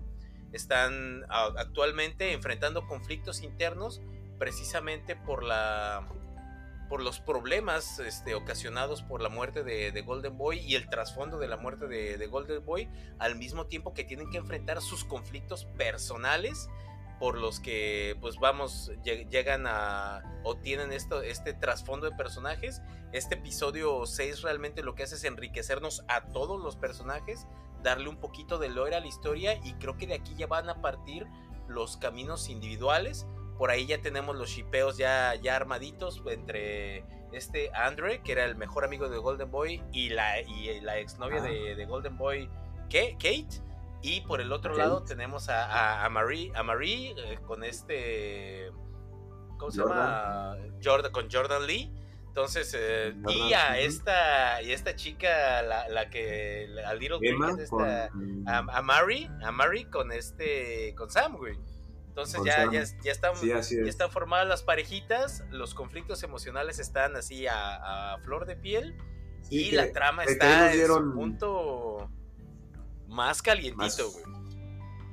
están 0.53 1.25
actualmente 1.27 2.33
enfrentando 2.33 2.85
conflictos 2.85 3.41
internos 3.41 3.99
precisamente 4.37 5.15
por 5.15 5.43
la 5.43 6.07
por 6.87 7.01
los 7.01 7.21
problemas 7.21 7.99
este, 7.99 8.35
ocasionados 8.35 9.01
por 9.01 9.21
la 9.21 9.29
muerte 9.29 9.63
de, 9.63 10.01
Golden 10.01 10.37
Boy 10.37 10.59
y 10.59 10.75
el 10.75 10.89
trasfondo 10.89 11.39
de 11.39 11.47
la 11.47 11.55
muerte 11.55 11.87
de, 11.87 12.17
de, 12.17 12.27
Golden 12.27 12.63
Boy, 12.65 12.89
al 13.17 13.37
mismo 13.37 13.65
tiempo 13.65 13.93
que 13.93 14.03
tienen 14.03 14.29
que 14.29 14.37
enfrentar 14.37 14.81
sus 14.81 15.05
conflictos 15.05 15.63
personales 15.77 16.69
por 17.21 17.37
los 17.37 17.59
que 17.59 18.17
pues 18.19 18.37
vamos 18.39 18.91
llegan 19.03 19.67
a 19.67 20.23
o 20.43 20.57
tienen 20.57 20.91
esto 20.91 21.21
este 21.21 21.53
trasfondo 21.53 22.09
de 22.09 22.15
personajes 22.17 22.81
este 23.13 23.35
episodio 23.35 24.07
6 24.07 24.41
realmente 24.41 24.81
lo 24.81 24.95
que 24.95 25.03
hace 25.03 25.15
es 25.15 25.23
enriquecernos 25.23 26.03
a 26.07 26.25
todos 26.33 26.59
los 26.59 26.75
personajes 26.75 27.45
darle 27.83 28.09
un 28.09 28.17
poquito 28.17 28.57
de 28.57 28.69
lore 28.69 28.95
a 28.95 28.99
la 28.99 29.05
historia 29.05 29.53
y 29.63 29.73
creo 29.75 29.97
que 29.97 30.07
de 30.07 30.15
aquí 30.15 30.33
ya 30.35 30.47
van 30.47 30.67
a 30.67 30.81
partir 30.81 31.27
los 31.67 31.95
caminos 31.97 32.49
individuales 32.49 33.27
Por 33.57 33.69
ahí 33.69 33.85
ya 33.85 34.01
tenemos 34.01 34.35
los 34.35 34.49
shipeos 34.49 34.97
ya, 34.97 35.35
ya 35.35 35.55
armaditos 35.55 36.23
entre 36.25 37.05
este 37.31 37.69
Andre, 37.73 38.21
que 38.23 38.31
era 38.31 38.45
el 38.45 38.55
mejor 38.55 38.83
amigo 38.83 39.07
de 39.07 39.17
Golden 39.17 39.51
Boy, 39.51 39.83
y 39.91 40.09
la, 40.09 40.41
y 40.41 40.81
la 40.81 40.97
exnovia 40.97 41.41
de, 41.41 41.85
Golden 41.85 42.17
Boy, 42.17 42.49
Kate. 42.89 43.61
Y 44.01 44.21
por 44.21 44.41
el 44.41 44.51
otro 44.51 44.75
lado 44.75 45.03
tenemos 45.03 45.49
a, 45.49 46.03
a, 46.03 46.09
Marie, 46.09 46.51
a 46.55 46.63
Marie 46.63 47.13
eh, 47.17 47.39
con 47.45 47.63
este. 47.63 48.71
¿Cómo 49.57 49.71
se 49.71 49.81
llama? 49.81 50.57
Jordan, 50.83 51.11
con 51.11 51.29
Jordan 51.29 51.67
Lee. 51.67 51.91
Entonces, 52.27 52.73
eh, 52.77 53.13
y 53.27 53.53
a 53.53 53.77
esta, 53.77 54.61
y 54.61 54.71
esta 54.71 54.95
chica, 54.95 55.61
la, 55.61 55.89
la 55.89 56.09
que, 56.09 56.65
a 56.85 56.93
Little 56.93 57.19
esta, 57.61 58.09
a, 58.47 58.57
a 58.57 58.81
Mary, 58.81 59.29
a 59.43 59.51
Mary 59.51 59.83
con 59.85 60.13
este, 60.13 60.95
con 60.95 61.09
Sam, 61.11 61.35
güey. 61.35 61.57
Entonces 62.07 62.41
ya, 62.45 62.71
ya, 62.71 62.83
ya, 63.03 63.11
están, 63.11 63.33
ya 63.41 63.59
están 63.59 64.11
formadas 64.11 64.45
las 64.45 64.63
parejitas, 64.63 65.45
los 65.49 65.73
conflictos 65.73 66.23
emocionales 66.23 66.77
están 66.79 67.15
así 67.15 67.47
a, 67.47 68.17
flor 68.23 68.45
de 68.45 68.57
piel 68.57 68.97
y 69.49 69.71
la 69.71 69.93
trama 69.93 70.25
está 70.25 70.73
en 70.73 70.87
su 70.87 71.13
punto 71.13 72.09
más 73.11 73.41
calientito, 73.41 74.09
güey. 74.11 74.25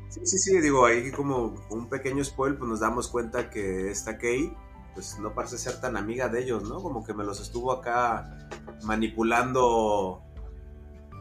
Sí, 0.09 0.20
sí, 0.24 0.38
sí, 0.38 0.61
digo, 0.61 0.86
ahí 0.86 1.11
como 1.11 1.55
un 1.68 1.88
pequeño 1.88 2.24
spoil, 2.24 2.57
pues 2.57 2.68
nos 2.68 2.80
damos 2.80 3.09
cuenta 3.09 3.51
que 3.51 3.90
esta 3.90 4.14
Kate, 4.14 4.57
pues 4.94 5.18
no 5.18 5.34
parece 5.34 5.59
ser 5.59 5.80
tan 5.80 5.96
amiga 5.96 6.28
de 6.28 6.42
ellos, 6.42 6.62
¿no? 6.62 6.82
Como 6.82 7.05
que 7.05 7.12
me 7.12 7.24
los 7.24 7.40
estuvo 7.40 7.72
acá 7.72 8.49
manipulando, 8.84 10.22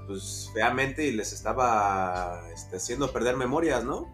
pues 0.07 0.49
feamente 0.53 1.05
y 1.05 1.11
les 1.11 1.33
estaba 1.33 2.41
este, 2.53 2.77
haciendo 2.77 3.11
perder 3.11 3.35
memorias, 3.35 3.83
¿no? 3.83 4.07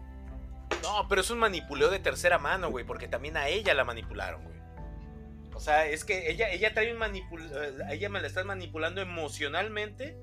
No, 0.82 1.06
pero 1.08 1.20
es 1.20 1.30
un 1.30 1.38
manipuleo 1.38 1.90
de 1.90 2.00
tercera 2.00 2.38
mano, 2.38 2.70
güey, 2.70 2.84
porque 2.84 3.06
también 3.06 3.36
a 3.36 3.46
ella 3.48 3.74
la 3.74 3.84
manipularon, 3.84 4.42
güey. 4.42 4.54
O 5.54 5.60
sea, 5.60 5.86
es 5.86 6.04
que 6.04 6.30
ella, 6.30 6.50
ella 6.50 6.74
trae 6.74 6.92
un 6.92 6.98
manipul... 6.98 7.40
Eh, 7.40 7.78
ella 7.90 8.08
me 8.08 8.20
la 8.20 8.26
está 8.26 8.42
manipulando 8.42 9.00
emocionalmente 9.00 10.18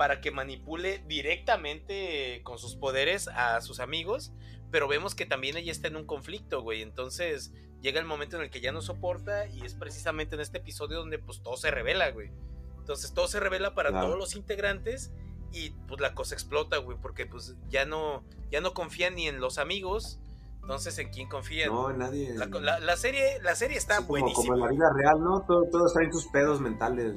para 0.00 0.22
que 0.22 0.30
manipule 0.30 1.04
directamente 1.06 2.40
con 2.42 2.56
sus 2.56 2.74
poderes 2.74 3.28
a 3.28 3.60
sus 3.60 3.80
amigos, 3.80 4.32
pero 4.70 4.88
vemos 4.88 5.14
que 5.14 5.26
también 5.26 5.58
ella 5.58 5.70
está 5.70 5.88
en 5.88 5.96
un 5.96 6.06
conflicto, 6.06 6.62
güey. 6.62 6.80
Entonces 6.80 7.52
llega 7.82 8.00
el 8.00 8.06
momento 8.06 8.36
en 8.36 8.42
el 8.44 8.48
que 8.48 8.62
ya 8.62 8.72
no 8.72 8.80
soporta 8.80 9.46
y 9.48 9.60
es 9.60 9.74
precisamente 9.74 10.36
en 10.36 10.40
este 10.40 10.56
episodio 10.56 11.00
donde 11.00 11.18
pues 11.18 11.42
todo 11.42 11.58
se 11.58 11.70
revela, 11.70 12.10
güey. 12.12 12.30
Entonces 12.78 13.12
todo 13.12 13.28
se 13.28 13.40
revela 13.40 13.74
para 13.74 13.90
todos 13.90 14.16
los 14.16 14.36
integrantes 14.36 15.12
y 15.52 15.68
pues 15.86 16.00
la 16.00 16.14
cosa 16.14 16.34
explota, 16.34 16.78
güey, 16.78 16.96
porque 16.96 17.26
pues 17.26 17.54
ya 17.68 17.84
no, 17.84 18.24
ya 18.50 18.62
no 18.62 18.72
confía 18.72 19.10
ni 19.10 19.28
en 19.28 19.38
los 19.38 19.58
amigos. 19.58 20.18
Entonces, 20.62 20.98
¿en 20.98 21.10
quién 21.10 21.28
confía? 21.28 21.66
No, 21.66 21.90
en 21.90 21.98
nadie. 21.98 22.34
La, 22.38 22.96
serie, 22.96 23.38
la 23.42 23.54
serie 23.54 23.76
está 23.76 24.00
buenísima. 24.00 24.54
Como, 24.54 24.54
en 24.54 24.60
la 24.60 24.68
vida 24.68 24.92
real, 24.94 25.22
¿no? 25.22 25.42
Todo, 25.42 25.64
todo 25.64 25.86
está 25.88 26.02
en 26.02 26.10
tus 26.10 26.26
pedos 26.28 26.58
mentales. 26.58 27.16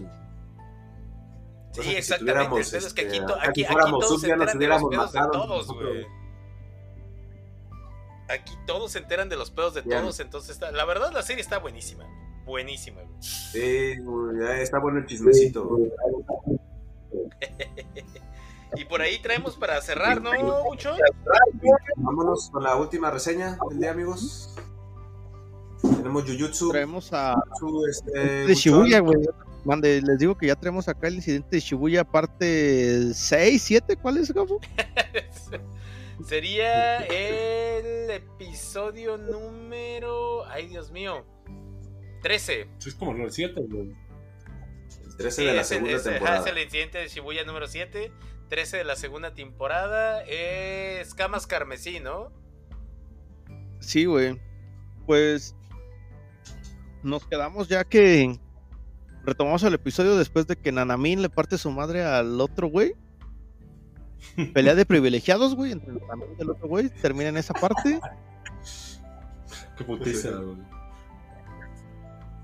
Sí, 1.82 1.96
exactamente. 1.96 2.62
es 2.62 2.94
que 2.94 3.02
aquí, 3.02 3.18
este, 3.18 3.34
aquí, 3.42 3.66
aquí, 3.66 3.92
todos 4.00 4.22
se 4.22 4.30
enteran 4.30 4.60
de 4.60 4.68
los 4.68 4.84
pedos 4.84 5.14
de 5.14 5.20
todos, 5.32 5.68
güey. 5.68 6.06
Aquí 8.30 8.54
todos 8.66 8.92
se 8.92 9.00
enteran 9.00 9.30
de 9.30 9.36
los 9.36 9.52
pedos 9.52 9.74
de 9.74 9.82
todos, 9.82 10.20
entonces 10.20 10.60
la 10.62 10.86
verdad 10.86 11.12
la 11.12 11.24
serie 11.24 11.42
está 11.42 11.60
buenísima. 11.60 12.06
Buenísima, 12.46 13.02
güey. 13.02 13.22
Sí, 13.22 13.94
está 14.60 14.80
bueno 14.80 15.00
el 15.00 15.06
chismecito. 15.06 15.70
y 18.76 18.86
por 18.86 19.02
ahí 19.02 19.22
traemos 19.22 19.56
para 19.56 19.80
cerrar, 19.82 20.22
¿no, 20.22 20.32
Mucho? 20.64 20.96
Vámonos 21.96 22.50
con 22.52 22.64
la 22.64 22.76
última 22.76 23.12
reseña 23.12 23.58
del 23.70 23.80
día, 23.80 23.92
amigos. 23.92 24.56
Tenemos 25.82 26.24
Jujutsu. 26.24 26.70
Traemos 26.70 27.14
a. 27.14 27.36
Este, 27.90 28.46
de 28.46 28.56
Shibuya, 28.56 29.00
güey. 29.00 29.20
Mande, 29.66 30.02
les 30.02 30.20
digo 30.20 30.38
que 30.38 30.48
ya 30.48 30.56
tenemos 30.56 30.88
acá 30.90 31.08
el 31.08 31.16
incidente 31.16 31.56
de 31.56 31.60
Shibuya, 31.62 32.04
parte 32.04 33.14
6, 33.14 33.62
7. 33.62 33.96
¿Cuál 33.96 34.18
es, 34.18 34.34
Gabo? 34.34 34.60
Sería 36.26 36.98
el 37.06 38.12
episodio 38.12 39.18
número. 39.18 40.46
Ay, 40.48 40.68
Dios 40.68 40.92
mío. 40.92 41.26
13. 42.22 42.68
Es 42.86 42.96
como 42.96 43.12
el 43.14 43.32
7, 43.32 43.62
güey. 43.70 43.96
13 45.18 45.44
de 45.44 45.54
la 45.54 45.64
segunda 45.64 46.02
temporada. 46.02 46.40
es 46.40 46.46
el 46.48 46.58
incidente 46.64 46.98
de 46.98 47.08
Shibuya 47.08 47.44
número 47.46 47.68
7. 47.68 48.12
13 48.50 48.78
de 48.78 48.84
la 48.84 48.96
segunda 48.96 49.34
temporada. 49.34 50.24
Es 50.24 51.14
Camas 51.14 51.48
Carmesí, 51.48 52.00
¿no? 52.00 52.32
Sí, 53.80 54.06
güey. 54.06 54.40
Pues 55.06 55.56
nos 57.02 57.26
quedamos 57.28 57.68
ya 57.68 57.84
que 57.84 58.40
retomamos 59.26 59.64
el 59.64 59.74
episodio 59.74 60.16
después 60.18 60.48
de 60.48 60.56
que 60.56 60.72
Nanamin 60.72 61.22
le 61.22 61.30
parte 61.30 61.58
su 61.58 61.72
madre 61.72 62.04
al 62.04 62.40
otro 62.40 62.68
güey. 62.68 62.96
Pelea 64.54 64.76
de 64.76 64.86
privilegiados, 64.86 65.56
güey, 65.56 65.72
entre 65.74 65.94
Nanamin 65.94 66.36
y 66.38 66.42
el 66.42 66.50
otro 66.50 66.68
güey. 66.68 66.90
Termina 66.90 67.30
en 67.30 67.38
esa 67.38 67.54
parte. 67.54 68.00
Qué 69.78 69.84
putiza, 69.84 70.30
güey. 70.30 70.58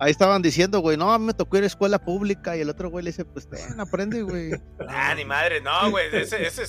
Ahí 0.01 0.11
estaban 0.11 0.41
diciendo, 0.41 0.80
güey, 0.80 0.95
no, 0.95 1.11
a 1.11 1.19
mí 1.19 1.25
me 1.25 1.34
tocó 1.34 1.57
ir 1.57 1.63
a 1.63 1.67
escuela 1.67 1.99
pública 1.99 2.55
y 2.55 2.61
el 2.61 2.69
otro 2.69 2.89
güey 2.89 3.03
le 3.03 3.09
dice, 3.11 3.25
pues 3.25 3.49
ten, 3.49 3.77
aprende, 3.82 4.21
güey. 4.21 4.51
Ah, 4.88 5.13
ni 5.13 5.25
madre, 5.25 5.59
no, 5.59 5.91
güey, 5.91 6.07
ese, 6.13 6.41
ese, 6.47 6.63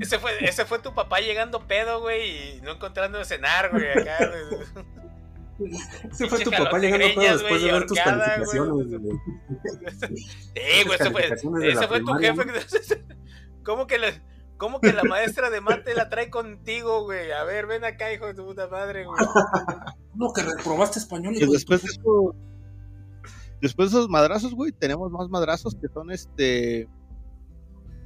ese, 0.00 0.18
fue, 0.18 0.32
ese 0.44 0.64
fue 0.64 0.80
tu 0.80 0.92
papá 0.92 1.20
llegando 1.20 1.64
pedo, 1.68 2.00
güey, 2.00 2.56
y 2.56 2.60
no 2.62 2.72
encontrando 2.72 3.18
de 3.18 3.24
cenar, 3.24 3.70
güey, 3.70 3.88
acá, 3.88 4.18
güey. 4.28 4.84
Ese 6.10 6.28
fue 6.28 6.40
tu 6.40 6.50
papá 6.50 6.78
llegando 6.78 7.06
pedo 7.14 7.32
después 7.38 7.62
de 7.62 7.72
ver 7.72 7.86
tus 7.86 7.98
calificaciones, 7.98 9.00
güey. 9.00 9.18
Sí, 10.54 10.84
güey, 10.86 10.98
ese 11.00 11.10
fue, 11.10 11.26
ese 11.68 11.88
fue 11.88 12.00
tu 12.00 12.12
jefe. 12.14 12.42
¿Cómo 13.64 13.86
que, 13.86 13.98
le, 13.98 14.22
¿Cómo 14.56 14.80
que 14.80 14.92
la 14.92 15.04
maestra 15.04 15.50
de 15.50 15.60
mate 15.60 15.94
la 15.94 16.08
trae 16.08 16.30
contigo, 16.30 17.04
güey? 17.04 17.32
A 17.32 17.44
ver, 17.44 17.66
ven 17.66 17.84
acá, 17.84 18.12
hijo 18.12 18.26
de 18.26 18.34
tu 18.34 18.44
puta 18.44 18.68
madre, 18.68 19.04
güey. 19.04 19.20
No, 20.14 20.32
que 20.32 20.42
reprobaste 20.42 20.98
español. 20.98 21.34
Y 21.36 21.46
después 21.46 21.82
de 21.82 21.88
eso 21.88 22.34
Después 23.62 23.92
de 23.92 23.98
esos 23.98 24.10
madrazos, 24.10 24.54
güey, 24.56 24.72
tenemos 24.72 25.12
más 25.12 25.28
madrazos 25.28 25.76
que 25.76 25.86
son 25.86 26.10
este. 26.10 26.88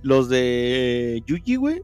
Los 0.02 0.28
de 0.28 1.22
Yuji, 1.26 1.57
güey. 1.57 1.82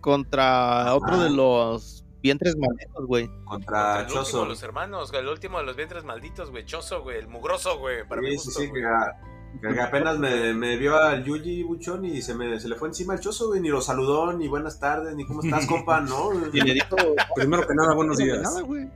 Contra 0.00 0.92
otro 0.94 1.20
de 1.20 1.30
los 1.30 2.04
vientres 2.22 2.56
malditos, 2.56 3.06
güey. 3.06 3.30
Contra, 3.44 4.00
el 4.00 4.12
último 4.12 4.42
de 4.42 4.48
los 4.48 4.62
hermanos, 4.62 5.12
el 5.12 5.28
último 5.28 5.58
de 5.58 5.64
los 5.64 5.76
vientres 5.76 6.04
malditos, 6.04 6.50
güey. 6.50 6.64
Choso, 6.64 7.02
güey. 7.02 7.18
El 7.18 7.28
mugroso, 7.28 7.78
güey. 7.78 8.06
Para 8.06 8.22
sí, 8.22 8.38
sí, 8.38 8.50
sí, 8.50 8.70
que, 8.72 9.80
apenas 9.80 10.18
me, 10.18 10.52
me, 10.54 10.76
vio 10.76 10.96
al 10.96 11.24
Yuji 11.24 11.62
Buchón 11.62 12.04
y 12.04 12.20
se, 12.20 12.34
me, 12.34 12.60
se 12.60 12.68
le 12.68 12.76
fue 12.76 12.88
encima 12.88 13.14
el 13.14 13.20
choso, 13.20 13.48
güey. 13.48 13.60
Ni 13.60 13.68
lo 13.68 13.80
saludó, 13.80 14.32
ni 14.32 14.48
buenas 14.48 14.78
tardes, 14.78 15.14
ni 15.14 15.26
cómo 15.26 15.42
estás, 15.42 15.66
compa, 15.66 16.00
¿no? 16.00 16.30
Y 16.52 16.60
le 16.60 16.74
dijo, 16.74 16.96
primero 17.34 17.66
que 17.66 17.74
nada, 17.74 17.94
buenos 17.94 18.18
días. 18.18 18.42
Nada, 18.42 18.62
güey. 18.62 18.88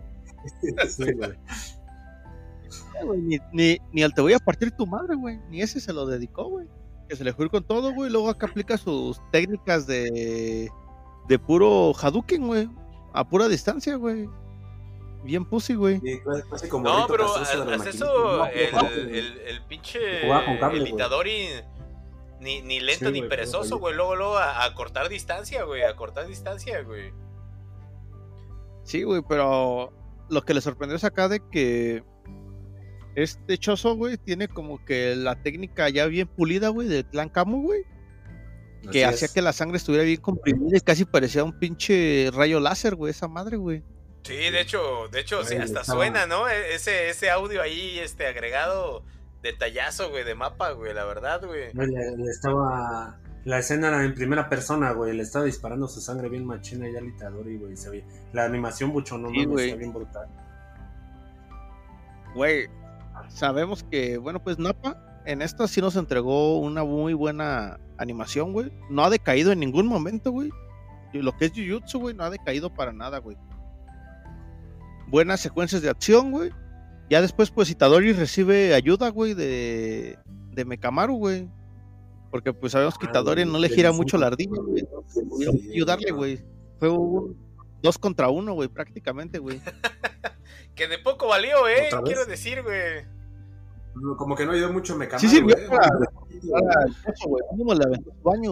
sí, 0.88 1.12
güey 1.12 1.36
ni, 3.04 3.38
ni, 3.52 3.78
ni 3.92 4.02
al 4.02 4.14
te 4.14 4.20
voy 4.20 4.32
a 4.32 4.38
partir 4.38 4.70
tu 4.72 4.86
madre, 4.86 5.14
güey. 5.14 5.40
Ni 5.50 5.62
ese 5.62 5.80
se 5.80 5.92
lo 5.92 6.06
dedicó, 6.06 6.44
güey. 6.48 6.66
Que 7.08 7.16
se 7.16 7.24
le 7.24 7.32
fue 7.32 7.48
con 7.48 7.64
todo, 7.64 7.92
güey. 7.92 8.10
Luego 8.10 8.28
acá 8.28 8.46
aplica 8.46 8.76
sus 8.76 9.20
técnicas 9.30 9.86
de, 9.86 10.70
de 11.28 11.38
puro 11.38 11.92
Hadouken, 11.94 12.46
güey. 12.46 12.70
A 13.12 13.28
pura 13.28 13.48
distancia, 13.48 13.96
güey. 13.96 14.28
Bien 15.24 15.44
pussy, 15.44 15.74
güey. 15.74 16.00
no, 16.82 17.06
pero 17.06 17.36
haz 17.36 17.86
eso, 17.86 18.46
el, 18.46 19.14
el, 19.14 19.38
el, 19.46 19.62
pinche 19.68 20.26
el 20.28 20.88
Itadori 20.88 21.46
ni, 22.40 22.60
ni 22.60 22.80
lento 22.80 23.10
ni 23.10 23.22
perezoso, 23.22 23.78
güey. 23.78 23.94
Luego, 23.94 24.16
luego 24.16 24.36
a, 24.36 24.64
a, 24.64 24.74
cortar 24.74 25.08
distancia, 25.08 25.62
güey. 25.62 25.82
A 25.82 25.94
cortar 25.94 26.26
distancia, 26.26 26.82
güey. 26.82 27.12
Sí, 28.82 29.04
güey, 29.04 29.22
pero 29.28 29.92
lo 30.28 30.42
que 30.42 30.54
le 30.54 30.60
sorprendió 30.60 30.96
es 30.96 31.04
acá 31.04 31.28
de 31.28 31.40
que 31.50 32.02
este 33.14 33.58
Choso, 33.58 33.94
güey, 33.94 34.16
tiene 34.16 34.48
como 34.48 34.84
que 34.84 35.14
la 35.14 35.40
técnica 35.42 35.88
ya 35.88 36.06
bien 36.06 36.26
pulida, 36.26 36.68
güey, 36.68 36.88
del 36.88 37.06
clan 37.06 37.28
Camo, 37.28 37.60
güey. 37.60 37.84
Que 38.90 39.04
hacía 39.04 39.28
que 39.28 39.42
la 39.42 39.52
sangre 39.52 39.76
estuviera 39.76 40.04
bien 40.04 40.20
comprimida 40.20 40.76
y 40.76 40.80
casi 40.80 41.04
parecía 41.04 41.44
un 41.44 41.58
pinche 41.58 42.30
rayo 42.32 42.58
láser, 42.58 42.94
güey, 42.96 43.10
esa 43.10 43.28
madre, 43.28 43.56
güey. 43.56 43.82
Sí, 44.24 44.34
de 44.34 44.60
hecho, 44.60 45.08
de 45.10 45.20
hecho, 45.20 45.44
sí, 45.44 45.56
hasta 45.56 45.84
suena, 45.84 46.26
¿no? 46.26 46.48
E-, 46.48 46.74
ese, 46.74 47.08
ese 47.10 47.30
audio 47.30 47.60
ahí, 47.60 47.98
este, 47.98 48.26
agregado, 48.26 49.04
detallazo, 49.42 50.10
güey, 50.10 50.24
de 50.24 50.34
mapa, 50.34 50.70
güey, 50.70 50.94
la 50.94 51.04
verdad, 51.04 51.44
güey. 51.44 51.72
Le, 51.74 52.30
estaba, 52.30 53.18
la 53.44 53.58
escena 53.58 53.88
era 53.88 54.04
en 54.04 54.14
primera 54.14 54.48
persona, 54.48 54.92
güey, 54.92 55.16
le 55.16 55.22
estaba 55.22 55.44
disparando 55.44 55.88
su 55.88 56.00
sangre 56.00 56.28
bien 56.28 56.44
machina 56.44 56.88
y 56.88 56.96
al 56.96 57.06
Itadori, 57.06 57.58
güey, 57.58 57.76
se. 57.76 58.04
La 58.32 58.44
animación 58.44 58.92
buchón, 58.92 59.22
no, 59.22 59.30
sí, 59.30 59.46
no, 59.46 59.58
está 59.58 59.76
bien 59.76 59.92
brutal. 59.92 60.28
Güey, 62.34 62.68
sabemos 63.28 63.84
que, 63.84 64.18
bueno, 64.18 64.42
pues 64.42 64.58
Napa 64.58 65.11
en 65.24 65.42
esta 65.42 65.68
sí 65.68 65.80
nos 65.80 65.96
entregó 65.96 66.58
una 66.58 66.84
muy 66.84 67.14
buena 67.14 67.78
animación, 67.98 68.52
güey. 68.52 68.72
No 68.90 69.04
ha 69.04 69.10
decaído 69.10 69.52
en 69.52 69.60
ningún 69.60 69.86
momento, 69.86 70.30
güey. 70.32 70.50
Lo 71.12 71.36
que 71.36 71.46
es 71.46 71.52
Jujutsu, 71.52 71.98
güey, 72.00 72.14
no 72.14 72.24
ha 72.24 72.30
decaído 72.30 72.72
para 72.72 72.92
nada, 72.92 73.18
güey. 73.18 73.36
buenas 75.08 75.40
secuencias 75.40 75.82
de 75.82 75.90
acción, 75.90 76.30
güey. 76.30 76.50
Ya 77.10 77.20
después, 77.20 77.50
pues 77.50 77.68
Itadori 77.70 78.12
recibe 78.12 78.74
ayuda, 78.74 79.10
güey, 79.10 79.34
de, 79.34 80.18
de 80.50 80.64
Mekamaru, 80.64 81.16
güey. 81.16 81.48
Porque 82.30 82.54
pues 82.54 82.72
sabemos 82.72 82.96
que 82.96 83.06
ah, 83.06 83.10
Itadori 83.10 83.44
no 83.44 83.58
le 83.58 83.68
gira 83.68 83.92
mucho 83.92 84.16
la 84.16 84.28
ardilla, 84.28 84.56
güey. 84.56 84.88
ayudarle, 85.70 86.12
güey. 86.12 86.42
Fue 86.78 86.88
un 86.88 87.36
dos 87.82 87.98
contra 87.98 88.30
uno, 88.30 88.54
güey, 88.54 88.68
prácticamente, 88.68 89.38
güey. 89.38 89.60
que 90.74 90.88
de 90.88 90.98
poco 90.98 91.28
valió, 91.28 91.68
eh, 91.68 91.90
quiero 92.04 92.24
decir, 92.24 92.62
güey. 92.62 93.04
Como 94.16 94.34
que 94.36 94.46
no 94.46 94.52
ayudó 94.52 94.72
mucho 94.72 94.96
Mekamaru, 94.96 95.28
Sí, 95.28 95.36
sí, 95.36 95.42
güey. 95.42 95.54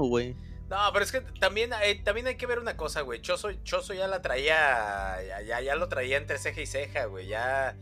güey. 0.08 0.36
No, 0.68 0.76
pero 0.92 1.04
es 1.04 1.10
que 1.10 1.20
también, 1.40 1.72
eh, 1.82 2.00
también 2.04 2.28
hay 2.28 2.36
que 2.36 2.46
ver 2.46 2.60
una 2.60 2.76
cosa, 2.76 3.00
güey. 3.00 3.20
Choso, 3.20 3.50
Choso 3.64 3.92
ya 3.92 4.06
la 4.06 4.22
traía, 4.22 5.16
ya, 5.44 5.60
ya, 5.60 5.74
lo 5.74 5.88
traía 5.88 6.16
entre 6.16 6.38
ceja 6.38 6.60
y 6.60 6.66
ceja, 6.66 7.06
güey. 7.06 7.26
Ya, 7.26 7.74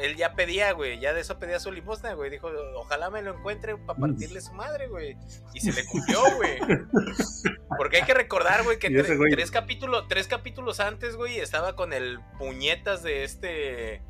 él 0.00 0.16
ya 0.16 0.34
pedía, 0.34 0.72
güey. 0.72 1.00
Ya 1.00 1.12
de 1.12 1.22
eso 1.22 1.40
pedía 1.40 1.58
su 1.58 1.72
limosna, 1.72 2.12
güey. 2.14 2.30
Dijo, 2.30 2.48
ojalá 2.76 3.10
me 3.10 3.20
lo 3.22 3.34
encuentre 3.34 3.76
para 3.78 3.98
partirle 3.98 4.40
su 4.40 4.52
madre, 4.52 4.86
güey. 4.86 5.16
Y 5.54 5.60
se 5.60 5.72
le 5.72 5.84
cumplió, 5.86 6.20
güey. 6.36 6.58
Porque 7.76 7.96
hay 7.96 8.04
que 8.04 8.14
recordar, 8.14 8.62
güey, 8.62 8.78
que 8.78 8.90
tres, 8.90 9.50
capítulos, 9.50 10.06
tres 10.08 10.28
capítulos 10.28 10.78
antes, 10.78 11.16
güey, 11.16 11.40
estaba 11.40 11.74
con 11.74 11.92
el 11.92 12.20
puñetas 12.38 13.02
de 13.02 13.24
este 13.24 14.02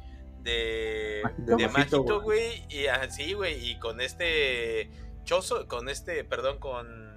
de, 0.42 1.22
de 1.38 1.68
Majito, 1.68 2.20
güey. 2.20 2.64
Y 2.68 2.86
así, 2.86 3.34
güey. 3.34 3.70
Y 3.70 3.78
con 3.78 4.00
este 4.00 4.90
Choso, 5.24 5.68
con 5.68 5.88
este, 5.88 6.24
perdón, 6.24 6.58
con 6.58 7.10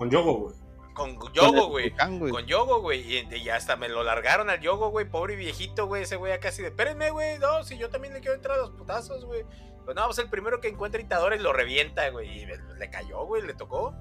con 0.00 0.08
Yogo, 0.08 0.38
güey. 0.38 0.54
Con 0.94 1.32
Yogo, 1.34 1.68
güey. 1.68 1.90
Con 1.90 2.46
Yogo, 2.46 2.80
güey. 2.80 3.26
Y, 3.34 3.48
hasta 3.50 3.76
me 3.76 3.90
lo 3.90 4.02
largaron 4.02 4.48
al 4.48 4.58
Yogo, 4.60 4.88
güey. 4.88 5.04
Pobre 5.04 5.36
viejito, 5.36 5.86
güey. 5.86 6.04
Ese 6.04 6.16
güey 6.16 6.40
casi 6.40 6.62
de, 6.62 6.68
espérenme, 6.68 7.10
güey. 7.10 7.38
No, 7.38 7.62
si 7.64 7.76
yo 7.76 7.90
también 7.90 8.14
le 8.14 8.20
quiero 8.20 8.34
entrar 8.34 8.58
a 8.58 8.62
los 8.62 8.70
putazos, 8.70 9.26
güey. 9.26 9.44
Pues 9.84 9.94
no, 9.94 10.06
pues 10.06 10.18
el 10.18 10.30
primero 10.30 10.62
que 10.62 10.68
encuentra 10.68 11.02
Itadores 11.02 11.42
lo 11.42 11.52
revienta, 11.52 12.08
güey. 12.08 12.44
Y 12.44 12.46
le 12.46 12.88
cayó, 12.88 13.26
güey. 13.26 13.42
Le 13.42 13.52
tocó. 13.52 13.94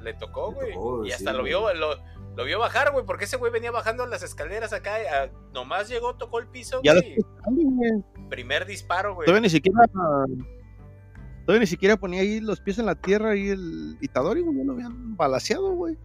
Le 0.00 0.14
tocó, 0.14 0.52
güey. 0.52 0.76
y 1.08 1.10
hasta 1.10 1.32
lo 1.32 1.42
vio, 1.42 1.74
lo, 1.74 1.96
lo, 2.36 2.44
vio 2.44 2.58
bajar, 2.58 2.92
güey. 2.92 3.04
Porque 3.04 3.24
ese 3.24 3.36
güey 3.36 3.52
venía 3.52 3.70
bajando 3.70 4.06
las 4.06 4.22
escaleras 4.22 4.72
acá. 4.72 5.30
nomás 5.52 5.88
llegó, 5.88 6.16
tocó 6.16 6.38
el 6.38 6.48
piso, 6.48 6.80
güey. 6.82 7.16
Primer 8.28 8.66
disparo, 8.66 9.14
güey. 9.14 9.26
Todavía 9.26 9.42
ni 9.42 9.50
siquiera 9.50 9.80
Todavía 11.44 11.60
ni 11.60 11.66
siquiera 11.66 11.96
ponía 11.96 12.20
ahí 12.20 12.40
los 12.40 12.60
pies 12.60 12.78
en 12.78 12.86
la 12.86 12.94
tierra 12.94 13.34
y 13.34 13.48
el 13.48 13.98
Itadori, 14.00 14.42
güey, 14.42 14.58
ya 14.58 14.64
lo 14.64 14.72
habían 14.74 15.16
balaseado, 15.16 15.72
güey. 15.72 15.98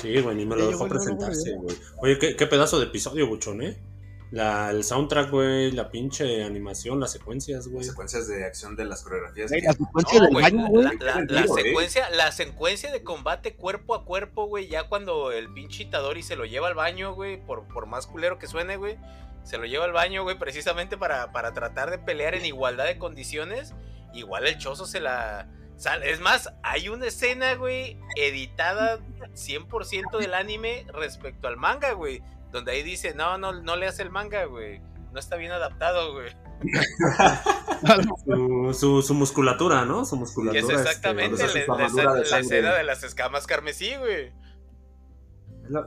Sí, 0.00 0.18
güey, 0.20 0.34
ni 0.34 0.46
me 0.46 0.56
lo 0.56 0.66
dejó 0.66 0.88
presentarse, 0.88 1.54
güey. 1.56 1.76
Oye, 1.98 2.18
¿qué, 2.18 2.36
qué, 2.36 2.46
pedazo 2.46 2.78
de 2.78 2.86
episodio, 2.86 3.28
buchón, 3.28 3.62
¿eh? 3.62 3.78
La, 4.32 4.70
el 4.70 4.82
soundtrack, 4.82 5.30
güey, 5.30 5.70
la 5.70 5.90
pinche 5.90 6.42
animación, 6.42 6.98
las 6.98 7.12
secuencias, 7.12 7.68
güey. 7.68 7.84
Secuencias 7.84 8.26
de 8.26 8.44
acción 8.44 8.74
de 8.74 8.86
las 8.86 9.02
coreografías. 9.02 9.50
la 9.50 9.72
secuencia 9.72 10.20
del 10.20 10.34
baño, 10.34 10.66
güey. 10.68 10.98
La, 11.28 11.46
secuencia, 11.46 12.10
la 12.10 12.32
secuencia 12.32 12.90
de 12.90 13.04
combate 13.04 13.54
cuerpo 13.54 13.94
a 13.94 14.04
cuerpo, 14.04 14.46
güey, 14.46 14.68
ya 14.68 14.88
cuando 14.88 15.30
el 15.30 15.52
pinche 15.52 15.84
Itadori 15.84 16.22
se 16.22 16.34
lo 16.34 16.46
lleva 16.46 16.68
al 16.68 16.74
baño, 16.74 17.14
güey, 17.14 17.44
por, 17.44 17.68
por 17.68 17.86
más 17.86 18.06
culero 18.08 18.38
que 18.38 18.48
suene, 18.48 18.76
güey, 18.76 18.98
se 19.44 19.58
lo 19.58 19.66
lleva 19.66 19.84
al 19.84 19.92
baño, 19.92 20.24
güey, 20.24 20.38
precisamente 20.38 20.96
para, 20.96 21.30
para 21.30 21.52
tratar 21.52 21.90
de 21.90 21.98
pelear 21.98 22.34
en 22.34 22.44
igualdad 22.44 22.86
de 22.86 22.98
condiciones 22.98 23.74
igual 24.14 24.46
el 24.46 24.58
chozo 24.58 24.86
se 24.86 25.00
la... 25.00 25.48
Es 26.04 26.20
más, 26.20 26.52
hay 26.62 26.88
una 26.88 27.06
escena, 27.06 27.54
güey, 27.54 27.98
editada 28.16 29.00
100% 29.34 30.18
del 30.18 30.32
anime 30.34 30.86
respecto 30.92 31.48
al 31.48 31.56
manga, 31.56 31.92
güey. 31.92 32.22
Donde 32.52 32.72
ahí 32.72 32.82
dice, 32.82 33.14
no, 33.14 33.38
no, 33.38 33.62
no 33.62 33.76
le 33.76 33.86
hace 33.86 34.02
el 34.02 34.10
manga, 34.10 34.44
güey. 34.44 34.80
No 35.12 35.18
está 35.18 35.36
bien 35.36 35.52
adaptado, 35.52 36.12
güey. 36.12 36.30
su, 38.74 39.02
su, 39.02 39.14
musculatura, 39.14 39.84
¿no? 39.84 40.04
Su 40.04 40.16
musculatura. 40.16 40.60
es 40.60 40.68
este, 40.68 40.82
exactamente 40.82 41.42
la, 41.42 42.38
escena 42.38 42.74
de 42.74 42.84
las 42.84 43.02
escamas 43.02 43.46
carmesí, 43.46 43.94
güey. 43.98 44.32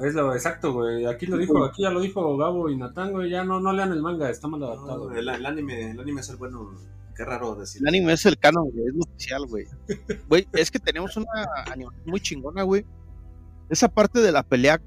Es 0.02 0.14
lo, 0.14 0.34
exacto, 0.34 0.74
güey. 0.74 1.06
Aquí 1.06 1.26
lo 1.26 1.38
dijo, 1.38 1.64
aquí 1.64 1.84
ya 1.84 1.90
lo 1.90 2.02
dijo 2.02 2.38
Gabo 2.38 2.70
y 2.70 2.78
Natán, 2.78 3.12
güey. 3.12 3.30
Ya 3.30 3.44
no, 3.44 3.60
no 3.60 3.74
lean 3.74 3.92
el 3.92 4.02
manga, 4.02 4.30
está 4.30 4.48
mal 4.48 4.64
adaptado. 4.64 5.12
el, 5.12 5.28
anime, 5.30 5.92
el 5.92 6.00
anime 6.00 6.22
es 6.22 6.30
el 6.30 6.38
bueno 6.38 6.74
Qué 7.16 7.24
raro 7.24 7.56
decir. 7.56 7.82
El 7.82 7.88
anime 7.88 8.14
es 8.14 8.26
el 8.26 8.38
canon, 8.38 8.70
güey, 8.72 8.88
es 8.88 8.94
lo 8.94 9.04
oficial, 9.04 9.46
güey. 9.48 9.66
Güey, 10.28 10.48
es 10.54 10.70
que 10.70 10.80
tenemos 10.80 11.16
una 11.16 11.28
animación 11.72 12.04
muy 12.06 12.20
chingona, 12.20 12.64
güey. 12.64 12.86
Esa 13.70 13.88
parte 13.88 14.20
de 14.20 14.32
la 14.32 14.44
pelea 14.44 14.82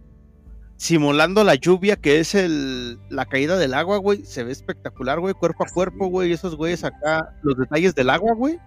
simulando 0.79 1.45
la 1.45 1.57
lluvia, 1.57 1.97
que 1.97 2.21
es 2.21 2.35
el, 2.35 2.99
la 3.11 3.27
caída 3.27 3.59
del 3.59 3.75
agua, 3.75 3.99
güey, 3.99 4.25
se 4.25 4.45
ve 4.45 4.53
espectacular, 4.53 5.21
güey, 5.21 5.35
cuerpo 5.35 5.65
a 5.65 5.69
cuerpo, 5.69 6.07
güey, 6.07 6.33
esos 6.33 6.57
güeyes 6.57 6.85
acá, 6.85 7.37
los 7.43 7.59
detalles 7.59 7.95
del 7.95 8.09
agua, 8.09 8.33
güey, 8.33 8.59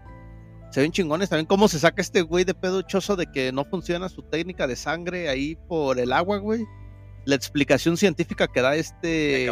se 0.69 0.81
ven 0.81 0.91
chingones 0.91 1.29
también, 1.29 1.47
cómo 1.47 1.67
se 1.67 1.79
saca 1.79 2.01
este 2.01 2.21
güey 2.21 2.43
de 2.43 2.53
pedo 2.53 2.83
choso 2.83 3.15
de 3.15 3.25
que 3.25 3.51
no 3.51 3.65
funciona 3.65 4.07
su 4.09 4.21
técnica 4.21 4.67
de 4.67 4.75
sangre 4.75 5.29
ahí 5.29 5.57
por 5.67 5.99
el 5.99 6.13
agua, 6.13 6.37
güey. 6.37 6.63
La 7.25 7.35
explicación 7.35 7.97
científica 7.97 8.47
que 8.47 8.61
da 8.61 8.75
este 8.75 9.49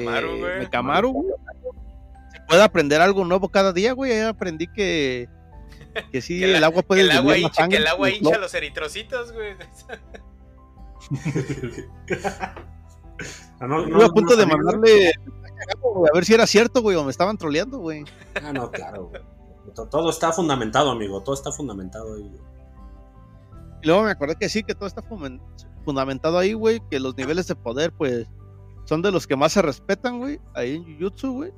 Mecamaru, 0.60 1.12
güey 1.12 1.34
puede 2.49 2.64
aprender 2.64 2.99
algo 2.99 3.24
nuevo 3.24 3.47
cada 3.49 3.72
día, 3.72 3.93
güey. 3.93 4.12
Ya 4.12 4.30
aprendí 4.30 4.68
que, 4.68 5.30
que 6.12 6.22
sí, 6.22 6.43
el 6.43 6.64
agua 6.64 6.82
puede 6.82 7.01
que 7.01 7.12
el 7.12 7.18
agua 7.18 7.38
hincha, 7.38 7.68
que 7.70 7.78
el 7.78 7.88
agua 7.88 8.10
hincha 8.10 8.38
los 8.38 8.53
eritrocitos, 8.53 9.32
güey. 9.32 9.55
Ah, 13.59 13.67
no, 13.67 13.85
no, 13.85 14.05
a 14.05 14.09
punto 14.09 14.37
de 14.37 14.45
mandarle 14.45 15.11
a 15.11 16.13
ver 16.13 16.23
si 16.23 16.33
era 16.33 16.47
cierto, 16.47 16.81
güey, 16.81 16.95
o 16.95 17.03
me 17.03 17.11
estaban 17.11 17.37
troleando, 17.37 17.79
güey. 17.79 18.05
Ah, 18.41 18.53
no, 18.53 18.71
claro, 18.71 19.07
güey. 19.07 19.21
Todo 19.73 20.09
está 20.09 20.31
fundamentado, 20.31 20.91
amigo, 20.91 21.21
todo 21.21 21.35
está 21.35 21.51
fundamentado 21.51 22.15
ahí. 22.15 22.31
Y 23.81 23.87
luego 23.87 24.03
me 24.03 24.11
acordé 24.11 24.35
que 24.35 24.49
sí, 24.49 24.63
que 24.63 24.75
todo 24.75 24.87
está 24.87 25.03
fundamentado 25.83 26.37
ahí, 26.37 26.53
güey, 26.53 26.81
que 26.89 26.99
los 26.99 27.15
niveles 27.17 27.47
de 27.47 27.55
poder, 27.55 27.91
pues, 27.91 28.27
son 28.85 29.01
de 29.01 29.11
los 29.11 29.27
que 29.27 29.35
más 29.35 29.51
se 29.53 29.61
respetan, 29.61 30.19
güey, 30.19 30.39
ahí 30.55 30.75
en 30.75 30.85
Jujutsu, 30.85 31.33
güey. 31.33 31.53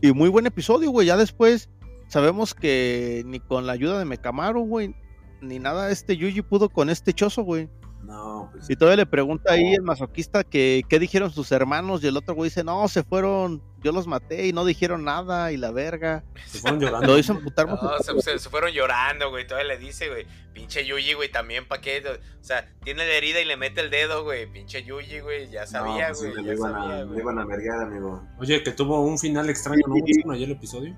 Y 0.00 0.12
muy 0.12 0.28
buen 0.28 0.46
episodio, 0.46 0.90
güey. 0.90 1.06
Ya 1.06 1.16
después 1.16 1.70
sabemos 2.08 2.54
que 2.54 3.22
ni 3.26 3.40
con 3.40 3.66
la 3.66 3.72
ayuda 3.74 3.98
de 3.98 4.04
Mekamaru, 4.04 4.66
güey, 4.66 4.94
ni 5.40 5.58
nada 5.58 5.90
este 5.90 6.16
Yuji 6.16 6.42
pudo 6.42 6.68
con 6.68 6.90
este 6.90 7.12
chozo, 7.12 7.42
güey. 7.42 7.70
No, 8.06 8.50
pues. 8.52 8.68
Y 8.68 8.76
todavía 8.76 9.04
le 9.04 9.06
pregunta 9.06 9.52
ahí 9.52 9.74
el 9.74 9.82
masoquista 9.82 10.44
que 10.44 10.82
qué 10.88 10.98
dijeron 10.98 11.30
sus 11.30 11.50
hermanos 11.52 12.04
y 12.04 12.08
el 12.08 12.16
otro 12.16 12.34
güey 12.34 12.50
dice, 12.50 12.62
no, 12.62 12.86
se 12.88 13.02
fueron, 13.02 13.62
yo 13.82 13.92
los 13.92 14.06
maté 14.06 14.46
y 14.46 14.52
no 14.52 14.64
dijeron 14.64 15.04
nada 15.04 15.52
y 15.52 15.56
la 15.56 15.70
verga. 15.70 16.22
Se 16.46 16.58
fueron 16.58 16.80
llorando. 16.80 17.06
Lo 17.06 17.18
hizo 17.18 17.32
emputar 17.32 17.66
no, 17.66 17.78
se, 18.00 18.38
se, 18.38 18.50
fueron 18.50 18.72
llorando, 18.72 19.30
güey. 19.30 19.46
Todavía 19.46 19.74
le 19.74 19.78
dice, 19.78 20.08
güey, 20.08 20.26
pinche 20.52 20.84
Yuji, 20.84 21.14
güey, 21.14 21.30
también 21.30 21.66
pa' 21.66 21.80
qué. 21.80 22.02
O 22.06 22.44
sea, 22.44 22.68
tiene 22.82 23.06
la 23.06 23.14
herida 23.14 23.40
y 23.40 23.44
le 23.46 23.56
mete 23.56 23.80
el 23.80 23.90
dedo, 23.90 24.24
güey. 24.24 24.46
Pinche 24.46 24.84
Yuji, 24.84 25.20
güey, 25.20 25.50
ya 25.50 25.66
sabía, 25.66 26.08
pues 26.08 26.20
güey. 26.20 26.44
le, 26.44 26.54
iban 26.54 26.74
a, 26.74 27.04
le 27.04 27.18
iban 27.18 27.38
a 27.38 27.44
vergar, 27.46 27.80
amigo. 27.82 28.22
Oye, 28.38 28.62
que 28.62 28.72
tuvo 28.72 29.00
un 29.00 29.18
final 29.18 29.48
extraño, 29.48 29.82
¿no? 29.86 29.94
¿No 30.26 30.32
ayer 30.32 30.48
el 30.48 30.56
episodio? 30.56 30.94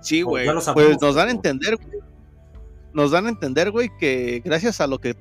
Sí, 0.00 0.22
güey. 0.22 0.46
Pues 0.74 1.00
nos 1.00 1.14
dan 1.14 1.28
a 1.28 1.32
entender, 1.32 1.76
güey 1.76 2.15
nos 2.96 3.10
dan 3.10 3.26
a 3.26 3.28
entender, 3.28 3.70
güey, 3.70 3.90
que 3.98 4.40
gracias 4.42 4.80
a 4.80 4.86
lo 4.86 4.98
que 4.98 5.14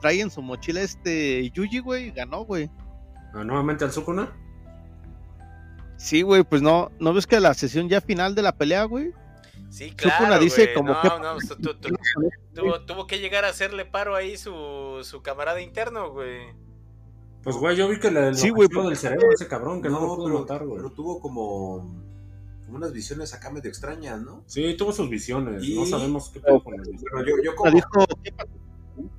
trae 0.00 0.22
en 0.22 0.30
su 0.30 0.40
mochila 0.40 0.80
este 0.80 1.50
Yuji, 1.50 1.80
güey, 1.80 2.12
ganó, 2.12 2.46
güey. 2.46 2.70
¿Ah, 3.34 3.44
¿Nuevamente 3.44 3.84
al 3.84 3.92
Sukuna? 3.92 4.32
Sí, 5.98 6.22
güey, 6.22 6.44
pues 6.44 6.62
no, 6.62 6.90
¿no 6.98 7.12
ves 7.12 7.26
que 7.26 7.38
la 7.38 7.52
sesión 7.52 7.90
ya 7.90 8.00
final 8.00 8.34
de 8.34 8.40
la 8.40 8.56
pelea, 8.56 8.84
güey? 8.84 9.12
Sí, 9.68 9.90
claro. 9.90 10.16
Sukuna 10.16 10.38
dice 10.38 10.72
como 10.72 10.98
que. 11.02 11.08
No, 11.08 11.36
tuvo, 12.54 12.80
tuvo, 12.86 13.06
que 13.06 13.18
llegar 13.18 13.44
a 13.44 13.48
hacerle 13.48 13.84
paro 13.84 14.16
ahí 14.16 14.38
su, 14.38 15.00
su 15.02 15.20
camarada 15.20 15.60
interno, 15.60 16.12
güey. 16.12 16.54
Pues, 17.42 17.54
güey, 17.56 17.76
yo 17.76 17.86
vi 17.86 18.00
que 18.00 18.10
le 18.10 18.34
sí, 18.34 18.48
güey, 18.48 18.66
del 18.66 18.96
cerebro 18.96 19.30
ese 19.30 19.46
cabrón 19.46 19.82
que 19.82 19.90
no, 19.90 20.00
lo 20.00 20.16
pudo 20.16 20.40
matar, 20.40 20.64
güey. 20.64 20.78
Pero 20.78 20.92
tuvo 20.92 21.20
como 21.20 22.02
unas 22.70 22.92
visiones 22.92 23.34
acá 23.34 23.50
medio 23.50 23.68
extrañas, 23.68 24.20
¿no? 24.20 24.44
Sí, 24.46 24.74
tuvo 24.76 24.92
sus 24.92 25.08
visiones. 25.08 25.68
No 25.68 25.86
sabemos 25.86 26.30
qué 26.30 26.40
pasó 26.40 26.62
con 26.62 26.74
él. 26.74 26.82
Pero 27.12 27.26
yo, 27.26 27.42
yo 27.42 27.54
como... 27.54 27.70
Dijo, 27.72 28.06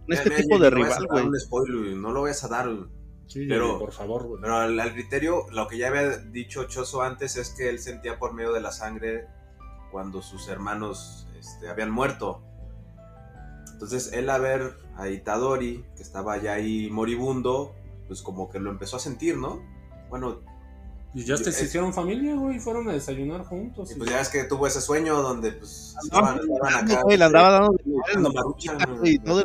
este 0.07 0.29
tipo 0.29 0.59
de 0.59 0.69
rival, 0.69 1.07
güey. 1.07 1.25
Un 1.25 1.39
spoiler, 1.39 1.95
no 1.95 2.11
lo 2.11 2.23
vayas 2.23 2.43
a 2.43 2.47
dar. 2.47 2.69
Sí, 3.27 3.45
pero, 3.47 3.79
por 3.79 3.91
favor, 3.91 4.27
güey. 4.27 4.41
Pero 4.41 4.57
al, 4.57 4.93
criterio, 4.93 5.45
lo 5.51 5.67
que 5.67 5.77
ya 5.77 5.87
había 5.87 6.17
dicho 6.17 6.65
Choso 6.65 7.01
antes 7.01 7.37
es 7.37 7.49
que 7.51 7.69
él 7.69 7.79
sentía 7.79 8.19
por 8.19 8.33
medio 8.33 8.51
de 8.51 8.61
la 8.61 8.71
sangre 8.71 9.27
cuando 9.91 10.21
sus 10.21 10.47
hermanos 10.47 11.27
este, 11.39 11.69
habían 11.69 11.91
muerto. 11.91 12.43
Entonces, 13.71 14.11
él 14.13 14.29
a 14.29 14.37
ver 14.37 14.77
a 14.95 15.07
Itadori, 15.09 15.85
que 15.95 16.03
estaba 16.03 16.37
ya 16.37 16.53
ahí 16.53 16.89
moribundo, 16.91 17.73
pues 18.07 18.21
como 18.21 18.49
que 18.49 18.59
lo 18.59 18.69
empezó 18.69 18.97
a 18.97 18.99
sentir, 18.99 19.37
¿no? 19.37 19.61
Bueno, 20.09 20.41
y 21.13 21.25
ya 21.25 21.35
se 21.35 21.49
hicieron 21.49 21.93
familia, 21.93 22.35
güey, 22.35 22.59
fueron 22.59 22.87
a 22.87 22.93
desayunar 22.93 23.43
juntos. 23.43 23.91
Y 23.91 23.95
pues 23.95 24.09
ya 24.09 24.21
es 24.21 24.29
que 24.29 24.45
tuvo 24.45 24.65
ese 24.65 24.79
sueño 24.79 25.21
donde, 25.21 25.51
pues, 25.51 25.95
estaban, 26.03 26.39
estaban 26.39 26.85
acá. 26.85 27.01
Güey, 27.03 27.17
le 27.17 27.25
andaba 27.25 27.69
dando, 28.13 28.31
maruchan, 28.31 28.77
y 29.03 29.19
todo 29.19 29.43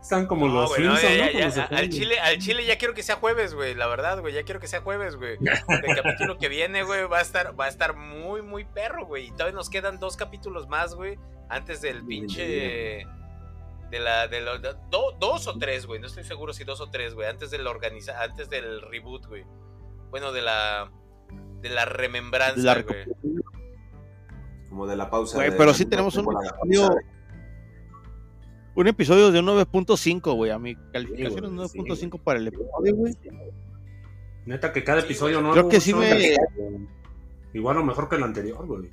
Están 0.00 0.26
como 0.26 0.46
los 0.46 0.70
al, 0.72 1.90
Chile, 1.90 2.20
al 2.20 2.38
Chile 2.38 2.64
ya 2.64 2.78
quiero 2.78 2.94
que 2.94 3.02
sea 3.02 3.16
jueves, 3.16 3.54
güey. 3.54 3.74
La 3.74 3.88
verdad, 3.88 4.20
güey. 4.20 4.32
Ya 4.32 4.44
quiero 4.44 4.60
que 4.60 4.68
sea 4.68 4.80
jueves, 4.80 5.16
güey. 5.16 5.38
El 5.40 5.96
capítulo 5.96 6.38
que 6.38 6.48
viene, 6.48 6.84
güey, 6.84 7.04
va 7.08 7.18
a 7.18 7.22
estar, 7.22 7.58
va 7.58 7.64
a 7.64 7.68
estar 7.68 7.96
muy, 7.96 8.42
muy 8.42 8.64
perro, 8.64 9.06
güey. 9.06 9.26
Y 9.26 9.30
todavía 9.32 9.56
nos 9.56 9.68
quedan 9.68 9.98
dos 9.98 10.16
capítulos 10.16 10.68
más, 10.68 10.94
güey. 10.94 11.18
Antes 11.48 11.80
del 11.80 12.06
pinche. 12.06 13.04
De 13.90 13.98
la. 13.98 14.28
De 14.28 14.40
dos 15.18 15.48
o 15.48 15.58
tres, 15.58 15.86
güey. 15.86 15.98
No 15.98 16.06
estoy 16.06 16.22
seguro 16.22 16.52
si 16.52 16.62
dos 16.62 16.80
o 16.80 16.88
tres, 16.88 17.14
güey. 17.14 17.28
Antes 17.28 17.50
del 17.50 17.66
organiza, 17.66 18.22
antes 18.22 18.48
del 18.48 18.82
reboot, 18.82 19.26
güey. 19.26 19.44
Bueno, 20.16 20.32
de 20.32 20.40
la. 20.40 20.90
De 21.60 21.68
la 21.68 21.84
remembranza, 21.84 22.80
güey. 22.80 23.04
Como 24.70 24.86
de 24.86 24.96
la 24.96 25.10
pausa. 25.10 25.36
Güey, 25.36 25.54
pero 25.58 25.74
sí 25.74 25.84
tenemos 25.84 26.16
un 26.16 26.26
un 28.76 28.86
episodio 28.86 29.30
de 29.30 29.40
un 29.40 29.46
9.5, 29.46 30.34
güey. 30.34 30.50
A 30.52 30.58
mi 30.58 30.74
calificación 30.74 31.44
es 31.44 31.74
9.5 31.74 32.18
para 32.22 32.38
el 32.38 32.48
episodio, 32.48 32.96
güey. 32.96 33.14
Neta 34.46 34.72
que 34.72 34.82
cada 34.84 35.00
episodio 35.00 35.42
no 35.42 35.52
Creo 35.52 35.68
que 35.68 35.82
sí 35.82 35.92
me. 35.92 36.34
Igual 37.52 37.76
o 37.76 37.84
mejor 37.84 38.08
que 38.08 38.16
el 38.16 38.22
anterior, 38.22 38.66
güey. 38.66 38.88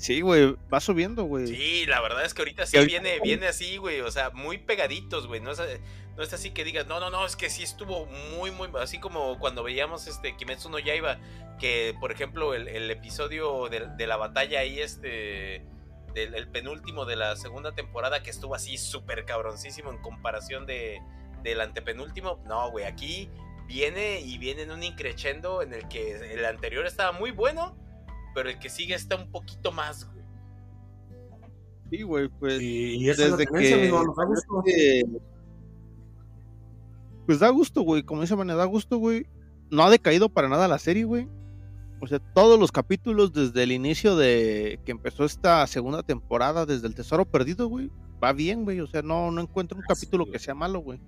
Sí, 0.00 0.22
güey, 0.22 0.56
va 0.72 0.80
subiendo, 0.80 1.24
güey. 1.24 1.46
Sí, 1.46 1.84
la 1.84 2.00
verdad 2.00 2.24
es 2.24 2.32
que 2.32 2.40
ahorita 2.40 2.64
sí 2.64 2.82
viene, 2.86 3.20
viene 3.22 3.48
así, 3.48 3.76
güey. 3.76 4.00
O 4.00 4.10
sea, 4.10 4.30
muy 4.30 4.56
pegaditos, 4.56 5.26
güey. 5.26 5.42
No 5.42 5.50
es, 5.50 5.60
no 6.16 6.22
es 6.22 6.32
así 6.32 6.52
que 6.52 6.64
digas, 6.64 6.86
no, 6.86 7.00
no, 7.00 7.10
no, 7.10 7.26
es 7.26 7.36
que 7.36 7.50
sí 7.50 7.62
estuvo 7.62 8.06
muy, 8.06 8.50
muy. 8.50 8.70
Así 8.80 8.98
como 8.98 9.38
cuando 9.38 9.62
veíamos 9.62 10.06
este 10.06 10.34
Kimetsu 10.38 10.70
no 10.70 10.78
Yaiba, 10.78 11.18
que 11.58 11.94
por 12.00 12.12
ejemplo 12.12 12.54
el, 12.54 12.66
el 12.68 12.90
episodio 12.90 13.68
de, 13.68 13.88
de, 13.94 14.06
la 14.06 14.16
batalla 14.16 14.60
ahí, 14.60 14.80
este 14.80 15.66
del 16.14 16.34
el 16.34 16.48
penúltimo 16.48 17.04
de 17.04 17.16
la 17.16 17.36
segunda 17.36 17.72
temporada 17.72 18.22
que 18.22 18.30
estuvo 18.30 18.54
así 18.54 18.78
súper 18.78 19.26
cabroncísimo 19.26 19.90
en 19.90 19.98
comparación 19.98 20.64
de, 20.64 21.02
del 21.42 21.60
antepenúltimo. 21.60 22.42
No, 22.46 22.70
güey, 22.70 22.86
aquí 22.86 23.28
viene 23.66 24.20
y 24.20 24.38
viene 24.38 24.62
en 24.62 24.70
un 24.70 24.82
increchendo 24.82 25.60
en 25.60 25.74
el 25.74 25.86
que 25.88 26.32
el 26.32 26.46
anterior 26.46 26.86
estaba 26.86 27.12
muy 27.12 27.32
bueno, 27.32 27.76
pero 28.34 28.48
el 28.48 28.58
que 28.58 28.68
sigue 28.68 28.94
está 28.94 29.16
un 29.16 29.30
poquito 29.30 29.72
más, 29.72 30.04
güey. 30.04 30.20
Sí, 31.90 32.02
güey, 32.02 32.28
pues. 32.28 32.60
Y, 32.60 33.04
desde 33.04 33.46
que. 33.46 35.04
Pues 37.26 37.38
da 37.40 37.48
gusto, 37.48 37.82
güey. 37.82 38.02
Como 38.02 38.22
dice 38.22 38.36
Mane, 38.36 38.54
da 38.54 38.64
gusto, 38.64 38.98
güey. 38.98 39.26
No 39.70 39.82
ha 39.82 39.90
decaído 39.90 40.28
para 40.28 40.48
nada 40.48 40.68
la 40.68 40.78
serie, 40.78 41.04
güey. 41.04 41.28
O 42.00 42.06
sea, 42.06 42.18
todos 42.18 42.58
los 42.58 42.72
capítulos 42.72 43.32
desde 43.32 43.62
el 43.62 43.72
inicio 43.72 44.16
de 44.16 44.80
que 44.84 44.92
empezó 44.92 45.24
esta 45.24 45.66
segunda 45.66 46.02
temporada, 46.02 46.64
desde 46.64 46.86
el 46.86 46.94
Tesoro 46.94 47.26
Perdido, 47.26 47.68
güey, 47.68 47.90
va 48.22 48.32
bien, 48.32 48.64
güey. 48.64 48.80
O 48.80 48.86
sea, 48.86 49.02
no, 49.02 49.30
no 49.30 49.42
encuentro 49.42 49.76
un 49.76 49.84
capítulo 49.86 50.30
que 50.30 50.38
sea 50.38 50.54
malo, 50.54 50.80
güey. 50.80 51.00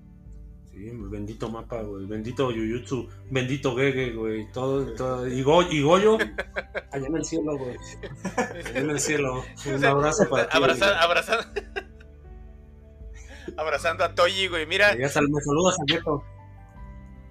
Sí, 0.72 0.90
bendito 0.94 1.50
mapa, 1.50 1.82
güey. 1.82 2.06
Bendito 2.06 2.50
Yuyutsu. 2.50 3.06
Bendito 3.30 3.76
Gege, 3.76 4.12
güey. 4.12 4.50
Todo, 4.52 4.86
todo. 4.94 5.28
Y, 5.28 5.42
Goyo, 5.42 6.16
allá 6.92 7.06
en 7.06 7.16
el 7.16 7.24
cielo, 7.24 7.58
güey. 7.58 7.76
Allá 8.36 8.80
en 8.80 8.90
el 8.90 8.98
cielo. 8.98 9.44
Un 9.66 9.84
abrazo 9.84 10.28
para 10.30 10.48
ti. 10.48 10.56
abrazando. 10.56 11.60
abrazando 13.58 14.04
a 14.04 14.14
Toyi, 14.14 14.48
güey. 14.48 14.64
Mira. 14.66 14.96
Ya 14.96 15.10
sal, 15.10 15.28
me 15.28 15.40
saludas 15.42 15.76
a 15.78 15.92
Geto. 15.92 16.24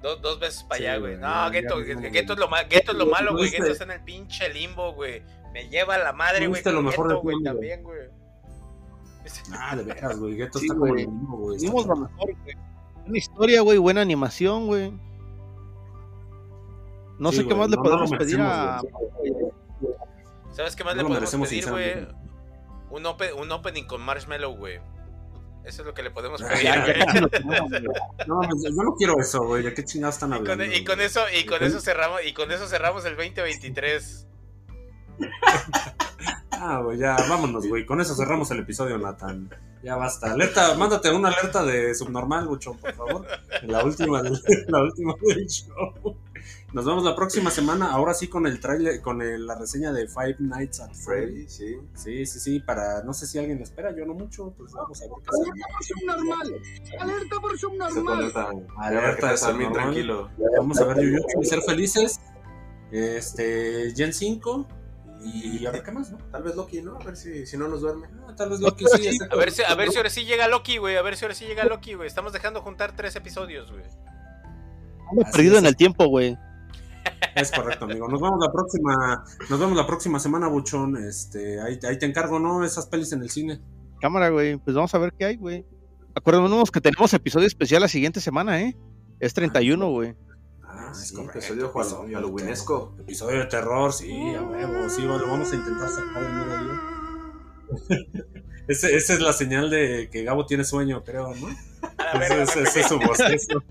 Dos, 0.03 0.21
dos 0.21 0.39
veces 0.39 0.63
para 0.63 0.79
allá, 0.79 0.97
güey. 0.97 1.17
no, 1.17 1.51
Geto, 1.51 1.77
Geto, 1.83 2.33
es 2.33 2.39
lo, 2.39 2.47
Geto 2.69 2.91
es 2.91 2.97
lo 2.97 3.05
malo, 3.07 3.33
güey. 3.33 3.49
Geto 3.49 3.65
está 3.71 3.85
en 3.85 3.91
el 3.91 4.03
pinche 4.03 4.49
limbo, 4.49 4.93
güey. 4.93 5.23
Me 5.51 5.67
lleva 5.67 5.97
la 5.97 6.13
madre, 6.13 6.45
güey. 6.45 6.61
lo 6.63 6.83
mejor 6.83 7.07
Geto, 7.07 7.21
güey, 7.21 7.37
también, 7.43 7.81
güey. 7.81 8.01
Ah, 9.53 9.75
de 9.75 9.83
veras, 9.83 10.19
güey. 10.19 10.35
Geto 10.35 10.59
está 10.59 10.75
como 10.75 10.93
el 10.93 11.05
limbo, 11.05 11.37
güey. 11.37 11.59
Vimos 11.59 11.87
lo 11.87 11.95
mejor, 11.95 12.35
güey. 12.43 12.70
Una 13.11 13.17
historia, 13.17 13.59
güey. 13.59 13.77
Buena 13.77 13.99
animación, 13.99 14.67
güey. 14.67 14.93
No 17.19 17.33
sé 17.33 17.45
qué 17.45 17.53
más 17.53 17.69
le 17.69 17.75
podemos 17.75 18.09
pedir 18.09 18.39
a. 18.39 18.81
¿Sabes 20.53 20.77
qué 20.77 20.85
más 20.85 20.95
le 20.95 21.03
podemos 21.03 21.29
pedir, 21.29 21.69
güey? 21.69 22.07
Un, 22.89 23.05
un 23.05 23.51
opening 23.51 23.83
con 23.83 24.01
Marshmallow, 24.01 24.55
güey. 24.55 24.79
Eso 25.65 25.81
es 25.81 25.85
lo 25.85 25.93
que 25.93 26.03
le 26.03 26.11
podemos 26.11 26.41
pedir. 26.41 26.69
no, 28.27 28.43
yo 28.43 28.83
no 28.83 28.95
quiero 28.95 29.19
eso, 29.19 29.43
güey. 29.43 29.61
¿De 29.61 29.73
qué 29.73 29.83
chingados 29.83 30.15
están 30.15 30.31
hablando? 30.31 30.63
Y 30.63 30.85
con, 30.85 31.01
eso, 31.01 31.19
y 31.37 31.45
con 31.45 31.61
eso 31.63 31.81
cerramos, 31.81 32.21
y 32.25 32.31
con 32.31 32.49
eso 32.49 32.65
cerramos 32.65 33.03
el 33.03 33.17
2023. 33.17 34.27
ah, 36.61 36.81
güey, 36.83 36.97
ya, 36.97 37.15
vámonos, 37.29 37.67
güey. 37.67 37.85
Con 37.85 37.99
eso 38.01 38.15
cerramos 38.15 38.51
el 38.51 38.59
episodio, 38.59 38.97
Nathan. 38.97 39.49
Ya 39.83 39.95
basta. 39.95 40.31
Alerta, 40.31 40.75
mándate 40.75 41.11
una 41.11 41.29
alerta 41.29 41.63
de 41.65 41.95
subnormal, 41.95 42.47
Buchón, 42.47 42.77
por 42.77 42.93
favor. 42.93 43.25
La 43.63 43.83
última 43.83 44.21
la 44.21 44.83
última 44.83 45.15
del 45.21 45.47
show. 45.47 46.17
Nos 46.73 46.85
vemos 46.85 47.03
la 47.03 47.15
próxima 47.15 47.51
semana, 47.51 47.91
ahora 47.91 48.13
sí 48.13 48.27
con 48.27 48.47
el 48.47 48.59
trailer, 48.61 49.01
con 49.01 49.19
la 49.19 49.55
reseña 49.55 49.91
de 49.91 50.07
Five 50.07 50.37
Nights 50.39 50.79
at 50.79 50.93
Freddy's. 50.93 51.51
Sí. 51.51 51.75
sí, 51.93 52.25
sí, 52.25 52.39
sí, 52.39 52.59
para, 52.61 53.03
no 53.03 53.13
sé 53.13 53.27
si 53.27 53.37
alguien 53.39 53.61
espera, 53.61 53.93
yo 53.93 54.05
no 54.05 54.13
mucho, 54.13 54.53
pues 54.57 54.71
vamos 54.71 55.01
a 55.01 55.05
ver 55.05 55.13
qué 55.21 55.35
Alerta 55.41 55.67
por 55.67 55.83
subnormal, 55.83 56.61
alerta 56.99 57.39
por 57.41 57.57
subnormal. 57.57 58.33
Alerta 58.77 59.33
de 59.33 59.65
tranquilo. 59.73 60.29
Vamos 60.57 60.79
a 60.79 60.85
ver 60.85 60.97
YouTube 61.01 61.41
y 61.41 61.45
ser 61.45 61.61
felices. 61.61 62.21
Este, 62.91 63.93
Gen 63.95 64.13
5. 64.13 64.67
Y 65.23 65.65
a 65.65 65.71
ver 65.71 65.83
qué 65.83 65.91
más, 65.91 66.11
¿no? 66.11 66.17
Tal 66.31 66.43
vez 66.43 66.55
Loki, 66.55 66.81
¿no? 66.81 66.97
A 66.97 67.03
ver 67.03 67.15
si, 67.15 67.45
si 67.45 67.57
no 67.57 67.67
nos 67.67 67.81
duerme. 67.81 68.07
Ah, 68.27 68.33
tal 68.35 68.49
vez 68.49 68.59
Loki 68.59 68.85
sí. 68.95 69.17
A 69.31 69.35
ver, 69.35 69.51
si, 69.51 69.61
a 69.63 69.75
ver 69.75 69.91
si 69.91 69.97
ahora 69.97 70.09
sí 70.09 70.25
llega 70.25 70.47
Loki, 70.47 70.77
güey. 70.77 70.97
A 70.97 71.01
ver 71.01 71.15
si 71.15 71.25
ahora 71.25 71.35
sí 71.35 71.45
llega 71.45 71.63
Loki, 71.65 71.93
güey. 71.93 72.07
Estamos 72.07 72.33
dejando 72.33 72.61
juntar 72.61 72.95
tres 72.95 73.15
episodios, 73.15 73.71
güey. 73.71 73.83
Hemos 75.11 75.31
perdido 75.31 75.57
en 75.57 75.65
el 75.65 75.75
tiempo, 75.75 76.07
güey. 76.07 76.37
Es 77.35 77.51
correcto, 77.51 77.85
amigo. 77.85 78.07
Nos 78.07 78.21
vemos 78.21 78.39
la 78.39 78.51
próxima, 78.51 79.23
nos 79.49 79.59
vemos 79.59 79.77
la 79.77 79.87
próxima 79.87 80.19
semana, 80.19 80.47
Buchón. 80.47 80.97
Este, 80.97 81.61
ahí, 81.61 81.79
ahí 81.87 81.97
te 81.99 82.05
encargo, 82.05 82.39
¿no? 82.39 82.63
Esas 82.63 82.87
pelis 82.87 83.11
en 83.11 83.21
el 83.21 83.29
cine. 83.29 83.59
Cámara, 83.99 84.29
güey. 84.29 84.57
Pues 84.57 84.75
vamos 84.75 84.93
a 84.95 84.97
ver 84.97 85.13
qué 85.17 85.25
hay, 85.25 85.35
güey. 85.37 85.65
Acuérdanos 86.15 86.71
que 86.71 86.81
tenemos 86.81 87.13
episodio 87.13 87.47
especial 87.47 87.81
la 87.81 87.87
siguiente 87.87 88.19
semana, 88.19 88.61
¿eh? 88.61 88.75
Es 89.19 89.33
31, 89.33 89.89
güey. 89.89 90.09
Ah, 90.09 90.30
sí, 90.93 91.19
episodio 91.19 91.71
halloweenesco. 91.71 92.95
Episodio 92.99 93.39
de 93.39 93.45
terror, 93.45 93.93
sí, 93.93 94.35
a 94.35 94.41
huevo. 94.41 94.89
Sí, 94.89 95.01
lo 95.01 95.27
vamos 95.27 95.51
a 95.51 95.55
intentar 95.55 95.89
sacar 95.89 96.23
el 96.23 96.35
nuevo 96.35 96.63
día. 96.63 96.81
esa 98.67 98.89
es 98.89 99.19
la 99.19 99.33
señal 99.33 99.69
de 99.69 100.09
que 100.11 100.23
Gabo 100.23 100.45
tiene 100.45 100.63
sueño, 100.63 101.03
creo, 101.03 101.33
¿no? 101.35 101.47
Ese, 102.13 102.63
es 102.63 102.87
su 102.87 102.99
bostezo. 102.99 103.63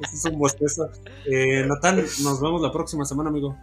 ese 0.00 0.16
es 0.16 0.24
un 0.24 0.38
bostezo. 0.38 0.90
Eh, 1.26 1.64
Natán, 1.66 2.04
nos 2.22 2.40
vemos 2.40 2.62
la 2.62 2.72
próxima 2.72 3.04
semana, 3.04 3.30
amigo. 3.30 3.56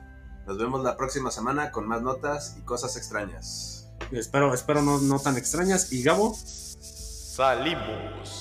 Nos 0.48 0.57
vemos 0.57 0.84
la 0.84 0.98
próxima 0.98 1.32
semana 1.32 1.72
con 1.72 1.88
más 1.88 2.02
notas 2.02 2.57
y 2.60 2.61
cosas 2.61 2.98
extrañas. 2.98 3.90
Espero, 4.11 4.53
espero 4.53 4.82
no, 4.82 4.99
no 4.99 5.19
tan 5.19 5.38
extrañas. 5.38 5.91
¿Y 5.91 6.03
Gabo? 6.03 6.36
Salimos. 6.36 8.40